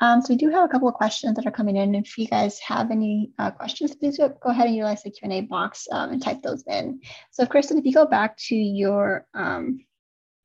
Um, 0.02 0.22
so 0.22 0.34
we 0.34 0.38
do 0.38 0.50
have 0.50 0.64
a 0.64 0.68
couple 0.68 0.88
of 0.88 0.96
questions 0.96 1.36
that 1.36 1.46
are 1.46 1.52
coming 1.52 1.76
in. 1.76 1.94
If 1.94 2.18
you 2.18 2.28
guys 2.28 2.60
have 2.60 2.90
any 2.90 3.32
uh, 3.38 3.52
questions, 3.52 3.96
please 3.96 4.18
go, 4.18 4.30
go, 4.30 4.50
ahead 4.50 4.68
and 4.68 4.76
utilize 4.76 5.04
the 5.04 5.12
Q&A 5.12 5.42
box 5.42 5.88
um, 5.92 6.12
and 6.12 6.22
type 6.22 6.42
those 6.42 6.64
in. 6.68 7.02
So 7.32 7.46
Kristen, 7.46 7.78
if 7.78 7.86
you 7.86 7.94
go 7.94 8.06
back 8.06 8.38
to 8.48 8.56
your 8.56 9.28
um, 9.34 9.80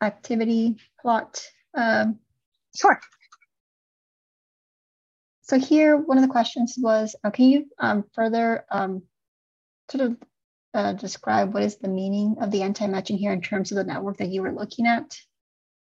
activity 0.03 0.77
plot. 1.01 1.43
Um, 1.75 2.19
sure. 2.77 3.01
So 5.43 5.59
here, 5.59 5.97
one 5.97 6.19
of 6.19 6.23
the 6.23 6.29
questions 6.29 6.77
was, 6.79 7.17
uh, 7.25 7.31
can 7.31 7.47
you 7.47 7.67
um, 7.79 8.05
further 8.13 8.65
um, 8.71 9.03
sort 9.91 10.11
of 10.11 10.17
uh, 10.75 10.93
describe 10.93 11.55
what 11.55 11.63
is 11.63 11.77
the 11.77 11.89
meaning 11.89 12.37
of 12.41 12.51
the 12.51 12.63
anti-matching 12.63 13.19
here 13.19 13.33
in 13.33 13.41
terms 13.41 13.73
of 13.73 13.77
the 13.77 13.85
network 13.85 14.19
that 14.19 14.29
you 14.29 14.43
were 14.43 14.53
looking 14.53 14.87
at? 14.87 15.17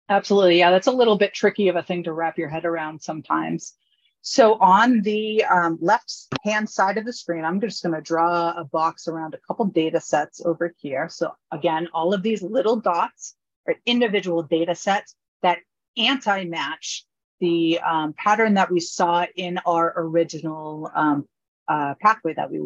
Absolutely. 0.08 0.58
Yeah, 0.58 0.70
that's 0.70 0.88
a 0.88 0.92
little 0.92 1.16
bit 1.16 1.32
tricky 1.32 1.68
of 1.68 1.76
a 1.76 1.82
thing 1.82 2.02
to 2.04 2.12
wrap 2.12 2.38
your 2.38 2.48
head 2.48 2.64
around 2.64 3.00
sometimes. 3.00 3.74
So 4.20 4.54
on 4.54 5.02
the 5.02 5.44
um, 5.44 5.78
left 5.80 6.12
hand 6.44 6.68
side 6.68 6.96
of 6.96 7.04
the 7.04 7.12
screen, 7.12 7.44
I'm 7.44 7.60
just 7.60 7.82
going 7.82 7.94
to 7.94 8.00
draw 8.00 8.52
a 8.56 8.64
box 8.64 9.08
around 9.08 9.34
a 9.34 9.38
couple 9.46 9.64
data 9.66 10.00
sets 10.00 10.40
over 10.44 10.74
here. 10.78 11.08
So 11.08 11.32
again, 11.50 11.88
all 11.92 12.14
of 12.14 12.22
these 12.22 12.42
little 12.42 12.76
dots 12.76 13.34
are 13.66 13.74
individual 13.84 14.42
data 14.42 14.74
sets 14.74 15.16
that 15.42 15.58
anti-match 15.96 17.04
the 17.40 17.80
um, 17.80 18.14
pattern 18.16 18.54
that 18.54 18.70
we 18.70 18.78
saw 18.78 19.26
in 19.34 19.58
our 19.66 19.92
original 19.96 20.88
um, 20.94 21.28
uh, 21.66 21.94
pathway 22.00 22.34
that 22.34 22.50
we 22.50 22.60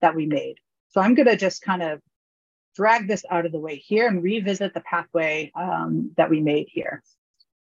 that 0.00 0.16
we 0.16 0.24
made. 0.24 0.56
So 0.92 1.00
I'm 1.00 1.14
going 1.14 1.28
to 1.28 1.36
just 1.36 1.62
kind 1.62 1.82
of 1.82 2.00
drag 2.76 3.08
this 3.08 3.24
out 3.30 3.46
of 3.46 3.52
the 3.52 3.58
way 3.58 3.76
here 3.76 4.06
and 4.08 4.22
revisit 4.22 4.74
the 4.74 4.80
pathway 4.80 5.50
um, 5.54 6.12
that 6.16 6.30
we 6.30 6.40
made 6.40 6.68
here. 6.70 7.02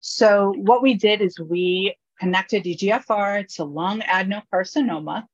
So 0.02 0.54
what 0.58 0.82
we 0.82 0.96
did 0.96 1.22
is 1.22 1.40
we 1.40 1.96
connected 2.20 2.66
EGFR 2.66 3.48
to 3.56 3.64
lung 3.64 4.02
adenocarcinoma. 4.02 5.26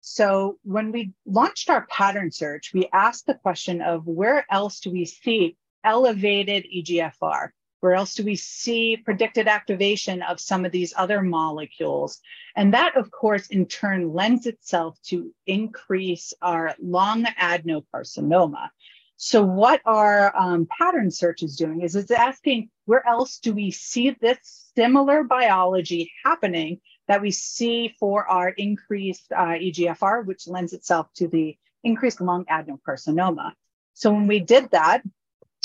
So 0.00 0.58
when 0.64 0.90
we 0.90 1.12
launched 1.24 1.70
our 1.70 1.86
pattern 1.86 2.32
search, 2.32 2.72
we 2.74 2.88
asked 2.92 3.26
the 3.26 3.34
question 3.34 3.82
of 3.82 4.06
where 4.06 4.44
else 4.50 4.80
do 4.80 4.90
we 4.90 5.04
see 5.04 5.56
elevated 5.84 6.66
EGFR? 6.74 7.50
Where 7.82 7.94
else 7.94 8.14
do 8.14 8.22
we 8.22 8.36
see 8.36 8.96
predicted 8.96 9.48
activation 9.48 10.22
of 10.22 10.38
some 10.38 10.64
of 10.64 10.70
these 10.70 10.94
other 10.96 11.20
molecules? 11.20 12.20
And 12.54 12.74
that, 12.74 12.96
of 12.96 13.10
course, 13.10 13.48
in 13.48 13.66
turn 13.66 14.12
lends 14.12 14.46
itself 14.46 15.02
to 15.06 15.34
increase 15.48 16.32
our 16.40 16.76
lung 16.80 17.24
adenocarcinoma. 17.24 18.68
So, 19.16 19.42
what 19.42 19.80
our 19.84 20.32
um, 20.36 20.68
pattern 20.78 21.10
search 21.10 21.42
is 21.42 21.56
doing 21.56 21.80
is 21.80 21.96
it's 21.96 22.12
asking 22.12 22.70
where 22.84 23.04
else 23.04 23.40
do 23.40 23.52
we 23.52 23.72
see 23.72 24.10
this 24.10 24.70
similar 24.76 25.24
biology 25.24 26.12
happening 26.24 26.80
that 27.08 27.20
we 27.20 27.32
see 27.32 27.96
for 27.98 28.28
our 28.28 28.50
increased 28.50 29.32
uh, 29.32 29.58
EGFR, 29.58 30.24
which 30.24 30.46
lends 30.46 30.72
itself 30.72 31.08
to 31.14 31.26
the 31.26 31.58
increased 31.82 32.20
lung 32.20 32.44
adenocarcinoma. 32.44 33.54
So, 33.94 34.12
when 34.12 34.28
we 34.28 34.38
did 34.38 34.70
that, 34.70 35.02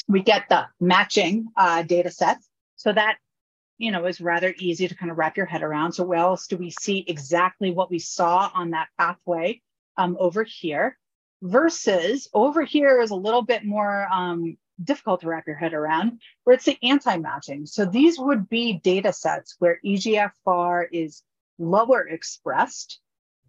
we 0.08 0.22
get 0.22 0.50
the 0.50 0.68
matching 0.80 1.48
uh, 1.56 1.84
data 1.84 2.12
sets. 2.12 2.48
So 2.76 2.94
that, 2.94 3.18
you 3.78 3.92
know, 3.92 4.06
is 4.06 4.22
rather 4.22 4.54
easy 4.58 4.88
to 4.88 4.96
kind 4.96 5.12
of 5.12 5.18
wrap 5.18 5.38
your 5.38 5.46
head 5.46 5.64
around. 5.64 5.94
So 5.94 6.04
where 6.04 6.20
else 6.20 6.48
do 6.48 6.58
we 6.58 6.72
see 6.72 7.04
exactly 7.08 7.72
what 7.72 7.92
we 7.92 8.00
saw 8.00 8.50
on 8.54 8.72
that 8.72 8.88
pathway 8.98 9.62
um, 9.98 10.18
over 10.20 10.44
here 10.44 10.98
versus 11.42 12.30
over 12.34 12.64
here 12.64 13.02
is 13.02 13.12
a 13.12 13.16
little 13.16 13.42
bit 13.42 13.66
more 13.66 14.08
um, 14.12 14.58
difficult 14.84 15.22
to 15.22 15.28
wrap 15.28 15.46
your 15.48 15.56
head 15.56 15.74
around, 15.74 16.20
where 16.44 16.56
it's 16.56 16.66
the 16.66 16.78
anti-matching. 16.84 17.66
So 17.66 17.86
these 17.86 18.18
would 18.20 18.50
be 18.50 18.74
data 18.74 19.12
sets 19.12 19.56
where 19.60 19.80
EGFR 19.86 20.88
is 20.92 21.24
lower 21.60 22.08
expressed 22.08 23.00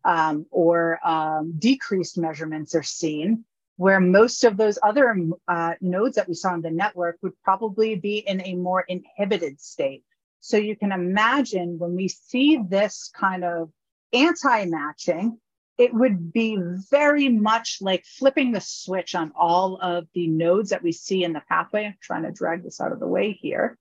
um, 0.04 0.46
or 0.50 0.98
um, 1.06 1.54
decreased 1.58 2.16
measurements 2.16 2.74
are 2.74 2.82
seen 2.82 3.44
where 3.78 4.00
most 4.00 4.42
of 4.42 4.56
those 4.56 4.76
other 4.82 5.16
uh, 5.46 5.74
nodes 5.80 6.16
that 6.16 6.28
we 6.28 6.34
saw 6.34 6.52
in 6.52 6.62
the 6.62 6.70
network 6.70 7.16
would 7.22 7.40
probably 7.44 7.94
be 7.94 8.18
in 8.18 8.44
a 8.44 8.54
more 8.56 8.80
inhibited 8.80 9.60
state. 9.60 10.02
So 10.40 10.56
you 10.56 10.74
can 10.74 10.90
imagine 10.90 11.78
when 11.78 11.94
we 11.94 12.08
see 12.08 12.58
this 12.68 13.08
kind 13.14 13.44
of 13.44 13.70
anti-matching, 14.12 15.38
it 15.78 15.94
would 15.94 16.32
be 16.32 16.58
very 16.90 17.28
much 17.28 17.78
like 17.80 18.04
flipping 18.04 18.50
the 18.50 18.60
switch 18.60 19.14
on 19.14 19.30
all 19.36 19.78
of 19.80 20.08
the 20.12 20.26
nodes 20.26 20.70
that 20.70 20.82
we 20.82 20.90
see 20.90 21.22
in 21.22 21.32
the 21.32 21.42
pathway. 21.48 21.86
I'm 21.86 21.96
trying 22.02 22.24
to 22.24 22.32
drag 22.32 22.64
this 22.64 22.80
out 22.80 22.90
of 22.90 22.98
the 22.98 23.06
way 23.06 23.30
here. 23.30 23.78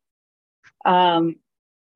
Um, 0.86 1.38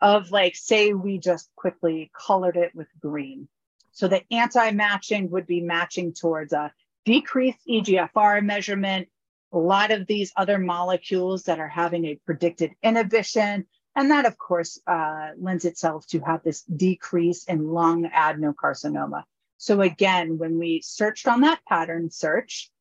of 0.01 0.31
like, 0.31 0.55
say 0.55 0.93
we 0.93 1.19
just 1.19 1.51
quickly 1.55 2.09
colored 2.19 2.57
it 2.57 2.73
with 2.73 2.87
green. 2.99 3.47
So 3.91 4.07
the 4.07 4.23
anti-matching 4.31 5.29
would 5.29 5.45
be 5.45 5.61
matching 5.61 6.13
towards 6.13 6.51
a 6.51 6.73
decreased 7.05 7.59
EGFR 7.67 8.43
measurement, 8.43 9.07
a 9.53 9.57
lot 9.57 9.91
of 9.91 10.07
these 10.07 10.31
other 10.37 10.57
molecules 10.57 11.43
that 11.43 11.59
are 11.59 11.67
having 11.67 12.05
a 12.05 12.19
predicted 12.25 12.71
inhibition. 12.83 13.65
And 13.95 14.11
that, 14.11 14.25
of 14.25 14.37
course, 14.37 14.79
uh, 14.87 15.31
lends 15.37 15.65
itself 15.65 16.07
to 16.07 16.19
have 16.21 16.43
this 16.43 16.63
decrease 16.63 17.43
in 17.45 17.67
lung 17.67 18.09
adenocarcinoma. 18.09 19.23
So, 19.57 19.81
again, 19.81 20.37
when 20.37 20.57
we 20.57 20.81
searched 20.81 21.27
on 21.27 21.41
that 21.41 21.59
pattern 21.67 22.09
search, 22.09 22.71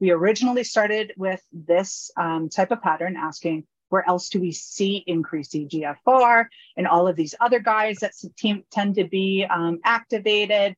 we 0.00 0.10
originally 0.10 0.64
started 0.64 1.12
with 1.16 1.42
this 1.52 2.10
um, 2.16 2.48
type 2.48 2.70
of 2.70 2.80
pattern 2.80 3.16
asking, 3.16 3.64
where 3.90 4.08
else 4.08 4.28
do 4.28 4.40
we 4.40 4.52
see 4.52 5.04
increased 5.06 5.52
EGFR 5.52 6.46
and 6.76 6.86
all 6.86 7.08
of 7.08 7.16
these 7.16 7.34
other 7.40 7.58
guys 7.58 7.98
that 7.98 8.12
tend 8.70 8.94
to 8.94 9.04
be 9.04 9.44
um, 9.50 9.80
activated? 9.84 10.76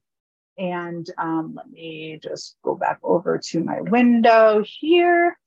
And 0.59 1.09
um, 1.19 1.55
let 1.57 1.71
me 1.71 2.21
just 2.23 2.57
go 2.63 2.75
back 2.75 2.99
over 3.03 3.39
to 3.39 3.65
my 3.65 3.81
window 3.81 4.63
here. 4.65 5.39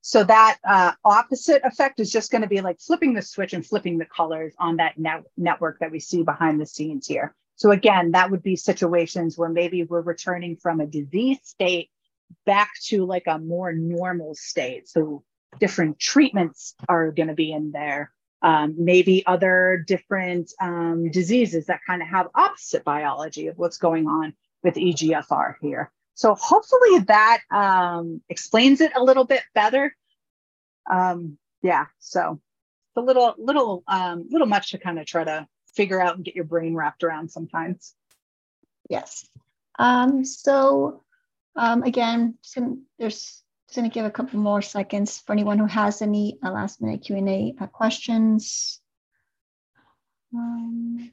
So 0.00 0.24
that 0.24 0.58
uh, 0.66 0.92
opposite 1.04 1.62
effect 1.64 2.00
is 2.00 2.10
just 2.10 2.30
going 2.30 2.40
to 2.40 2.48
be 2.48 2.62
like 2.62 2.80
flipping 2.80 3.12
the 3.12 3.20
switch 3.20 3.52
and 3.52 3.66
flipping 3.66 3.98
the 3.98 4.06
colors 4.06 4.54
on 4.58 4.76
that 4.76 4.96
net 4.96 5.24
network 5.36 5.80
that 5.80 5.90
we 5.90 6.00
see 6.00 6.22
behind 6.22 6.60
the 6.60 6.66
scenes 6.66 7.06
here. 7.06 7.34
So 7.56 7.72
again, 7.72 8.12
that 8.12 8.30
would 8.30 8.42
be 8.42 8.56
situations 8.56 9.36
where 9.36 9.50
maybe 9.50 9.82
we're 9.82 10.00
returning 10.00 10.56
from 10.56 10.80
a 10.80 10.86
disease 10.86 11.40
state 11.42 11.90
back 12.46 12.70
to 12.86 13.04
like 13.04 13.24
a 13.26 13.38
more 13.38 13.72
normal 13.72 14.34
state. 14.34 14.88
So 14.88 15.24
different 15.60 15.98
treatments 15.98 16.74
are 16.88 17.10
going 17.10 17.28
to 17.28 17.34
be 17.34 17.52
in 17.52 17.72
there 17.72 18.12
um, 18.42 18.74
maybe 18.78 19.24
other 19.26 19.84
different 19.86 20.52
um, 20.60 21.10
diseases 21.10 21.66
that 21.66 21.80
kind 21.86 22.02
of 22.02 22.08
have 22.08 22.28
opposite 22.34 22.84
biology 22.84 23.48
of 23.48 23.58
what's 23.58 23.78
going 23.78 24.06
on 24.06 24.34
with 24.62 24.74
EGFR 24.74 25.54
here. 25.60 25.90
So 26.14 26.34
hopefully 26.34 27.00
that 27.00 27.40
um, 27.50 28.20
explains 28.28 28.80
it 28.80 28.92
a 28.96 29.02
little 29.02 29.24
bit 29.24 29.42
better. 29.54 29.94
Um, 30.90 31.38
yeah, 31.62 31.86
so 31.98 32.40
it's 32.88 32.96
a 32.96 33.00
little, 33.00 33.34
little, 33.38 33.82
um, 33.86 34.26
little 34.30 34.46
much 34.46 34.70
to 34.70 34.78
kind 34.78 34.98
of 34.98 35.06
try 35.06 35.24
to 35.24 35.46
figure 35.74 36.00
out 36.00 36.16
and 36.16 36.24
get 36.24 36.34
your 36.34 36.44
brain 36.44 36.74
wrapped 36.74 37.04
around 37.04 37.30
sometimes. 37.30 37.94
Yes. 38.88 39.28
Um, 39.78 40.24
so 40.24 41.02
again, 41.56 42.34
there's 42.98 43.42
just 43.68 43.76
going 43.76 43.90
to 43.90 43.94
give 43.94 44.06
a 44.06 44.10
couple 44.10 44.40
more 44.40 44.62
seconds 44.62 45.18
for 45.18 45.32
anyone 45.32 45.58
who 45.58 45.66
has 45.66 46.00
any 46.00 46.38
uh, 46.42 46.50
last 46.50 46.80
minute 46.80 47.02
Q&A 47.02 47.54
uh, 47.60 47.66
questions. 47.66 48.80
Um, 50.34 51.12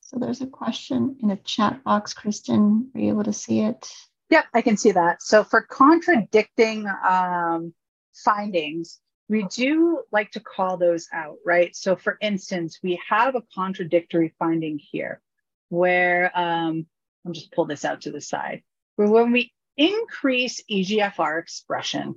so 0.00 0.18
there's 0.18 0.40
a 0.40 0.48
question 0.48 1.16
in 1.22 1.30
a 1.30 1.36
chat 1.36 1.84
box. 1.84 2.12
Kristen, 2.12 2.90
are 2.92 3.00
you 3.00 3.10
able 3.10 3.24
to 3.24 3.32
see 3.32 3.60
it? 3.60 3.92
Yep, 4.30 4.46
I 4.52 4.60
can 4.60 4.76
see 4.76 4.90
that. 4.90 5.22
So 5.22 5.44
for 5.44 5.62
contradicting 5.62 6.88
um, 7.08 7.72
findings, 8.16 8.98
we 9.28 9.44
do 9.44 10.02
like 10.10 10.32
to 10.32 10.40
call 10.40 10.76
those 10.76 11.06
out, 11.12 11.36
right? 11.46 11.74
So 11.76 11.94
for 11.94 12.18
instance, 12.20 12.80
we 12.82 13.00
have 13.08 13.36
a 13.36 13.44
contradictory 13.54 14.34
finding 14.40 14.80
here 14.80 15.20
where 15.74 16.30
um, 16.38 16.86
I'll 17.26 17.32
just 17.32 17.52
pull 17.52 17.66
this 17.66 17.84
out 17.84 18.02
to 18.02 18.12
the 18.12 18.20
side, 18.20 18.62
where 18.96 19.08
when 19.10 19.32
we 19.32 19.52
increase 19.76 20.62
EGFR 20.70 21.40
expression, 21.40 22.16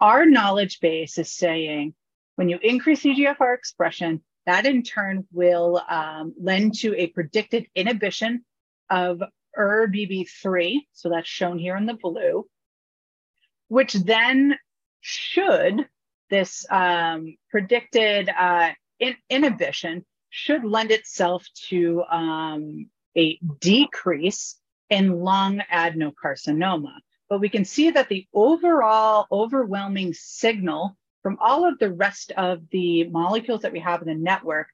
our 0.00 0.26
knowledge 0.26 0.80
base 0.80 1.18
is 1.18 1.30
saying 1.32 1.94
when 2.36 2.48
you 2.48 2.58
increase 2.62 3.02
EGFR 3.02 3.54
expression, 3.54 4.22
that 4.46 4.66
in 4.66 4.82
turn 4.82 5.26
will 5.32 5.82
um, 5.88 6.34
lend 6.40 6.74
to 6.80 6.94
a 6.96 7.08
predicted 7.08 7.66
inhibition 7.74 8.44
of 8.90 9.22
ERBB3. 9.58 10.80
So 10.92 11.10
that's 11.10 11.28
shown 11.28 11.58
here 11.58 11.76
in 11.76 11.86
the 11.86 11.94
blue. 11.94 12.46
which 13.68 13.92
then 13.94 14.56
should 15.00 15.86
this 16.30 16.66
um, 16.70 17.36
predicted 17.50 18.28
uh, 18.28 18.70
in- 18.98 19.16
inhibition 19.30 20.04
should 20.30 20.64
lend 20.64 20.90
itself 20.90 21.46
to 21.68 22.02
um, 22.10 22.90
a 23.18 23.38
decrease 23.60 24.56
in 24.88 25.20
lung 25.20 25.60
adenocarcinoma. 25.72 26.94
But 27.28 27.40
we 27.40 27.48
can 27.48 27.64
see 27.64 27.90
that 27.90 28.08
the 28.08 28.26
overall 28.32 29.26
overwhelming 29.30 30.14
signal 30.14 30.96
from 31.22 31.36
all 31.40 31.68
of 31.68 31.78
the 31.78 31.92
rest 31.92 32.30
of 32.32 32.62
the 32.70 33.04
molecules 33.08 33.62
that 33.62 33.72
we 33.72 33.80
have 33.80 34.00
in 34.00 34.08
the 34.08 34.14
network, 34.14 34.68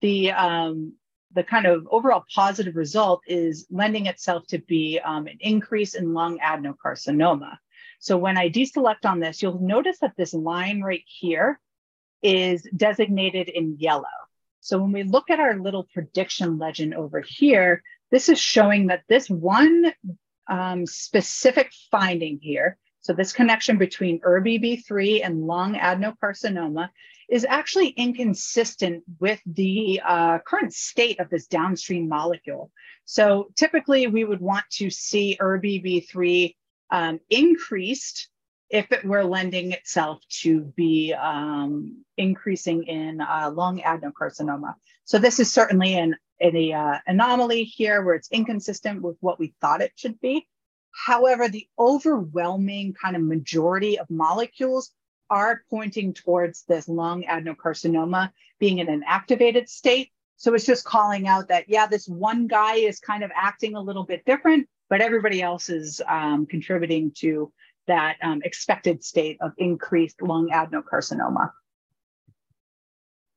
the 0.00 0.30
um, 0.32 0.94
the 1.34 1.42
kind 1.42 1.66
of 1.66 1.86
overall 1.90 2.24
positive 2.34 2.76
result 2.76 3.20
is 3.26 3.66
lending 3.70 4.06
itself 4.06 4.46
to 4.46 4.58
be 4.58 4.98
um, 5.04 5.26
an 5.26 5.36
increase 5.40 5.94
in 5.94 6.14
lung 6.14 6.38
adenocarcinoma. 6.38 7.58
So 8.00 8.16
when 8.16 8.38
I 8.38 8.48
deselect 8.48 9.04
on 9.04 9.20
this, 9.20 9.42
you'll 9.42 9.60
notice 9.60 9.98
that 9.98 10.14
this 10.16 10.32
line 10.32 10.80
right 10.80 11.04
here 11.06 11.60
is 12.22 12.66
designated 12.74 13.50
in 13.50 13.76
yellow. 13.78 14.06
So 14.60 14.78
when 14.78 14.92
we 14.92 15.02
look 15.02 15.30
at 15.30 15.40
our 15.40 15.56
little 15.56 15.88
prediction 15.92 16.58
legend 16.58 16.94
over 16.94 17.20
here, 17.20 17.82
this 18.10 18.28
is 18.28 18.38
showing 18.38 18.88
that 18.88 19.04
this 19.08 19.28
one 19.28 19.92
um, 20.48 20.86
specific 20.86 21.70
finding 21.90 22.38
here, 22.40 22.78
so 23.00 23.12
this 23.12 23.32
connection 23.32 23.78
between 23.78 24.20
ERBB3 24.20 25.24
and 25.24 25.46
lung 25.46 25.74
adenocarcinoma 25.76 26.90
is 27.28 27.46
actually 27.48 27.88
inconsistent 27.88 29.04
with 29.18 29.40
the 29.46 30.00
uh, 30.04 30.38
current 30.40 30.74
state 30.74 31.20
of 31.20 31.30
this 31.30 31.46
downstream 31.46 32.08
molecule. 32.08 32.70
So 33.04 33.48
typically 33.56 34.06
we 34.06 34.24
would 34.24 34.40
want 34.40 34.64
to 34.72 34.90
see 34.90 35.38
ERBB3 35.40 36.54
um, 36.90 37.20
increased 37.30 38.28
if 38.70 38.92
it 38.92 39.04
were 39.04 39.24
lending 39.24 39.72
itself 39.72 40.20
to 40.42 40.60
be 40.76 41.14
um, 41.14 42.04
increasing 42.16 42.84
in 42.84 43.20
uh, 43.20 43.50
lung 43.50 43.80
adenocarcinoma. 43.80 44.74
So 45.04 45.18
this 45.18 45.40
is 45.40 45.52
certainly 45.52 45.94
an, 45.94 46.16
an 46.40 46.72
uh, 46.72 46.98
anomaly 47.06 47.64
here 47.64 48.02
where 48.02 48.14
it's 48.14 48.30
inconsistent 48.30 49.02
with 49.02 49.16
what 49.20 49.38
we 49.38 49.54
thought 49.60 49.80
it 49.80 49.92
should 49.96 50.20
be. 50.20 50.46
However, 50.90 51.48
the 51.48 51.66
overwhelming 51.78 52.94
kind 52.94 53.16
of 53.16 53.22
majority 53.22 53.98
of 53.98 54.10
molecules 54.10 54.90
are 55.30 55.62
pointing 55.70 56.12
towards 56.12 56.64
this 56.64 56.88
lung 56.88 57.22
adenocarcinoma 57.22 58.32
being 58.58 58.78
in 58.78 58.88
an 58.88 59.02
activated 59.06 59.68
state. 59.68 60.10
So 60.36 60.54
it's 60.54 60.66
just 60.66 60.84
calling 60.84 61.26
out 61.26 61.48
that, 61.48 61.68
yeah, 61.68 61.86
this 61.86 62.06
one 62.06 62.46
guy 62.46 62.76
is 62.76 63.00
kind 63.00 63.24
of 63.24 63.30
acting 63.34 63.74
a 63.74 63.80
little 63.80 64.04
bit 64.04 64.24
different, 64.24 64.68
but 64.88 65.00
everybody 65.00 65.42
else 65.42 65.68
is 65.68 66.00
um, 66.06 66.46
contributing 66.46 67.12
to 67.18 67.52
that 67.88 68.16
um, 68.22 68.40
expected 68.44 69.04
state 69.04 69.36
of 69.40 69.52
increased 69.58 70.22
lung 70.22 70.48
adenocarcinoma. 70.50 71.50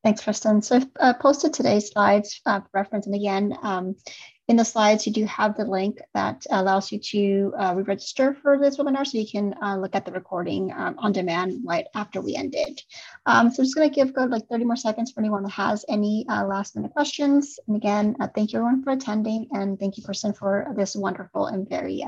Thanks, 0.04 0.24
Kristen. 0.24 0.62
So 0.62 0.76
I've 0.76 0.88
uh, 0.98 1.14
posted 1.14 1.52
today's 1.52 1.88
slides 1.88 2.40
uh, 2.44 2.60
for 2.60 2.68
reference. 2.74 3.06
And 3.06 3.14
again, 3.14 3.56
um, 3.62 3.94
in 4.48 4.56
the 4.56 4.64
slides, 4.64 5.06
you 5.06 5.12
do 5.12 5.24
have 5.26 5.56
the 5.56 5.64
link 5.64 5.98
that 6.14 6.44
allows 6.50 6.90
you 6.90 6.98
to 6.98 7.54
uh, 7.56 7.74
re-register 7.76 8.34
for 8.42 8.58
this 8.58 8.76
webinar 8.76 9.06
so 9.06 9.18
you 9.18 9.26
can 9.30 9.54
uh, 9.62 9.76
look 9.76 9.94
at 9.94 10.04
the 10.04 10.10
recording 10.10 10.72
um, 10.72 10.96
on 10.98 11.12
demand 11.12 11.62
right 11.64 11.86
after 11.94 12.20
we 12.20 12.34
ended. 12.34 12.82
Um, 13.26 13.50
so 13.50 13.62
I'm 13.62 13.64
just 13.64 13.76
going 13.76 13.88
to 13.88 13.94
give 13.94 14.12
like 14.16 14.48
30 14.48 14.64
more 14.64 14.76
seconds 14.76 15.12
for 15.12 15.20
anyone 15.20 15.44
that 15.44 15.50
has 15.50 15.84
any 15.88 16.26
uh, 16.28 16.46
last 16.46 16.74
minute 16.74 16.92
questions. 16.92 17.60
And 17.68 17.76
again, 17.76 18.16
uh, 18.18 18.26
thank 18.34 18.52
you 18.52 18.58
everyone 18.58 18.82
for 18.82 18.90
attending 18.90 19.46
and 19.52 19.78
thank 19.78 19.96
you, 19.96 20.02
Kristen, 20.02 20.32
for 20.32 20.66
this 20.76 20.96
wonderful 20.96 21.46
and 21.46 21.68
very 21.68 22.02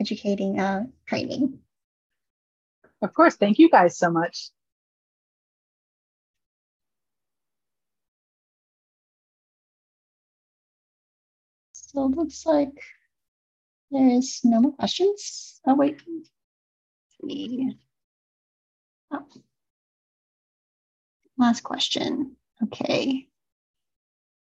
educating 0.00 0.58
training. 1.06 1.58
Of 3.02 3.12
course. 3.14 3.36
Thank 3.36 3.58
you 3.58 3.70
guys 3.70 3.98
so 3.98 4.10
much. 4.10 4.50
So 11.72 12.06
it 12.06 12.16
looks 12.16 12.44
like 12.44 12.82
there's 13.90 14.40
no 14.44 14.60
more 14.60 14.72
questions. 14.72 15.60
Oh, 15.66 15.74
wait. 15.74 16.02
Oh. 19.10 19.26
Last 21.38 21.62
question. 21.62 22.36
Okay. 22.62 23.28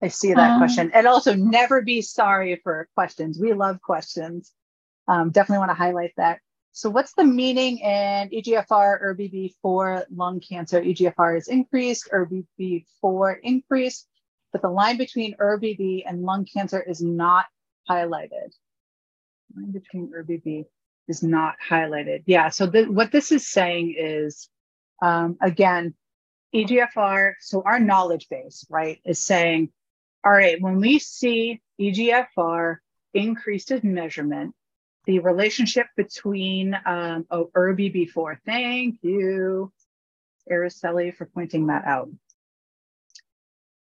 I 0.02 0.08
see 0.08 0.32
that 0.32 0.52
um, 0.52 0.58
question. 0.58 0.90
And 0.94 1.06
also, 1.06 1.34
never 1.34 1.82
be 1.82 2.02
sorry 2.02 2.60
for 2.62 2.88
questions. 2.94 3.38
We 3.40 3.52
love 3.52 3.82
questions. 3.82 4.52
Um, 5.08 5.30
definitely 5.30 5.58
want 5.58 5.70
to 5.70 5.74
highlight 5.74 6.12
that. 6.16 6.40
So, 6.72 6.90
what's 6.90 7.14
the 7.14 7.24
meaning 7.24 7.78
in 7.78 8.28
EGFR 8.30 8.70
or 8.70 9.16
ERBB4 9.16 10.04
lung 10.14 10.40
cancer? 10.40 10.80
EGFR 10.80 11.38
is 11.38 11.48
increased, 11.48 12.08
ERBB4 12.12 13.36
increased 13.42 14.06
but 14.52 14.62
the 14.62 14.70
line 14.70 14.96
between 14.96 15.36
ERBB 15.36 16.04
and 16.06 16.22
lung 16.22 16.46
cancer 16.46 16.80
is 16.80 17.02
not 17.02 17.46
highlighted. 17.88 18.52
Line 19.54 19.72
between 19.72 20.10
ERBB 20.12 20.66
is 21.06 21.22
not 21.22 21.56
highlighted. 21.66 22.22
Yeah, 22.26 22.48
so 22.48 22.66
the, 22.66 22.84
what 22.84 23.12
this 23.12 23.32
is 23.32 23.46
saying 23.46 23.94
is, 23.98 24.48
um, 25.02 25.36
again, 25.40 25.94
EGFR, 26.54 27.34
so 27.40 27.62
our 27.64 27.78
knowledge 27.78 28.28
base, 28.30 28.66
right, 28.70 29.00
is 29.04 29.22
saying, 29.22 29.70
all 30.24 30.32
right, 30.32 30.60
when 30.60 30.80
we 30.80 30.98
see 30.98 31.60
EGFR 31.80 32.78
increased 33.14 33.70
in 33.70 33.94
measurement, 33.94 34.54
the 35.08 35.20
relationship 35.20 35.86
between 35.96 36.76
um, 36.84 37.26
oh, 37.30 37.50
ERBB4, 37.56 38.36
thank 38.44 38.98
you, 39.00 39.72
Araceli, 40.52 41.14
for 41.14 41.24
pointing 41.24 41.68
that 41.68 41.86
out. 41.86 42.10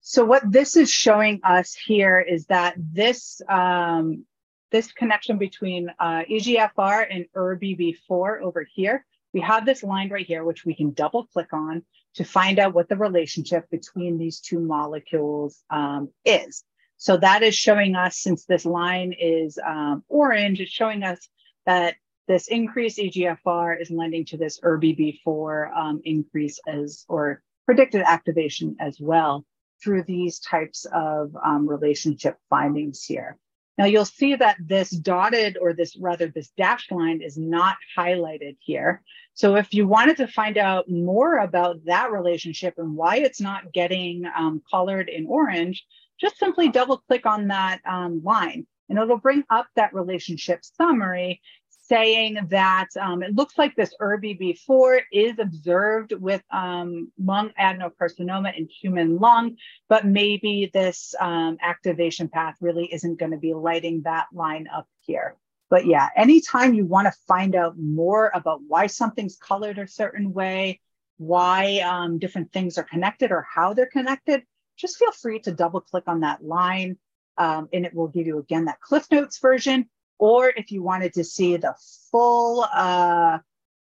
So 0.02 0.26
what 0.26 0.42
this 0.44 0.76
is 0.76 0.90
showing 0.90 1.40
us 1.44 1.74
here 1.74 2.20
is 2.20 2.44
that 2.46 2.74
this 2.76 3.40
um, 3.48 4.26
this 4.70 4.92
connection 4.92 5.38
between 5.38 5.90
uh, 5.98 6.24
EGFR 6.30 7.06
and 7.10 7.24
ERBB4 7.34 8.42
over 8.42 8.66
here, 8.70 9.06
we 9.32 9.40
have 9.40 9.64
this 9.64 9.82
line 9.82 10.10
right 10.10 10.26
here, 10.26 10.44
which 10.44 10.66
we 10.66 10.74
can 10.74 10.92
double 10.92 11.24
click 11.24 11.54
on 11.54 11.84
to 12.16 12.24
find 12.24 12.58
out 12.58 12.74
what 12.74 12.90
the 12.90 12.96
relationship 12.96 13.64
between 13.70 14.18
these 14.18 14.40
two 14.40 14.60
molecules 14.60 15.64
um, 15.70 16.10
is. 16.26 16.64
So 16.98 17.16
that 17.16 17.42
is 17.42 17.54
showing 17.54 17.94
us, 17.94 18.18
since 18.18 18.44
this 18.44 18.66
line 18.66 19.14
is 19.18 19.58
um, 19.64 20.04
orange, 20.08 20.60
it's 20.60 20.70
showing 20.70 21.04
us 21.04 21.28
that 21.64 21.94
this 22.26 22.48
increased 22.48 22.98
EGFR 22.98 23.80
is 23.80 23.90
lending 23.90 24.24
to 24.26 24.36
this 24.36 24.60
ERBB4 24.60 25.76
um, 25.76 26.02
increase 26.04 26.60
as, 26.68 27.04
or 27.08 27.42
predicted 27.66 28.02
activation 28.02 28.76
as 28.80 28.98
well 29.00 29.46
through 29.82 30.02
these 30.02 30.40
types 30.40 30.86
of 30.92 31.34
um, 31.42 31.68
relationship 31.68 32.36
findings 32.50 33.04
here. 33.04 33.38
Now 33.78 33.84
you'll 33.84 34.04
see 34.04 34.34
that 34.34 34.56
this 34.58 34.90
dotted 34.90 35.56
or 35.56 35.72
this 35.72 35.96
rather 35.96 36.26
this 36.26 36.50
dashed 36.58 36.90
line 36.90 37.22
is 37.22 37.38
not 37.38 37.76
highlighted 37.96 38.56
here. 38.58 39.02
So 39.34 39.54
if 39.54 39.72
you 39.72 39.86
wanted 39.86 40.16
to 40.16 40.26
find 40.26 40.58
out 40.58 40.90
more 40.90 41.38
about 41.38 41.84
that 41.84 42.10
relationship 42.10 42.74
and 42.76 42.96
why 42.96 43.18
it's 43.18 43.40
not 43.40 43.72
getting 43.72 44.24
um, 44.36 44.62
colored 44.68 45.08
in 45.08 45.26
orange, 45.26 45.86
just 46.20 46.38
simply 46.38 46.68
double 46.68 46.98
click 47.08 47.26
on 47.26 47.48
that 47.48 47.80
um, 47.86 48.22
line 48.22 48.66
and 48.88 48.98
it'll 48.98 49.18
bring 49.18 49.44
up 49.50 49.66
that 49.76 49.94
relationship 49.94 50.60
summary 50.64 51.40
saying 51.88 52.38
that 52.50 52.88
um, 53.00 53.22
it 53.22 53.34
looks 53.34 53.56
like 53.56 53.74
this 53.74 53.94
ERBB4 54.00 55.00
is 55.10 55.38
observed 55.38 56.12
with 56.12 56.42
um, 56.50 57.10
lung 57.18 57.50
adenocarcinoma 57.58 58.56
in 58.56 58.68
human 58.68 59.18
lung, 59.18 59.56
but 59.88 60.04
maybe 60.04 60.70
this 60.72 61.14
um, 61.18 61.56
activation 61.62 62.28
path 62.28 62.56
really 62.60 62.92
isn't 62.92 63.18
going 63.18 63.32
to 63.32 63.38
be 63.38 63.54
lighting 63.54 64.02
that 64.02 64.26
line 64.32 64.66
up 64.74 64.86
here. 65.00 65.36
But 65.70 65.86
yeah, 65.86 66.08
anytime 66.14 66.74
you 66.74 66.84
want 66.84 67.06
to 67.06 67.18
find 67.26 67.54
out 67.54 67.78
more 67.78 68.30
about 68.34 68.60
why 68.66 68.86
something's 68.86 69.36
colored 69.36 69.78
a 69.78 69.86
certain 69.86 70.32
way, 70.32 70.80
why 71.16 71.80
um, 71.80 72.18
different 72.18 72.52
things 72.52 72.78
are 72.78 72.84
connected 72.84 73.32
or 73.32 73.46
how 73.50 73.72
they're 73.72 73.86
connected, 73.86 74.42
just 74.78 74.96
feel 74.96 75.12
free 75.12 75.40
to 75.40 75.52
double 75.52 75.80
click 75.80 76.04
on 76.06 76.20
that 76.20 76.44
line 76.44 76.96
um, 77.36 77.68
and 77.72 77.84
it 77.84 77.94
will 77.94 78.08
give 78.08 78.26
you 78.26 78.38
again 78.38 78.66
that 78.66 78.80
Cliff 78.80 79.06
Notes 79.10 79.38
version 79.38 79.88
or 80.18 80.50
if 80.50 80.72
you 80.72 80.82
wanted 80.82 81.14
to 81.14 81.24
see 81.24 81.56
the 81.56 81.74
full 82.10 82.66
uh, 82.72 83.38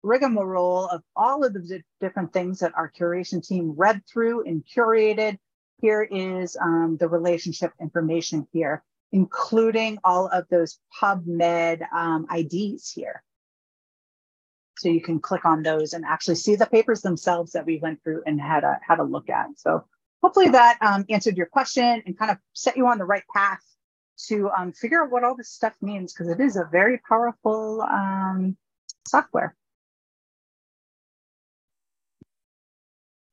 rigmarole 0.04 0.88
of 0.88 1.02
all 1.16 1.44
of 1.44 1.54
the 1.54 1.82
different 2.02 2.34
things 2.34 2.60
that 2.60 2.74
our 2.76 2.92
curation 2.92 3.46
team 3.46 3.74
read 3.76 4.02
through 4.12 4.46
and 4.46 4.64
curated, 4.66 5.38
here 5.80 6.02
is 6.04 6.58
um, 6.62 6.98
the 7.00 7.08
relationship 7.08 7.72
information 7.80 8.48
here, 8.52 8.84
including 9.12 10.00
all 10.04 10.28
of 10.28 10.46
those 10.50 10.80
PubMed 11.00 11.82
um, 11.94 12.28
IDs 12.36 12.92
here. 12.92 13.24
So 14.80 14.90
you 14.90 15.02
can 15.02 15.20
click 15.20 15.46
on 15.46 15.64
those 15.64 15.94
and 15.94 16.06
actually 16.06 16.36
see 16.36 16.56
the 16.56 16.66
papers 16.66 17.02
themselves 17.02 17.54
that 17.54 17.66
we 17.66 17.80
went 17.80 18.04
through 18.04 18.24
and 18.26 18.40
had 18.40 18.64
a, 18.64 18.80
had 18.86 19.00
a 19.00 19.04
look 19.04 19.30
at. 19.30 19.48
So 19.58 19.86
hopefully 20.22 20.50
that 20.50 20.78
um, 20.82 21.06
answered 21.10 21.38
your 21.38 21.46
question 21.46 22.02
and 22.06 22.18
kind 22.18 22.32
of 22.32 22.38
set 22.54 22.78
you 22.78 22.88
on 22.88 22.98
the 22.98 23.06
right 23.06 23.24
path 23.34 23.62
to 24.28 24.50
um, 24.58 24.72
figure 24.74 25.04
out 25.04 25.12
what 25.12 25.24
all 25.24 25.36
this 25.36 25.50
stuff 25.50 25.76
means 25.82 26.14
because 26.14 26.30
it 26.30 26.40
is 26.40 26.56
a 26.56 26.68
very 26.72 27.00
powerful 27.08 27.82
um, 27.82 28.58
software. 29.08 29.56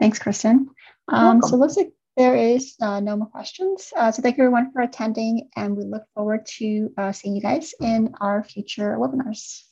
Thanks, 0.01 0.19
Kristen. 0.19 0.69
Um, 1.09 1.41
so 1.43 1.57
looks 1.57 1.77
like 1.77 1.93
there 2.17 2.37
is 2.37 2.75
uh, 2.81 3.01
no 3.01 3.17
more 3.17 3.29
questions. 3.29 3.93
Uh, 3.97 4.13
so 4.13 4.23
thank 4.23 4.37
you 4.37 4.45
everyone 4.45 4.71
for 4.73 4.83
attending 4.83 5.49
and 5.57 5.77
we 5.77 5.85
look 5.85 6.05
forward 6.15 6.47
to 6.59 6.93
uh, 6.99 7.13
seeing 7.13 7.35
you 7.35 7.41
guys 7.41 7.75
in 7.81 8.15
our 8.21 8.45
future 8.45 8.97
webinars. 8.99 9.63